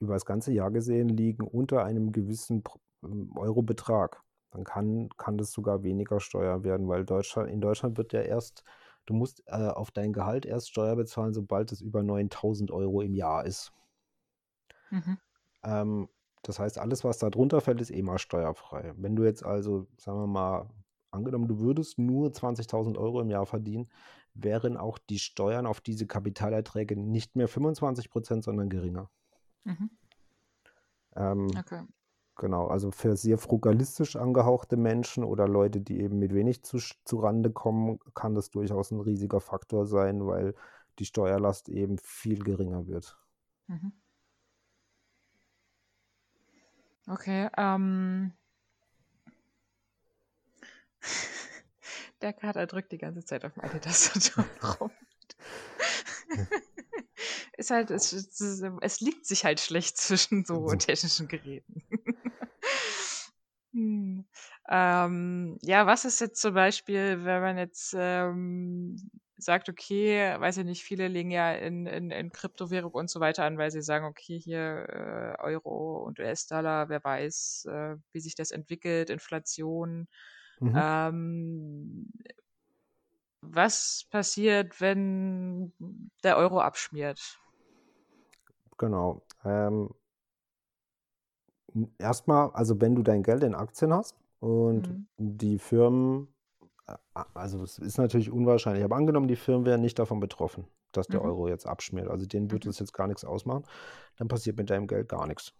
über 0.00 0.14
das 0.14 0.26
ganze 0.26 0.52
Jahr 0.52 0.72
gesehen 0.72 1.08
liegen 1.08 1.46
unter 1.46 1.84
einem 1.84 2.10
gewissen 2.10 2.64
ähm, 3.04 3.30
Eurobetrag, 3.36 4.20
dann 4.50 4.64
kann, 4.64 5.08
kann 5.16 5.38
das 5.38 5.52
sogar 5.52 5.84
weniger 5.84 6.18
Steuer 6.18 6.64
werden, 6.64 6.88
weil 6.88 7.04
Deutschland, 7.04 7.48
in 7.48 7.60
Deutschland 7.60 7.96
wird 7.96 8.12
ja 8.12 8.22
erst, 8.22 8.64
du 9.06 9.14
musst 9.14 9.44
äh, 9.46 9.68
auf 9.68 9.92
dein 9.92 10.12
Gehalt 10.12 10.44
erst 10.44 10.70
Steuer 10.70 10.96
bezahlen, 10.96 11.34
sobald 11.34 11.70
es 11.70 11.80
über 11.80 12.02
9000 12.02 12.72
Euro 12.72 13.02
im 13.02 13.14
Jahr 13.14 13.46
ist. 13.46 13.72
Mhm. 14.90 15.18
Ähm, 15.62 16.08
das 16.42 16.58
heißt, 16.58 16.78
alles, 16.78 17.04
was 17.04 17.18
da 17.18 17.30
drunter 17.30 17.60
fällt, 17.60 17.80
ist 17.80 17.92
eh 17.92 18.02
mal 18.02 18.18
steuerfrei. 18.18 18.94
Wenn 18.96 19.14
du 19.14 19.22
jetzt 19.22 19.44
also, 19.44 19.86
sagen 19.96 20.18
wir 20.18 20.26
mal, 20.26 20.68
angenommen, 21.10 21.48
du 21.48 21.58
würdest 21.60 21.98
nur 21.98 22.32
20.000 22.32 22.98
Euro 22.98 23.20
im 23.20 23.30
Jahr 23.30 23.46
verdienen, 23.46 23.88
wären 24.34 24.76
auch 24.76 24.98
die 24.98 25.18
Steuern 25.18 25.66
auf 25.66 25.80
diese 25.80 26.06
Kapitalerträge 26.06 26.96
nicht 26.96 27.36
mehr 27.36 27.48
25 27.48 28.10
Prozent, 28.10 28.44
sondern 28.44 28.68
geringer. 28.68 29.10
Mhm. 29.64 29.90
Ähm, 31.16 31.48
Okay. 31.56 31.82
genau, 32.36 32.68
also 32.68 32.90
für 32.90 33.16
sehr 33.16 33.38
frugalistisch 33.38 34.16
angehauchte 34.16 34.76
Menschen 34.76 35.24
oder 35.24 35.48
Leute, 35.48 35.80
die 35.80 36.00
eben 36.00 36.18
mit 36.18 36.34
wenig 36.34 36.62
zu, 36.64 36.78
zu 37.04 37.18
Rande 37.18 37.50
kommen, 37.50 37.98
kann 38.14 38.34
das 38.34 38.50
durchaus 38.50 38.90
ein 38.90 39.00
riesiger 39.00 39.40
Faktor 39.40 39.86
sein, 39.86 40.26
weil 40.26 40.54
die 40.98 41.04
Steuerlast 41.06 41.68
eben 41.68 41.98
viel 41.98 42.42
geringer 42.44 42.86
wird. 42.86 43.18
Mhm. 43.68 43.92
Okay. 47.08 47.48
Ähm. 47.56 48.32
Der 52.22 52.32
Kater 52.32 52.66
drückt 52.66 52.92
die 52.92 52.98
ganze 52.98 53.24
Zeit 53.24 53.44
auf 53.44 53.56
meine 53.56 53.80
Tastatur 53.80 54.44
rum. 54.80 54.90
Ist 57.56 57.70
halt, 57.70 57.90
es, 57.90 58.12
es, 58.12 58.62
es 58.80 59.00
liegt 59.00 59.26
sich 59.26 59.44
halt 59.44 59.60
schlecht 59.60 59.96
zwischen 59.96 60.44
so 60.44 60.68
So. 60.68 60.76
technischen 60.76 61.26
Geräten. 61.26 61.82
Hm. 63.74 64.26
Ähm, 64.68 65.58
ja, 65.62 65.86
was 65.86 66.04
ist 66.04 66.20
jetzt 66.20 66.40
zum 66.40 66.54
Beispiel, 66.54 67.24
wenn 67.24 67.42
man 67.42 67.58
jetzt 67.58 67.94
ähm, 67.96 68.96
sagt, 69.36 69.68
okay, 69.68 70.34
weiß 70.40 70.58
ich 70.58 70.64
nicht, 70.64 70.82
viele 70.84 71.08
legen 71.08 71.30
ja 71.30 71.52
in, 71.52 71.86
in, 71.86 72.10
in 72.10 72.32
Kryptowährung 72.32 72.92
und 72.92 73.10
so 73.10 73.20
weiter 73.20 73.44
an, 73.44 73.58
weil 73.58 73.70
sie 73.70 73.82
sagen, 73.82 74.06
okay, 74.06 74.38
hier 74.38 75.36
äh, 75.38 75.42
Euro 75.42 75.98
und 76.04 76.18
US-Dollar, 76.18 76.88
wer 76.88 77.04
weiß, 77.04 77.66
äh, 77.70 77.96
wie 78.12 78.20
sich 78.20 78.34
das 78.34 78.50
entwickelt, 78.52 79.10
Inflation. 79.10 80.08
Mhm. 80.60 80.74
Ähm, 80.76 82.10
was 83.40 84.06
passiert, 84.10 84.80
wenn 84.80 85.72
der 86.22 86.36
Euro 86.36 86.60
abschmiert? 86.60 87.38
Genau. 88.78 89.22
Ähm, 89.44 89.90
erstmal, 91.98 92.50
also 92.52 92.80
wenn 92.80 92.94
du 92.94 93.02
dein 93.02 93.22
Geld 93.22 93.42
in 93.42 93.54
Aktien 93.54 93.92
hast 93.92 94.16
und 94.40 94.88
Mhm. 94.88 95.06
die 95.18 95.58
Firmen, 95.58 96.28
also 97.34 97.62
es 97.62 97.78
ist 97.78 97.98
natürlich 97.98 98.30
unwahrscheinlich, 98.30 98.84
aber 98.84 98.96
angenommen, 98.96 99.28
die 99.28 99.36
Firmen 99.36 99.66
wären 99.66 99.80
nicht 99.80 99.98
davon 99.98 100.20
betroffen, 100.20 100.66
dass 100.92 101.08
der 101.08 101.20
Mhm. 101.20 101.26
Euro 101.26 101.48
jetzt 101.48 101.66
abschmiert, 101.66 102.08
also 102.08 102.26
denen 102.26 102.50
würde 102.50 102.66
Mhm. 102.66 102.70
es 102.70 102.78
jetzt 102.78 102.92
gar 102.92 103.06
nichts 103.08 103.24
ausmachen, 103.24 103.64
dann 104.16 104.28
passiert 104.28 104.56
mit 104.56 104.70
deinem 104.70 104.86
Geld 104.86 105.08
gar 105.08 105.26
nichts. 105.26 105.52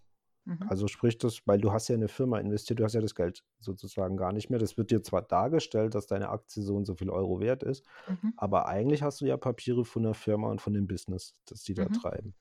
Mhm. 0.49 0.69
Also 0.69 0.89
sprich 0.89 1.19
das, 1.19 1.43
weil 1.47 1.61
du 1.61 1.73
hast 1.73 1.89
ja 1.89 1.95
in 1.95 2.01
eine 2.01 2.09
Firma 2.09 2.39
investiert, 2.39 2.81
du 2.81 2.85
hast 2.85 2.95
ja 2.95 3.01
das 3.01 3.15
Geld 3.15 3.45
sozusagen 3.59 4.17
gar 4.17 4.33
nicht 4.33 4.51
mehr. 4.51 4.59
Das 4.59 4.77
wird 4.79 4.91
dir 4.91 5.03
zwar 5.03 5.23
dargestellt, 5.23 5.95
dass 5.95 6.07
deine 6.07 6.31
Aktie 6.31 6.63
so 6.63 6.77
und 6.77 6.87
so 6.87 6.95
viel 6.95 7.11
Euro 7.11 7.41
wert 7.41 7.63
ist, 7.63 7.85
Mhm. 8.09 8.33
aber 8.37 8.67
eigentlich 8.69 9.03
hast 9.03 9.21
du 9.21 9.27
ja 9.27 9.37
Papiere 9.37 9.85
von 9.85 10.03
der 10.05 10.15
Firma 10.15 10.49
und 10.51 10.61
von 10.61 10.75
dem 10.75 10.87
Business, 10.87 11.35
das 11.47 11.63
die 11.65 11.75
da 11.75 11.89
Mhm. 11.89 11.93
treiben. 11.93 12.35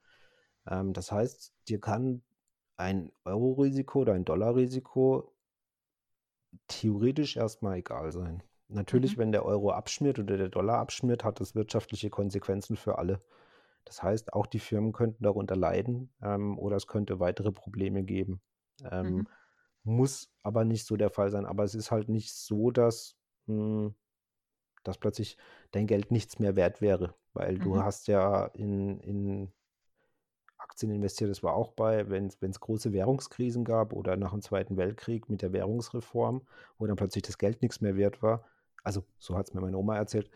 Ähm, 0.67 0.93
das 0.93 1.11
heißt, 1.11 1.53
dir 1.69 1.79
kann 1.81 2.23
ein 2.77 3.11
Euro-Risiko 3.25 4.01
oder 4.01 4.13
ein 4.13 4.25
Dollar-Risiko 4.25 5.33
theoretisch 6.67 7.35
erstmal 7.37 7.77
egal 7.77 8.11
sein. 8.11 8.43
Natürlich, 8.69 9.13
Mhm. 9.13 9.17
wenn 9.17 9.31
der 9.31 9.45
Euro 9.45 9.71
abschmiert 9.71 10.19
oder 10.19 10.37
der 10.37 10.49
Dollar 10.49 10.79
abschmiert, 10.79 11.23
hat 11.23 11.39
das 11.39 11.55
wirtschaftliche 11.55 12.09
Konsequenzen 12.09 12.75
für 12.75 12.97
alle. 12.97 13.21
Das 13.87 14.03
heißt, 14.03 14.33
auch 14.33 14.47
die 14.47 14.59
Firmen 14.59 14.93
könnten 14.93 15.23
darunter 15.23 15.55
leiden 15.55 16.13
ähm, 16.21 16.57
oder 16.59 16.75
es 16.77 16.87
könnte 16.87 17.19
weitere 17.19 17.51
Probleme 17.51 18.03
geben. 18.03 18.41
Ähm, 18.91 19.19
Mhm. 19.19 19.27
muss 19.83 20.29
aber 20.43 20.65
nicht 20.65 20.85
so 20.85 20.97
der 20.97 21.09
Fall 21.11 21.31
sein. 21.31 21.45
Aber 21.45 21.63
es 21.63 21.75
ist 21.75 21.91
halt 21.91 22.09
nicht 22.09 22.33
so, 22.33 22.71
dass, 22.71 23.17
mh, 23.47 23.91
dass 24.83 24.97
plötzlich 24.97 25.37
dein 25.71 25.87
Geld 25.87 26.11
nichts 26.11 26.39
mehr 26.39 26.55
wert 26.55 26.81
wäre, 26.81 27.15
weil 27.33 27.59
du 27.59 27.77
Mhm. 27.77 27.81
hast 27.81 28.07
ja 28.07 28.45
in, 28.47 28.99
in 29.01 29.53
Aktien 30.57 30.91
investiert. 30.91 31.29
Das 31.29 31.43
war 31.43 31.53
auch 31.53 31.71
bei, 31.73 32.09
wenn 32.09 32.27
es 32.27 32.59
große 32.59 32.91
Währungskrisen 32.93 33.63
gab 33.63 33.93
oder 33.93 34.17
nach 34.17 34.31
dem 34.31 34.41
Zweiten 34.41 34.77
Weltkrieg 34.77 35.29
mit 35.29 35.41
der 35.41 35.53
Währungsreform, 35.53 36.41
wo 36.77 36.87
dann 36.87 36.95
plötzlich 36.95 37.23
das 37.23 37.37
Geld 37.37 37.61
nichts 37.61 37.81
mehr 37.81 37.95
wert 37.95 38.21
war. 38.21 38.43
Also, 38.83 39.03
so 39.19 39.35
hat 39.37 39.47
es 39.47 39.53
mir 39.53 39.61
meine 39.61 39.77
Oma 39.77 39.95
erzählt. 39.97 40.29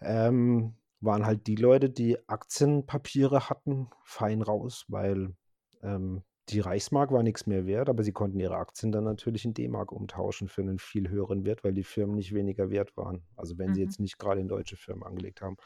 Ähm, 0.00 0.74
waren 1.06 1.26
halt 1.26 1.46
die 1.46 1.56
Leute, 1.56 1.90
die 1.90 2.18
Aktienpapiere 2.28 3.48
hatten, 3.50 3.88
fein 4.04 4.42
raus, 4.42 4.84
weil 4.88 5.34
ähm, 5.82 6.22
die 6.50 6.60
Reichsmark 6.60 7.10
war 7.12 7.22
nichts 7.22 7.46
mehr 7.46 7.66
wert, 7.66 7.88
aber 7.88 8.04
sie 8.04 8.12
konnten 8.12 8.38
ihre 8.38 8.56
Aktien 8.56 8.92
dann 8.92 9.04
natürlich 9.04 9.44
in 9.44 9.54
D-Mark 9.54 9.90
umtauschen 9.92 10.48
für 10.48 10.62
einen 10.62 10.78
viel 10.78 11.08
höheren 11.08 11.44
Wert, 11.44 11.64
weil 11.64 11.72
die 11.74 11.84
Firmen 11.84 12.16
nicht 12.16 12.34
weniger 12.34 12.70
wert 12.70 12.96
waren. 12.96 13.24
Also 13.36 13.58
wenn 13.58 13.74
sie 13.74 13.80
Mhm. 13.80 13.86
jetzt 13.86 14.00
nicht 14.00 14.18
gerade 14.18 14.40
in 14.40 14.48
deutsche 14.48 14.76
Firmen 14.76 15.04
angelegt 15.04 15.42
haben. 15.42 15.56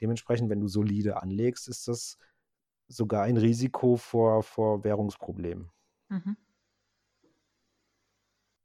Dementsprechend, 0.00 0.50
wenn 0.50 0.60
du 0.60 0.68
solide 0.68 1.22
anlegst, 1.22 1.68
ist 1.68 1.88
das 1.88 2.18
sogar 2.88 3.24
ein 3.24 3.36
Risiko 3.36 3.96
vor, 3.96 4.42
vor 4.42 4.84
Währungsproblemen. 4.84 5.70
Mhm. 6.10 6.36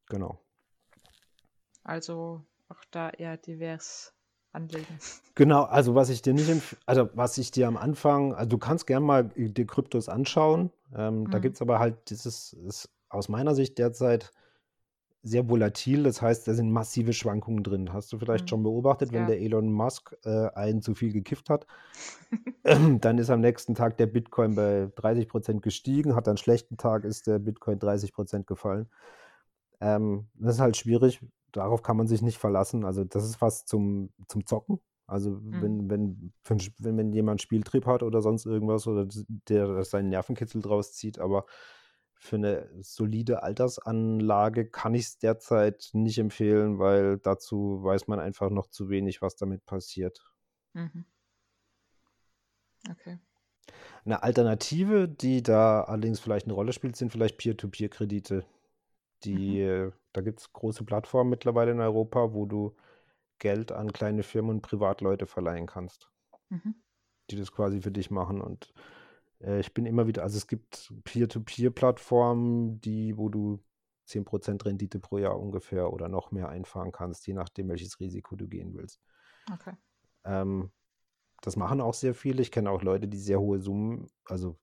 Genau. 0.09 0.39
Also 1.83 2.45
auch 2.67 2.83
da 2.91 3.09
eher 3.09 3.37
divers 3.37 4.12
anlegen. 4.53 4.99
Genau, 5.35 5.63
also 5.63 5.95
was 5.95 6.09
ich 6.09 6.21
dir 6.21 6.33
nicht 6.33 6.77
also 6.85 7.09
was 7.15 7.37
ich 7.39 7.49
dir 7.51 7.67
am 7.67 7.77
Anfang, 7.77 8.35
also 8.35 8.49
du 8.49 8.57
kannst 8.59 8.85
gern 8.85 9.03
mal 9.03 9.23
die 9.35 9.65
Kryptos 9.65 10.07
anschauen. 10.09 10.71
Ähm, 10.95 11.29
Da 11.29 11.39
Mhm. 11.39 11.41
gibt 11.41 11.55
es 11.55 11.61
aber 11.61 11.79
halt 11.79 12.09
dieses, 12.09 12.53
ist 12.53 12.89
aus 13.09 13.29
meiner 13.29 13.55
Sicht 13.55 13.77
derzeit 13.79 14.31
sehr 15.23 15.49
volatil. 15.49 16.03
Das 16.03 16.21
heißt, 16.21 16.47
da 16.47 16.53
sind 16.53 16.71
massive 16.71 17.13
Schwankungen 17.13 17.63
drin. 17.63 17.93
Hast 17.93 18.11
du 18.13 18.19
vielleicht 18.19 18.45
Mhm. 18.45 18.49
schon 18.49 18.63
beobachtet, 18.63 19.11
wenn 19.13 19.21
Ja. 19.21 19.27
der 19.27 19.39
Elon 19.41 19.71
Musk 19.71 20.15
äh, 20.25 20.49
einen 20.53 20.81
zu 20.81 20.95
viel 20.95 21.13
gekifft 21.13 21.49
hat, 21.49 21.65
dann 23.01 23.17
ist 23.17 23.29
am 23.29 23.41
nächsten 23.41 23.75
Tag 23.75 23.97
der 23.97 24.07
Bitcoin 24.07 24.55
bei 24.55 24.89
30 24.95 25.27
Prozent 25.27 25.61
gestiegen, 25.63 26.15
hat 26.15 26.27
einen 26.27 26.37
schlechten 26.37 26.77
Tag, 26.77 27.03
ist 27.05 27.27
der 27.27 27.39
Bitcoin 27.39 27.79
30 27.79 28.13
Prozent 28.13 28.47
gefallen. 28.47 28.87
Ähm, 29.81 30.27
das 30.35 30.55
ist 30.55 30.61
halt 30.61 30.77
schwierig. 30.77 31.21
Darauf 31.53 31.83
kann 31.83 31.97
man 31.97 32.07
sich 32.07 32.21
nicht 32.21 32.37
verlassen. 32.39 32.83
Also 32.85 33.05
das 33.05 33.23
ist 33.25 33.41
was 33.41 33.65
zum, 33.65 34.11
zum 34.27 34.45
Zocken. 34.45 34.79
Also 35.07 35.31
Mhm. 35.31 35.61
wenn, 35.61 35.89
wenn, 35.89 36.33
wenn, 36.79 36.97
wenn 36.97 37.13
jemand 37.13 37.41
Spieltrieb 37.41 37.85
hat 37.85 38.03
oder 38.03 38.21
sonst 38.21 38.45
irgendwas 38.45 38.87
oder 38.87 39.07
der 39.47 39.83
seinen 39.85 40.09
Nervenkitzel 40.09 40.61
draus 40.61 40.93
zieht, 40.93 41.19
aber 41.19 41.45
für 42.15 42.37
eine 42.37 42.69
solide 42.81 43.43
Altersanlage 43.43 44.69
kann 44.69 44.95
ich 44.95 45.03
es 45.05 45.17
derzeit 45.19 45.89
nicht 45.93 46.19
empfehlen, 46.19 46.79
weil 46.79 47.17
dazu 47.19 47.83
weiß 47.83 48.07
man 48.07 48.19
einfach 48.19 48.49
noch 48.49 48.67
zu 48.67 48.89
wenig, 48.89 49.21
was 49.21 49.35
damit 49.35 49.65
passiert. 49.65 50.21
Mhm. 50.73 51.05
Okay. 52.89 53.17
Eine 54.05 54.23
Alternative, 54.23 55.07
die 55.07 55.43
da 55.43 55.83
allerdings 55.83 56.19
vielleicht 56.19 56.45
eine 56.45 56.53
Rolle 56.53 56.73
spielt, 56.73 56.95
sind 56.95 57.11
vielleicht 57.11 57.37
Peer-to-Peer-Kredite. 57.37 58.45
Die, 59.23 59.59
äh, 59.61 59.91
da 60.11 60.21
gibt 60.21 60.39
es 60.39 60.53
große 60.53 60.83
Plattformen 60.83 61.29
mittlerweile 61.29 61.71
in 61.71 61.79
Europa, 61.79 62.33
wo 62.33 62.45
du 62.45 62.75
Geld 63.39 63.71
an 63.71 63.91
kleine 63.91 64.23
Firmen 64.23 64.51
und 64.51 64.61
Privatleute 64.61 65.25
verleihen 65.25 65.65
kannst, 65.65 66.09
Mhm. 66.49 66.75
die 67.29 67.35
das 67.35 67.51
quasi 67.51 67.81
für 67.81 67.91
dich 67.91 68.11
machen. 68.11 68.41
Und 68.41 68.73
äh, 69.41 69.59
ich 69.59 69.73
bin 69.73 69.85
immer 69.85 70.07
wieder, 70.07 70.23
also 70.23 70.37
es 70.37 70.47
gibt 70.47 70.93
Peer-to-Peer-Plattformen, 71.03 72.79
die, 72.81 73.17
wo 73.17 73.29
du 73.29 73.59
10% 74.05 74.65
Rendite 74.65 74.99
pro 74.99 75.17
Jahr 75.17 75.39
ungefähr 75.39 75.91
oder 75.91 76.09
noch 76.09 76.31
mehr 76.31 76.49
einfahren 76.49 76.91
kannst, 76.91 77.25
je 77.27 77.33
nachdem, 77.33 77.69
welches 77.69 77.99
Risiko 77.99 78.35
du 78.35 78.47
gehen 78.47 78.73
willst. 78.73 78.99
Okay. 79.51 79.73
Ähm, 80.25 80.71
das 81.41 81.55
machen 81.55 81.81
auch 81.81 81.93
sehr 81.93 82.13
viele. 82.13 82.41
Ich 82.41 82.51
kenne 82.51 82.69
auch 82.69 82.81
Leute, 82.81 83.07
die 83.07 83.17
sehr 83.17 83.39
hohe 83.39 83.59
Summen, 83.59 84.09
also 84.25 84.57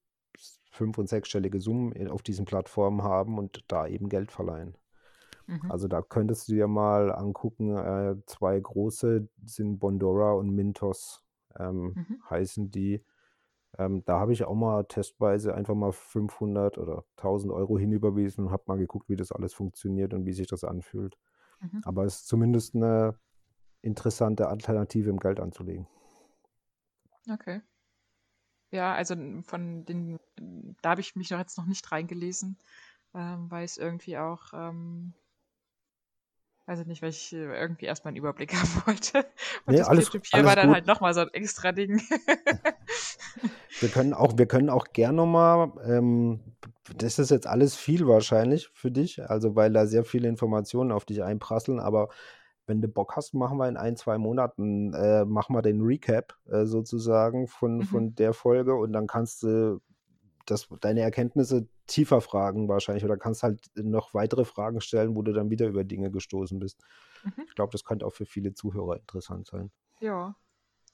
fünf- 0.71 0.99
und 0.99 1.09
sechsstellige 1.09 1.61
Summen 1.61 2.09
auf 2.09 2.23
diesen 2.23 2.45
Plattformen 2.45 3.03
haben 3.03 3.39
und 3.39 3.65
da 3.69 3.87
eben 3.87 4.09
Geld 4.09 4.31
verleihen. 4.33 4.77
Mhm. 5.47 5.71
Also 5.71 5.89
da 5.89 6.03
könntest 6.03 6.49
du 6.49 6.53
dir 6.53 6.69
mal 6.69 7.13
angucken, 7.13 7.77
äh, 7.77 8.17
zwei 8.27 8.59
große 8.59 9.29
sind 9.45 9.79
Bondora 9.79 10.33
und 10.33 10.51
Mintos 10.51 11.25
ähm, 11.59 11.95
Mhm. 11.97 12.23
heißen 12.31 12.71
die. 12.71 13.05
Ähm, 13.79 14.05
da 14.05 14.19
habe 14.21 14.33
ich 14.33 14.45
auch 14.45 14.55
mal 14.55 14.85
testweise 14.85 15.55
einfach 15.55 15.75
mal 15.75 15.93
500 15.93 16.79
oder 16.79 17.05
1000 17.17 17.53
Euro 17.53 17.79
hinüberwiesen 17.79 18.47
und 18.47 18.53
habe 18.53 18.65
mal 18.67 18.79
geguckt, 18.79 19.09
wie 19.09 19.17
das 19.17 19.33
alles 19.33 19.55
funktioniert 19.55 20.15
und 20.15 20.27
wie 20.27 20.33
sich 20.33 20.47
das 20.47 20.65
anfühlt. 20.65 21.17
Mhm. 21.61 21.83
Aber 21.85 22.05
es 22.05 22.17
ist 22.17 22.29
zumindest 22.29 22.75
eine 22.75 23.19
interessante 23.83 24.49
Alternative, 24.49 25.11
im 25.11 25.19
Geld 25.19 25.41
anzulegen. 25.41 25.87
Okay. 27.31 27.61
Ja, 28.71 28.95
also 28.95 29.17
von 29.43 29.85
den, 29.85 30.19
da 30.83 30.91
habe 30.91 31.01
ich 31.01 31.17
mich 31.17 31.31
noch 31.31 31.39
jetzt 31.39 31.59
noch 31.59 31.67
nicht 31.67 31.91
reingelesen, 31.91 32.57
ähm, 33.15 33.51
weil 33.51 33.65
es 33.65 33.77
irgendwie 33.77 34.17
auch, 34.19 34.53
ähm, 34.55 35.13
weiß 36.67 36.81
ich 36.81 36.87
nicht, 36.87 37.03
weil 37.03 37.11
ich 37.11 37.33
äh, 37.33 37.59
irgendwie 37.59 37.87
erstmal 37.87 38.11
einen 38.11 38.19
Überblick 38.19 38.55
haben 38.55 38.83
wollte. 38.87 39.27
Und 39.67 39.75
Nee, 39.75 39.79
das 39.79 39.89
alles, 39.89 40.11
Peer-to-Peer 40.11 40.45
alles 40.45 40.47
war 40.47 40.57
dann 40.57 40.69
gut. 40.69 40.75
halt 40.75 40.87
nochmal 40.87 41.15
so 41.15 41.21
ein 41.21 41.29
extra 41.35 41.73
Ding. 41.73 42.01
Wir 43.79 43.89
können 43.91 44.13
auch, 44.15 44.37
wir 44.37 44.47
können 44.47 44.69
auch 44.71 44.89
gern 44.93 45.15
nochmal, 45.17 45.73
ähm, 45.85 46.41
das 46.97 47.19
ist 47.19 47.31
jetzt 47.31 47.47
alles 47.47 47.77
viel 47.77 48.07
wahrscheinlich 48.07 48.69
für 48.75 48.91
dich, 48.91 49.23
also 49.31 49.57
weil 49.57 49.73
da 49.73 49.87
sehr 49.87 50.05
viele 50.05 50.29
Informationen 50.29 50.93
auf 50.93 51.05
dich 51.07 51.23
einprasseln, 51.23 51.81
aber 51.81 52.09
wenn 52.71 52.81
du 52.81 52.89
Bock 52.89 53.17
hast, 53.17 53.35
machen 53.35 53.59
wir 53.59 53.69
in 53.69 53.77
ein, 53.77 53.97
zwei 53.97 54.17
Monaten, 54.17 54.95
äh, 54.95 55.25
machen 55.27 55.55
wir 55.55 55.63
den 55.63 55.83
Recap 55.83 56.39
äh, 56.49 56.65
sozusagen 56.65 57.49
von, 57.49 57.79
Mhm. 57.79 57.83
von 57.83 58.15
der 58.15 58.33
Folge 58.33 58.75
und 58.77 58.93
dann 58.93 59.07
kannst 59.07 59.43
du 59.43 59.81
das, 60.47 60.69
deine 60.81 61.01
Erkenntnisse 61.01 61.69
tiefer 61.87 62.21
fragen 62.21 62.69
wahrscheinlich 62.69 63.05
oder 63.05 63.17
kannst 63.17 63.43
halt 63.43 63.61
noch 63.75 64.15
weitere 64.15 64.45
Fragen 64.45 64.81
stellen, 64.81 65.17
wo 65.17 65.23
du 65.23 65.33
dann 65.33 65.51
wieder 65.51 65.67
über 65.67 65.85
Dinge 65.85 66.11
gestoßen 66.11 66.59
bist. 66.59 66.83
Mhm. 67.25 67.45
Ich 67.49 67.55
glaube, 67.55 67.73
das 67.73 67.85
könnte 67.85 68.07
auch 68.07 68.15
für 68.15 68.27
viele 68.27 68.55
Zuhörer 68.55 68.97
interessant 68.97 69.49
sein. 69.49 69.71
Ja, 70.01 70.37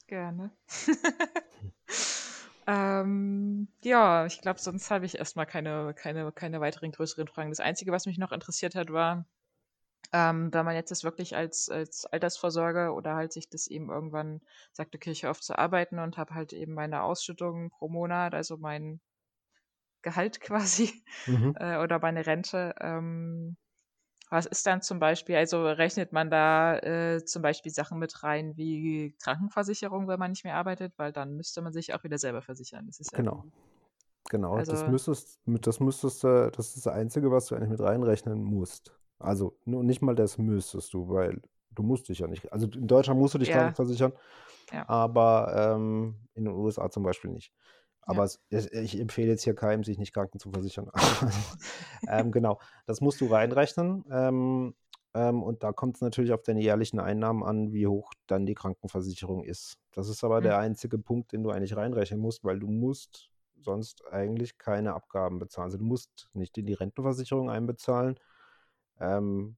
gerne. 0.07 0.51
ähm, 2.67 3.67
ja, 3.83 4.25
ich 4.25 4.41
glaube, 4.41 4.59
sonst 4.59 4.91
habe 4.91 5.05
ich 5.05 5.17
erstmal 5.17 5.45
keine, 5.45 5.93
keine, 5.93 6.31
keine 6.31 6.59
weiteren 6.59 6.91
größeren 6.91 7.27
Fragen. 7.27 7.51
Das 7.51 7.59
Einzige, 7.59 7.91
was 7.91 8.07
mich 8.07 8.17
noch 8.17 8.31
interessiert 8.31 8.75
hat, 8.75 8.91
war, 8.91 9.25
ähm, 10.13 10.53
wenn 10.53 10.65
man 10.65 10.75
jetzt 10.75 10.91
das 10.91 11.03
wirklich 11.03 11.35
als, 11.35 11.69
als 11.69 12.05
Altersvorsorge 12.05 12.91
oder 12.93 13.15
halt 13.15 13.33
sich 13.33 13.49
das 13.49 13.67
eben 13.67 13.89
irgendwann 13.89 14.41
sagt, 14.73 14.95
okay, 14.95 15.11
ich 15.11 15.23
höre 15.23 15.31
auf 15.31 15.41
zu 15.41 15.57
arbeiten 15.57 15.99
und 15.99 16.17
habe 16.17 16.33
halt 16.33 16.53
eben 16.53 16.73
meine 16.73 17.03
Ausschüttungen 17.03 17.69
pro 17.69 17.89
Monat, 17.89 18.33
also 18.33 18.57
mein 18.57 18.99
Gehalt 20.01 20.39
quasi 20.41 21.03
Mhm. 21.27 21.51
äh, 21.55 21.77
oder 21.77 21.99
meine 21.99 22.25
Rente. 22.25 22.73
Ähm, 22.79 23.57
was 24.29 24.45
ist 24.47 24.67
dann 24.67 24.81
zum 24.81 24.99
Beispiel, 24.99 25.35
also 25.37 25.65
rechnet 25.67 26.13
man 26.13 26.29
da 26.31 26.77
äh, 26.79 27.25
zum 27.25 27.41
Beispiel 27.43 27.71
Sachen 27.71 27.99
mit 27.99 28.23
rein 28.23 28.57
wie 28.57 29.15
Krankenversicherung, 29.23 30.07
wenn 30.09 30.19
man 30.19 30.31
nicht 30.31 30.45
mehr 30.45 30.55
arbeitet, 30.55 30.93
weil 30.97 31.13
dann 31.13 31.35
müsste 31.37 31.61
man 31.61 31.73
sich 31.73 31.93
auch 31.93 32.03
wieder 32.03 32.17
selber 32.19 32.41
versichern. 32.41 32.87
Das 32.87 32.99
ist 32.99 33.13
ja 33.13 33.21
Genau. 33.21 33.45
Genau, 34.29 34.63
das 34.63 34.85
also 34.85 34.87
müsstest, 34.87 35.39
mit- 35.47 35.67
das 35.67 35.79
müsstest 35.81 36.23
du, 36.23 36.51
das 36.51 36.69
ist 36.75 36.85
das 36.85 36.93
Einzige, 36.93 37.31
was 37.31 37.47
du 37.47 37.55
eigentlich 37.55 37.69
mit 37.71 37.81
reinrechnen 37.81 38.43
musst. 38.43 38.93
Also 39.19 39.57
nur 39.65 39.83
nicht 39.83 40.01
mal 40.01 40.15
das 40.15 40.37
müsstest 40.37 40.93
du, 40.93 41.09
weil 41.09 41.41
du 41.71 41.83
musst 41.83 42.09
dich 42.09 42.19
ja 42.19 42.27
nicht. 42.27 42.51
Also 42.51 42.67
in 42.67 42.87
Deutschland 42.87 43.19
musst 43.19 43.33
du 43.33 43.39
dich 43.39 43.49
ja, 43.49 43.57
krankenversichern, 43.57 44.13
ja, 44.71 44.87
aber 44.87 45.75
ähm, 45.75 46.15
in 46.33 46.45
den 46.45 46.53
USA 46.53 46.89
zum 46.89 47.03
Beispiel 47.03 47.31
nicht. 47.31 47.51
Aber 48.01 48.25
ja. 48.25 48.57
es, 48.57 48.71
ich 48.71 48.99
empfehle 48.99 49.29
jetzt 49.31 49.43
hier 49.43 49.55
keinem, 49.55 49.83
sich 49.83 49.97
nicht 49.97 50.13
kranken 50.13 50.39
zu 50.39 50.51
versichern. 50.51 50.89
ähm, 52.07 52.31
genau, 52.31 52.59
das 52.85 53.01
musst 53.01 53.19
du 53.19 53.25
reinrechnen. 53.25 54.05
Ähm, 54.09 54.75
ähm, 55.13 55.43
und 55.43 55.63
da 55.63 55.73
kommt 55.73 55.95
es 55.95 56.01
natürlich 56.01 56.31
auf 56.31 56.43
deine 56.43 56.61
jährlichen 56.61 56.99
Einnahmen 56.99 57.43
an, 57.43 57.73
wie 57.73 57.87
hoch 57.87 58.13
dann 58.27 58.45
die 58.45 58.55
Krankenversicherung 58.55 59.43
ist. 59.43 59.77
Das 59.91 60.09
ist 60.09 60.23
aber 60.23 60.41
Hm, 60.41 60.43
der 60.43 60.57
einzige 60.57 60.97
Punkt, 60.99 61.33
den 61.33 61.43
du 61.43 61.49
eigentlich 61.49 61.75
reinrechnen 61.75 62.19
musst, 62.19 62.43
weil 62.43 62.59
du 62.59 62.67
musst 62.67 63.29
sonst 63.59 64.05
eigentlich 64.11 64.57
keine 64.57 64.93
Abgaben 64.93 65.39
bezahlen. 65.39 65.65
Also 65.65 65.77
du 65.77 65.85
musst 65.85 66.29
nicht 66.33 66.57
in 66.57 66.65
die 66.65 66.73
Rentenversicherung 66.73 67.49
einbezahlen. 67.49 68.19
Ähm, 68.99 69.57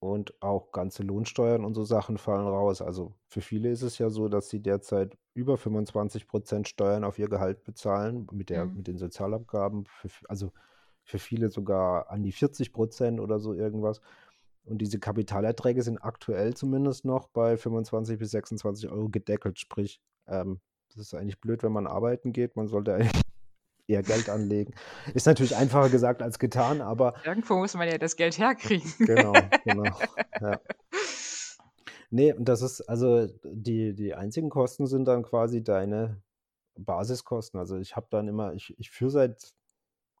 und 0.00 0.42
auch 0.42 0.72
ganze 0.72 1.02
Lohnsteuern 1.02 1.64
und 1.64 1.74
so 1.74 1.84
Sachen 1.84 2.16
fallen 2.16 2.46
raus. 2.46 2.80
Also 2.80 3.14
für 3.28 3.42
viele 3.42 3.70
ist 3.70 3.82
es 3.82 3.98
ja 3.98 4.08
so, 4.08 4.28
dass 4.28 4.48
sie 4.48 4.60
derzeit 4.60 5.16
über 5.34 5.56
25% 5.56 6.66
Steuern 6.66 7.04
auf 7.04 7.18
ihr 7.18 7.28
Gehalt 7.28 7.64
bezahlen 7.64 8.26
mit 8.32 8.48
der, 8.48 8.62
hm, 8.62 8.76
mit 8.76 8.86
den 8.86 8.96
Sozialabgaben. 8.96 9.84
Für, 9.84 10.08
also 10.28 10.52
für 11.04 11.18
viele 11.18 11.50
sogar 11.50 12.10
an 12.10 12.22
die 12.22 12.32
40% 12.32 13.20
oder 13.20 13.38
so 13.40 13.52
irgendwas. 13.52 14.00
Und 14.64 14.78
diese 14.78 14.98
Kapitalerträge 14.98 15.82
sind 15.82 15.98
aktuell 15.98 16.54
zumindest 16.54 17.04
noch 17.04 17.28
bei 17.28 17.56
25 17.56 18.18
bis 18.18 18.30
26 18.30 18.90
Euro 18.90 19.08
gedeckelt. 19.10 19.58
Sprich, 19.58 20.00
ähm, 20.26 20.60
das 20.88 20.98
ist 20.98 21.14
eigentlich 21.14 21.40
blöd, 21.40 21.62
wenn 21.62 21.72
man 21.72 21.86
arbeiten 21.86 22.32
geht. 22.32 22.56
Man 22.56 22.68
sollte 22.68 22.94
eigentlich 22.94 23.22
eher 23.90 24.02
Geld 24.02 24.28
anlegen. 24.28 24.74
Ist 25.14 25.26
natürlich 25.26 25.56
einfacher 25.56 25.90
gesagt 25.90 26.22
als 26.22 26.38
getan, 26.38 26.80
aber 26.80 27.14
Irgendwo 27.24 27.56
muss 27.56 27.74
man 27.74 27.88
ja 27.88 27.98
das 27.98 28.16
Geld 28.16 28.38
herkriegen. 28.38 28.92
genau, 28.98 29.32
genau. 29.64 29.98
Ja. 30.40 30.60
Nee, 32.10 32.32
und 32.32 32.44
das 32.48 32.62
ist, 32.62 32.80
also 32.82 33.28
die, 33.44 33.94
die 33.94 34.14
einzigen 34.14 34.50
Kosten 34.50 34.86
sind 34.86 35.04
dann 35.06 35.22
quasi 35.22 35.62
deine 35.62 36.20
Basiskosten. 36.76 37.60
Also 37.60 37.76
ich 37.78 37.94
habe 37.94 38.06
dann 38.10 38.26
immer, 38.26 38.52
ich, 38.54 38.74
ich 38.78 38.90
führe 38.90 39.10
seit 39.10 39.52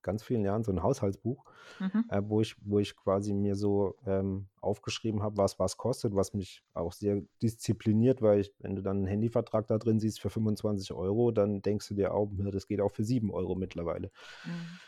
ganz 0.02 0.22
vielen 0.22 0.44
Jahren 0.44 0.64
so 0.64 0.72
ein 0.72 0.82
Haushaltsbuch, 0.82 1.44
Mhm. 1.80 2.04
äh, 2.08 2.22
wo 2.24 2.40
ich, 2.40 2.56
wo 2.64 2.78
ich 2.78 2.96
quasi 2.96 3.32
mir 3.32 3.54
so 3.56 3.96
ähm, 4.06 4.48
aufgeschrieben 4.60 5.22
habe, 5.22 5.36
was 5.36 5.58
was 5.58 5.76
kostet, 5.76 6.14
was 6.14 6.34
mich 6.34 6.62
auch 6.74 6.92
sehr 6.92 7.22
diszipliniert, 7.42 8.22
weil 8.22 8.40
ich, 8.40 8.52
wenn 8.58 8.76
du 8.76 8.82
dann 8.82 8.98
einen 8.98 9.06
Handyvertrag 9.06 9.66
da 9.66 9.78
drin 9.78 10.00
siehst 10.00 10.20
für 10.20 10.30
25 10.30 10.92
Euro, 10.92 11.30
dann 11.30 11.62
denkst 11.62 11.88
du 11.88 11.94
dir 11.94 12.12
auch, 12.14 12.30
ja, 12.38 12.50
das 12.50 12.66
geht 12.66 12.80
auch 12.80 12.92
für 12.92 13.04
7 13.04 13.30
Euro 13.30 13.54
mittlerweile. 13.54 14.10
Hm, 14.44 14.80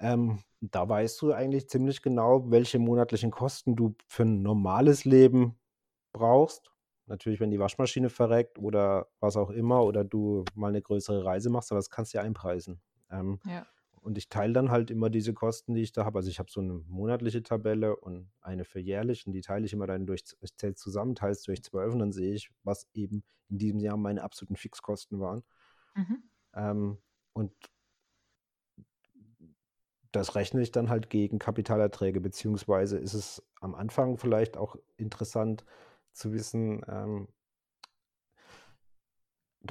Ähm, 0.00 0.38
da 0.60 0.88
weißt 0.88 1.20
du 1.22 1.32
eigentlich 1.32 1.68
ziemlich 1.68 2.02
genau, 2.02 2.50
welche 2.50 2.78
monatlichen 2.78 3.30
Kosten 3.30 3.76
du 3.76 3.94
für 4.08 4.24
ein 4.24 4.42
normales 4.42 5.04
Leben 5.04 5.58
brauchst. 6.12 6.70
Natürlich, 7.06 7.40
wenn 7.40 7.50
die 7.50 7.58
Waschmaschine 7.58 8.08
verreckt 8.08 8.58
oder 8.58 9.08
was 9.20 9.36
auch 9.36 9.50
immer 9.50 9.82
oder 9.84 10.04
du 10.04 10.44
mal 10.54 10.68
eine 10.68 10.82
größere 10.82 11.24
Reise 11.24 11.50
machst, 11.50 11.70
aber 11.72 11.78
das 11.78 11.90
kannst 11.90 12.14
du 12.14 12.18
ja 12.18 12.24
einpreisen. 12.24 12.80
Ähm, 13.10 13.40
Ja. 13.44 13.66
Und 14.02 14.18
ich 14.18 14.28
teile 14.28 14.52
dann 14.52 14.70
halt 14.70 14.90
immer 14.90 15.10
diese 15.10 15.32
Kosten, 15.32 15.74
die 15.74 15.82
ich 15.82 15.92
da 15.92 16.04
habe. 16.04 16.18
Also 16.18 16.28
ich 16.28 16.38
habe 16.38 16.50
so 16.50 16.60
eine 16.60 16.74
monatliche 16.88 17.42
Tabelle 17.42 17.96
und 17.96 18.30
eine 18.40 18.64
für 18.64 18.80
jährlich 18.80 19.26
und 19.26 19.32
die 19.32 19.40
teile 19.40 19.64
ich 19.64 19.72
immer 19.72 19.86
dann 19.86 20.06
durch, 20.06 20.24
ich 20.40 20.56
zähle 20.56 20.74
zusammen, 20.74 21.14
teile 21.14 21.32
es 21.32 21.42
durch 21.42 21.62
zwölf 21.62 21.92
und 21.92 22.00
dann 22.00 22.12
sehe 22.12 22.34
ich, 22.34 22.50
was 22.64 22.88
eben 22.94 23.22
in 23.48 23.58
diesem 23.58 23.78
Jahr 23.78 23.96
meine 23.96 24.22
absoluten 24.22 24.56
Fixkosten 24.56 25.20
waren. 25.20 25.44
Mhm. 25.94 26.22
Ähm, 26.54 26.98
und 27.32 27.52
das 30.10 30.34
rechne 30.34 30.60
ich 30.62 30.72
dann 30.72 30.90
halt 30.90 31.08
gegen 31.08 31.38
Kapitalerträge, 31.38 32.20
beziehungsweise 32.20 32.98
ist 32.98 33.14
es 33.14 33.42
am 33.60 33.74
Anfang 33.74 34.18
vielleicht 34.18 34.56
auch 34.56 34.76
interessant 34.96 35.64
zu 36.12 36.32
wissen, 36.32 36.84
ähm, 36.88 37.28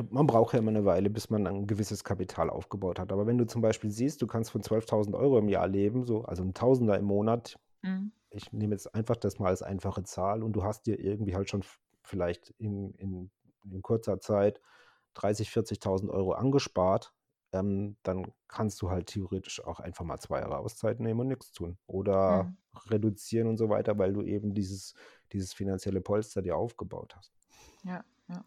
man 0.09 0.27
braucht 0.27 0.53
ja 0.53 0.59
immer 0.59 0.71
eine 0.71 0.85
Weile, 0.85 1.09
bis 1.09 1.29
man 1.29 1.47
ein 1.47 1.67
gewisses 1.67 2.03
Kapital 2.03 2.49
aufgebaut 2.49 2.99
hat. 2.99 3.11
Aber 3.11 3.27
wenn 3.27 3.37
du 3.37 3.45
zum 3.45 3.61
Beispiel 3.61 3.91
siehst, 3.91 4.21
du 4.21 4.27
kannst 4.27 4.51
von 4.51 4.61
12.000 4.61 5.13
Euro 5.15 5.37
im 5.37 5.49
Jahr 5.49 5.67
leben, 5.67 6.05
so, 6.05 6.23
also 6.23 6.43
ein 6.43 6.53
Tausender 6.53 6.97
im 6.97 7.05
Monat, 7.05 7.59
Hm, 7.83 8.11
ich 8.29 8.51
nehme 8.53 8.73
jetzt 8.73 8.93
einfach 8.95 9.17
das 9.17 9.39
mal 9.39 9.49
als 9.49 9.61
einfache 9.61 10.03
Zahl 10.03 10.43
und 10.43 10.53
du 10.53 10.63
hast 10.63 10.85
dir 10.85 10.99
irgendwie 10.99 11.35
halt 11.35 11.49
schon 11.49 11.63
vielleicht 12.03 12.49
in, 12.57 12.93
in, 12.93 13.31
in 13.63 13.81
kurzer 13.81 14.19
Zeit 14.19 14.61
30.000, 15.15 15.81
40.000 15.81 16.09
Euro 16.09 16.33
angespart, 16.33 17.13
ähm, 17.51 17.97
dann 18.03 18.31
kannst 18.47 18.81
du 18.81 18.89
halt 18.89 19.07
theoretisch 19.07 19.63
auch 19.63 19.81
einfach 19.81 20.05
mal 20.05 20.19
zwei 20.19 20.39
Jahre 20.39 20.57
Auszeit 20.57 21.01
nehmen 21.01 21.19
und 21.19 21.27
nichts 21.27 21.51
tun. 21.51 21.77
Oder 21.85 22.45
hm. 22.45 22.57
reduzieren 22.89 23.47
und 23.47 23.57
so 23.57 23.67
weiter, 23.67 23.97
weil 23.97 24.13
du 24.13 24.21
eben 24.21 24.53
dieses, 24.53 24.93
dieses 25.33 25.53
finanzielle 25.53 25.99
Polster 25.99 26.41
dir 26.41 26.55
aufgebaut 26.55 27.13
hast. 27.17 27.33
Ja, 27.83 28.05
ja. 28.29 28.45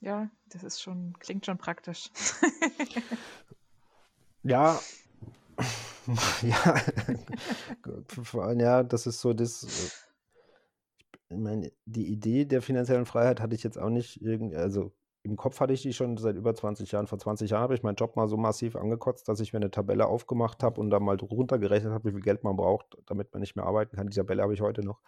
Ja, 0.00 0.30
das 0.46 0.62
ist 0.64 0.80
schon, 0.80 1.14
klingt 1.18 1.46
schon 1.46 1.58
praktisch. 1.58 2.10
Ja, 4.42 4.80
ja, 6.42 6.76
vor 8.08 8.44
allem, 8.44 8.60
ja, 8.60 8.82
das 8.82 9.06
ist 9.06 9.20
so 9.20 9.32
das. 9.32 9.64
äh, 9.64 9.90
Ich 11.30 11.36
meine, 11.36 11.72
die 11.84 12.06
Idee 12.10 12.44
der 12.44 12.62
finanziellen 12.62 13.04
Freiheit 13.06 13.40
hatte 13.40 13.54
ich 13.54 13.62
jetzt 13.62 13.78
auch 13.78 13.90
nicht 13.90 14.20
irgendwie, 14.22 14.56
also 14.56 14.92
im 15.22 15.36
Kopf 15.36 15.60
hatte 15.60 15.74
ich 15.74 15.82
die 15.82 15.92
schon 15.92 16.16
seit 16.16 16.36
über 16.36 16.54
20 16.54 16.90
Jahren. 16.92 17.06
Vor 17.06 17.18
20 17.18 17.50
Jahren 17.50 17.62
habe 17.62 17.74
ich 17.74 17.82
meinen 17.82 17.96
Job 17.96 18.16
mal 18.16 18.28
so 18.28 18.36
massiv 18.38 18.76
angekotzt, 18.76 19.28
dass 19.28 19.40
ich 19.40 19.52
mir 19.52 19.58
eine 19.58 19.70
Tabelle 19.70 20.06
aufgemacht 20.06 20.62
habe 20.62 20.80
und 20.80 20.88
da 20.90 21.00
mal 21.00 21.16
runtergerechnet 21.16 21.92
habe, 21.92 22.08
wie 22.08 22.12
viel 22.12 22.22
Geld 22.22 22.44
man 22.44 22.56
braucht, 22.56 22.96
damit 23.06 23.32
man 23.32 23.40
nicht 23.40 23.56
mehr 23.56 23.66
arbeiten 23.66 23.96
kann. 23.96 24.06
Die 24.08 24.16
Tabelle 24.16 24.42
habe 24.42 24.54
ich 24.54 24.60
heute 24.62 24.82
noch. 24.82 25.00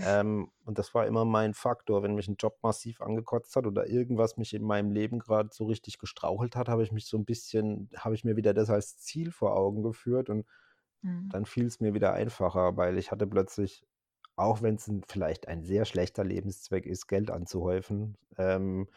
Ähm, 0.00 0.50
und 0.64 0.78
das 0.78 0.94
war 0.94 1.06
immer 1.06 1.24
mein 1.24 1.54
Faktor. 1.54 2.02
Wenn 2.02 2.14
mich 2.14 2.28
ein 2.28 2.36
Job 2.38 2.58
massiv 2.62 3.00
angekotzt 3.00 3.56
hat 3.56 3.66
oder 3.66 3.86
irgendwas 3.88 4.36
mich 4.36 4.54
in 4.54 4.62
meinem 4.64 4.90
Leben 4.92 5.18
gerade 5.18 5.50
so 5.52 5.66
richtig 5.66 5.98
gestrauchelt 5.98 6.56
hat, 6.56 6.68
habe 6.68 6.82
ich 6.82 6.92
mich 6.92 7.06
so 7.06 7.16
ein 7.18 7.24
bisschen, 7.24 7.90
habe 7.96 8.14
ich 8.14 8.24
mir 8.24 8.36
wieder 8.36 8.54
das 8.54 8.70
als 8.70 8.98
Ziel 8.98 9.32
vor 9.32 9.56
Augen 9.56 9.82
geführt 9.82 10.30
und 10.30 10.46
Mhm. 11.02 11.30
dann 11.30 11.46
fiel 11.46 11.66
es 11.66 11.80
mir 11.80 11.94
wieder 11.94 12.12
einfacher, 12.14 12.76
weil 12.76 12.98
ich 12.98 13.10
hatte 13.12 13.26
plötzlich, 13.26 13.84
auch 14.36 14.62
wenn 14.62 14.76
es 14.76 14.90
vielleicht 15.08 15.48
ein 15.48 15.64
sehr 15.64 15.84
schlechter 15.84 16.24
Lebenszweck 16.24 16.86
ist, 16.86 17.08
Geld 17.08 17.30
anzuhäufen, 17.30 18.18
ähm, 18.38 18.88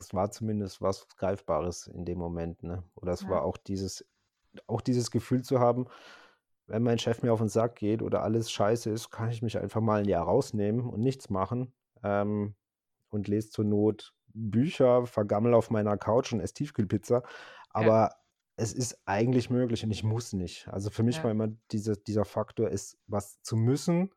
es 0.00 0.14
war 0.14 0.30
zumindest 0.30 0.80
was 0.80 1.08
Greifbares 1.16 1.86
in 1.86 2.04
dem 2.04 2.18
Moment, 2.18 2.62
ne? 2.62 2.84
Oder 2.94 3.12
es 3.12 3.26
war 3.28 3.42
Ja. 3.42 3.44
auch 3.44 3.56
dieses, 3.56 4.04
auch 4.66 4.80
dieses 4.80 5.10
Gefühl 5.10 5.42
zu 5.42 5.60
haben, 5.60 5.86
wenn 6.68 6.82
mein 6.82 6.98
Chef 6.98 7.22
mir 7.22 7.32
auf 7.32 7.38
den 7.40 7.48
Sack 7.48 7.76
geht 7.76 8.02
oder 8.02 8.22
alles 8.22 8.50
scheiße 8.50 8.90
ist, 8.90 9.10
kann 9.10 9.30
ich 9.30 9.42
mich 9.42 9.58
einfach 9.58 9.80
mal 9.80 10.00
ein 10.00 10.08
Jahr 10.08 10.24
rausnehmen 10.24 10.86
und 10.88 11.00
nichts 11.00 11.30
machen 11.30 11.72
ähm, 12.02 12.54
und 13.10 13.26
lese 13.28 13.50
zur 13.50 13.64
Not 13.64 14.14
Bücher, 14.34 15.06
vergammel 15.06 15.54
auf 15.54 15.70
meiner 15.70 15.96
Couch 15.96 16.32
und 16.32 16.40
esse 16.40 16.54
Tiefkühlpizza. 16.54 17.22
Ja. 17.22 17.22
Aber 17.70 18.10
es 18.56 18.72
ist 18.72 19.00
eigentlich 19.06 19.50
möglich 19.50 19.82
und 19.84 19.90
ich 19.90 20.04
muss 20.04 20.32
nicht. 20.32 20.68
Also 20.68 20.90
für 20.90 21.02
mich 21.02 21.16
Ja. 21.18 21.24
war 21.24 21.30
immer 21.30 21.48
diese, 21.72 21.96
dieser 21.96 22.24
Faktor, 22.24 22.68
ist 22.70 22.98
was 23.06 23.40
zu 23.42 23.56
müssen, 23.56 24.10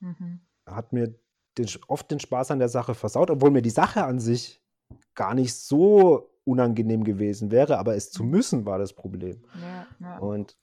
Mhm. 0.00 0.40
hat 0.66 0.92
mir 0.92 1.14
den, 1.58 1.68
oft 1.88 2.10
den 2.10 2.20
Spaß 2.20 2.50
an 2.52 2.58
der 2.58 2.68
Sache 2.70 2.94
versaut, 2.94 3.30
obwohl 3.30 3.50
mir 3.50 3.62
die 3.62 3.70
Sache 3.70 4.04
an 4.04 4.18
sich 4.18 4.62
gar 5.14 5.34
nicht 5.34 5.54
so 5.54 6.30
unangenehm 6.44 7.04
gewesen 7.04 7.50
wäre, 7.50 7.78
aber 7.78 7.94
es 7.96 8.10
zu 8.10 8.24
Mhm. 8.24 8.30
müssen 8.30 8.66
war 8.66 8.78
das 8.78 8.94
Problem. 8.94 9.44
Ja, 9.60 9.86
ja. 10.00 10.18
Und 10.18 10.56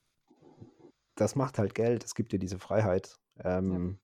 das 1.18 1.36
macht 1.36 1.58
halt 1.58 1.74
Geld, 1.74 2.04
es 2.04 2.14
gibt 2.14 2.32
dir 2.32 2.38
diese 2.40 2.58
Freiheit, 2.58 3.18
Ja. 3.68 3.80
ähm, 3.80 4.00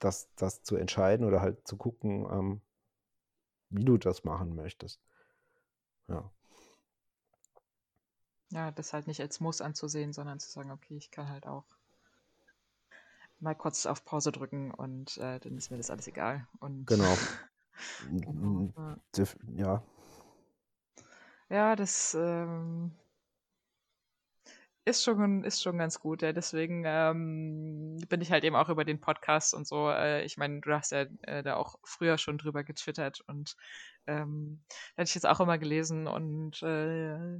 das, 0.00 0.30
das 0.36 0.62
zu 0.62 0.76
entscheiden 0.76 1.26
oder 1.26 1.40
halt 1.42 1.66
zu 1.68 1.76
gucken, 1.78 2.26
ähm, 2.30 2.62
wie 3.70 3.84
du 3.84 3.98
das 3.98 4.22
machen 4.22 4.54
möchtest. 4.54 5.00
Ja. 6.08 6.30
Ja, 8.50 8.70
das 8.70 8.92
halt 8.92 9.08
nicht 9.08 9.20
als 9.20 9.40
Muss 9.40 9.60
anzusehen, 9.60 10.12
sondern 10.12 10.38
zu 10.38 10.48
sagen, 10.48 10.70
okay, 10.70 10.96
ich 10.96 11.10
kann 11.10 11.28
halt 11.28 11.48
auch 11.48 11.64
mal 13.40 13.54
kurz 13.54 13.84
auf 13.86 14.04
Pause 14.06 14.32
drücken 14.32 14.70
und 14.70 15.18
äh, 15.18 15.38
dann 15.40 15.56
ist 15.58 15.70
mir 15.70 15.76
das 15.76 15.90
alles 15.90 16.06
egal. 16.06 16.46
Und 16.60 16.88
Genau. 16.88 17.18
genau. 18.24 18.62
Ja. 18.76 18.98
Ja, 19.56 19.82
Ja, 21.48 21.76
das 21.76 22.14
ähm, 22.18 22.92
ist 24.84 25.04
schon, 25.04 25.44
ist 25.44 25.62
schon 25.62 25.78
ganz 25.78 26.00
gut. 26.00 26.22
Ja. 26.22 26.32
Deswegen 26.32 26.82
ähm, 26.86 27.98
bin 28.08 28.20
ich 28.20 28.32
halt 28.32 28.44
eben 28.44 28.56
auch 28.56 28.68
über 28.68 28.84
den 28.84 29.00
Podcast 29.00 29.54
und 29.54 29.66
so. 29.66 29.90
Äh, 29.90 30.24
ich 30.24 30.36
meine, 30.36 30.60
du 30.60 30.72
hast 30.72 30.92
ja 30.92 31.06
äh, 31.22 31.42
da 31.42 31.56
auch 31.56 31.76
früher 31.84 32.18
schon 32.18 32.38
drüber 32.38 32.64
getwittert 32.64 33.20
und 33.26 33.56
ähm, 34.06 34.64
da 34.96 35.02
hatte 35.02 35.08
ich 35.08 35.14
jetzt 35.14 35.26
auch 35.26 35.40
immer 35.40 35.58
gelesen 35.58 36.06
und 36.08 36.62
äh, 36.62 37.38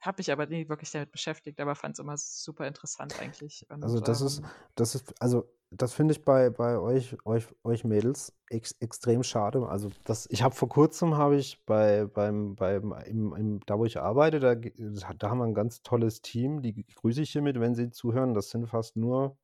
habe 0.00 0.18
mich 0.18 0.30
aber 0.30 0.46
nie 0.46 0.68
wirklich 0.68 0.90
damit 0.90 1.10
beschäftigt, 1.12 1.58
aber 1.60 1.74
fand 1.74 1.94
es 1.94 1.98
immer 1.98 2.16
super 2.18 2.66
interessant 2.66 3.18
eigentlich. 3.20 3.64
Und, 3.70 3.82
also 3.82 4.00
das 4.00 4.20
ist, 4.20 4.38
ähm, 4.40 4.46
das 4.74 4.94
ist, 4.94 5.14
also 5.22 5.50
das 5.76 5.94
finde 5.94 6.12
ich 6.12 6.24
bei, 6.24 6.50
bei 6.50 6.78
euch, 6.78 7.16
euch, 7.24 7.46
euch 7.64 7.84
Mädels 7.84 8.32
ex, 8.48 8.72
extrem 8.80 9.22
schade. 9.22 9.66
Also 9.68 9.90
das, 10.04 10.26
ich 10.30 10.42
habe 10.42 10.54
vor 10.54 10.68
kurzem 10.68 11.16
habe 11.16 11.36
ich 11.36 11.64
bei, 11.64 12.06
beim, 12.06 12.54
beim, 12.54 12.94
im, 13.06 13.34
im, 13.34 13.60
da 13.66 13.78
wo 13.78 13.84
ich 13.84 13.98
arbeite, 13.98 14.40
da, 14.40 14.54
da 14.54 15.30
haben 15.30 15.38
wir 15.38 15.44
ein 15.44 15.54
ganz 15.54 15.82
tolles 15.82 16.22
Team, 16.22 16.62
die 16.62 16.84
grüße 16.94 17.22
ich 17.22 17.30
hiermit, 17.30 17.60
wenn 17.60 17.74
sie 17.74 17.90
zuhören. 17.90 18.34
Das 18.34 18.50
sind 18.50 18.68
fast 18.68 18.96
nur 18.96 19.36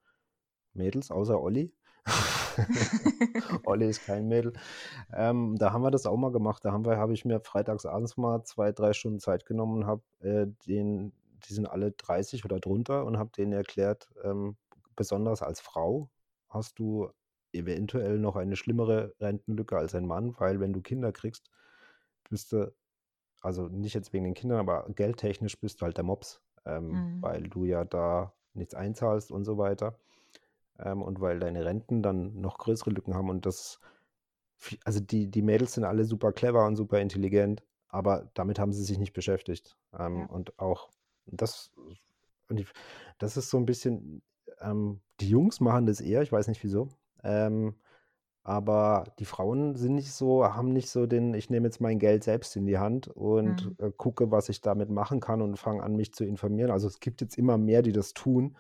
Mädels, 0.75 1.11
außer 1.11 1.41
Olli. 1.41 1.73
Olli 3.65 3.89
ist 3.89 4.05
kein 4.05 4.29
Mädel. 4.29 4.53
Ähm, 5.13 5.57
da 5.59 5.73
haben 5.73 5.83
wir 5.83 5.91
das 5.91 6.07
auch 6.07 6.17
mal 6.17 6.33
gemacht. 6.33 6.65
Da 6.65 6.73
habe 6.73 7.13
ich 7.13 7.25
mir 7.25 7.41
freitags 7.41 7.87
abends 7.87 8.17
mal 8.17 8.43
zwei, 8.45 8.73
drei 8.73 8.93
Stunden 8.93 9.21
Zeit 9.21 9.47
genommen 9.47 9.83
und 9.83 9.87
habe 9.87 10.03
äh, 10.21 10.47
den, 10.67 11.13
die 11.49 11.55
sind 11.55 11.67
alle 11.67 11.93
30 11.93 12.45
oder 12.45 12.61
drunter 12.61 13.05
und 13.05 13.19
habe 13.19 13.31
denen 13.31 13.53
erklärt, 13.53 14.09
ähm, 14.25 14.57
besonders 14.97 15.43
als 15.43 15.61
Frau 15.61 16.11
hast 16.51 16.79
du 16.79 17.11
eventuell 17.53 18.19
noch 18.19 18.37
eine 18.37 18.57
schlimmere 18.57 19.15
Rentenlücke 19.21 19.77
als 19.77 19.95
ein 19.95 20.07
Mann, 20.07 20.35
weil 20.39 20.61
wenn 20.61 20.73
du 20.73 20.83
Kinder 20.83 21.13
kriegst, 21.13 21.51
bist 22.29 22.53
du, 22.53 22.73
also 23.41 23.69
nicht 23.69 23.95
jetzt 23.95 24.13
wegen 24.13 24.25
den 24.25 24.35
Kindern, 24.35 24.61
aber 24.61 24.87
geldtechnisch 24.95 25.59
bist 25.59 25.81
du 25.81 25.87
halt 25.87 25.97
der 25.97 26.05
Mops, 26.05 26.41
ähm, 26.67 26.91
Mhm. 26.91 27.23
weil 27.23 27.43
du 27.49 27.65
ja 27.65 27.85
da 27.85 28.33
nichts 28.55 28.75
einzahlst 28.75 29.31
und 29.33 29.45
so 29.45 29.59
weiter 29.59 29.99
ähm, 30.79 31.03
und 31.03 31.21
weil 31.21 31.41
deine 31.41 31.65
Renten 31.65 32.03
dann 32.03 32.41
noch 32.41 32.59
größere 32.59 32.91
Lücken 32.91 33.15
haben 33.15 33.31
und 33.31 33.47
das, 33.47 33.81
also 34.85 35.01
die, 35.01 35.29
die 35.31 35.43
Mädels 35.43 35.75
sind 35.75 35.85
alle 35.85 36.05
super 36.05 36.33
clever 36.33 36.67
und 36.67 36.77
super 36.77 37.01
intelligent, 37.01 37.63
aber 37.89 38.31
damit 38.35 38.59
haben 38.59 38.73
sie 38.73 38.85
sich 38.85 38.99
nicht 38.99 39.13
beschäftigt. 39.13 39.77
Ähm, 39.99 40.19
Ja. 40.21 40.27
Und 40.27 40.59
auch 40.59 40.91
das, 41.27 41.73
und 42.49 42.61
ich, 42.61 42.69
das 43.19 43.37
ist 43.37 43.51
so 43.51 43.59
ein 43.59 43.67
bisschen, 43.67 44.23
ähm, 44.61 45.01
die 45.21 45.29
Jungs 45.29 45.61
machen 45.61 45.87
das 45.87 46.01
eher, 46.01 46.23
ich 46.23 46.33
weiß 46.33 46.49
nicht 46.49 46.63
wieso, 46.65 46.89
ähm, 47.23 47.75
aber 48.45 49.05
die 49.19 49.27
Frauen 49.27 49.77
sind 49.77 49.95
nicht 49.97 50.13
so, 50.13 50.45
haben 50.45 50.73
nicht 50.73 50.91
so 50.91 51.07
den, 51.07 51.35
ich 51.35 51.51
nehme 51.51 51.67
jetzt 51.69 51.81
mein 51.81 51.99
Geld 51.99 52.25
selbst 52.25 52.57
in 52.57 52.67
die 52.67 52.79
Hand 52.79 53.09
und 53.09 53.73
Mhm. 53.73 53.77
äh, 53.79 53.91
gucke, 53.97 54.31
was 54.31 54.49
ich 54.49 54.61
damit 54.63 54.91
machen 54.91 55.21
kann 55.21 55.43
und 55.43 55.59
fange 55.59 55.83
an, 55.83 55.97
mich 55.97 56.15
zu 56.15 56.25
informieren. 56.25 56.71
Also 56.71 56.89
es 56.89 57.01
gibt 57.01 57.21
jetzt 57.21 57.39
immer 57.39 57.59
mehr, 57.59 57.83
die 57.83 57.93
das 57.93 58.15
tun, 58.15 58.57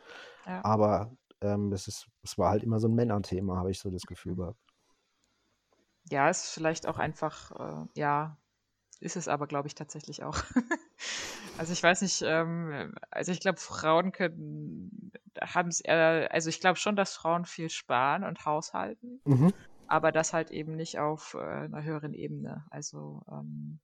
Ja. 0.46 0.64
aber 0.64 1.16
ähm, 1.42 1.72
es 1.72 1.88
ist, 1.88 2.08
es 2.22 2.38
war 2.38 2.50
halt 2.50 2.62
immer 2.64 2.80
so 2.80 2.88
ein 2.88 2.94
Männerthema, 2.94 3.56
habe 3.56 3.70
ich 3.72 3.80
so 3.80 3.90
das 3.90 4.06
Gefühl 4.06 4.36
Mhm. 4.36 4.36
gehabt. 4.36 4.58
Ja, 6.10 6.28
ist 6.28 6.50
vielleicht 6.50 6.86
auch 6.86 6.98
einfach, 6.98 7.52
äh, 7.52 7.86
ja, 7.94 8.36
ist 9.00 9.16
es 9.16 9.28
aber, 9.28 9.46
glaube 9.46 9.68
ich, 9.68 9.74
tatsächlich 9.74 10.24
auch. 10.24 10.38
Also 11.60 11.74
ich 11.74 11.82
weiß 11.82 12.00
nicht, 12.00 12.22
ähm, 12.22 12.94
also 13.10 13.32
ich 13.32 13.40
glaube, 13.40 13.58
Frauen 13.58 14.12
können, 14.12 15.12
haben 15.42 15.68
es 15.68 15.80
eher, 15.82 16.32
also 16.32 16.48
ich 16.48 16.58
glaube 16.58 16.78
schon, 16.78 16.96
dass 16.96 17.14
Frauen 17.14 17.44
viel 17.44 17.68
sparen 17.68 18.24
und 18.24 18.46
haushalten, 18.46 19.20
Mhm. 19.26 19.50
aber 19.86 20.12
das 20.12 20.32
halt 20.32 20.50
eben 20.52 20.76
nicht 20.76 20.98
auf 20.98 21.34
äh, 21.34 21.38
einer 21.40 21.82
höheren 21.84 22.14
Ebene. 22.14 22.64
Also, 22.70 23.22
ähm, 23.30 23.78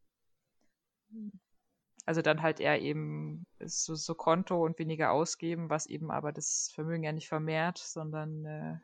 also 2.06 2.22
dann 2.22 2.40
halt 2.42 2.60
eher 2.60 2.80
eben 2.80 3.46
so, 3.60 3.94
so 3.94 4.14
Konto 4.14 4.64
und 4.64 4.78
weniger 4.78 5.10
ausgeben, 5.12 5.68
was 5.70 5.86
eben 5.86 6.10
aber 6.10 6.32
das 6.32 6.70
Vermögen 6.74 7.02
ja 7.04 7.12
nicht 7.12 7.28
vermehrt, 7.28 7.78
sondern 7.78 8.44
äh, 8.44 8.78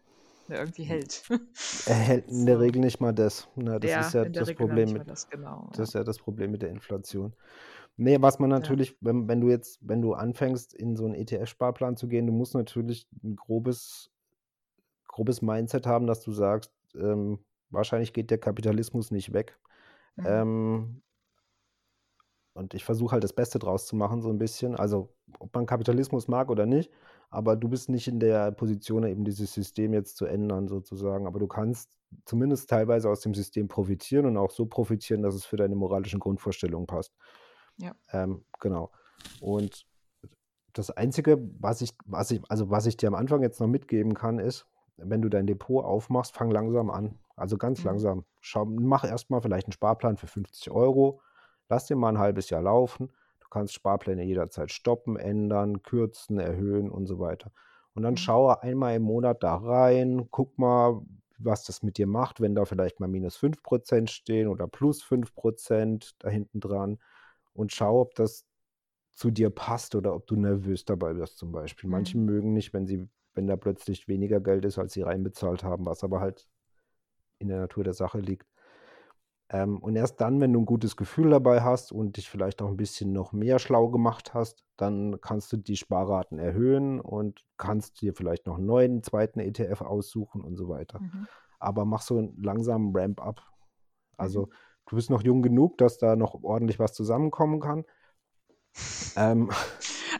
irgendwie 0.49 0.84
hält. 0.84 1.24
Er 1.86 1.95
hält 1.95 2.28
in 2.28 2.45
der 2.47 2.59
So. 2.59 2.61
Regel 2.61 2.80
nicht 2.80 3.01
mal 3.01 3.12
das. 3.12 3.49
Ne, 3.57 3.78
das 3.80 3.93
Ja, 3.93 4.01
ist 4.07 4.12
ja 4.14 4.24
das 4.24 4.49
Regel 4.49 4.53
Problem 4.53 4.93
mit, 4.93 5.05
das, 5.07 5.28
genau. 5.28 5.70
das 5.72 5.88
Ja. 5.88 5.90
ist 5.90 5.95
ja 5.95 6.05
das 6.05 6.18
Problem 6.18 6.51
mit 6.53 6.62
der 6.62 6.70
Inflation. 6.70 7.34
Nee, 7.97 8.20
was 8.20 8.38
man 8.38 8.51
Ja. 8.51 8.57
natürlich, 8.59 8.97
wenn, 9.01 9.28
wenn 9.28 9.40
du 9.40 9.49
jetzt, 9.51 9.78
wenn 9.82 10.03
du 10.03 10.14
anfängst, 10.14 10.74
in 10.74 10.97
so 10.97 11.05
einen 11.05 11.14
ETF-Sparplan 11.14 11.97
zu 11.97 12.09
gehen, 12.09 12.26
du 12.26 12.32
musst 12.32 12.55
natürlich 12.55 13.07
ein 13.22 13.36
grobes, 13.36 14.11
grobes 15.09 15.43
Mindset 15.43 15.86
haben, 15.86 16.07
dass 16.07 16.22
du 16.22 16.32
sagst, 16.32 16.72
ähm, 16.97 17.45
wahrscheinlich 17.70 18.12
geht 18.12 18.30
der 18.30 18.38
Kapitalismus 18.38 19.11
nicht 19.11 19.33
weg. 19.33 19.58
Mhm. 20.17 20.26
Ähm, 20.26 21.03
und 22.54 22.75
ich 22.75 22.84
versuche 22.84 23.12
halt 23.12 23.25
das 23.25 23.33
Beste 23.33 23.58
draus 23.58 23.87
zu 23.87 23.96
machen, 23.96 24.21
so 24.21 24.29
ein 24.29 24.38
bisschen. 24.38 24.76
Also, 24.76 25.14
ob 25.38 25.54
man 25.54 25.64
Kapitalismus 25.67 26.29
mag 26.29 26.50
oder 26.50 26.67
nicht, 26.67 26.91
aber 27.30 27.57
du 27.57 27.68
bist 27.68 27.88
nicht 27.88 28.08
in 28.08 28.21
der 28.21 28.53
Position, 28.53 29.04
eben 29.04 29.25
dieses 29.25 29.54
System 29.54 29.95
jetzt 29.95 30.17
zu 30.18 30.26
ändern, 30.26 30.68
sozusagen. 30.68 31.26
Aber 31.26 31.38
du 31.38 31.46
kannst 31.46 31.91
zumindest 32.26 32.68
teilweise 32.68 33.08
aus 33.08 33.21
dem 33.21 33.33
System 33.34 33.68
profitieren 33.68 34.26
und 34.26 34.37
auch 34.37 34.50
so 34.50 34.67
profitieren, 34.67 35.22
dass 35.22 35.34
es 35.34 35.46
für 35.46 35.57
deine 35.57 35.76
moralischen 35.76 36.21
Grundvorstellungen 36.21 36.87
passt. 36.87 37.14
Ja. 37.78 37.94
Ähm, 38.12 38.44
genau. 38.61 38.90
Und 39.40 39.86
das 40.72 40.90
Einzige, 40.90 41.38
was 41.61 41.82
ich, 41.82 41.92
was 42.07 42.30
ich, 42.30 42.40
also 42.49 42.70
was 42.70 42.86
ich 42.86 42.96
dir 42.96 43.08
am 43.08 43.14
Anfang 43.14 43.42
jetzt 43.42 43.61
noch 43.61 43.66
mitgeben 43.66 44.14
kann, 44.14 44.38
ist, 44.38 44.66
wenn 44.96 45.22
du 45.22 45.28
dein 45.28 45.46
Depot 45.46 45.84
aufmachst, 45.84 46.34
fang 46.34 46.50
langsam 46.50 46.90
an. 46.90 47.18
Also 47.36 47.57
ganz 47.58 47.80
Mhm. 47.80 47.86
langsam. 47.86 48.24
Schau, 48.40 48.64
mach 48.64 49.04
erstmal 49.04 49.42
vielleicht 49.42 49.66
einen 49.66 49.72
Sparplan 49.72 50.16
für 50.16 50.26
50 50.26 50.70
Euro. 50.70 51.20
Lass 51.68 51.86
den 51.86 51.99
mal 51.99 52.11
ein 52.11 52.18
halbes 52.18 52.50
Jahr 52.50 52.62
laufen. 52.62 53.08
Du 53.40 53.49
kannst 53.50 53.74
Sparpläne 53.74 54.22
jederzeit 54.24 54.70
stoppen, 54.70 55.16
ändern, 55.16 55.82
kürzen, 55.82 56.38
erhöhen 56.38 56.90
und 56.90 57.07
so 57.07 57.18
weiter. 57.18 57.50
Und 57.94 58.03
dann 58.03 58.14
Mhm. 58.14 58.18
schaue 58.18 58.62
einmal 58.62 58.94
im 58.96 59.03
Monat 59.03 59.42
da 59.42 59.57
rein, 59.57 60.28
guck 60.30 60.58
mal, 60.58 61.03
was 61.38 61.64
das 61.64 61.82
mit 61.82 61.99
dir 61.99 62.07
macht, 62.07 62.40
wenn 62.40 62.54
da 62.54 62.64
vielleicht 62.64 63.00
mal 63.00 63.08
minus 63.08 63.36
5% 63.36 64.11
stehen 64.11 64.49
oder 64.49 64.68
plus 64.68 65.03
5% 65.03 66.14
da 66.20 66.28
hinten 66.30 66.61
dran. 66.61 66.99
Und 67.54 67.72
schau, 67.72 68.00
ob 68.00 68.14
das 68.14 68.46
zu 69.12 69.30
dir 69.30 69.50
passt 69.50 69.95
oder 69.95 70.14
ob 70.14 70.26
du 70.26 70.37
nervös 70.37 70.84
dabei 70.84 71.16
wirst 71.16 71.38
zum 71.38 71.53
Beispiel. 71.53 71.88
Manche 71.91 72.18
Mhm. 72.18 72.24
mögen 72.24 72.53
nicht, 72.54 72.72
wenn 72.72 72.87
sie, 72.87 73.08
wenn 73.34 73.46
da 73.46 73.57
plötzlich 73.57 74.08
weniger 74.08 74.41
Geld 74.41 74.64
ist, 74.64 74.79
als 74.79 74.95
sie 74.95 75.03
reinbezahlt 75.03 75.64
haben, 75.64 75.87
was 75.87 76.04
aber 76.04 76.20
halt 76.20 76.49
in 77.38 77.49
der 77.49 77.61
Natur 77.61 77.84
der 77.84 77.95
Sache 77.95 78.20
liegt. 78.20 78.46
Ähm, 79.50 79.79
und 79.79 79.96
erst 79.96 80.20
dann, 80.20 80.41
wenn 80.41 80.53
du 80.53 80.61
ein 80.61 80.66
gutes 80.66 80.96
Gefühl 80.96 81.30
dabei 81.30 81.61
hast 81.62 81.92
und 81.92 82.16
dich 82.16 82.30
vielleicht 82.30 82.62
auch 82.62 82.68
ein 82.68 82.76
bisschen 82.76 83.12
noch 83.12 83.33
mehr 83.33 83.58
schlau 83.58 83.88
gemacht 83.91 84.33
hast, 84.33 84.64
dann 84.76 85.20
kannst 85.20 85.53
du 85.53 85.58
die 85.58 85.76
Sparraten 85.76 86.38
erhöhen 86.38 87.00
und 87.00 87.45
kannst 87.58 88.00
dir 88.00 88.14
vielleicht 88.14 88.46
noch 88.46 88.57
einen 88.57 88.66
neuen 88.66 89.03
zweiten 89.03 89.41
ETF 89.41 89.83
aussuchen 89.83 90.42
und 90.42 90.57
so 90.57 90.68
weiter. 90.68 91.00
Mhm. 91.00 91.29
Aber 91.58 91.84
mach 91.84 92.00
so 92.00 92.16
einen 92.18 92.42
langsamen 92.42 92.96
Ramp-up. 92.96 93.42
Also, 94.16 94.46
Mhm. 94.46 94.53
Du 94.87 94.96
bist 94.96 95.11
noch 95.11 95.22
jung 95.22 95.42
genug, 95.42 95.79
dass 95.79 95.99
da 95.99 96.17
noch 96.17 96.42
ordentlich 96.42 96.79
was 96.79 96.92
zusammenkommen 96.92 97.61
kann. 97.61 97.84
Ähm, 99.17 99.50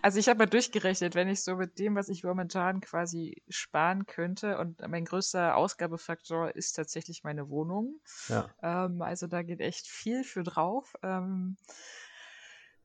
Also 0.01 0.19
ich 0.19 0.29
habe 0.29 0.39
mal 0.39 0.47
durchgerechnet, 0.47 1.15
wenn 1.15 1.29
ich 1.29 1.43
so 1.45 1.57
mit 1.57 1.79
dem, 1.79 1.95
was 1.95 2.09
ich 2.09 2.25
momentan 2.25 2.81
quasi 2.81 3.43
sparen 3.49 4.07
könnte, 4.07 4.59
und 4.59 4.81
mein 4.89 5.05
größter 5.05 5.57
Ausgabefaktor 5.57 6.55
ist 6.57 6.73
tatsächlich 6.73 7.25
meine 7.25 7.49
Wohnung. 7.49 8.01
ja. 8.29 8.49
Ähm, 8.63 9.03
also 9.03 9.27
da 9.27 9.43
geht 9.43 9.61
echt 9.61 9.87
viel 9.87 10.25
für 10.25 10.43
drauf. 10.43 10.95
Ähm, 11.03 11.57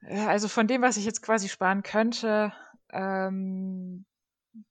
äh, 0.01 0.25
also 0.25 0.47
von 0.47 0.67
dem, 0.67 0.81
was 0.81 0.97
ich 0.97 1.05
jetzt 1.05 1.21
quasi 1.21 1.49
sparen 1.49 1.81
könnte, 1.81 2.53
ähm, 2.91 4.05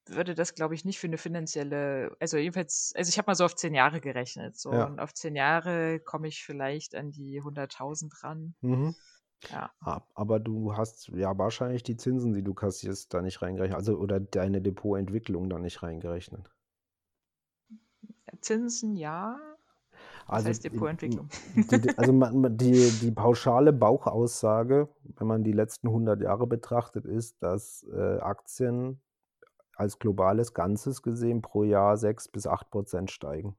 würde 0.07 0.35
das, 0.35 0.55
glaube 0.55 0.75
ich, 0.75 0.85
nicht 0.85 0.99
für 0.99 1.07
eine 1.07 1.19
finanzielle, 1.19 2.17
also 2.21 2.37
jedenfalls, 2.37 2.93
also 2.97 3.09
ich 3.09 3.19
habe 3.19 3.27
mal 3.31 3.35
so 3.35 3.45
auf 3.45 3.55
zehn 3.57 3.75
Jahre 3.75 4.01
gerechnet, 4.01 4.57
so 4.59 4.73
Ja. 4.73 4.87
und 4.87 5.01
auf 5.01 5.15
zehn 5.15 5.37
Jahre 5.37 6.01
komme 6.01 6.29
ich 6.29 6.45
vielleicht 6.45 6.95
an 6.95 7.11
die 7.13 7.43
100.000 7.43 8.23
ran. 8.23 8.55
Mhm. 8.61 8.95
Ja. 9.51 9.71
Ab- 9.81 10.09
Aber 10.15 10.41
du 10.41 10.77
hast 10.77 11.09
ja 11.09 11.37
wahrscheinlich 11.39 11.83
die 11.83 11.97
Zinsen, 11.97 12.33
die 12.33 12.43
du 12.43 12.55
kassierst, 12.55 13.13
da 13.13 13.23
nicht 13.23 13.43
reingerechnet. 13.43 13.77
Also 13.77 13.97
oder 13.99 14.19
deine 14.19 14.61
Depotentwicklung 14.63 15.49
da 15.51 15.59
nicht 15.59 15.83
reingerechnet. 15.83 16.51
Zinsen 18.41 18.97
ja. 18.97 19.39
Was 20.27 20.37
Also, 20.39 20.49
heißt 20.49 20.65
Depotentwicklung? 20.65 21.29
Die, 21.71 21.97
also 21.99 22.13
man- 22.13 22.57
die, 22.57 22.91
die 23.01 23.13
pauschale 23.13 23.73
Bauchaussage, 23.73 24.89
wenn 25.17 25.27
man 25.27 25.45
die 25.45 25.53
letzten 25.53 25.89
100 25.89 26.21
Jahre 26.21 26.47
betrachtet, 26.47 27.05
ist, 27.05 27.43
dass 27.43 27.85
äh, 27.93 28.19
Aktien 28.19 29.01
als 29.77 29.99
globales 29.99 30.55
Ganzes 30.55 31.03
gesehen 31.03 31.43
pro 31.43 31.63
Jahr 31.65 31.97
6 31.97 32.29
bis 32.29 32.47
8 32.47 32.71
Prozent 32.71 33.11
steigen. 33.11 33.57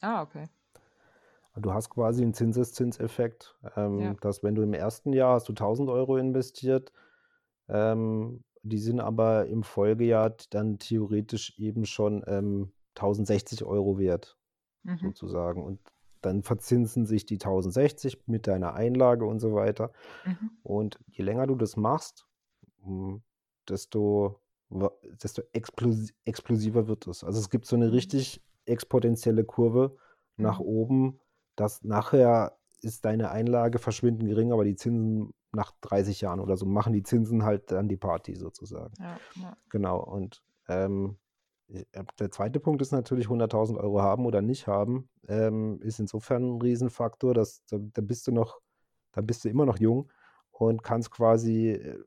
Ah, 0.00 0.22
okay. 0.22 0.48
Du 1.56 1.72
hast 1.74 1.90
quasi 1.90 2.22
einen 2.22 2.34
Zinseszinseffekt, 2.34 3.58
ähm, 3.76 3.98
Ja. 4.00 4.14
dass 4.20 4.42
wenn 4.42 4.54
du 4.54 4.62
im 4.62 4.72
ersten 4.72 5.12
Jahr 5.12 5.34
hast 5.34 5.48
du 5.48 5.52
1000 5.52 5.90
Euro 5.90 6.16
investiert, 6.16 6.92
ähm, 7.68 8.42
die 8.62 8.78
sind 8.78 9.00
aber 9.00 9.46
im 9.46 9.62
Folgejahr 9.62 10.34
dann 10.50 10.78
theoretisch 10.78 11.58
eben 11.58 11.84
schon 11.84 12.22
ähm, 12.26 12.72
1060 12.94 13.64
Euro 13.64 13.98
wert, 13.98 14.36
Mhm. 14.84 14.98
sozusagen. 14.98 15.62
Und 15.62 15.80
dann 16.22 16.42
verzinsen 16.42 17.04
sich 17.06 17.26
die 17.26 17.38
1060 17.38 18.26
mit 18.28 18.46
deiner 18.46 18.74
Einlage 18.74 19.26
und 19.26 19.40
so 19.40 19.54
weiter. 19.54 19.92
Mhm. 20.24 20.50
Und 20.62 20.98
je 21.08 21.24
länger 21.24 21.46
du 21.46 21.54
das 21.56 21.76
machst, 21.76 22.26
m, 22.84 23.22
desto, 23.68 24.40
desto 25.22 25.42
explos 25.52 26.10
explosiver 26.24 26.86
wird 26.88 27.06
es. 27.06 27.24
Also 27.24 27.38
es 27.40 27.50
gibt 27.50 27.66
so 27.66 27.76
eine 27.76 27.86
Mhm. 27.86 27.92
richtig 27.92 28.42
exponentielle 28.64 29.44
Kurve 29.44 29.96
nach 30.36 30.58
Mhm. 30.60 30.64
oben, 30.66 31.20
dass 31.56 31.82
nachher 31.82 32.56
ist 32.80 33.04
deine 33.04 33.30
Einlage 33.30 33.78
verschwindend 33.78 34.28
gering, 34.28 34.52
aber 34.52 34.64
die 34.64 34.76
Zinsen 34.76 35.32
nach 35.52 35.72
30 35.82 36.20
Jahren 36.22 36.40
oder 36.40 36.56
so 36.56 36.66
machen 36.66 36.92
die 36.92 37.02
Zinsen 37.02 37.44
halt 37.44 37.70
dann 37.70 37.88
die 37.88 37.96
Party 37.96 38.34
sozusagen. 38.34 38.94
Ja, 38.98 39.18
ja. 39.36 39.56
Genau. 39.68 40.00
Und 40.02 40.42
ähm, 40.68 41.18
äh, 41.68 41.84
der 42.18 42.30
zweite 42.30 42.58
Punkt 42.58 42.82
ist 42.82 42.90
natürlich 42.92 43.28
100.000 43.28 43.78
Euro 43.78 44.00
haben 44.02 44.26
oder 44.26 44.42
nicht 44.42 44.66
haben, 44.66 45.08
ähm, 45.28 45.80
ist 45.82 46.00
insofern 46.00 46.56
ein 46.56 46.60
Riesenfaktor, 46.62 47.34
dass 47.34 47.62
da, 47.66 47.78
da 47.78 48.02
bist 48.02 48.26
du 48.26 48.32
noch, 48.32 48.60
da 49.12 49.20
bist 49.20 49.44
du 49.44 49.48
immer 49.48 49.66
noch 49.66 49.78
jung 49.78 50.10
und 50.50 50.82
kannst 50.82 51.10
quasi, 51.10 51.70
äh, 51.70 52.02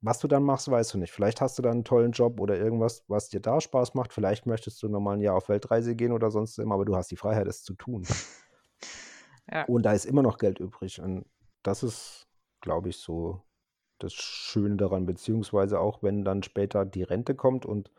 was 0.00 0.18
du 0.20 0.28
dann 0.28 0.44
machst, 0.44 0.70
weißt 0.70 0.94
du 0.94 0.98
nicht. 0.98 1.12
Vielleicht 1.12 1.40
hast 1.40 1.58
du 1.58 1.62
dann 1.62 1.72
einen 1.72 1.84
tollen 1.84 2.12
Job 2.12 2.40
oder 2.40 2.56
irgendwas, 2.56 3.04
was 3.08 3.28
dir 3.28 3.40
da 3.40 3.60
Spaß 3.60 3.94
macht. 3.94 4.12
Vielleicht 4.12 4.46
möchtest 4.46 4.82
du 4.82 4.88
nochmal 4.88 5.16
ein 5.16 5.20
Jahr 5.20 5.34
auf 5.36 5.48
Weltreise 5.48 5.96
gehen 5.96 6.12
oder 6.12 6.30
sonst 6.30 6.58
immer, 6.58 6.74
aber 6.74 6.84
du 6.84 6.94
hast 6.94 7.10
die 7.10 7.16
Freiheit, 7.16 7.46
es 7.46 7.62
zu 7.64 7.74
tun. 7.74 8.04
Ja. 9.50 9.64
Und 9.64 9.84
da 9.84 9.92
ist 9.94 10.04
immer 10.04 10.22
noch 10.22 10.36
Geld 10.36 10.60
übrig. 10.60 11.00
Und 11.00 11.24
das 11.62 11.82
ist, 11.82 12.28
glaube 12.60 12.90
ich, 12.90 12.98
so 12.98 13.40
das 13.98 14.12
Schöne 14.12 14.76
daran, 14.76 15.06
beziehungsweise 15.06 15.80
auch, 15.80 16.02
wenn 16.02 16.22
dann 16.22 16.42
später 16.42 16.84
die 16.84 17.02
Rente 17.02 17.34
kommt 17.34 17.64
und 17.64 17.90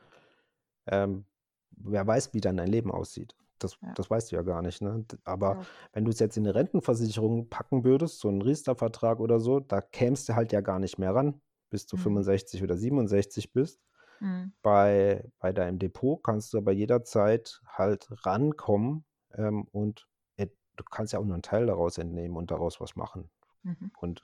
ähm, 0.86 1.26
wer 1.72 2.06
weiß, 2.06 2.34
wie 2.34 2.42
dann 2.42 2.58
dein 2.58 2.68
Leben 2.68 2.92
aussieht. 2.92 3.36
Das, 3.58 3.78
Ja. 3.82 3.94
das 3.96 4.10
weißt 4.10 4.32
du 4.32 4.36
ja 4.36 4.44
gar 4.44 4.62
nicht. 4.62 4.82
Ne? 4.82 5.04
Aber 5.26 5.56
Ja. 5.56 5.62
wenn 5.94 6.06
du 6.06 6.12
es 6.12 6.20
jetzt 6.20 6.38
in 6.38 6.46
eine 6.46 6.54
Rentenversicherung 6.56 7.50
packen 7.50 7.84
würdest, 7.84 8.20
so 8.20 8.28
einen 8.30 8.42
Riester-Vertrag 8.44 9.20
oder 9.20 9.40
so, 9.40 9.60
da 9.60 9.82
kämst 9.82 10.30
du 10.30 10.36
halt 10.36 10.52
ja 10.54 10.62
gar 10.62 10.78
nicht 10.80 11.00
mehr 11.00 11.14
ran, 11.16 11.42
bis 11.70 11.86
du 11.86 11.98
Mhm. 11.98 12.02
65 12.02 12.64
oder 12.64 12.78
67 12.78 13.54
bist. 13.54 13.82
Mhm. 14.20 14.54
Bei, 14.62 15.24
bei 15.40 15.54
deinem 15.54 15.80
Depot 15.80 16.22
kannst 16.24 16.54
du 16.54 16.58
aber 16.58 16.72
jederzeit 16.72 17.62
halt 17.66 18.08
rankommen 18.26 19.06
ähm, 19.34 19.68
und 19.72 20.08
äh, 20.36 20.48
du 20.76 20.84
kannst 20.84 21.14
ja 21.14 21.20
auch 21.20 21.26
nur 21.26 21.36
einen 21.36 21.44
Teil 21.44 21.68
daraus 21.68 21.98
entnehmen 21.98 22.36
und 22.36 22.52
daraus 22.52 22.82
was 22.82 22.96
machen. 22.96 23.30
Mhm. 23.64 23.92
Und 24.00 24.24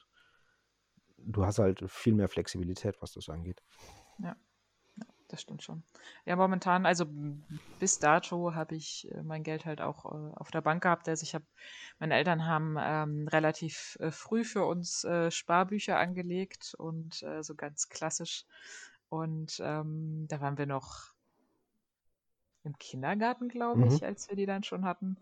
du 1.18 1.46
hast 1.46 1.60
halt 1.60 1.90
viel 1.90 2.14
mehr 2.14 2.30
Flexibilität, 2.30 3.02
was 3.02 3.14
das 3.14 3.30
angeht. 3.30 3.64
Das 5.28 5.42
stimmt 5.42 5.64
schon. 5.64 5.84
Ja, 6.26 6.36
momentan, 6.36 6.86
also 6.86 7.06
bis 7.80 7.98
dato 8.00 8.54
habe 8.54 8.76
ich 8.76 9.10
äh, 9.12 9.24
mein 9.24 9.42
Geld 9.44 9.66
halt 9.66 9.82
auch 9.82 10.06
äh, 10.06 10.34
auf 10.36 10.52
der 10.52 10.62
Bank 10.62 10.84
gehabt. 10.84 11.10
Also 11.10 11.24
ich 11.24 11.34
habe, 11.34 11.46
meine 12.00 12.14
Eltern 12.16 12.46
haben 12.46 12.78
ähm, 12.80 13.28
relativ 13.28 13.98
äh, 14.00 14.12
früh 14.12 14.44
für 14.44 14.66
uns 14.66 15.04
äh, 15.04 15.32
Sparbücher 15.32 15.98
angelegt 15.98 16.76
und 16.78 17.24
äh, 17.24 17.42
so 17.44 17.56
ganz 17.56 17.90
klassisch. 17.90 18.46
Und 19.10 19.60
ähm, 19.64 20.28
da 20.30 20.42
waren 20.42 20.58
wir 20.60 20.68
noch 20.68 21.16
im 22.64 22.78
Kindergarten, 22.78 23.48
glaube 23.48 23.86
Mhm. 23.86 23.88
ich, 23.88 24.04
als 24.04 24.30
wir 24.30 24.36
die 24.36 24.46
dann 24.46 24.64
schon 24.64 24.86
hatten. 24.86 25.18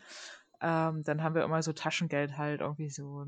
Ähm, 0.65 1.03
dann 1.03 1.21
haben 1.21 1.35
wir 1.35 1.43
immer 1.43 1.61
so 1.61 1.73
Taschengeld 1.73 2.37
halt, 2.37 2.61
irgendwie 2.61 2.89
so 2.89 3.25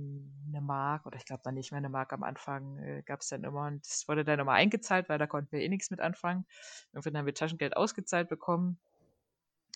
eine 0.47 0.61
Mark 0.61 1.05
oder 1.05 1.17
ich 1.17 1.25
glaube 1.25 1.41
dann 1.43 1.55
nicht 1.55 1.69
mehr 1.69 1.79
eine 1.79 1.89
Mark 1.89 2.13
am 2.13 2.23
Anfang 2.23 2.79
äh, 2.79 3.03
gab 3.05 3.19
es 3.19 3.27
dann 3.27 3.43
immer 3.43 3.67
und 3.67 3.85
das 3.85 4.07
wurde 4.07 4.23
dann 4.23 4.39
immer 4.39 4.53
eingezahlt, 4.53 5.09
weil 5.09 5.17
da 5.19 5.27
konnten 5.27 5.51
wir 5.51 5.59
eh 5.59 5.67
nichts 5.67 5.91
mit 5.91 5.99
anfangen. 5.99 6.45
Irgendwann 6.93 7.17
haben 7.17 7.25
wir 7.25 7.33
Taschengeld 7.33 7.75
ausgezahlt 7.75 8.29
bekommen 8.29 8.79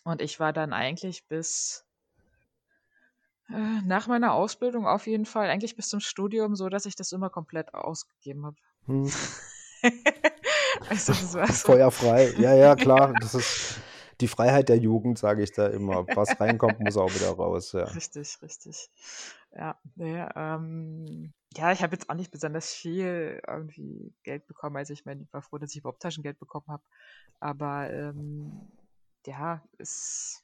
und 0.05 0.21
ich 0.21 0.39
war 0.39 0.53
dann 0.53 0.71
eigentlich 0.71 1.27
bis 1.27 1.85
äh, 3.49 3.81
nach 3.85 4.07
meiner 4.07 4.31
Ausbildung 4.31 4.87
auf 4.87 5.05
jeden 5.05 5.25
Fall, 5.25 5.49
eigentlich 5.49 5.75
bis 5.75 5.89
zum 5.89 5.99
Studium 5.99 6.55
so, 6.55 6.69
dass 6.69 6.85
ich 6.85 6.95
das 6.95 7.11
immer 7.11 7.29
komplett 7.29 7.73
ausgegeben 7.73 8.45
habe. 8.45 8.55
Hm. 8.85 9.11
also 10.89 11.11
das 11.11 11.33
war 11.33 11.47
so, 11.47 11.73
Feuerfrei, 11.73 12.29
ja, 12.37 12.53
ja, 12.55 12.77
klar. 12.77 13.13
Das 13.19 13.35
ist 13.35 13.81
die 14.21 14.27
Freiheit 14.27 14.69
der 14.69 14.77
Jugend, 14.77 15.17
sage 15.17 15.43
ich 15.43 15.51
da 15.51 15.67
immer. 15.67 16.05
Was 16.17 16.39
reinkommt, 16.39 16.79
muss 16.79 16.97
auch 16.97 17.13
wieder 17.13 17.31
raus. 17.31 17.71
Ja. 17.71 17.83
Richtig, 17.85 18.41
richtig. 18.41 18.89
Ja, 19.55 19.79
nee, 19.95 20.25
ähm, 20.35 21.33
ja, 21.55 21.71
ich 21.71 21.81
habe 21.81 21.95
jetzt 21.95 22.09
auch 22.09 22.15
nicht 22.15 22.31
besonders 22.31 22.71
viel 22.71 23.41
irgendwie 23.47 24.13
Geld 24.23 24.45
bekommen. 24.47 24.77
Also 24.77 24.93
ich 24.93 25.05
meine, 25.05 25.23
ich 25.23 25.33
war 25.33 25.41
froh, 25.41 25.57
dass 25.57 25.71
ich 25.71 25.79
überhaupt 25.79 26.01
Taschengeld 26.01 26.37
bekommen 26.39 26.67
habe. 26.67 26.83
Aber 27.39 27.89
ähm, 27.89 28.69
ja, 29.25 29.63
es. 29.77 30.43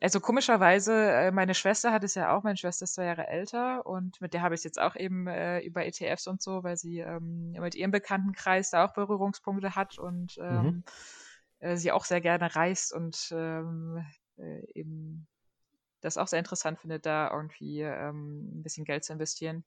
Also 0.00 0.20
komischerweise, 0.20 0.94
äh, 0.94 1.30
meine 1.32 1.54
Schwester 1.54 1.92
hat 1.92 2.04
es 2.04 2.14
ja 2.14 2.36
auch, 2.36 2.44
meine 2.44 2.56
Schwester 2.56 2.84
ist 2.84 2.94
zwei 2.94 3.06
Jahre 3.06 3.26
älter 3.26 3.84
und 3.84 4.20
mit 4.20 4.32
der 4.32 4.42
habe 4.42 4.54
ich 4.54 4.60
es 4.60 4.64
jetzt 4.64 4.80
auch 4.80 4.94
eben 4.94 5.26
äh, 5.26 5.58
über 5.60 5.84
ETFs 5.84 6.28
und 6.28 6.40
so, 6.40 6.62
weil 6.62 6.76
sie 6.76 7.00
ähm, 7.00 7.50
mit 7.50 7.74
ihrem 7.74 7.90
Bekanntenkreis 7.90 8.70
da 8.70 8.84
auch 8.84 8.92
Berührungspunkte 8.92 9.74
hat 9.74 9.98
und 9.98 10.38
Mhm. 10.38 10.84
Äh, 11.60 11.76
sie 11.76 11.92
auch 11.92 12.04
sehr 12.04 12.20
gerne 12.20 12.54
reist 12.54 12.92
und 12.92 13.28
ähm, 13.32 14.04
äh, 14.36 14.62
eben 14.74 15.26
das 16.00 16.16
auch 16.16 16.28
sehr 16.28 16.38
interessant 16.38 16.78
findet, 16.80 17.06
da 17.06 17.30
irgendwie 17.30 17.80
ähm, 17.82 18.58
ein 18.58 18.62
bisschen 18.62 18.84
Geld 18.84 19.04
zu 19.04 19.12
investieren. 19.12 19.64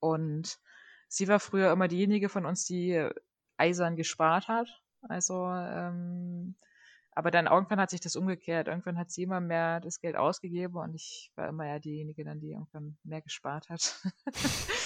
Und 0.00 0.58
sie 1.08 1.28
war 1.28 1.40
früher 1.40 1.72
immer 1.72 1.88
diejenige 1.88 2.28
von 2.28 2.44
uns, 2.44 2.64
die 2.64 2.92
äh, 2.92 3.14
eisern 3.56 3.96
gespart 3.96 4.48
hat. 4.48 4.68
Also, 5.02 5.46
ähm, 5.46 6.56
aber 7.12 7.30
dann 7.30 7.46
irgendwann 7.46 7.80
hat 7.80 7.90
sich 7.90 8.00
das 8.00 8.16
umgekehrt. 8.16 8.68
Irgendwann 8.68 8.98
hat 8.98 9.10
sie 9.10 9.24
immer 9.24 9.40
mehr 9.40 9.80
das 9.80 10.00
Geld 10.00 10.16
ausgegeben 10.16 10.76
und 10.76 10.94
ich 10.94 11.32
war 11.34 11.48
immer 11.48 11.66
ja 11.66 11.78
diejenige 11.78 12.24
dann, 12.24 12.40
die 12.40 12.52
irgendwann 12.52 12.96
mehr 13.04 13.22
gespart 13.22 13.68
hat. 13.68 14.00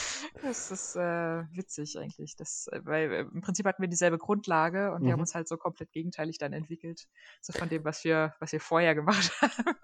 das 0.43 0.71
ist 0.71 0.97
äh, 0.97 1.45
witzig 1.53 1.99
eigentlich. 1.99 2.37
Das, 2.37 2.69
äh, 2.73 2.81
weil 2.85 3.13
äh, 3.13 3.21
im 3.23 3.41
Prinzip 3.41 3.67
hatten 3.67 3.83
wir 3.83 3.89
dieselbe 3.89 4.19
Grundlage 4.19 4.93
und 4.93 5.05
wir 5.05 5.13
haben 5.13 5.21
Mhm. 5.21 5.21
uns 5.21 5.35
halt 5.35 5.49
so 5.49 5.57
komplett 5.57 5.93
gegenteilig 5.93 6.39
dann 6.39 6.53
entwickelt. 6.53 7.09
So 7.41 7.53
von 7.53 7.69
dem, 7.69 7.85
was 7.85 8.05
wir, 8.05 8.35
was 8.41 8.53
wir 8.53 8.61
vorher 8.61 8.95
gemacht 8.95 9.33
haben. 9.41 9.77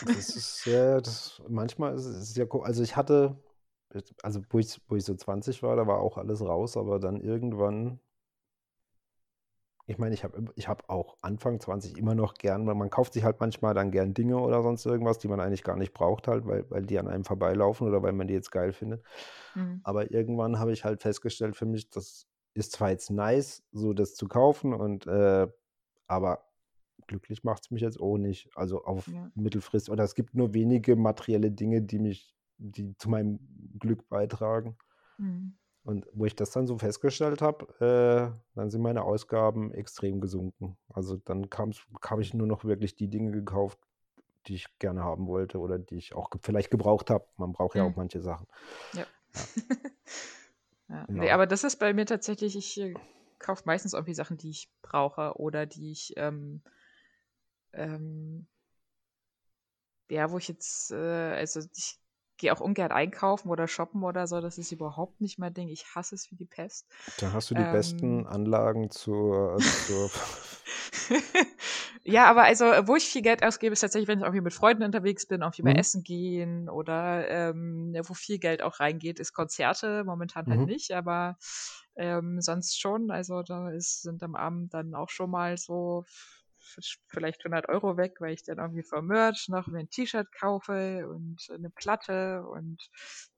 Das 0.00 0.36
ist 0.36 0.64
ja, 0.64 1.00
das, 1.00 1.42
manchmal 1.48 1.94
ist 1.96 2.04
es 2.06 2.36
ja, 2.36 2.46
also 2.62 2.82
ich 2.82 2.96
hatte, 2.96 3.36
also 4.22 4.42
wo 4.50 4.58
ich, 4.58 4.80
wo 4.88 4.96
ich 4.96 5.04
so 5.04 5.14
20 5.14 5.62
war, 5.62 5.76
da 5.76 5.86
war 5.86 6.00
auch 6.00 6.18
alles 6.18 6.40
raus, 6.42 6.76
aber 6.76 7.00
dann 7.00 7.20
irgendwann 7.20 8.00
ich 9.88 9.96
meine, 9.98 10.14
ich 10.14 10.22
habe 10.22 10.44
ich 10.54 10.68
hab 10.68 10.90
auch 10.90 11.16
Anfang 11.22 11.60
20 11.60 11.96
immer 11.96 12.14
noch 12.14 12.34
gern, 12.34 12.66
weil 12.66 12.74
man 12.74 12.90
kauft 12.90 13.14
sich 13.14 13.24
halt 13.24 13.40
manchmal 13.40 13.72
dann 13.72 13.90
gern 13.90 14.12
Dinge 14.12 14.38
oder 14.38 14.62
sonst 14.62 14.84
irgendwas, 14.84 15.18
die 15.18 15.28
man 15.28 15.40
eigentlich 15.40 15.64
gar 15.64 15.76
nicht 15.76 15.94
braucht 15.94 16.28
halt, 16.28 16.46
weil, 16.46 16.70
weil 16.70 16.84
die 16.84 16.98
an 16.98 17.08
einem 17.08 17.24
vorbeilaufen 17.24 17.88
oder 17.88 18.02
weil 18.02 18.12
man 18.12 18.28
die 18.28 18.34
jetzt 18.34 18.50
geil 18.50 18.74
findet. 18.74 19.02
Mhm. 19.54 19.80
Aber 19.82 20.10
irgendwann 20.12 20.58
habe 20.58 20.72
ich 20.72 20.84
halt 20.84 21.00
festgestellt 21.00 21.56
für 21.56 21.64
mich, 21.64 21.88
das 21.88 22.26
ist 22.52 22.72
zwar 22.72 22.90
jetzt 22.90 23.10
nice, 23.10 23.64
so 23.72 23.94
das 23.94 24.14
zu 24.14 24.28
kaufen 24.28 24.74
und 24.74 25.06
äh, 25.06 25.48
aber 26.06 26.44
glücklich 27.06 27.44
macht 27.44 27.64
es 27.64 27.70
mich 27.70 27.80
jetzt 27.80 27.98
auch 28.00 28.18
nicht. 28.18 28.50
Also 28.56 28.84
auf 28.84 29.06
Ja. 29.06 29.30
Mittelfrist 29.34 29.88
oder 29.88 30.04
es 30.04 30.14
gibt 30.14 30.34
nur 30.34 30.52
wenige 30.52 30.96
materielle 30.96 31.50
Dinge, 31.50 31.80
die 31.80 31.98
mich, 31.98 32.36
die 32.58 32.94
zu 32.98 33.08
meinem 33.08 33.38
Glück 33.78 34.06
beitragen. 34.10 34.76
Mhm. 35.18 35.56
Und 35.88 36.06
wo 36.12 36.26
ich 36.26 36.36
das 36.36 36.50
dann 36.50 36.66
so 36.66 36.76
festgestellt 36.76 37.40
habe, 37.40 37.64
äh, 37.80 38.38
dann 38.54 38.68
sind 38.68 38.82
meine 38.82 39.04
Ausgaben 39.04 39.72
extrem 39.72 40.20
gesunken. 40.20 40.76
Also 40.92 41.16
dann 41.16 41.48
habe 41.56 42.20
ich 42.20 42.34
nur 42.34 42.46
noch 42.46 42.64
wirklich 42.66 42.94
die 42.94 43.08
Dinge 43.08 43.30
gekauft, 43.30 43.78
die 44.46 44.56
ich 44.56 44.66
gerne 44.78 45.02
haben 45.02 45.26
wollte 45.28 45.58
oder 45.58 45.78
die 45.78 45.96
ich 45.96 46.14
auch 46.14 46.30
ge- 46.30 46.40
vielleicht 46.44 46.70
gebraucht 46.70 47.10
habe. 47.10 47.24
Man 47.38 47.52
braucht 47.52 47.76
ja 47.76 47.84
auch 47.84 47.90
Mhm. 47.90 47.96
manche 47.96 48.20
Sachen. 48.20 48.46
Ja. 48.92 49.06
ja. 50.88 51.06
Genau. 51.06 51.22
Nee, 51.22 51.30
aber 51.30 51.46
das 51.46 51.64
ist 51.64 51.76
bei 51.78 51.92
mir 51.94 52.06
tatsächlich, 52.06 52.56
ich 52.56 52.78
äh, 52.80 52.94
kaufe 53.38 53.62
meistens 53.66 53.94
irgendwie 53.94 54.14
Sachen, 54.14 54.36
die 54.36 54.50
ich 54.50 54.70
brauche 54.82 55.34
oder 55.38 55.66
die 55.66 55.92
ich, 55.92 56.14
ähm, 56.16 56.62
ähm, 57.72 58.46
ja, 60.10 60.30
wo 60.30 60.38
ich 60.38 60.48
jetzt, 60.48 60.90
äh, 60.90 60.96
also 60.96 61.60
ich 61.76 61.98
gehe 62.38 62.52
auch 62.52 62.60
ungern 62.60 62.92
einkaufen 62.92 63.48
oder 63.50 63.68
shoppen 63.68 64.02
oder 64.04 64.26
so, 64.26 64.40
das 64.40 64.58
ist 64.58 64.72
überhaupt 64.72 65.20
nicht 65.20 65.38
mein 65.38 65.54
Ding. 65.54 65.68
Ich 65.68 65.94
hasse 65.94 66.14
es 66.14 66.30
wie 66.30 66.36
die 66.36 66.46
Pest. 66.46 66.88
Da 67.16 67.32
hast 67.32 67.50
du 67.50 67.54
die 67.54 67.64
besten 67.66 68.26
Ähm. 68.26 68.26
Anlagen 68.26 68.90
zur, 68.90 69.62
zur 69.66 70.10
ja, 72.04 72.26
aber 72.30 72.44
also, 72.44 72.64
wo 72.86 72.96
ich 72.96 73.04
viel 73.08 73.22
Geld 73.22 73.42
ausgebe, 73.44 73.72
ist 73.72 73.80
tatsächlich, 73.80 74.08
wenn 74.08 74.18
ich 74.18 74.24
irgendwie 74.24 74.42
mit 74.42 74.54
Freunden 74.54 74.82
unterwegs 74.84 75.26
bin, 75.26 75.42
irgendwie 75.42 75.62
mal 75.62 75.70
Mhm. 75.70 75.78
essen 75.78 76.02
gehen 76.02 76.68
oder 76.68 77.28
ähm, 77.28 77.94
wo 78.06 78.14
viel 78.14 78.38
Geld 78.38 78.62
auch 78.62 78.80
reingeht, 78.80 79.18
ist 79.20 79.32
Konzerte. 79.32 80.04
Momentan 80.04 80.48
halt 80.48 80.64
Mhm. 80.64 80.66
nicht, 80.66 80.92
aber 80.92 81.36
ähm, 81.96 82.40
sonst 82.40 82.80
schon. 82.80 83.10
Also 83.10 83.42
da 83.42 83.70
ist, 83.70 84.02
sind 84.02 84.22
am 84.22 84.34
Abend 84.34 84.74
dann 84.74 84.94
auch 84.94 85.10
schon 85.10 85.30
mal 85.30 85.56
so 85.58 86.04
vielleicht 87.06 87.44
100 87.44 87.68
Euro 87.68 87.96
weg, 87.96 88.16
weil 88.20 88.32
ich 88.34 88.42
dann 88.44 88.58
irgendwie 88.58 88.82
für 88.82 89.02
Merch 89.02 89.48
noch 89.48 89.66
mir 89.66 89.78
ein 89.80 89.90
T-Shirt 89.90 90.28
kaufe 90.32 91.08
und 91.08 91.36
eine 91.52 91.70
Platte 91.70 92.44
und 92.46 92.88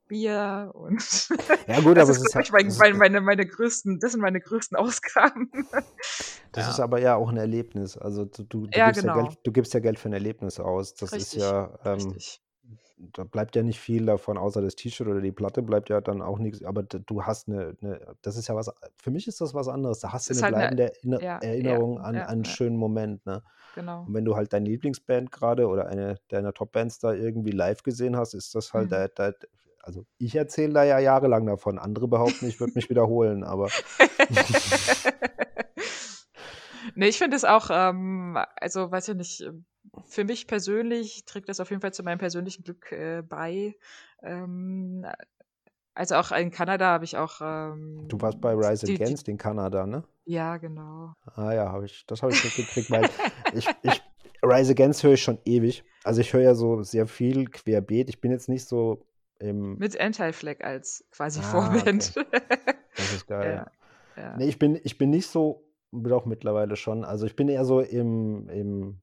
Bier 0.08 0.70
und 0.74 1.28
Ja 1.68 1.80
gut, 1.80 1.96
das 1.96 2.02
aber 2.08 2.10
ist 2.10 2.18
es 2.18 2.24
ist, 2.24 2.34
wirklich 2.34 2.52
halt- 2.52 2.52
mein, 2.52 2.66
ist, 2.66 2.78
meine, 2.78 2.94
meine, 2.96 3.20
meine 3.20 3.46
größten, 3.46 4.00
das 4.00 4.12
sind 4.12 4.20
meine 4.20 4.40
größten 4.40 4.76
Ausgaben. 4.76 5.50
das 6.52 6.64
Ja. 6.66 6.70
ist 6.70 6.80
aber 6.80 7.00
ja 7.00 7.14
auch 7.14 7.28
ein 7.30 7.36
Erlebnis. 7.36 7.96
Also 7.96 8.24
du, 8.24 8.42
du, 8.42 8.66
du, 8.66 8.78
Ja, 8.78 8.86
gibst 8.90 9.02
ja 9.04 9.12
genau. 9.12 9.24
Geld, 9.26 9.38
du 9.44 9.52
gibst 9.52 9.74
ja 9.74 9.80
Geld 9.80 9.98
für 9.98 10.08
ein 10.08 10.12
Erlebnis 10.14 10.58
aus. 10.58 10.94
Das 10.94 11.12
ist 11.12 11.16
Richtig, 11.16 11.40
ja, 11.40 11.78
ähm, 11.84 11.94
richtig. 11.94 12.40
Da 13.12 13.24
bleibt 13.24 13.56
ja 13.56 13.62
nicht 13.62 13.80
viel 13.80 14.06
davon, 14.06 14.38
außer 14.38 14.60
das 14.62 14.76
T-Shirt 14.76 15.08
oder 15.08 15.20
die 15.20 15.32
Platte 15.32 15.62
bleibt 15.62 15.88
ja 15.88 16.00
dann 16.00 16.22
auch 16.22 16.38
nichts. 16.38 16.62
Aber 16.62 16.82
du 16.82 17.24
hast 17.24 17.48
eine, 17.48 17.76
eine, 17.80 18.00
das 18.22 18.36
ist 18.36 18.48
ja 18.48 18.54
was, 18.54 18.70
für 18.96 19.10
mich 19.10 19.26
ist 19.26 19.40
das 19.40 19.54
was 19.54 19.68
anderes. 19.68 20.00
Da 20.00 20.12
hast 20.12 20.28
du 20.28 20.34
eine 20.34 20.42
halt 20.42 20.54
eine, 20.54 20.76
bleibende 20.76 20.92
Erinner- 20.94 21.22
ja, 21.22 21.40
ja, 21.42 21.48
Erinnerung 21.48 22.00
an, 22.00 22.16
ja, 22.16 22.22
an 22.24 22.28
einen 22.28 22.44
ja, 22.44 22.50
schönen 22.50 22.76
Moment. 22.76 23.24
Ne? 23.26 23.42
genau. 23.74 24.04
Und 24.04 24.14
wenn 24.14 24.24
du 24.24 24.36
halt 24.36 24.52
deine 24.52 24.68
Lieblingsband 24.68 25.32
gerade 25.32 25.66
oder 25.68 25.86
eine 25.86 26.16
deiner 26.28 26.52
Top-Bands 26.52 26.98
da 26.98 27.14
irgendwie 27.14 27.52
live 27.52 27.82
gesehen 27.82 28.16
hast, 28.16 28.34
ist 28.34 28.54
das 28.54 28.72
halt, 28.74 28.86
Mhm. 28.86 28.90
da, 28.90 29.08
da, 29.08 29.32
also 29.82 30.04
ich 30.18 30.36
erzähle 30.36 30.74
da 30.74 30.84
ja 30.84 30.98
jahrelang 30.98 31.46
davon. 31.46 31.78
Andere 31.78 32.06
behaupten, 32.06 32.46
ich 32.46 32.60
würde 32.60 32.74
mich 32.74 32.90
wiederholen, 32.90 33.44
aber 33.44 33.68
nee, 36.94 37.08
ich 37.08 37.18
finde 37.18 37.36
es 37.36 37.44
auch, 37.44 37.70
ähm, 37.72 38.38
also 38.56 38.90
weiß 38.90 39.08
ich 39.08 39.16
nicht, 39.16 39.50
für 40.06 40.24
mich 40.24 40.46
persönlich 40.46 41.24
trägt 41.24 41.48
das 41.48 41.60
auf 41.60 41.70
jeden 41.70 41.82
Fall 41.82 41.92
zu 41.92 42.02
meinem 42.02 42.18
persönlichen 42.18 42.64
Glück 42.64 42.92
äh, 42.92 43.22
bei. 43.22 43.76
Ähm, 44.22 45.06
also 45.94 46.14
auch 46.16 46.32
in 46.32 46.50
Kanada 46.50 46.86
habe 46.86 47.04
ich 47.04 47.16
auch 47.16 47.40
du 47.40 48.20
warst 48.20 48.40
bei 48.40 48.52
ähm, 48.52 48.60
Rise 48.60 48.86
die, 48.86 48.94
Against 48.94 49.28
in 49.28 49.36
Kanada, 49.36 49.86
ne? 49.86 50.04
ja, 50.24 50.56
genau. 50.56 51.14
Ah 51.34 51.52
ja, 51.52 51.72
habe 51.72 51.86
ich, 51.86 52.06
das 52.06 52.22
habe 52.22 52.32
ich 52.32 52.44
mitgekriegt, 52.44 52.90
weil 52.90 53.08
ich, 53.52 53.68
ich, 53.82 54.02
Rise 54.42 54.72
Against 54.72 55.02
höre 55.02 55.14
ich 55.14 55.22
schon 55.22 55.38
ewig. 55.44 55.84
Also 56.04 56.20
ich 56.20 56.32
höre 56.32 56.42
ja 56.42 56.54
so 56.54 56.82
sehr 56.82 57.06
viel 57.06 57.46
querbeet. 57.46 58.08
Ich 58.08 58.20
bin 58.20 58.30
jetzt 58.30 58.48
nicht 58.48 58.66
so 58.66 59.04
im, 59.38 59.76
Mit 59.78 60.00
Anti-Flag 60.00 60.62
als 60.62 61.04
quasi 61.10 61.40
ah, 61.40 61.42
Vorband. 61.42 62.14
okay, 62.16 62.40
das 62.96 63.12
ist 63.12 63.26
geil. 63.26 63.66
ja, 64.16 64.22
ja. 64.22 64.36
Nee, 64.36 64.48
ich 64.48 64.58
bin, 64.58 64.78
ich 64.82 64.98
bin 64.98 65.10
nicht 65.10 65.26
so, 65.26 65.64
doch 65.92 66.26
mittlerweile 66.26 66.76
schon. 66.76 67.04
Also 67.04 67.26
ich 67.26 67.36
bin 67.36 67.48
eher 67.48 67.64
so 67.64 67.80
im, 67.80 68.48
im 68.48 69.00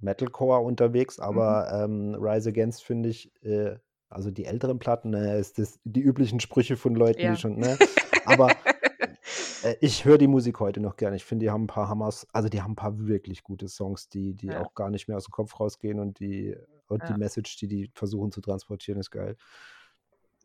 Metalcore 0.00 0.60
unterwegs, 0.64 1.18
Mhm. 1.28 1.28
aber 1.28 1.70
ähm, 1.72 2.14
Rise 2.18 2.50
Against 2.50 2.84
finde 2.84 3.08
ich, 3.08 3.32
äh, 3.44 3.76
also 4.08 4.30
die 4.30 4.44
älteren 4.46 4.78
Platten, 4.78 5.14
äh, 5.14 5.38
ist 5.40 5.58
das 5.58 5.80
die 5.84 6.00
üblichen 6.00 6.40
Sprüche 6.40 6.76
von 6.76 6.94
Leuten, 6.94 7.26
die 7.28 7.36
Ja. 7.36 7.36
schon, 7.36 7.58
ne? 7.58 7.80
Aber 8.22 8.60
äh, 9.60 9.76
ich 9.80 10.04
höre 10.04 10.18
die 10.18 10.26
Musik 10.28 10.60
heute 10.60 10.80
noch 10.80 10.96
gerne. 10.96 11.16
Ich 11.16 11.24
finde, 11.24 11.44
die 11.46 11.50
haben 11.50 11.64
ein 11.64 11.68
paar 11.68 11.88
Hammers, 11.88 12.26
also 12.32 12.48
die 12.48 12.62
haben 12.62 12.72
ein 12.72 12.76
paar 12.76 12.98
wirklich 13.06 13.42
gute 13.42 13.68
Songs, 13.68 14.08
die, 14.08 14.34
die 14.34 14.54
ja, 14.54 14.56
auch 14.56 14.74
gar 14.74 14.90
nicht 14.90 15.08
mehr 15.08 15.16
aus 15.16 15.24
dem 15.26 15.32
Kopf 15.32 15.58
rausgehen 15.60 16.00
und 16.00 16.20
die, 16.20 16.56
und 16.88 17.08
die 17.08 17.12
ja, 17.12 17.14
Message, 17.14 17.56
die 17.58 17.68
die 17.68 17.90
versuchen 17.94 18.32
zu 18.32 18.40
transportieren, 18.40 19.00
ist 19.00 19.10
geil. 19.10 19.36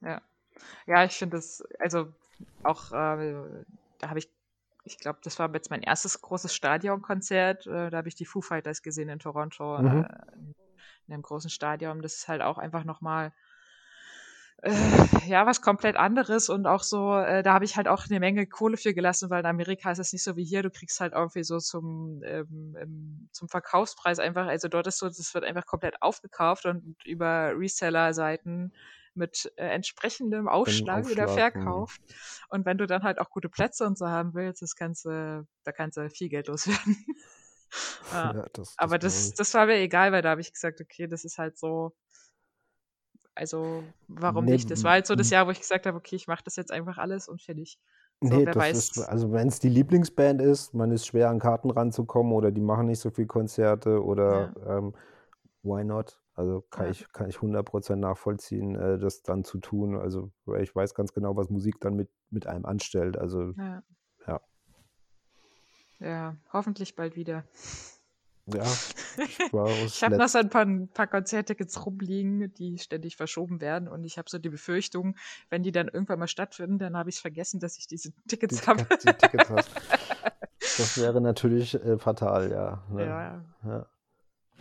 ja. 0.02 0.22
Ja, 0.88 1.04
ich 1.06 1.14
finde 1.14 1.38
das, 1.38 1.64
also 1.80 2.14
auch, 2.64 2.92
äh, 2.92 3.66
da 4.00 4.10
habe 4.10 4.20
ich, 4.20 4.30
ich 4.84 5.00
glaube, 5.00 5.20
das 5.24 5.40
war 5.40 5.54
jetzt 5.54 5.70
mein 5.70 5.82
erstes 5.82 6.22
großes 6.22 6.54
Stadionkonzert. 6.54 7.68
Äh, 7.68 7.90
da 7.90 7.98
habe 7.98 8.08
ich 8.10 8.16
die 8.16 8.26
Foo 8.26 8.42
Fighters 8.42 8.82
gesehen 8.82 9.10
in 9.10 9.20
Toronto, 9.20 9.80
Mhm. 9.80 10.06
äh, 10.06 10.08
in 11.08 11.14
einem 11.14 11.22
großen 11.24 11.50
Stadion. 11.50 12.02
Das 12.02 12.16
ist 12.16 12.28
halt 12.28 12.42
auch 12.42 12.58
einfach 12.58 12.84
nochmal, 12.84 13.34
äh, 14.62 14.72
ja, 15.28 15.46
was 15.46 15.62
komplett 15.62 15.96
anderes 15.98 16.50
und 16.50 16.68
auch 16.68 16.84
so, 16.84 17.18
äh, 17.18 17.44
da 17.44 17.54
habe 17.54 17.66
ich 17.66 17.76
halt 17.76 17.88
auch 17.88 18.06
eine 18.10 18.20
Menge 18.20 18.48
Kohle 18.48 18.78
für 18.78 18.94
gelassen, 18.94 19.30
weil 19.30 19.42
in 19.42 19.46
Amerika 19.46 19.92
ist 19.92 20.00
es 20.00 20.14
nicht 20.14 20.24
so 20.24 20.36
wie 20.38 20.46
hier, 20.46 20.64
du 20.64 20.70
kriegst 20.70 21.00
halt 21.02 21.14
irgendwie 21.14 21.44
so 21.44 21.60
zum, 21.60 22.22
ähm, 22.24 23.28
zum 23.32 23.50
Verkaufspreis 23.50 24.20
einfach, 24.20 24.48
also 24.48 24.68
dort 24.70 24.88
ist 24.88 25.00
so, 25.00 25.08
das 25.08 25.34
wird 25.34 25.44
einfach 25.44 25.66
komplett 25.66 26.02
aufgekauft 26.02 26.66
und 26.66 26.96
über 27.06 27.54
Reseller-Seiten 27.58 28.74
mit 29.16 29.52
äh, 29.58 29.68
entsprechendem 29.68 30.48
Den 30.66 30.90
Ausschlag 30.90 31.08
wieder 31.08 31.28
Aufschlag. 31.28 31.46
hm. 31.54 31.86
verkauft. 31.86 32.02
Und 32.50 32.66
wenn 32.66 32.78
du 32.78 32.88
dann 32.88 33.04
halt 33.04 33.20
auch 33.20 33.30
gute 33.30 33.50
Plätze 33.50 33.86
und 33.86 33.98
so 33.98 34.08
haben 34.08 34.34
willst, 34.34 34.62
das 34.62 34.76
kannst 34.76 35.06
du, 35.06 35.48
da 35.64 35.72
kannst 35.72 35.98
du 35.98 36.10
viel 36.10 36.30
Geld 36.30 36.48
loswerden. 36.48 37.06
ja. 38.12 38.34
Ja, 38.34 38.46
das, 38.54 38.78
Aber 38.78 38.98
das 39.00 39.00
glaube 39.00 39.32
das, 39.32 39.34
das 39.34 39.54
war 39.54 39.66
mir 39.68 39.76
egal, 39.78 40.12
weil 40.12 40.22
da 40.22 40.30
habe 40.32 40.42
ich 40.42 40.52
gesagt, 40.54 40.82
okay, 40.82 41.08
das 41.08 41.26
ist 41.26 41.38
halt 41.38 41.58
so, 41.58 41.96
also 43.36 43.94
warum 44.08 44.46
Nee, 44.46 44.48
nicht? 44.48 44.70
Das 44.72 44.84
war 44.84 44.92
halt 44.92 45.08
so 45.08 45.16
das 45.16 45.30
m- 45.30 45.32
Jahr, 45.32 45.48
wo 45.48 45.52
ich 45.52 45.60
gesagt 45.60 45.86
habe, 45.86 45.98
okay, 45.98 46.16
ich 46.16 46.28
mache 46.28 46.44
das 46.44 46.56
jetzt 46.56 46.72
einfach 46.72 46.98
alles 46.98 47.28
und 47.28 47.42
fertig. 47.42 47.80
So, 48.22 48.40
Nee, 48.40 48.48
das 48.48 48.72
ist, 48.72 48.98
weiß. 48.98 49.10
also 49.10 49.34
wenn 49.34 49.50
es 49.50 49.60
die 49.60 49.68
Lieblingsband 49.70 50.42
ist, 50.42 50.74
man 50.74 50.92
ist 50.92 51.06
schwer 51.06 51.30
an 51.30 51.40
Karten 51.40 51.70
ranzukommen 51.70 52.32
oder 52.34 52.52
die 52.52 52.62
machen 52.62 52.86
nicht 52.88 53.00
so 53.00 53.10
viel 53.12 53.26
Konzerte 53.28 54.02
oder 54.04 54.50
Ja, 54.50 54.56
ähm, 54.66 54.94
why 55.64 55.84
not? 55.84 56.22
Also 56.36 56.62
kann 56.70 56.86
ja, 56.86 56.92
ich, 56.92 57.12
kann 57.12 57.30
ich 57.30 57.38
100% 57.38 57.96
nachvollziehen, 57.96 58.76
äh, 58.76 58.98
das 58.98 59.22
dann 59.22 59.44
zu 59.44 59.60
tun. 59.60 59.96
Also 59.96 60.32
ich 60.60 60.76
weiß 60.76 60.96
ganz 60.96 61.14
genau, 61.14 61.36
was 61.36 61.50
Musik 61.50 61.80
dann 61.80 61.96
mit, 61.96 62.10
mit 62.32 62.48
einem 62.48 62.66
anstellt. 62.66 63.18
Also 63.18 63.52
ja, 63.52 63.84
ja, 64.28 64.42
ja, 66.00 66.36
hoffentlich 66.52 66.96
bald 66.96 67.16
wieder. 67.16 67.46
ja, 68.48 68.64
ich 69.18 69.54
Ich 69.86 70.04
habe 70.04 70.18
noch 70.18 70.28
so 70.28 70.40
ein 70.40 70.50
paar, 70.50 70.66
ein 70.66 70.88
paar 70.90 71.08
Konzerttickets 71.08 71.86
rumliegen, 71.86 72.54
die 72.56 72.78
ständig 72.80 73.16
verschoben 73.16 73.62
werden. 73.62 73.88
Und 73.88 74.04
ich 74.04 74.18
habe 74.18 74.30
so 74.30 74.40
die 74.40 74.50
Befürchtung, 74.50 75.16
wenn 75.50 75.64
die 75.64 75.72
dann 75.72 75.88
irgendwann 75.88 76.20
mal 76.20 76.28
stattfinden, 76.28 76.80
dann 76.80 76.98
habe 76.98 77.10
ich 77.10 77.16
es 77.16 77.22
vergessen, 77.22 77.60
dass 77.60 77.78
ich 77.78 77.88
diese 77.88 78.12
die, 78.26 78.28
Tickets 78.28 78.68
habe. 78.68 78.86
Ticket, 78.86 79.06
die 79.06 79.28
Tickets 79.28 79.50
hast. 79.50 79.70
Das 80.78 80.98
wäre 81.00 81.22
natürlich 81.22 81.76
äh, 81.76 82.00
fatal, 82.00 82.50
ja. 82.50 82.84
Ne? 82.90 83.06
Ja, 83.06 83.46
Ja. 83.64 83.86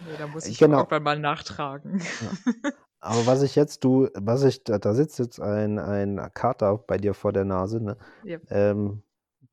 Nee, 0.05 0.16
da 0.16 0.27
muss 0.27 0.45
Äh, 0.47 0.51
ich 0.51 0.59
Genau. 0.59 0.79
irgendwann 0.79 1.03
mal 1.03 1.19
nachtragen. 1.19 2.01
Ja. 2.20 2.31
Aber 3.01 3.27
was 3.27 3.43
ich 3.43 3.57
jetzt, 3.57 3.83
du, 3.85 4.09
was 4.15 4.45
ich, 4.45 4.62
da, 4.65 4.79
da 4.79 4.95
sitzt 4.95 5.19
jetzt 5.19 5.41
ein, 5.41 5.79
ein 5.79 6.31
Kater 6.35 6.79
bei 6.79 6.99
dir 6.99 7.15
vor 7.15 7.33
der 7.33 7.45
Nase, 7.45 7.81
ne? 7.83 7.97
Ja, 8.23 8.39
ähm, 8.49 9.03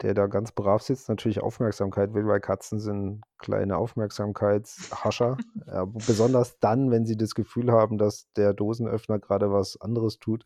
der 0.01 0.13
da 0.13 0.27
ganz 0.27 0.51
brav 0.53 0.81
sitzt, 0.81 1.09
natürlich 1.09 1.41
Aufmerksamkeit 1.41 2.13
will, 2.13 2.25
weil 2.27 2.39
Katzen 2.39 2.79
sind 2.79 3.21
kleine 3.39 3.77
Aufmerksamkeitshascher. 3.77 5.37
ja, 5.67 5.85
besonders 5.85 6.59
dann, 6.59 6.91
wenn 6.91 7.05
sie 7.05 7.17
das 7.17 7.33
Gefühl 7.35 7.71
haben, 7.71 7.97
dass 7.97 8.31
der 8.33 8.53
Dosenöffner 8.53 9.19
gerade 9.19 9.51
was 9.51 9.81
anderes 9.81 10.19
tut. 10.19 10.45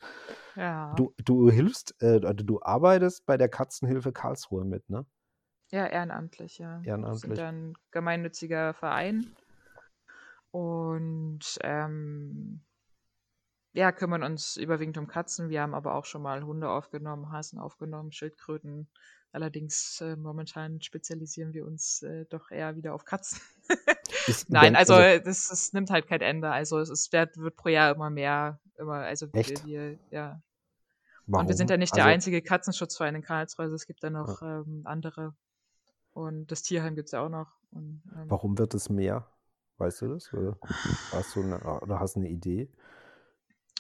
ja, 0.56 0.96
Du, 0.96 1.14
du 1.24 1.50
hilfst, 1.52 1.96
äh, 2.02 2.22
also 2.26 2.44
du 2.46 2.62
arbeitest 2.62 3.26
bei 3.26 3.38
der 3.38 3.50
Katzenhilfe 3.50 4.12
Karlsruhe 4.14 4.64
mit, 4.66 4.90
ne? 4.90 5.06
ja, 5.72 5.88
ehrenamtlich, 5.88 6.58
ja. 6.60 6.78
Wir 6.80 6.84
sind 6.84 6.88
Ehrenamtlich. 6.88 7.40
ein 7.40 7.74
gemeinnütziger 7.92 8.74
Verein 8.74 9.36
und 10.54 11.58
ähm, 11.62 12.62
ja, 13.74 13.92
kümmern 13.92 14.24
uns 14.24 14.56
überwiegend 14.56 14.98
um 14.98 15.08
Katzen. 15.08 15.50
Wir 15.50 15.62
haben 15.62 15.74
aber 15.74 15.96
auch 15.96 16.06
schon 16.06 16.22
mal 16.22 16.44
Hunde 16.44 16.70
aufgenommen, 16.70 17.32
Hasen 17.32 17.60
aufgenommen, 17.60 18.12
Schildkröten, 18.12 18.88
Allerdings 19.34 20.00
äh, 20.00 20.16
momentan 20.16 20.80
spezialisieren 20.80 21.54
wir 21.54 21.66
uns 21.66 22.04
äh, 22.04 22.26
doch 22.26 22.52
eher 22.52 22.76
wieder 22.76 22.94
auf 22.94 23.04
Katzen. 23.04 23.42
Nein, 24.48 24.76
also 24.76 24.94
also 24.94 25.24
das, 25.26 25.48
das 25.48 25.74
nimmt 25.74 25.90
halt 25.90 26.06
kein 26.06 26.22
Ende. 26.22 26.52
Also 26.52 26.78
es 26.78 26.92
ist, 26.92 27.12
wird, 27.12 27.36
wird 27.38 27.56
pro 27.56 27.70
Jahr 27.70 27.96
immer 27.96 28.12
mehr, 28.12 28.60
immer, 28.78 28.98
also 28.98 29.34
wir, 29.34 29.40
echt? 29.40 29.66
wir, 29.66 29.98
ja. 30.12 30.40
Und 31.26 31.48
wir 31.48 31.56
sind 31.56 31.70
Warum? 31.70 31.72
ja 31.72 31.78
nicht 31.78 31.96
der 31.96 32.04
Also, 32.04 32.14
einzige 32.14 32.44
Katzenschutzverein 32.44 33.16
in 33.16 33.22
Karlsruhe, 33.24 33.64
also 33.64 33.76
es 33.76 33.88
gibt 33.88 34.04
da 34.04 34.10
ja, 34.10 34.14
noch 34.14 34.44
ähm, 34.44 34.84
andere. 34.86 35.34
Und 36.12 36.52
das 36.52 36.62
Tierheim 36.62 36.94
gibt's 36.94 37.12
ja 37.12 37.22
auch 37.22 37.30
noch. 37.30 37.52
Und, 37.72 38.04
ähm, 38.16 38.30
warum 38.30 38.60
wird 38.60 38.76
es 38.76 38.88
mehr? 38.90 39.28
Weißt 39.84 40.02
du 40.02 40.08
das? 40.14 40.34
Oder 40.34 40.58
hast 41.12 41.36
du 41.36 41.42
eine, 41.42 41.60
oder 41.82 42.00
hast 42.00 42.16
du 42.16 42.22
eine 42.22 42.30
Idee? 42.30 42.70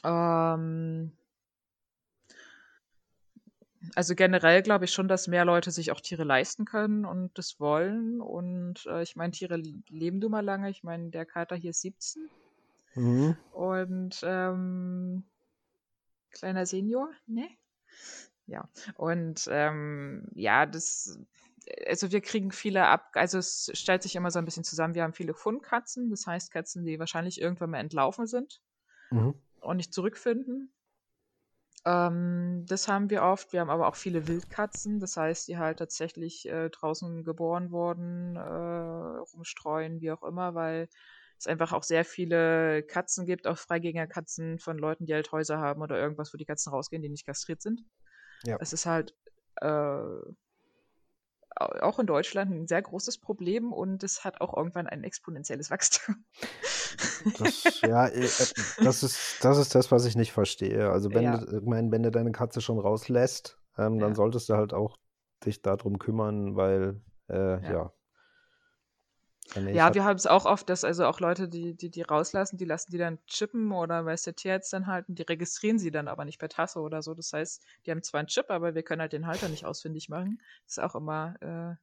ähm, 0.03 1.13
also 3.95 4.15
generell 4.15 4.61
glaube 4.63 4.83
ich 4.83 4.91
schon, 4.91 5.07
dass 5.07 5.29
mehr 5.29 5.45
Leute 5.45 5.71
sich 5.71 5.93
auch 5.93 6.01
Tiere 6.01 6.25
leisten 6.25 6.65
können 6.65 7.05
und 7.05 7.37
das 7.37 7.57
wollen. 7.61 8.19
Und 8.19 8.85
äh, 8.87 9.01
ich 9.01 9.15
meine, 9.15 9.31
Tiere 9.31 9.55
leben 9.55 10.19
nun 10.19 10.31
mal 10.31 10.43
lange. 10.43 10.69
Ich 10.69 10.83
meine, 10.83 11.09
der 11.09 11.25
Kater 11.25 11.55
hier 11.55 11.69
ist 11.69 11.79
17 11.81 12.29
Mhm. 12.95 13.37
und 13.53 14.19
ähm, 14.23 15.23
kleiner 16.31 16.65
Senior, 16.65 17.09
ne? 17.27 17.47
Ja. 18.45 18.67
Und 18.97 19.47
ähm, 19.49 20.27
ja, 20.33 20.65
das, 20.65 21.17
also 21.87 22.11
wir 22.11 22.21
kriegen 22.21 22.51
viele 22.51 22.87
ab, 22.87 23.11
also 23.13 23.37
es 23.37 23.71
stellt 23.73 24.03
sich 24.03 24.15
immer 24.15 24.31
so 24.31 24.39
ein 24.39 24.45
bisschen 24.45 24.63
zusammen. 24.63 24.95
Wir 24.95 25.03
haben 25.03 25.13
viele 25.13 25.33
Fundkatzen, 25.33 26.09
das 26.09 26.27
heißt 26.27 26.51
Katzen, 26.51 26.85
die 26.85 26.99
wahrscheinlich 26.99 27.39
irgendwann 27.41 27.71
mal 27.71 27.79
entlaufen 27.79 28.27
sind 28.27 28.61
Mhm. 29.11 29.35
und 29.61 29.77
nicht 29.77 29.93
zurückfinden. 29.93 30.73
Ähm, 31.85 32.65
das 32.67 32.87
haben 32.87 33.09
wir 33.09 33.23
oft. 33.23 33.51
Wir 33.51 33.59
haben 33.59 33.69
aber 33.69 33.87
auch 33.87 33.95
viele 33.95 34.27
Wildkatzen, 34.27 34.99
das 34.99 35.17
heißt, 35.17 35.47
die 35.47 35.57
halt 35.57 35.79
tatsächlich 35.79 36.47
äh, 36.47 36.69
draußen 36.69 37.23
geboren 37.23 37.71
wurden, 37.71 38.35
äh, 38.35 38.39
rumstreuen, 38.39 39.99
wie 39.99 40.11
auch 40.11 40.23
immer, 40.23 40.55
weil 40.55 40.87
es 41.37 41.47
einfach 41.47 41.73
auch 41.73 41.83
sehr 41.83 42.05
viele 42.05 42.83
Katzen 42.83 43.25
gibt, 43.25 43.47
auch 43.47 43.57
Freigängerkatzen 43.57 44.59
von 44.59 44.77
Leuten, 44.77 45.05
die 45.05 45.13
halt 45.13 45.31
Häuser 45.33 45.57
haben 45.57 45.81
oder 45.81 45.99
irgendwas, 45.99 46.33
wo 46.33 46.37
die 46.37 46.45
Katzen 46.45 46.71
rausgehen, 46.71 47.01
die 47.01 47.09
nicht 47.09 47.25
kastriert 47.25 47.61
sind. 47.61 47.83
Ja. 48.43 48.57
Es 48.61 48.71
ist 48.71 48.85
halt 48.85 49.13
äh, 49.61 49.97
auch 51.55 51.99
in 51.99 52.07
Deutschland 52.07 52.51
ein 52.51 52.67
sehr 52.67 52.81
großes 52.81 53.17
Problem 53.19 53.73
und 53.73 54.03
es 54.03 54.23
hat 54.23 54.41
auch 54.41 54.55
irgendwann 54.55 54.87
ein 54.87 55.03
exponentielles 55.03 55.69
Wachstum. 55.71 56.25
Das, 57.37 57.65
ja, 57.81 58.07
äh, 58.07 58.27
äh, 58.37 58.47
das 58.81 59.03
ist, 59.03 59.37
das 59.39 59.57
ist 59.57 59.73
das, 59.75 59.91
was 59.91 60.05
ich 60.05 60.15
nicht 60.15 60.31
verstehe. 60.31 60.89
Also 60.91 61.13
wenn 61.13 61.31
Ja, 61.31 61.31
du, 61.31 61.57
ich 61.59 61.65
meine, 61.65 61.91
wenn 61.91 62.03
du 62.03 62.11
deine 62.11 62.31
Katze 62.31 62.61
schon 62.61 62.79
rauslässt, 62.79 63.59
ähm, 63.77 63.99
dann 63.99 64.13
ja, 64.13 64.15
solltest 64.15 64.49
du 64.49 64.55
halt 64.55 64.73
auch 64.73 64.97
dich 65.45 65.61
darum 65.61 65.97
kümmern, 65.99 66.55
weil, 66.55 67.01
äh, 67.29 67.59
ja. 67.61 67.71
ja, 67.71 67.93
ja, 69.55 69.85
hab, 69.85 69.95
wir 69.95 70.03
haben 70.03 70.15
es 70.15 70.27
auch 70.27 70.45
oft, 70.45 70.69
dass 70.69 70.83
also 70.83 71.05
auch 71.05 71.19
Leute, 71.19 71.47
die, 71.47 71.75
die 71.75 71.89
die 71.89 72.01
rauslassen, 72.01 72.57
die 72.57 72.65
lassen 72.65 72.91
die 72.91 72.97
dann 72.97 73.19
chippen 73.27 73.71
oder 73.71 74.05
weiß 74.05 74.23
der 74.23 74.35
Tierarzt 74.35 74.73
dann 74.73 74.87
halten, 74.87 75.15
die 75.15 75.23
registrieren 75.23 75.79
sie 75.79 75.91
dann 75.91 76.07
aber 76.07 76.25
nicht 76.25 76.39
per 76.39 76.49
Tasse 76.49 76.79
oder 76.79 77.01
so. 77.01 77.13
Das 77.13 77.33
heißt, 77.33 77.63
die 77.85 77.91
haben 77.91 78.03
zwar 78.03 78.19
einen 78.19 78.27
Chip, 78.27 78.49
aber 78.49 78.75
wir 78.75 78.83
können 78.83 79.01
halt 79.01 79.13
den 79.13 79.27
Halter 79.27 79.49
nicht 79.49 79.65
ausfindig 79.65 80.09
machen. 80.09 80.41
Das 80.65 80.77
ist 80.77 80.83
auch 80.83 80.95
immer 80.95 81.35
äh, 81.41 81.75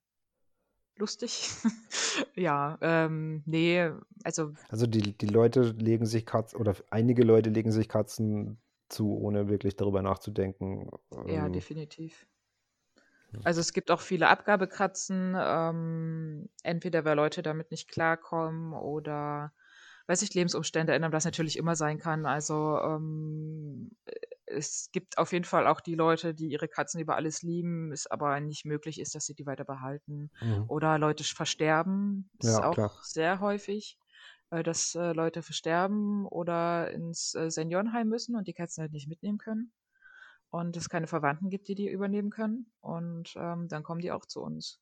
lustig. 0.99 1.51
ja, 2.35 2.79
ähm, 2.81 3.43
nee, 3.47 3.91
also 4.25 4.53
also 4.69 4.87
die, 4.87 5.17
die 5.17 5.27
Leute 5.27 5.63
legen 5.63 6.07
sich 6.07 6.27
Katzen, 6.27 6.61
oder 6.61 6.77
einige 6.91 7.25
Leute 7.25 7.51
legen 7.51 7.73
sich 7.73 7.89
Katzen 7.89 8.61
zu, 8.89 9.17
ohne 9.17 9.49
wirklich 9.49 9.77
darüber 9.77 10.03
nachzudenken. 10.03 10.91
ja, 11.27 11.47
Ähm, 11.47 11.53
definitiv. 11.53 12.27
Also 13.43 13.61
es 13.61 13.73
gibt 13.73 13.91
auch 13.91 14.01
viele 14.01 14.29
Abgabekratzen, 14.29 15.35
ähm, 15.39 16.51
entweder 16.63 17.05
weil 17.05 17.17
Leute 17.17 17.43
damit 17.43 17.71
nicht 17.71 17.89
klarkommen 17.89 18.73
oder 18.75 19.53
weiß 20.07 20.23
ich, 20.23 20.35
Lebensumstände 20.35 20.93
ändern, 20.93 21.13
was 21.13 21.25
natürlich 21.25 21.57
immer 21.57 21.77
sein 21.77 21.99
kann. 21.99 22.27
Also 22.27 22.79
ähm, 22.83 23.93
äh, 24.07 24.13
es 24.47 24.91
gibt 24.93 25.17
auf 25.19 25.33
jeden 25.33 25.45
Fall 25.45 25.67
auch 25.69 25.81
die 25.81 25.95
Leute, 25.95 26.35
die 26.35 26.49
ihre 26.49 26.69
Katzen 26.69 27.01
über 27.01 27.15
alles 27.17 27.43
lieben, 27.43 27.93
es 27.93 28.07
aber 28.09 28.41
nicht 28.41 28.65
möglich 28.65 29.01
ist, 29.01 29.15
dass 29.15 29.25
sie 29.27 29.35
die 29.35 29.47
weiter 29.47 29.65
behalten. 29.65 30.31
mhm. 30.41 30.65
Oder 30.67 30.99
Leute 30.99 31.23
versterben, 31.25 32.31
ist 32.39 32.61
Ja, 32.61 32.67
klar. 32.69 32.91
auch 32.91 33.03
sehr 33.03 33.41
häufig, 33.41 33.99
äh, 34.51 34.63
dass 34.63 34.95
äh, 34.97 35.13
Leute 35.13 35.43
versterben 35.43 36.27
oder 36.27 36.91
ins 36.91 37.35
äh, 37.35 37.51
Seniorenheim 37.51 38.09
müssen 38.09 38.37
und 38.37 38.49
die 38.49 38.55
Katzen 38.55 38.83
halt 38.83 38.93
nicht 38.93 39.09
mitnehmen 39.09 39.39
können 39.39 39.73
und 40.51 40.77
es 40.77 40.89
keine 40.89 41.07
Verwandten 41.07 41.49
gibt, 41.49 41.69
die 41.69 41.75
die 41.75 41.89
übernehmen 41.89 42.31
können. 42.31 42.71
Und 42.81 43.35
ähm, 43.37 43.69
dann 43.69 43.83
kommen 43.83 44.01
die 44.01 44.13
auch 44.13 44.27
zu 44.27 44.43
uns. 44.43 44.81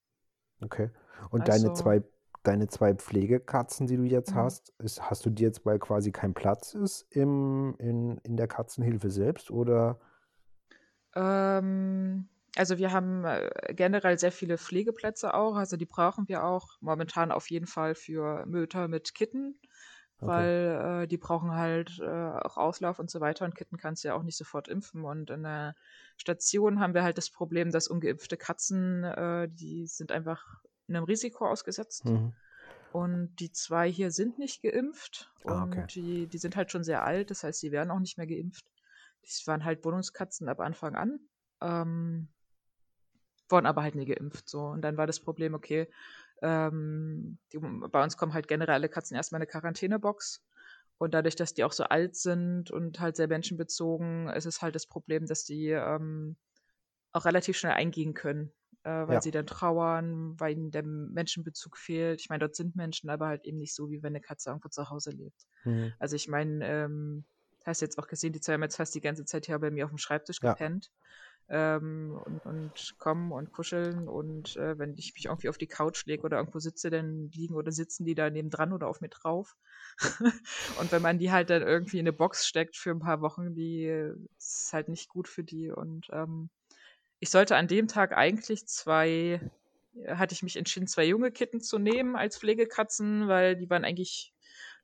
Okay. 0.60 0.90
Und 1.30 1.48
deine 1.48 1.70
Also, 1.70 1.82
zwei, 1.82 2.02
deine 2.42 2.68
zwei 2.68 2.94
Pflegekatzen, 2.94 3.86
die 3.86 3.96
du 3.96 4.04
jetzt 4.04 4.32
mhm. 4.32 4.38
hast, 4.38 4.74
ist, 4.78 5.10
hast 5.10 5.24
du 5.26 5.30
die 5.30 5.42
jetzt, 5.42 5.64
weil 5.64 5.78
quasi 5.78 6.10
kein 6.10 6.34
Platz 6.34 6.74
ist 6.74 7.06
im, 7.10 7.76
in, 7.78 8.18
in 8.18 8.36
der 8.36 8.48
Katzenhilfe 8.48 9.10
selbst 9.10 9.50
oder? 9.50 10.00
ähm, 11.14 12.28
also 12.56 12.78
wir 12.78 12.92
haben 12.92 13.24
äh, 13.24 13.50
generell 13.74 14.18
sehr 14.18 14.32
viele 14.32 14.58
Pflegeplätze 14.58 15.34
auch. 15.34 15.56
Also 15.56 15.76
die 15.76 15.86
brauchen 15.86 16.28
wir 16.28 16.44
auch 16.44 16.76
momentan 16.80 17.30
auf 17.30 17.50
jeden 17.50 17.66
Fall 17.66 17.94
für 17.94 18.44
Mütter 18.46 18.88
mit 18.88 19.14
Kitten, 19.14 19.58
Okay. 20.20 20.26
weil 20.26 21.02
äh, 21.02 21.06
die 21.06 21.16
brauchen 21.16 21.52
halt 21.52 22.00
äh, 22.00 22.06
auch 22.06 22.56
Auslauf 22.56 22.98
und 22.98 23.08
so 23.08 23.20
weiter. 23.20 23.44
Und 23.44 23.54
Kitten 23.54 23.76
kannst 23.76 24.02
du 24.02 24.08
ja 24.08 24.14
auch 24.14 24.24
nicht 24.24 24.36
sofort 24.36 24.66
impfen. 24.66 25.04
Und 25.04 25.30
in 25.30 25.44
der 25.44 25.76
Station 26.16 26.80
haben 26.80 26.94
wir 26.94 27.04
halt 27.04 27.18
das 27.18 27.30
Problem, 27.30 27.70
dass 27.70 27.86
ungeimpfte 27.86 28.36
Katzen, 28.36 29.04
äh, 29.04 29.48
die 29.48 29.86
sind 29.86 30.10
einfach 30.10 30.44
einem 30.88 31.04
Risiko 31.04 31.46
ausgesetzt. 31.46 32.06
Mhm. 32.06 32.32
Und 32.92 33.36
die 33.36 33.52
zwei 33.52 33.90
hier 33.90 34.10
sind 34.10 34.38
nicht 34.38 34.62
geimpft 34.62 35.30
Ah, 35.44 35.64
okay. 35.64 35.80
und 35.80 35.94
die, 35.94 36.26
die 36.26 36.38
sind 36.38 36.56
halt 36.56 36.70
schon 36.72 36.84
sehr 36.84 37.04
alt, 37.04 37.30
das 37.30 37.44
heißt, 37.44 37.60
sie 37.60 37.70
werden 37.70 37.90
auch 37.90 38.00
nicht 38.00 38.16
mehr 38.16 38.26
geimpft. 38.26 38.64
Die 39.24 39.46
waren 39.46 39.64
halt 39.64 39.84
Wohnungskatzen 39.84 40.48
ab 40.48 40.60
Anfang 40.60 40.94
an, 40.94 41.20
ähm, 41.60 42.28
wurden 43.48 43.66
aber 43.66 43.82
halt 43.82 43.94
nie 43.94 44.06
geimpft. 44.06 44.48
So. 44.48 44.62
Und 44.62 44.82
dann 44.82 44.96
war 44.96 45.06
das 45.06 45.20
Problem, 45.20 45.54
okay, 45.54 45.88
ähm, 46.42 47.38
die, 47.52 47.58
bei 47.58 48.02
uns 48.02 48.16
kommen 48.16 48.34
halt 48.34 48.48
generell 48.48 48.74
alle 48.74 48.88
Katzen 48.88 49.16
erstmal 49.16 49.40
in 49.40 49.42
eine 49.42 49.50
Quarantänebox. 49.50 50.44
Und 50.98 51.14
dadurch, 51.14 51.36
dass 51.36 51.54
die 51.54 51.64
auch 51.64 51.72
so 51.72 51.84
alt 51.84 52.16
sind 52.16 52.70
und 52.72 53.00
halt 53.00 53.16
sehr 53.16 53.28
menschenbezogen, 53.28 54.28
ist 54.30 54.46
es 54.46 54.62
halt 54.62 54.74
das 54.74 54.86
Problem, 54.86 55.26
dass 55.26 55.44
die 55.44 55.68
ähm, 55.70 56.36
auch 57.12 57.24
relativ 57.24 57.56
schnell 57.56 57.72
eingehen 57.72 58.14
können, 58.14 58.52
äh, 58.84 58.90
weil 58.90 59.14
Ja. 59.14 59.20
sie 59.22 59.30
dann 59.30 59.46
trauern, 59.46 60.38
weil 60.40 60.52
ihnen 60.56 60.70
der 60.70 60.82
Menschenbezug 60.84 61.76
fehlt. 61.76 62.20
Ich 62.20 62.28
meine, 62.28 62.40
dort 62.40 62.56
sind 62.56 62.76
Menschen, 62.76 63.10
aber 63.10 63.28
halt 63.28 63.44
eben 63.44 63.58
nicht 63.58 63.74
so, 63.74 63.90
wie 63.90 64.02
wenn 64.02 64.12
eine 64.12 64.20
Katze 64.20 64.50
irgendwo 64.50 64.68
zu 64.68 64.90
Hause 64.90 65.10
lebt. 65.10 65.46
Mhm. 65.64 65.92
Also 65.98 66.16
ich 66.16 66.28
meine, 66.28 66.66
ähm, 66.66 67.26
hast 67.64 67.80
jetzt 67.82 67.98
auch 67.98 68.06
gesehen, 68.08 68.32
die 68.32 68.40
zwei 68.40 68.54
haben 68.54 68.62
jetzt 68.62 68.76
fast 68.76 68.94
die 68.94 69.00
ganze 69.00 69.24
Zeit 69.24 69.46
hier 69.46 69.58
bei 69.58 69.70
mir 69.70 69.84
auf 69.84 69.90
dem 69.90 69.98
Schreibtisch 69.98 70.40
Ja. 70.42 70.58
gepennt. 70.58 70.90
Ähm, 71.50 72.20
und, 72.24 72.44
und 72.44 72.98
kommen 72.98 73.32
und 73.32 73.52
kuscheln 73.52 74.06
und 74.06 74.56
äh, 74.56 74.78
wenn 74.78 74.94
ich 74.98 75.14
mich 75.14 75.26
irgendwie 75.26 75.48
auf 75.48 75.56
die 75.56 75.66
Couch 75.66 76.04
lege 76.04 76.22
oder 76.22 76.36
irgendwo 76.36 76.58
sitze, 76.58 76.90
dann 76.90 77.30
liegen 77.30 77.54
oder 77.54 77.72
sitzen 77.72 78.04
die 78.04 78.14
da 78.14 78.28
nebendran 78.28 78.74
oder 78.74 78.86
auf 78.86 79.00
mir 79.00 79.08
drauf. 79.08 79.56
und 80.78 80.92
wenn 80.92 81.00
man 81.00 81.18
die 81.18 81.32
halt 81.32 81.48
dann 81.48 81.62
irgendwie 81.62 81.98
in 81.98 82.02
eine 82.02 82.12
Box 82.12 82.46
steckt 82.46 82.76
für 82.76 82.90
ein 82.90 82.98
paar 82.98 83.22
Wochen, 83.22 83.54
die 83.54 83.86
ist 84.36 84.70
halt 84.74 84.88
nicht 84.88 85.08
gut 85.08 85.26
für 85.26 85.42
die. 85.42 85.70
Und 85.70 86.08
ähm, 86.12 86.50
ich 87.18 87.30
sollte 87.30 87.56
an 87.56 87.66
dem 87.66 87.88
Tag 87.88 88.12
eigentlich 88.12 88.66
zwei, 88.66 89.40
hatte 90.06 90.34
ich 90.34 90.42
mich 90.42 90.56
entschieden, 90.56 90.86
zwei 90.86 91.04
junge 91.06 91.32
Kitten 91.32 91.60
zu 91.60 91.78
nehmen 91.78 92.14
als 92.14 92.38
Pflegekatzen, 92.38 93.26
weil 93.26 93.56
die 93.56 93.70
waren 93.70 93.84
eigentlich 93.84 94.34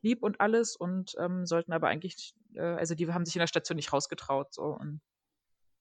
lieb 0.03 0.23
und 0.23 0.41
alles 0.41 0.77
und 0.77 1.15
ähm, 1.19 1.47
sollten 1.47 1.73
aber 1.73 1.89
eigentlich, 1.89 2.35
äh, 2.55 2.63
also 2.63 2.95
die 2.95 3.13
haben 3.13 3.25
sich 3.25 3.37
in 3.37 3.41
der 3.41 3.47
Station 3.47 3.77
nicht 3.77 3.93
rausgetraut. 3.93 4.53
So 4.53 4.65
und 4.65 5.01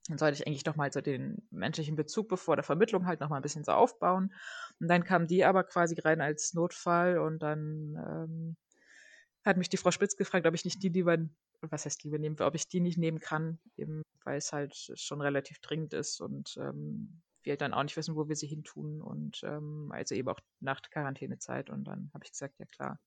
dann 0.07 0.17
sollte 0.17 0.35
ich 0.35 0.47
eigentlich 0.47 0.65
nochmal 0.65 0.91
so 0.91 1.01
den 1.01 1.47
menschlichen 1.49 1.95
Bezug 1.95 2.27
bevor 2.27 2.55
der 2.55 2.63
Vermittlung 2.63 3.05
halt 3.05 3.21
nochmal 3.21 3.39
ein 3.39 3.43
bisschen 3.43 3.63
so 3.63 3.71
aufbauen. 3.71 4.34
Und 4.80 4.88
dann 4.88 5.03
kamen 5.03 5.27
die 5.27 5.45
aber 5.45 5.63
quasi 5.63 5.99
rein 5.99 6.21
als 6.21 6.53
Notfall 6.53 7.19
und 7.19 7.39
dann 7.41 7.95
ähm, 7.95 8.57
hat 9.45 9.57
mich 9.57 9.69
die 9.69 9.77
Frau 9.77 9.91
Spitz 9.91 10.15
gefragt, 10.15 10.45
ob 10.45 10.53
ich 10.53 10.65
nicht 10.65 10.84
die 10.84 10.89
lieber, 10.89 11.17
was 11.61 11.85
heißt 11.85 12.03
lieber 12.03 12.17
nehmen, 12.17 12.39
ob 12.41 12.55
ich 12.55 12.67
die 12.67 12.81
nicht 12.81 12.97
nehmen 12.97 13.19
kann, 13.19 13.59
eben 13.77 14.03
weil 14.25 14.38
es 14.38 14.51
halt 14.51 14.75
schon 14.95 15.21
relativ 15.21 15.59
dringend 15.59 15.93
ist 15.93 16.21
und 16.21 16.57
ähm, 16.57 17.21
wir 17.43 17.51
halt 17.51 17.61
dann 17.61 17.73
auch 17.73 17.84
nicht 17.84 17.97
wissen, 17.97 18.15
wo 18.15 18.27
wir 18.27 18.35
sie 18.35 18.47
hin 18.47 18.63
tun 18.63 19.01
und 19.01 19.41
ähm, 19.43 19.91
also 19.93 20.15
eben 20.15 20.30
auch 20.30 20.39
nach 20.59 20.81
Quarantänezeit 20.81 21.69
und 21.69 21.85
dann 21.85 22.09
habe 22.13 22.23
ich 22.25 22.31
gesagt, 22.31 22.59
ja 22.59 22.65
klar. 22.65 22.99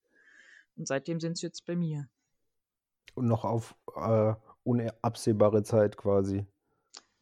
Und 0.76 0.86
seitdem 0.86 1.20
sind 1.20 1.38
sie 1.38 1.46
jetzt 1.46 1.64
bei 1.64 1.74
mir. 1.74 2.08
Und 3.14 3.26
noch 3.28 3.44
auf 3.44 3.74
äh, 3.94 4.34
unabsehbare 4.62 5.62
Zeit 5.62 5.96
quasi. 5.96 6.46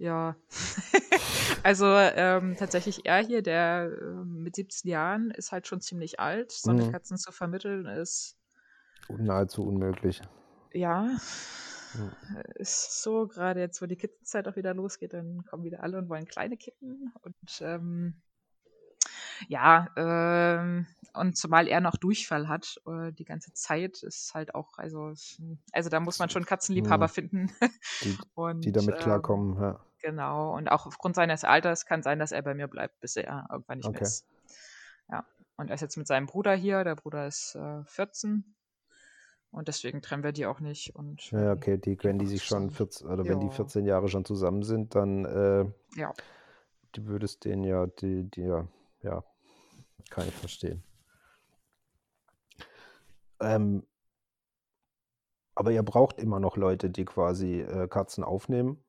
Ja, 0.04 0.36
also 1.62 1.86
ähm, 1.86 2.56
tatsächlich 2.58 3.06
er 3.06 3.24
hier, 3.24 3.40
der 3.40 3.90
ähm, 4.02 4.42
mit 4.42 4.54
17 4.54 4.90
Jahren 4.90 5.30
ist 5.30 5.50
halt 5.50 5.66
schon 5.66 5.80
ziemlich 5.80 6.20
alt. 6.20 6.52
So 6.52 6.72
eine 6.72 6.84
Mhm. 6.84 6.92
Katzen 6.92 7.16
zu 7.16 7.32
vermitteln 7.32 7.86
ist, 7.86 8.36
Nahezu 9.08 9.66
unmöglich. 9.66 10.20
ja, 10.74 11.08
hm. 11.92 12.10
ist 12.56 13.02
so, 13.02 13.26
gerade 13.26 13.60
jetzt, 13.60 13.80
wo 13.80 13.86
die 13.86 13.96
Kittenzeit 13.96 14.46
auch 14.46 14.56
wieder 14.56 14.74
losgeht, 14.74 15.14
dann 15.14 15.42
kommen 15.46 15.64
wieder 15.64 15.82
alle 15.82 15.96
und 15.96 16.10
wollen 16.10 16.26
kleine 16.26 16.58
Kitten. 16.58 17.10
Und 17.22 17.62
ähm, 17.62 18.20
ja, 19.48 19.88
ähm, 19.96 20.86
und 21.14 21.34
zumal 21.38 21.66
er 21.66 21.80
noch 21.80 21.96
Durchfall 21.96 22.46
hat 22.48 22.78
äh, 22.86 23.10
die 23.10 23.24
ganze 23.24 23.54
Zeit, 23.54 24.02
ist 24.02 24.34
halt 24.34 24.54
auch, 24.54 24.76
also, 24.76 25.14
also 25.72 25.88
da 25.88 26.00
muss 26.00 26.18
man 26.18 26.28
schon 26.28 26.44
Katzenliebhaber 26.44 27.06
mhm. 27.06 27.10
finden. 27.10 27.52
Die, 28.02 28.18
und, 28.34 28.64
die 28.66 28.72
damit 28.72 28.96
ähm, 28.96 29.00
klarkommen, 29.00 29.58
ja. 29.58 29.80
Genau, 30.04 30.54
und 30.54 30.68
auch 30.68 30.84
aufgrund 30.84 31.16
seines 31.16 31.44
Alters 31.44 31.86
kann 31.86 32.02
sein, 32.02 32.18
dass 32.18 32.30
er 32.30 32.42
bei 32.42 32.52
mir 32.52 32.68
bleibt, 32.68 33.00
bis 33.00 33.16
er 33.16 33.46
irgendwann 33.50 33.78
nicht 33.78 33.88
okay. 33.88 34.00
mehr 34.00 34.02
ist. 34.02 34.26
Ja, 35.10 35.24
und 35.56 35.70
er 35.70 35.76
ist 35.76 35.80
jetzt 35.80 35.96
mit 35.96 36.06
seinem 36.06 36.26
Bruder 36.26 36.54
hier, 36.54 36.84
der 36.84 36.94
Bruder 36.94 37.26
ist 37.26 37.54
äh, 37.54 37.82
14 37.84 38.54
und 39.50 39.66
deswegen 39.66 40.02
trennen 40.02 40.22
wir 40.22 40.32
die 40.32 40.44
auch 40.44 40.60
nicht. 40.60 40.94
Und, 40.94 41.30
ja, 41.30 41.52
okay, 41.52 41.78
die, 41.78 41.96
wenn 42.02 42.18
die 42.18 42.26
sich 42.26 42.44
schon 42.44 42.68
14, 42.68 43.08
oder 43.08 43.24
wenn 43.24 43.40
die 43.40 43.48
14 43.48 43.86
Jahre 43.86 44.08
schon 44.08 44.26
zusammen 44.26 44.62
sind, 44.62 44.94
dann 44.94 45.24
äh, 45.24 45.64
ja. 45.98 46.12
du 46.92 47.06
würdest 47.06 47.46
den 47.46 47.64
ja, 47.64 47.86
die, 47.86 48.30
die, 48.30 48.42
ja, 48.42 48.68
ja, 49.00 49.24
kann 50.10 50.28
ich 50.28 50.34
verstehen. 50.34 50.82
Ähm, 53.40 53.86
aber 55.54 55.70
ihr 55.70 55.82
braucht 55.82 56.18
immer 56.18 56.40
noch 56.40 56.58
Leute, 56.58 56.90
die 56.90 57.06
quasi 57.06 57.62
äh, 57.62 57.88
Katzen 57.88 58.22
aufnehmen. 58.22 58.83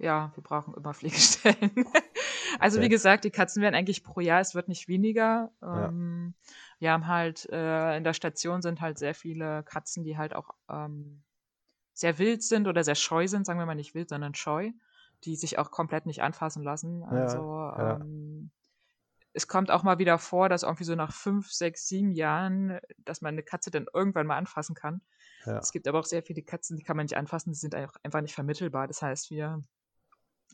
Ja, 0.00 0.32
wir 0.34 0.42
brauchen 0.42 0.72
immer 0.74 0.94
Pflegestellen. 0.94 1.56
also 2.58 2.78
okay. 2.78 2.86
wie 2.86 2.88
gesagt, 2.88 3.24
die 3.24 3.30
Katzen 3.30 3.62
werden 3.62 3.74
eigentlich 3.74 4.02
pro 4.02 4.20
Jahr, 4.20 4.40
es 4.40 4.54
wird 4.54 4.66
nicht 4.66 4.88
weniger. 4.88 5.52
Ähm, 5.62 6.34
ja. 6.34 6.52
Wir 6.78 6.92
haben 6.92 7.06
halt, 7.06 7.46
äh, 7.50 7.96
in 7.98 8.04
der 8.04 8.14
Station 8.14 8.62
sind 8.62 8.80
halt 8.80 8.98
sehr 8.98 9.14
viele 9.14 9.62
Katzen, 9.62 10.02
die 10.02 10.16
halt 10.16 10.34
auch 10.34 10.54
ähm, 10.70 11.22
sehr 11.92 12.18
wild 12.18 12.42
sind 12.42 12.66
oder 12.66 12.82
sehr 12.82 12.94
scheu 12.94 13.28
sind, 13.28 13.44
sagen 13.44 13.58
wir 13.58 13.66
mal 13.66 13.74
nicht 13.74 13.94
wild, 13.94 14.08
sondern 14.08 14.34
scheu, 14.34 14.70
die 15.24 15.36
sich 15.36 15.58
auch 15.58 15.70
komplett 15.70 16.06
nicht 16.06 16.22
anfassen 16.22 16.62
lassen. 16.62 17.02
Also 17.04 17.36
ja, 17.36 17.96
ähm, 17.96 18.50
es 19.34 19.46
kommt 19.46 19.70
auch 19.70 19.82
mal 19.82 19.98
wieder 19.98 20.18
vor, 20.18 20.48
dass 20.48 20.62
irgendwie 20.62 20.84
so 20.84 20.94
nach 20.94 21.12
fünf, 21.12 21.52
sechs, 21.52 21.86
sieben 21.86 22.12
Jahren, 22.12 22.80
dass 23.04 23.20
man 23.20 23.34
eine 23.34 23.42
Katze 23.42 23.70
dann 23.70 23.86
irgendwann 23.92 24.26
mal 24.26 24.38
anfassen 24.38 24.74
kann. 24.74 25.02
Ja. 25.44 25.58
Es 25.58 25.72
gibt 25.72 25.86
aber 25.86 26.00
auch 26.00 26.06
sehr 26.06 26.22
viele 26.22 26.42
Katzen, 26.42 26.78
die 26.78 26.82
kann 26.82 26.96
man 26.96 27.04
nicht 27.04 27.18
anfassen, 27.18 27.52
die 27.52 27.58
sind 27.58 27.74
einfach 27.74 28.22
nicht 28.22 28.34
vermittelbar. 28.34 28.88
Das 28.88 29.02
heißt, 29.02 29.30
wir 29.30 29.62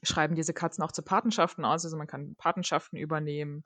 schreiben 0.02 0.34
diese 0.34 0.54
Katzen 0.54 0.84
auch 0.84 0.92
zu 0.92 1.02
Patenschaften 1.02 1.64
aus, 1.64 1.84
also 1.84 1.96
man 1.96 2.06
kann 2.06 2.36
Patenschaften 2.36 2.96
übernehmen. 2.96 3.64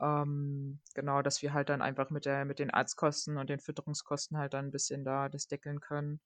Ähm, 0.00 0.80
genau, 0.94 1.22
dass 1.22 1.42
wir 1.42 1.52
halt 1.52 1.68
dann 1.68 1.82
einfach 1.82 2.10
mit, 2.10 2.24
der, 2.24 2.44
mit 2.44 2.58
den 2.58 2.70
Arztkosten 2.70 3.36
und 3.36 3.50
den 3.50 3.60
Fütterungskosten 3.60 4.38
halt 4.38 4.54
dann 4.54 4.66
ein 4.66 4.70
bisschen 4.70 5.04
da 5.04 5.28
das 5.28 5.46
deckeln 5.46 5.80
können. 5.80 6.20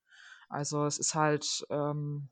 Also 0.48 0.86
es 0.86 0.98
ist 0.98 1.14
halt, 1.14 1.66
ähm, 1.70 2.28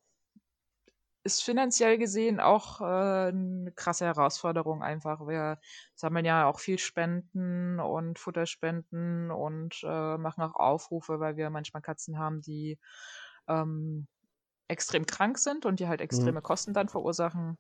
ist 1.25 1.43
finanziell 1.43 1.99
gesehen 1.99 2.41
auch 2.41 2.81
äh, 2.81 2.85
eine 2.85 3.73
krasse 3.75 4.05
Herausforderung 4.07 4.83
einfach. 4.83 5.21
Wir 5.27 5.59
sammeln 5.95 6.25
ja 6.25 6.47
auch 6.47 6.59
viel 6.59 6.79
Spenden 6.79 7.79
und 7.81 8.19
Futterspenden 8.19 9.31
und 9.31 9.81
äh, 9.85 10.19
machen 10.19 10.43
auch 10.43 10.57
Aufrufe, 10.57 11.21
weil 11.21 11.37
wir 11.37 11.51
manchmal 11.51 11.83
Katzen 11.83 12.19
haben, 12.19 12.41
die 12.41 12.79
ähm, 13.49 14.09
extrem 14.73 15.07
krank 15.07 15.39
sind 15.39 15.67
und 15.67 15.81
die 15.81 15.89
halt 15.89 16.01
mhm. 16.01 16.05
extreme 16.05 16.41
mhm. 16.41 16.43
Kosten 16.43 16.75
dann 16.75 16.89
verursachen. 16.89 17.59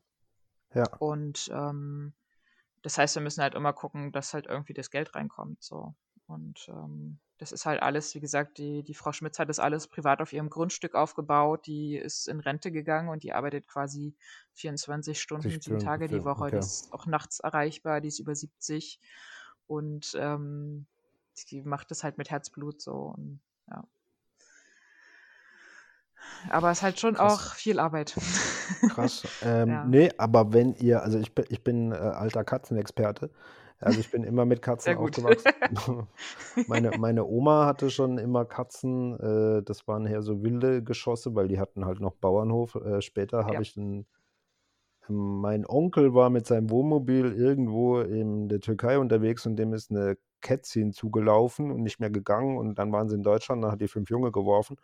Ja. 0.75 0.85
Und 0.99 1.51
ähm, 1.53 2.15
das 2.83 2.99
heißt, 2.99 3.15
wir 3.15 3.23
müssen 3.23 3.43
halt 3.43 3.55
immer 3.55 3.73
gucken, 3.73 4.11
dass 4.13 4.35
halt 4.35 4.47
irgendwie 4.47 4.75
das 4.75 4.91
Geld 4.91 5.15
reinkommt. 5.15 5.63
So. 5.63 5.95
Und 6.27 6.69
ähm, 6.69 7.21
das 7.39 7.53
ist 7.53 7.67
halt 7.67 7.83
alles, 7.83 8.15
wie 8.15 8.21
gesagt, 8.21 8.59
die, 8.59 8.83
die 8.83 8.95
Frau 8.95 9.13
Schmitz 9.13 9.39
hat 9.39 9.49
das 9.49 9.59
alles 9.59 9.89
privat 9.89 10.21
auf 10.21 10.33
ihrem 10.33 10.49
Grundstück 10.49 10.95
aufgebaut. 10.95 11.67
Die 11.67 11.97
ist 11.97 12.29
in 12.29 12.41
Rente 12.41 12.73
gegangen 12.73 13.09
und 13.09 13.23
die 13.23 13.33
arbeitet 13.33 13.67
quasi 13.67 14.15
24 14.55 15.21
Stunden, 15.21 15.61
sieben 15.61 15.79
Tage 15.79 16.09
die 16.09 16.25
Woche. 16.25 16.45
Okay. 16.45 16.53
Die 16.53 16.59
ist 16.59 16.93
auch 16.93 17.07
nachts 17.07 17.41
erreichbar, 17.41 18.01
die 18.01 18.09
ist 18.09 18.21
über 18.21 18.35
70 18.35 19.01
und 19.67 20.13
ähm, 20.17 20.87
die 21.51 21.63
macht 21.63 21.91
das 21.91 22.05
halt 22.05 22.19
mit 22.19 22.31
Herzblut 22.31 22.81
so. 22.81 23.15
Und, 23.17 23.41
ja. 23.69 23.85
Aber 26.51 26.71
es 26.71 26.79
ist 26.79 26.83
halt 26.83 27.01
schon 27.01 27.15
Krass. 27.15 27.33
auch 27.33 27.55
viel 27.55 27.79
Arbeit. 27.79 28.15
Krass. 28.91 29.25
Ähm, 29.43 29.69
ja. 29.69 29.85
Nee, 29.85 30.11
aber 30.19 30.53
wenn 30.53 30.75
ihr, 30.75 31.03
also 31.03 31.19
ich 31.19 31.35
bin, 31.35 31.45
ich 31.49 31.63
bin 31.63 31.93
äh, 31.93 31.97
alter 31.97 32.45
Katzenexperte. 32.45 33.31
Also 33.79 33.99
ich 33.99 34.11
bin 34.13 34.23
immer 34.23 34.45
mit 34.45 34.63
Katzen 34.63 34.97
aufgewachsen. 34.97 35.53
meine, 36.69 36.97
meine 36.99 37.25
Oma 37.25 37.67
hatte 37.67 37.91
schon 37.91 38.19
immer 38.19 38.45
Katzen. 38.45 39.19
Äh, 39.19 39.63
das 39.65 39.89
waren 39.89 40.07
eher 40.07 40.23
so 40.23 40.43
wilde 40.43 40.85
Geschosse, 40.85 41.35
weil 41.35 41.49
die 41.49 41.59
hatten 41.59 41.85
halt 41.85 42.01
noch 42.01 42.15
Bauernhof. 42.15 42.77
Äh, 42.77 43.03
später 43.03 43.45
habe 43.45 43.55
ja. 43.55 43.61
ich 43.61 43.77
einen 43.77 44.07
mein 45.09 45.67
Onkel 45.67 46.15
war 46.15 46.31
mit 46.31 46.47
seinem 46.47 46.71
Wohnmobil 46.71 47.33
irgendwo 47.33 48.01
in 48.01 48.49
der 48.49 48.61
Türkei 48.61 48.99
unterwegs 48.99 49.47
und 49.47 49.57
dem 49.57 49.73
ist 49.73 49.91
eine 49.91 50.17
Kätzchen 50.41 50.93
zugelaufen 50.93 51.71
und 51.71 51.83
nicht 51.83 52.01
mehr 52.01 52.11
gegangen. 52.11 52.57
Und 52.57 52.77
dann 52.77 52.93
waren 52.93 53.09
sie 53.09 53.17
in 53.17 53.23
Deutschland, 53.23 53.65
dann 53.65 53.73
hat 53.73 53.81
die 53.81 53.89
fünf 53.89 54.11
Junge 54.11 54.31
geworfen. 54.31 54.77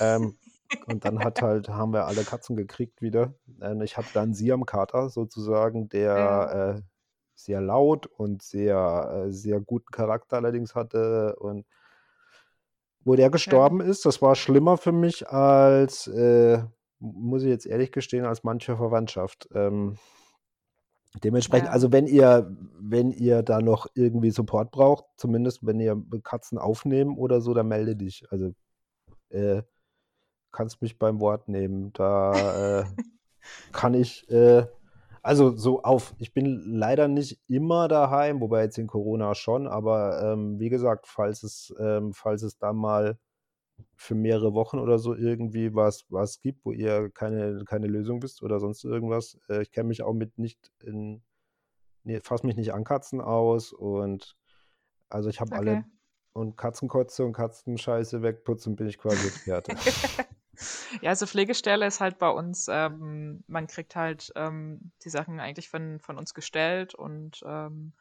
ähm, 0.00 0.36
und 0.86 1.04
dann 1.04 1.22
hat 1.22 1.42
halt, 1.42 1.68
haben 1.68 1.92
wir 1.92 2.06
alle 2.06 2.24
Katzen 2.24 2.56
gekriegt 2.56 3.02
wieder. 3.02 3.34
Ähm, 3.60 3.82
ich 3.82 3.96
hatte 3.96 4.08
dann 4.12 4.34
Siam-Kater 4.34 5.08
sozusagen, 5.08 5.88
der 5.88 6.16
ja. 6.16 6.70
äh, 6.70 6.82
sehr 7.34 7.60
laut 7.60 8.06
und 8.06 8.42
sehr, 8.42 9.26
äh, 9.26 9.32
sehr 9.32 9.60
guten 9.60 9.90
Charakter 9.90 10.36
allerdings 10.36 10.74
hatte. 10.74 11.36
Und 11.36 11.66
wo 13.04 13.16
der 13.16 13.30
gestorben 13.30 13.80
ja. 13.80 13.86
ist, 13.86 14.06
das 14.06 14.22
war 14.22 14.34
schlimmer 14.34 14.76
für 14.76 14.92
mich 14.92 15.28
als, 15.28 16.06
äh, 16.06 16.62
muss 16.98 17.42
ich 17.42 17.48
jetzt 17.48 17.66
ehrlich 17.66 17.90
gestehen, 17.92 18.24
als 18.24 18.44
manche 18.44 18.76
Verwandtschaft. 18.76 19.48
Ähm, 19.54 19.96
dementsprechend, 21.22 21.66
ja. 21.66 21.72
also 21.72 21.92
wenn 21.92 22.06
ihr, 22.06 22.56
wenn 22.78 23.10
ihr 23.10 23.42
da 23.42 23.60
noch 23.60 23.86
irgendwie 23.94 24.30
Support 24.30 24.70
braucht, 24.70 25.04
zumindest 25.16 25.66
wenn 25.66 25.80
ihr 25.80 26.00
Katzen 26.22 26.58
aufnehmen 26.58 27.18
oder 27.18 27.40
so, 27.40 27.54
dann 27.54 27.68
melde 27.68 27.96
dich. 27.96 28.24
Also 28.30 28.52
äh, 29.30 29.62
kannst 30.52 30.82
mich 30.82 30.98
beim 30.98 31.20
Wort 31.20 31.48
nehmen. 31.48 31.92
Da 31.94 32.80
äh, 32.80 32.84
kann 33.72 33.94
ich 33.94 34.28
äh, 34.30 34.66
also 35.22 35.56
so 35.56 35.82
auf, 35.82 36.14
ich 36.18 36.34
bin 36.34 36.60
leider 36.66 37.06
nicht 37.06 37.40
immer 37.46 37.86
daheim, 37.86 38.40
wobei 38.40 38.64
jetzt 38.64 38.78
in 38.78 38.88
Corona 38.88 39.36
schon, 39.36 39.68
aber 39.68 40.20
ähm, 40.32 40.58
wie 40.58 40.68
gesagt, 40.68 41.06
falls 41.06 41.44
es, 41.44 41.72
ähm, 41.78 42.12
falls 42.12 42.42
es 42.42 42.58
da 42.58 42.72
mal 42.72 43.18
für 43.94 44.16
mehrere 44.16 44.52
Wochen 44.52 44.80
oder 44.80 44.98
so 44.98 45.14
irgendwie 45.14 45.74
was, 45.74 46.04
was 46.08 46.40
gibt, 46.40 46.64
wo 46.64 46.72
ihr 46.72 47.08
keine, 47.10 47.64
keine 47.64 47.86
Lösung 47.86 48.20
wisst 48.22 48.42
oder 48.42 48.58
sonst 48.58 48.84
irgendwas. 48.84 49.38
Äh, 49.48 49.62
ich 49.62 49.70
kenne 49.70 49.88
mich 49.88 50.02
auch 50.02 50.12
mit 50.12 50.38
nicht 50.38 50.72
in, 50.82 51.22
nee, 52.02 52.20
fasse 52.20 52.44
mich 52.46 52.56
nicht 52.56 52.74
an 52.74 52.82
Katzen 52.82 53.20
aus 53.20 53.72
und 53.72 54.36
also 55.08 55.28
ich 55.28 55.40
habe 55.40 55.52
okay. 55.52 55.58
alle 55.60 55.84
und 56.32 56.56
Katzenkotze 56.56 57.24
und 57.24 57.32
Katzenscheiße 57.34 58.22
wegputzen, 58.22 58.74
bin 58.74 58.88
ich 58.88 58.98
quasi 58.98 59.28
Experte. 59.28 59.76
Ja, 61.00 61.10
also 61.10 61.26
Pflegestelle 61.26 61.86
ist 61.86 62.00
halt 62.00 62.18
bei 62.18 62.28
uns, 62.28 62.68
ähm, 62.70 63.42
man 63.46 63.66
kriegt 63.66 63.96
halt 63.96 64.32
ähm, 64.36 64.92
die 65.04 65.10
Sachen 65.10 65.40
eigentlich 65.40 65.68
von, 65.68 65.98
von 66.00 66.18
uns 66.18 66.34
gestellt 66.34 66.94
und 66.94 67.42
ähm, 67.46 67.92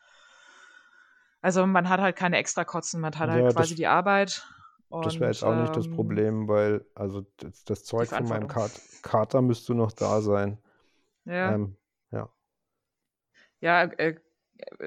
also 1.42 1.66
man 1.66 1.90
hat 1.90 2.00
halt 2.00 2.16
keine 2.16 2.38
extra 2.38 2.64
Kotzen, 2.64 3.02
man 3.02 3.16
hat 3.16 3.30
halt 3.30 3.46
ja, 3.46 3.52
quasi 3.52 3.70
das, 3.70 3.78
die 3.78 3.88
Arbeit. 3.88 4.48
Und, 4.90 5.06
das 5.06 5.20
wäre 5.20 5.32
jetzt 5.32 5.44
auch 5.44 5.56
nicht 5.56 5.76
das 5.76 5.88
ähm, 5.88 5.96
Problem, 5.96 6.48
weil 6.48 6.86
also 6.96 7.26
das, 7.38 7.64
das 7.64 7.84
Zeug 7.86 8.10
von 8.10 8.28
meinem 8.28 8.48
Kat 8.48 8.72
Kater 9.02 9.42
müsste 9.42 9.74
noch 9.74 9.92
da 9.92 10.22
sein. 10.22 10.58
Ja. 11.26 11.54
Ähm, 11.54 11.76
ja. 12.12 12.30
Ja, 13.62 13.84
äh, 13.84 14.16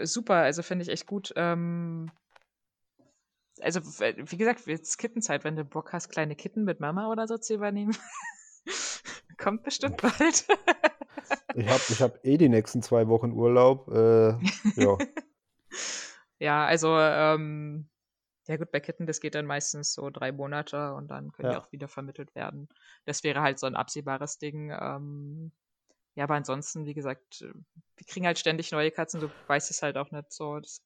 super, 0.03 0.35
also 0.35 0.63
finde 0.63 0.83
ich 0.85 0.91
echt 0.91 1.07
gut. 1.07 1.33
Ähm, 1.37 2.11
also 3.61 3.81
wie 3.83 4.37
gesagt, 4.37 4.67
jetzt 4.67 4.99
Kittenzeit, 4.99 5.45
wenn 5.45 5.57
du 5.57 5.65
Bock 5.65 5.93
hast, 5.93 6.09
kleine 6.09 6.37
Kitten 6.37 6.65
mit 6.65 6.81
Mama 6.81 7.11
oder 7.11 7.27
so 7.27 7.39
zu 7.39 7.55
übernehmen. 7.55 7.97
Kommt 9.39 9.63
bestimmt 9.63 10.01
bald. 10.01 10.47
ich 11.55 11.69
habe 11.69 11.83
ich 11.89 12.03
hab 12.03 12.25
eh 12.25 12.37
die 12.37 12.49
nächsten 12.49 12.83
zwei 12.83 13.09
Wochen 13.09 13.33
Urlaub. 13.33 13.89
Äh, 13.89 14.31
ja. 14.77 14.99
ja, 16.39 16.67
also 16.67 16.97
ähm, 16.99 17.89
ja 18.47 18.57
gut, 18.57 18.71
bei 18.71 18.81
Kitten, 18.81 19.07
das 19.07 19.21
geht 19.21 19.35
dann 19.35 19.47
meistens 19.47 19.95
so 19.95 20.11
drei 20.11 20.31
Monate 20.31 20.95
und 20.95 21.09
dann 21.09 21.33
können 21.33 21.51
ja. 21.51 21.59
die 21.59 21.65
auch 21.65 21.73
wieder 21.73 21.89
vermittelt 21.89 22.35
werden. 22.35 22.69
Das 23.07 23.25
wäre 23.25 23.41
halt 23.41 23.59
so 23.59 23.67
ein 23.67 23.77
absehbares 23.77 24.39
Ding. 24.39 24.71
Ähm, 24.71 25.53
ja, 26.15 26.25
aber 26.25 26.35
ansonsten, 26.35 26.87
wie 26.87 26.95
gesagt, 26.95 27.41
wir 27.41 28.07
kriegen 28.07 28.27
halt 28.27 28.39
ständig 28.39 28.71
neue 28.71 28.91
Katzen, 28.91 29.21
du 29.21 29.31
weißt 29.47 29.71
es 29.71 29.83
halt 29.83 29.97
auch 29.97 30.11
nicht 30.11 30.33
so. 30.33 30.61
Das 30.61 30.83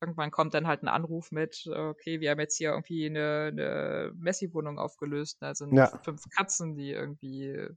irgendwann 0.00 0.30
kommt 0.30 0.54
dann 0.54 0.66
halt 0.66 0.82
ein 0.82 0.88
Anruf 0.88 1.32
mit, 1.32 1.66
okay, 1.66 2.20
wir 2.20 2.30
haben 2.30 2.40
jetzt 2.40 2.56
hier 2.56 2.70
irgendwie 2.70 3.06
eine, 3.06 3.50
eine 3.52 4.12
Messi-Wohnung 4.16 4.78
aufgelöst. 4.78 5.38
Da 5.40 5.54
sind 5.54 5.72
ja. 5.72 5.86
fünf 6.02 6.22
Katzen, 6.30 6.74
die 6.74 6.90
irgendwie 6.90 7.68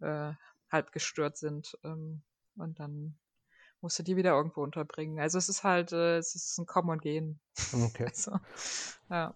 äh, 0.00 0.32
halb 0.70 0.92
gestört 0.92 1.36
sind. 1.36 1.76
Ähm, 1.84 2.22
und 2.56 2.78
dann 2.78 3.16
musst 3.80 3.98
du 3.98 4.02
die 4.02 4.16
wieder 4.16 4.32
irgendwo 4.32 4.62
unterbringen. 4.62 5.18
Also 5.18 5.38
es 5.38 5.48
ist 5.48 5.64
halt, 5.64 5.92
äh, 5.92 6.18
es 6.18 6.34
ist 6.34 6.58
ein 6.58 6.66
Kommen 6.66 6.90
und 6.90 7.02
Gehen. 7.02 7.40
Okay. 7.72 8.04
also, 8.08 8.38
ja. 9.10 9.34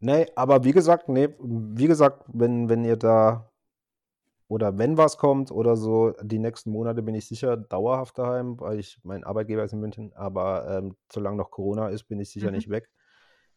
Nee, 0.00 0.26
aber 0.34 0.64
wie 0.64 0.72
gesagt, 0.72 1.08
nee, 1.08 1.28
wie 1.38 1.86
gesagt, 1.86 2.24
wenn, 2.28 2.70
wenn 2.70 2.84
ihr 2.84 2.96
da 2.96 3.49
oder 4.50 4.76
wenn 4.78 4.98
was 4.98 5.16
kommt 5.16 5.52
oder 5.52 5.76
so, 5.76 6.12
die 6.22 6.40
nächsten 6.40 6.72
Monate 6.72 7.02
bin 7.02 7.14
ich 7.14 7.28
sicher 7.28 7.56
dauerhaft 7.56 8.18
daheim, 8.18 8.58
weil 8.58 8.80
ich 8.80 8.98
mein 9.04 9.22
Arbeitgeber 9.22 9.62
ist 9.62 9.72
in 9.72 9.78
München, 9.78 10.12
aber 10.14 10.66
ähm, 10.68 10.96
solange 11.10 11.36
noch 11.36 11.52
Corona 11.52 11.88
ist, 11.88 12.04
bin 12.08 12.18
ich 12.18 12.30
sicher 12.30 12.48
Mhm. 12.48 12.56
nicht 12.56 12.68
weg. 12.68 12.90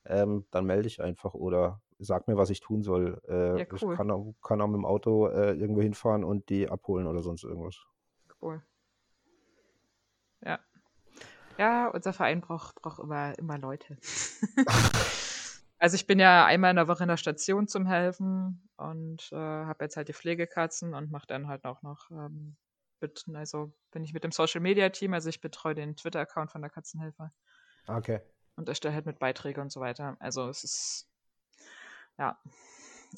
Ähm, 0.06 0.46
dann 0.52 0.66
melde 0.66 0.88
ich 0.88 1.02
einfach 1.02 1.34
oder 1.34 1.82
sag 1.98 2.28
mir, 2.28 2.38
was 2.38 2.52
ich 2.52 2.60
tun 2.60 2.84
soll. 2.84 3.20
Äh, 3.28 3.58
Ja, 3.62 3.66
Ich 3.74 3.82
cool. 3.82 3.96
kann 3.96 4.12
auch, 4.12 4.36
kann 4.44 4.62
auch 4.62 4.68
mit 4.68 4.76
dem 4.76 4.86
Auto 4.86 5.30
äh, 5.30 5.54
irgendwo 5.54 5.82
hinfahren 5.82 6.24
und 6.24 6.50
die 6.50 6.70
abholen 6.70 7.08
oder 7.08 7.24
sonst 7.24 7.44
irgendwas. 7.44 7.78
Cool. 8.40 8.62
Ja. 10.46 10.60
Ja, 11.58 11.88
unser 11.88 12.14
Verein 12.14 12.42
braucht, 12.42 12.82
braucht 12.84 13.00
immer, 13.00 13.36
immer 13.40 13.58
Leute. 13.58 13.98
also 15.84 15.96
ich 15.96 16.08
bin 16.08 16.18
ja 16.18 16.46
einmal 16.46 16.70
in 16.70 16.78
der 16.78 16.88
Woche 16.88 17.04
in 17.04 17.10
der 17.10 17.18
Station 17.18 17.68
zum 17.68 17.86
Helfen 17.86 18.70
und 18.78 19.30
äh, 19.34 19.36
habe 19.36 19.84
jetzt 19.84 19.98
halt 19.98 20.08
die 20.08 20.14
Pflegekatzen 20.14 20.94
und 20.94 21.12
mache 21.12 21.28
dann 21.28 21.50
halt 21.50 21.66
auch 21.66 21.82
noch, 21.82 22.10
ähm, 22.10 22.56
mit, 23.02 23.26
also 23.34 23.74
bin 23.92 24.02
ich 24.06 24.14
mit 24.14 24.24
dem 24.24 24.32
Social 24.32 24.62
Media 24.62 24.88
Team, 24.88 25.14
also 25.14 25.28
ich 25.28 25.42
betreue 25.42 25.76
den 25.76 25.98
Twitter-Account 25.98 26.52
von 26.54 26.62
der 26.62 26.72
Katzenhelfer 26.72 27.34
Okay. 27.90 28.22
und 28.56 28.70
erstelle 28.70 28.94
halt 28.94 29.06
mit 29.06 29.20
Beiträge 29.20 29.60
und 29.60 29.74
so 29.74 29.82
weiter. 29.82 30.16
Also 30.20 30.48
es 30.48 30.64
ist, 30.64 31.10
ja. 32.18 32.40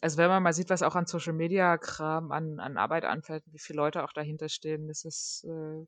Also 0.02 0.18
wenn 0.18 0.30
man 0.30 0.44
mal 0.44 0.54
sieht, 0.54 0.70
was 0.70 0.82
auch 0.82 0.96
an 0.96 1.06
Social 1.06 1.34
Media 1.34 1.78
Kram, 1.78 2.32
an, 2.32 2.60
an 2.60 2.78
Arbeit 2.78 3.06
anfällt, 3.06 3.44
wie 3.48 3.60
viele 3.60 3.78
Leute 3.78 4.04
auch 4.04 4.12
dahinter 4.12 4.50
stehen, 4.50 4.88
das 4.88 5.06
ist 5.06 5.46
äh, 5.46 5.86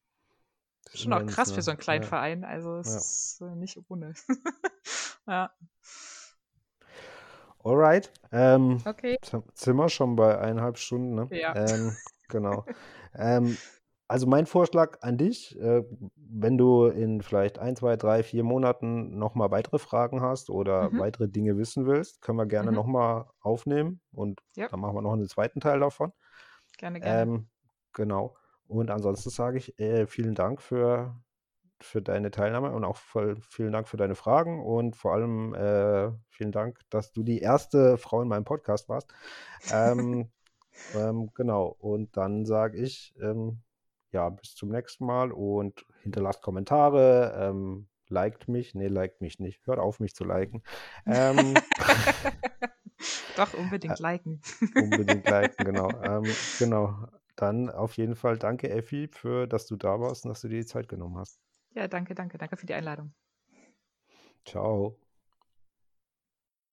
schon 0.94 1.14
auch 1.14 1.26
krass 1.26 1.52
für 1.52 1.58
ne? 1.58 1.64
so 1.64 1.72
einen 1.72 1.80
kleinen 1.80 2.04
Ja. 2.04 2.10
Verein. 2.10 2.46
Also 2.46 2.78
es 2.78 2.88
Ja. 2.88 2.98
ist 2.98 3.42
äh, 3.42 3.56
nicht 3.56 3.80
ohne. 3.90 4.14
ja. 5.28 5.52
Alright. 7.68 8.12
Ähm, 8.32 8.82
Okay. 8.86 9.18
Sind 9.24 9.76
wir 9.76 9.90
schon 9.90 10.16
bei 10.16 10.40
eineinhalb 10.40 10.78
Stunden, 10.78 11.16
ne? 11.16 11.28
Ja. 11.32 11.54
Ähm, 11.56 11.98
genau. 12.30 12.64
ähm, 13.16 13.58
also 14.08 14.26
mein 14.26 14.46
Vorschlag 14.46 15.00
an 15.02 15.18
dich, 15.18 15.60
äh, 15.60 15.84
wenn 16.16 16.58
du 16.58 16.86
in 16.86 17.22
vielleicht 17.22 17.60
ein, 17.60 17.76
zwei, 17.76 17.98
drei, 17.98 18.24
vier 18.24 18.46
Monaten 18.46 19.18
nochmal 19.20 19.52
weitere 19.52 19.80
Fragen 19.80 20.22
hast 20.22 20.50
oder 20.50 20.90
Mhm. 20.92 21.00
weitere 21.00 21.28
Dinge 21.28 21.58
wissen 21.58 21.86
willst, 21.86 22.22
können 22.22 22.38
wir 22.38 22.46
gerne 22.46 22.70
Mhm. 22.72 22.76
nochmal 22.78 23.26
aufnehmen 23.42 24.00
und 24.14 24.40
Ja. 24.56 24.70
dann 24.70 24.80
machen 24.80 24.96
wir 24.96 25.02
noch 25.02 25.12
einen 25.14 25.28
zweiten 25.28 25.60
Teil 25.60 25.82
davon. 25.82 26.14
Gerne, 26.78 27.02
gerne. 27.02 27.22
Ähm, 27.22 27.50
genau. 27.92 28.38
Und 28.70 28.92
ansonsten 28.92 29.30
sage 29.30 29.58
ich 29.58 29.78
äh, 29.78 30.08
vielen 30.08 30.36
Dank 30.36 30.62
für, 30.62 31.16
für 31.84 32.02
deine 32.02 32.32
Teilnahme 32.32 32.72
und 32.72 32.84
auch 32.84 32.98
voll, 32.98 33.38
vielen 33.42 33.72
Dank 33.72 33.88
für 33.88 33.98
deine 33.98 34.16
Fragen 34.16 34.64
und 34.64 34.96
vor 34.96 35.14
allem 35.14 35.54
äh, 35.54 36.12
vielen 36.30 36.52
Dank, 36.52 36.80
dass 36.90 37.12
du 37.12 37.24
die 37.24 37.40
erste 37.40 37.98
Frau 37.98 38.22
in 38.22 38.28
meinem 38.28 38.46
Podcast 38.46 38.90
warst. 38.90 39.14
Ähm, 39.72 40.30
ähm, 40.96 41.32
genau. 41.34 41.76
Und 41.80 42.18
dann 42.18 42.46
sage 42.46 42.78
ich, 42.78 43.14
ähm, 43.22 43.62
ja, 44.12 44.30
bis 44.30 44.56
zum 44.56 44.70
nächsten 44.70 45.06
Mal 45.06 45.32
und 45.32 45.86
hinterlasst 46.04 46.42
Kommentare, 46.42 47.36
ähm, 47.38 47.88
liked 48.10 48.48
mich, 48.48 48.74
nee, 48.74 48.88
liked 48.88 49.22
mich 49.22 49.40
nicht, 49.40 49.66
hört 49.68 49.80
auf 49.80 50.00
mich 50.00 50.16
zu 50.16 50.24
liken. 50.24 50.64
Ähm, 51.06 51.56
Doch, 53.36 53.54
unbedingt 53.54 54.00
liken. 54.00 54.42
unbedingt 54.76 55.30
liken, 55.30 55.66
genau. 55.66 55.90
Ähm, 56.02 56.24
genau. 56.58 57.08
Dann 57.36 57.70
auf 57.70 57.98
jeden 57.98 58.16
Fall 58.16 58.38
danke, 58.38 58.70
Effi, 58.70 59.08
für 59.10 59.46
dass 59.46 59.68
du 59.68 59.76
da 59.76 60.00
warst 60.00 60.26
und 60.26 60.30
dass 60.30 60.42
du 60.42 60.48
dir 60.48 60.60
die 60.60 60.66
Zeit 60.66 60.90
genommen 60.90 61.18
hast. 61.18 61.40
Ja, 61.76 61.88
danke, 61.88 62.14
danke, 62.16 62.38
danke 62.38 62.58
für 62.58 62.66
die 62.66 62.74
Einladung. 62.74 63.14
Ciao. 64.46 64.98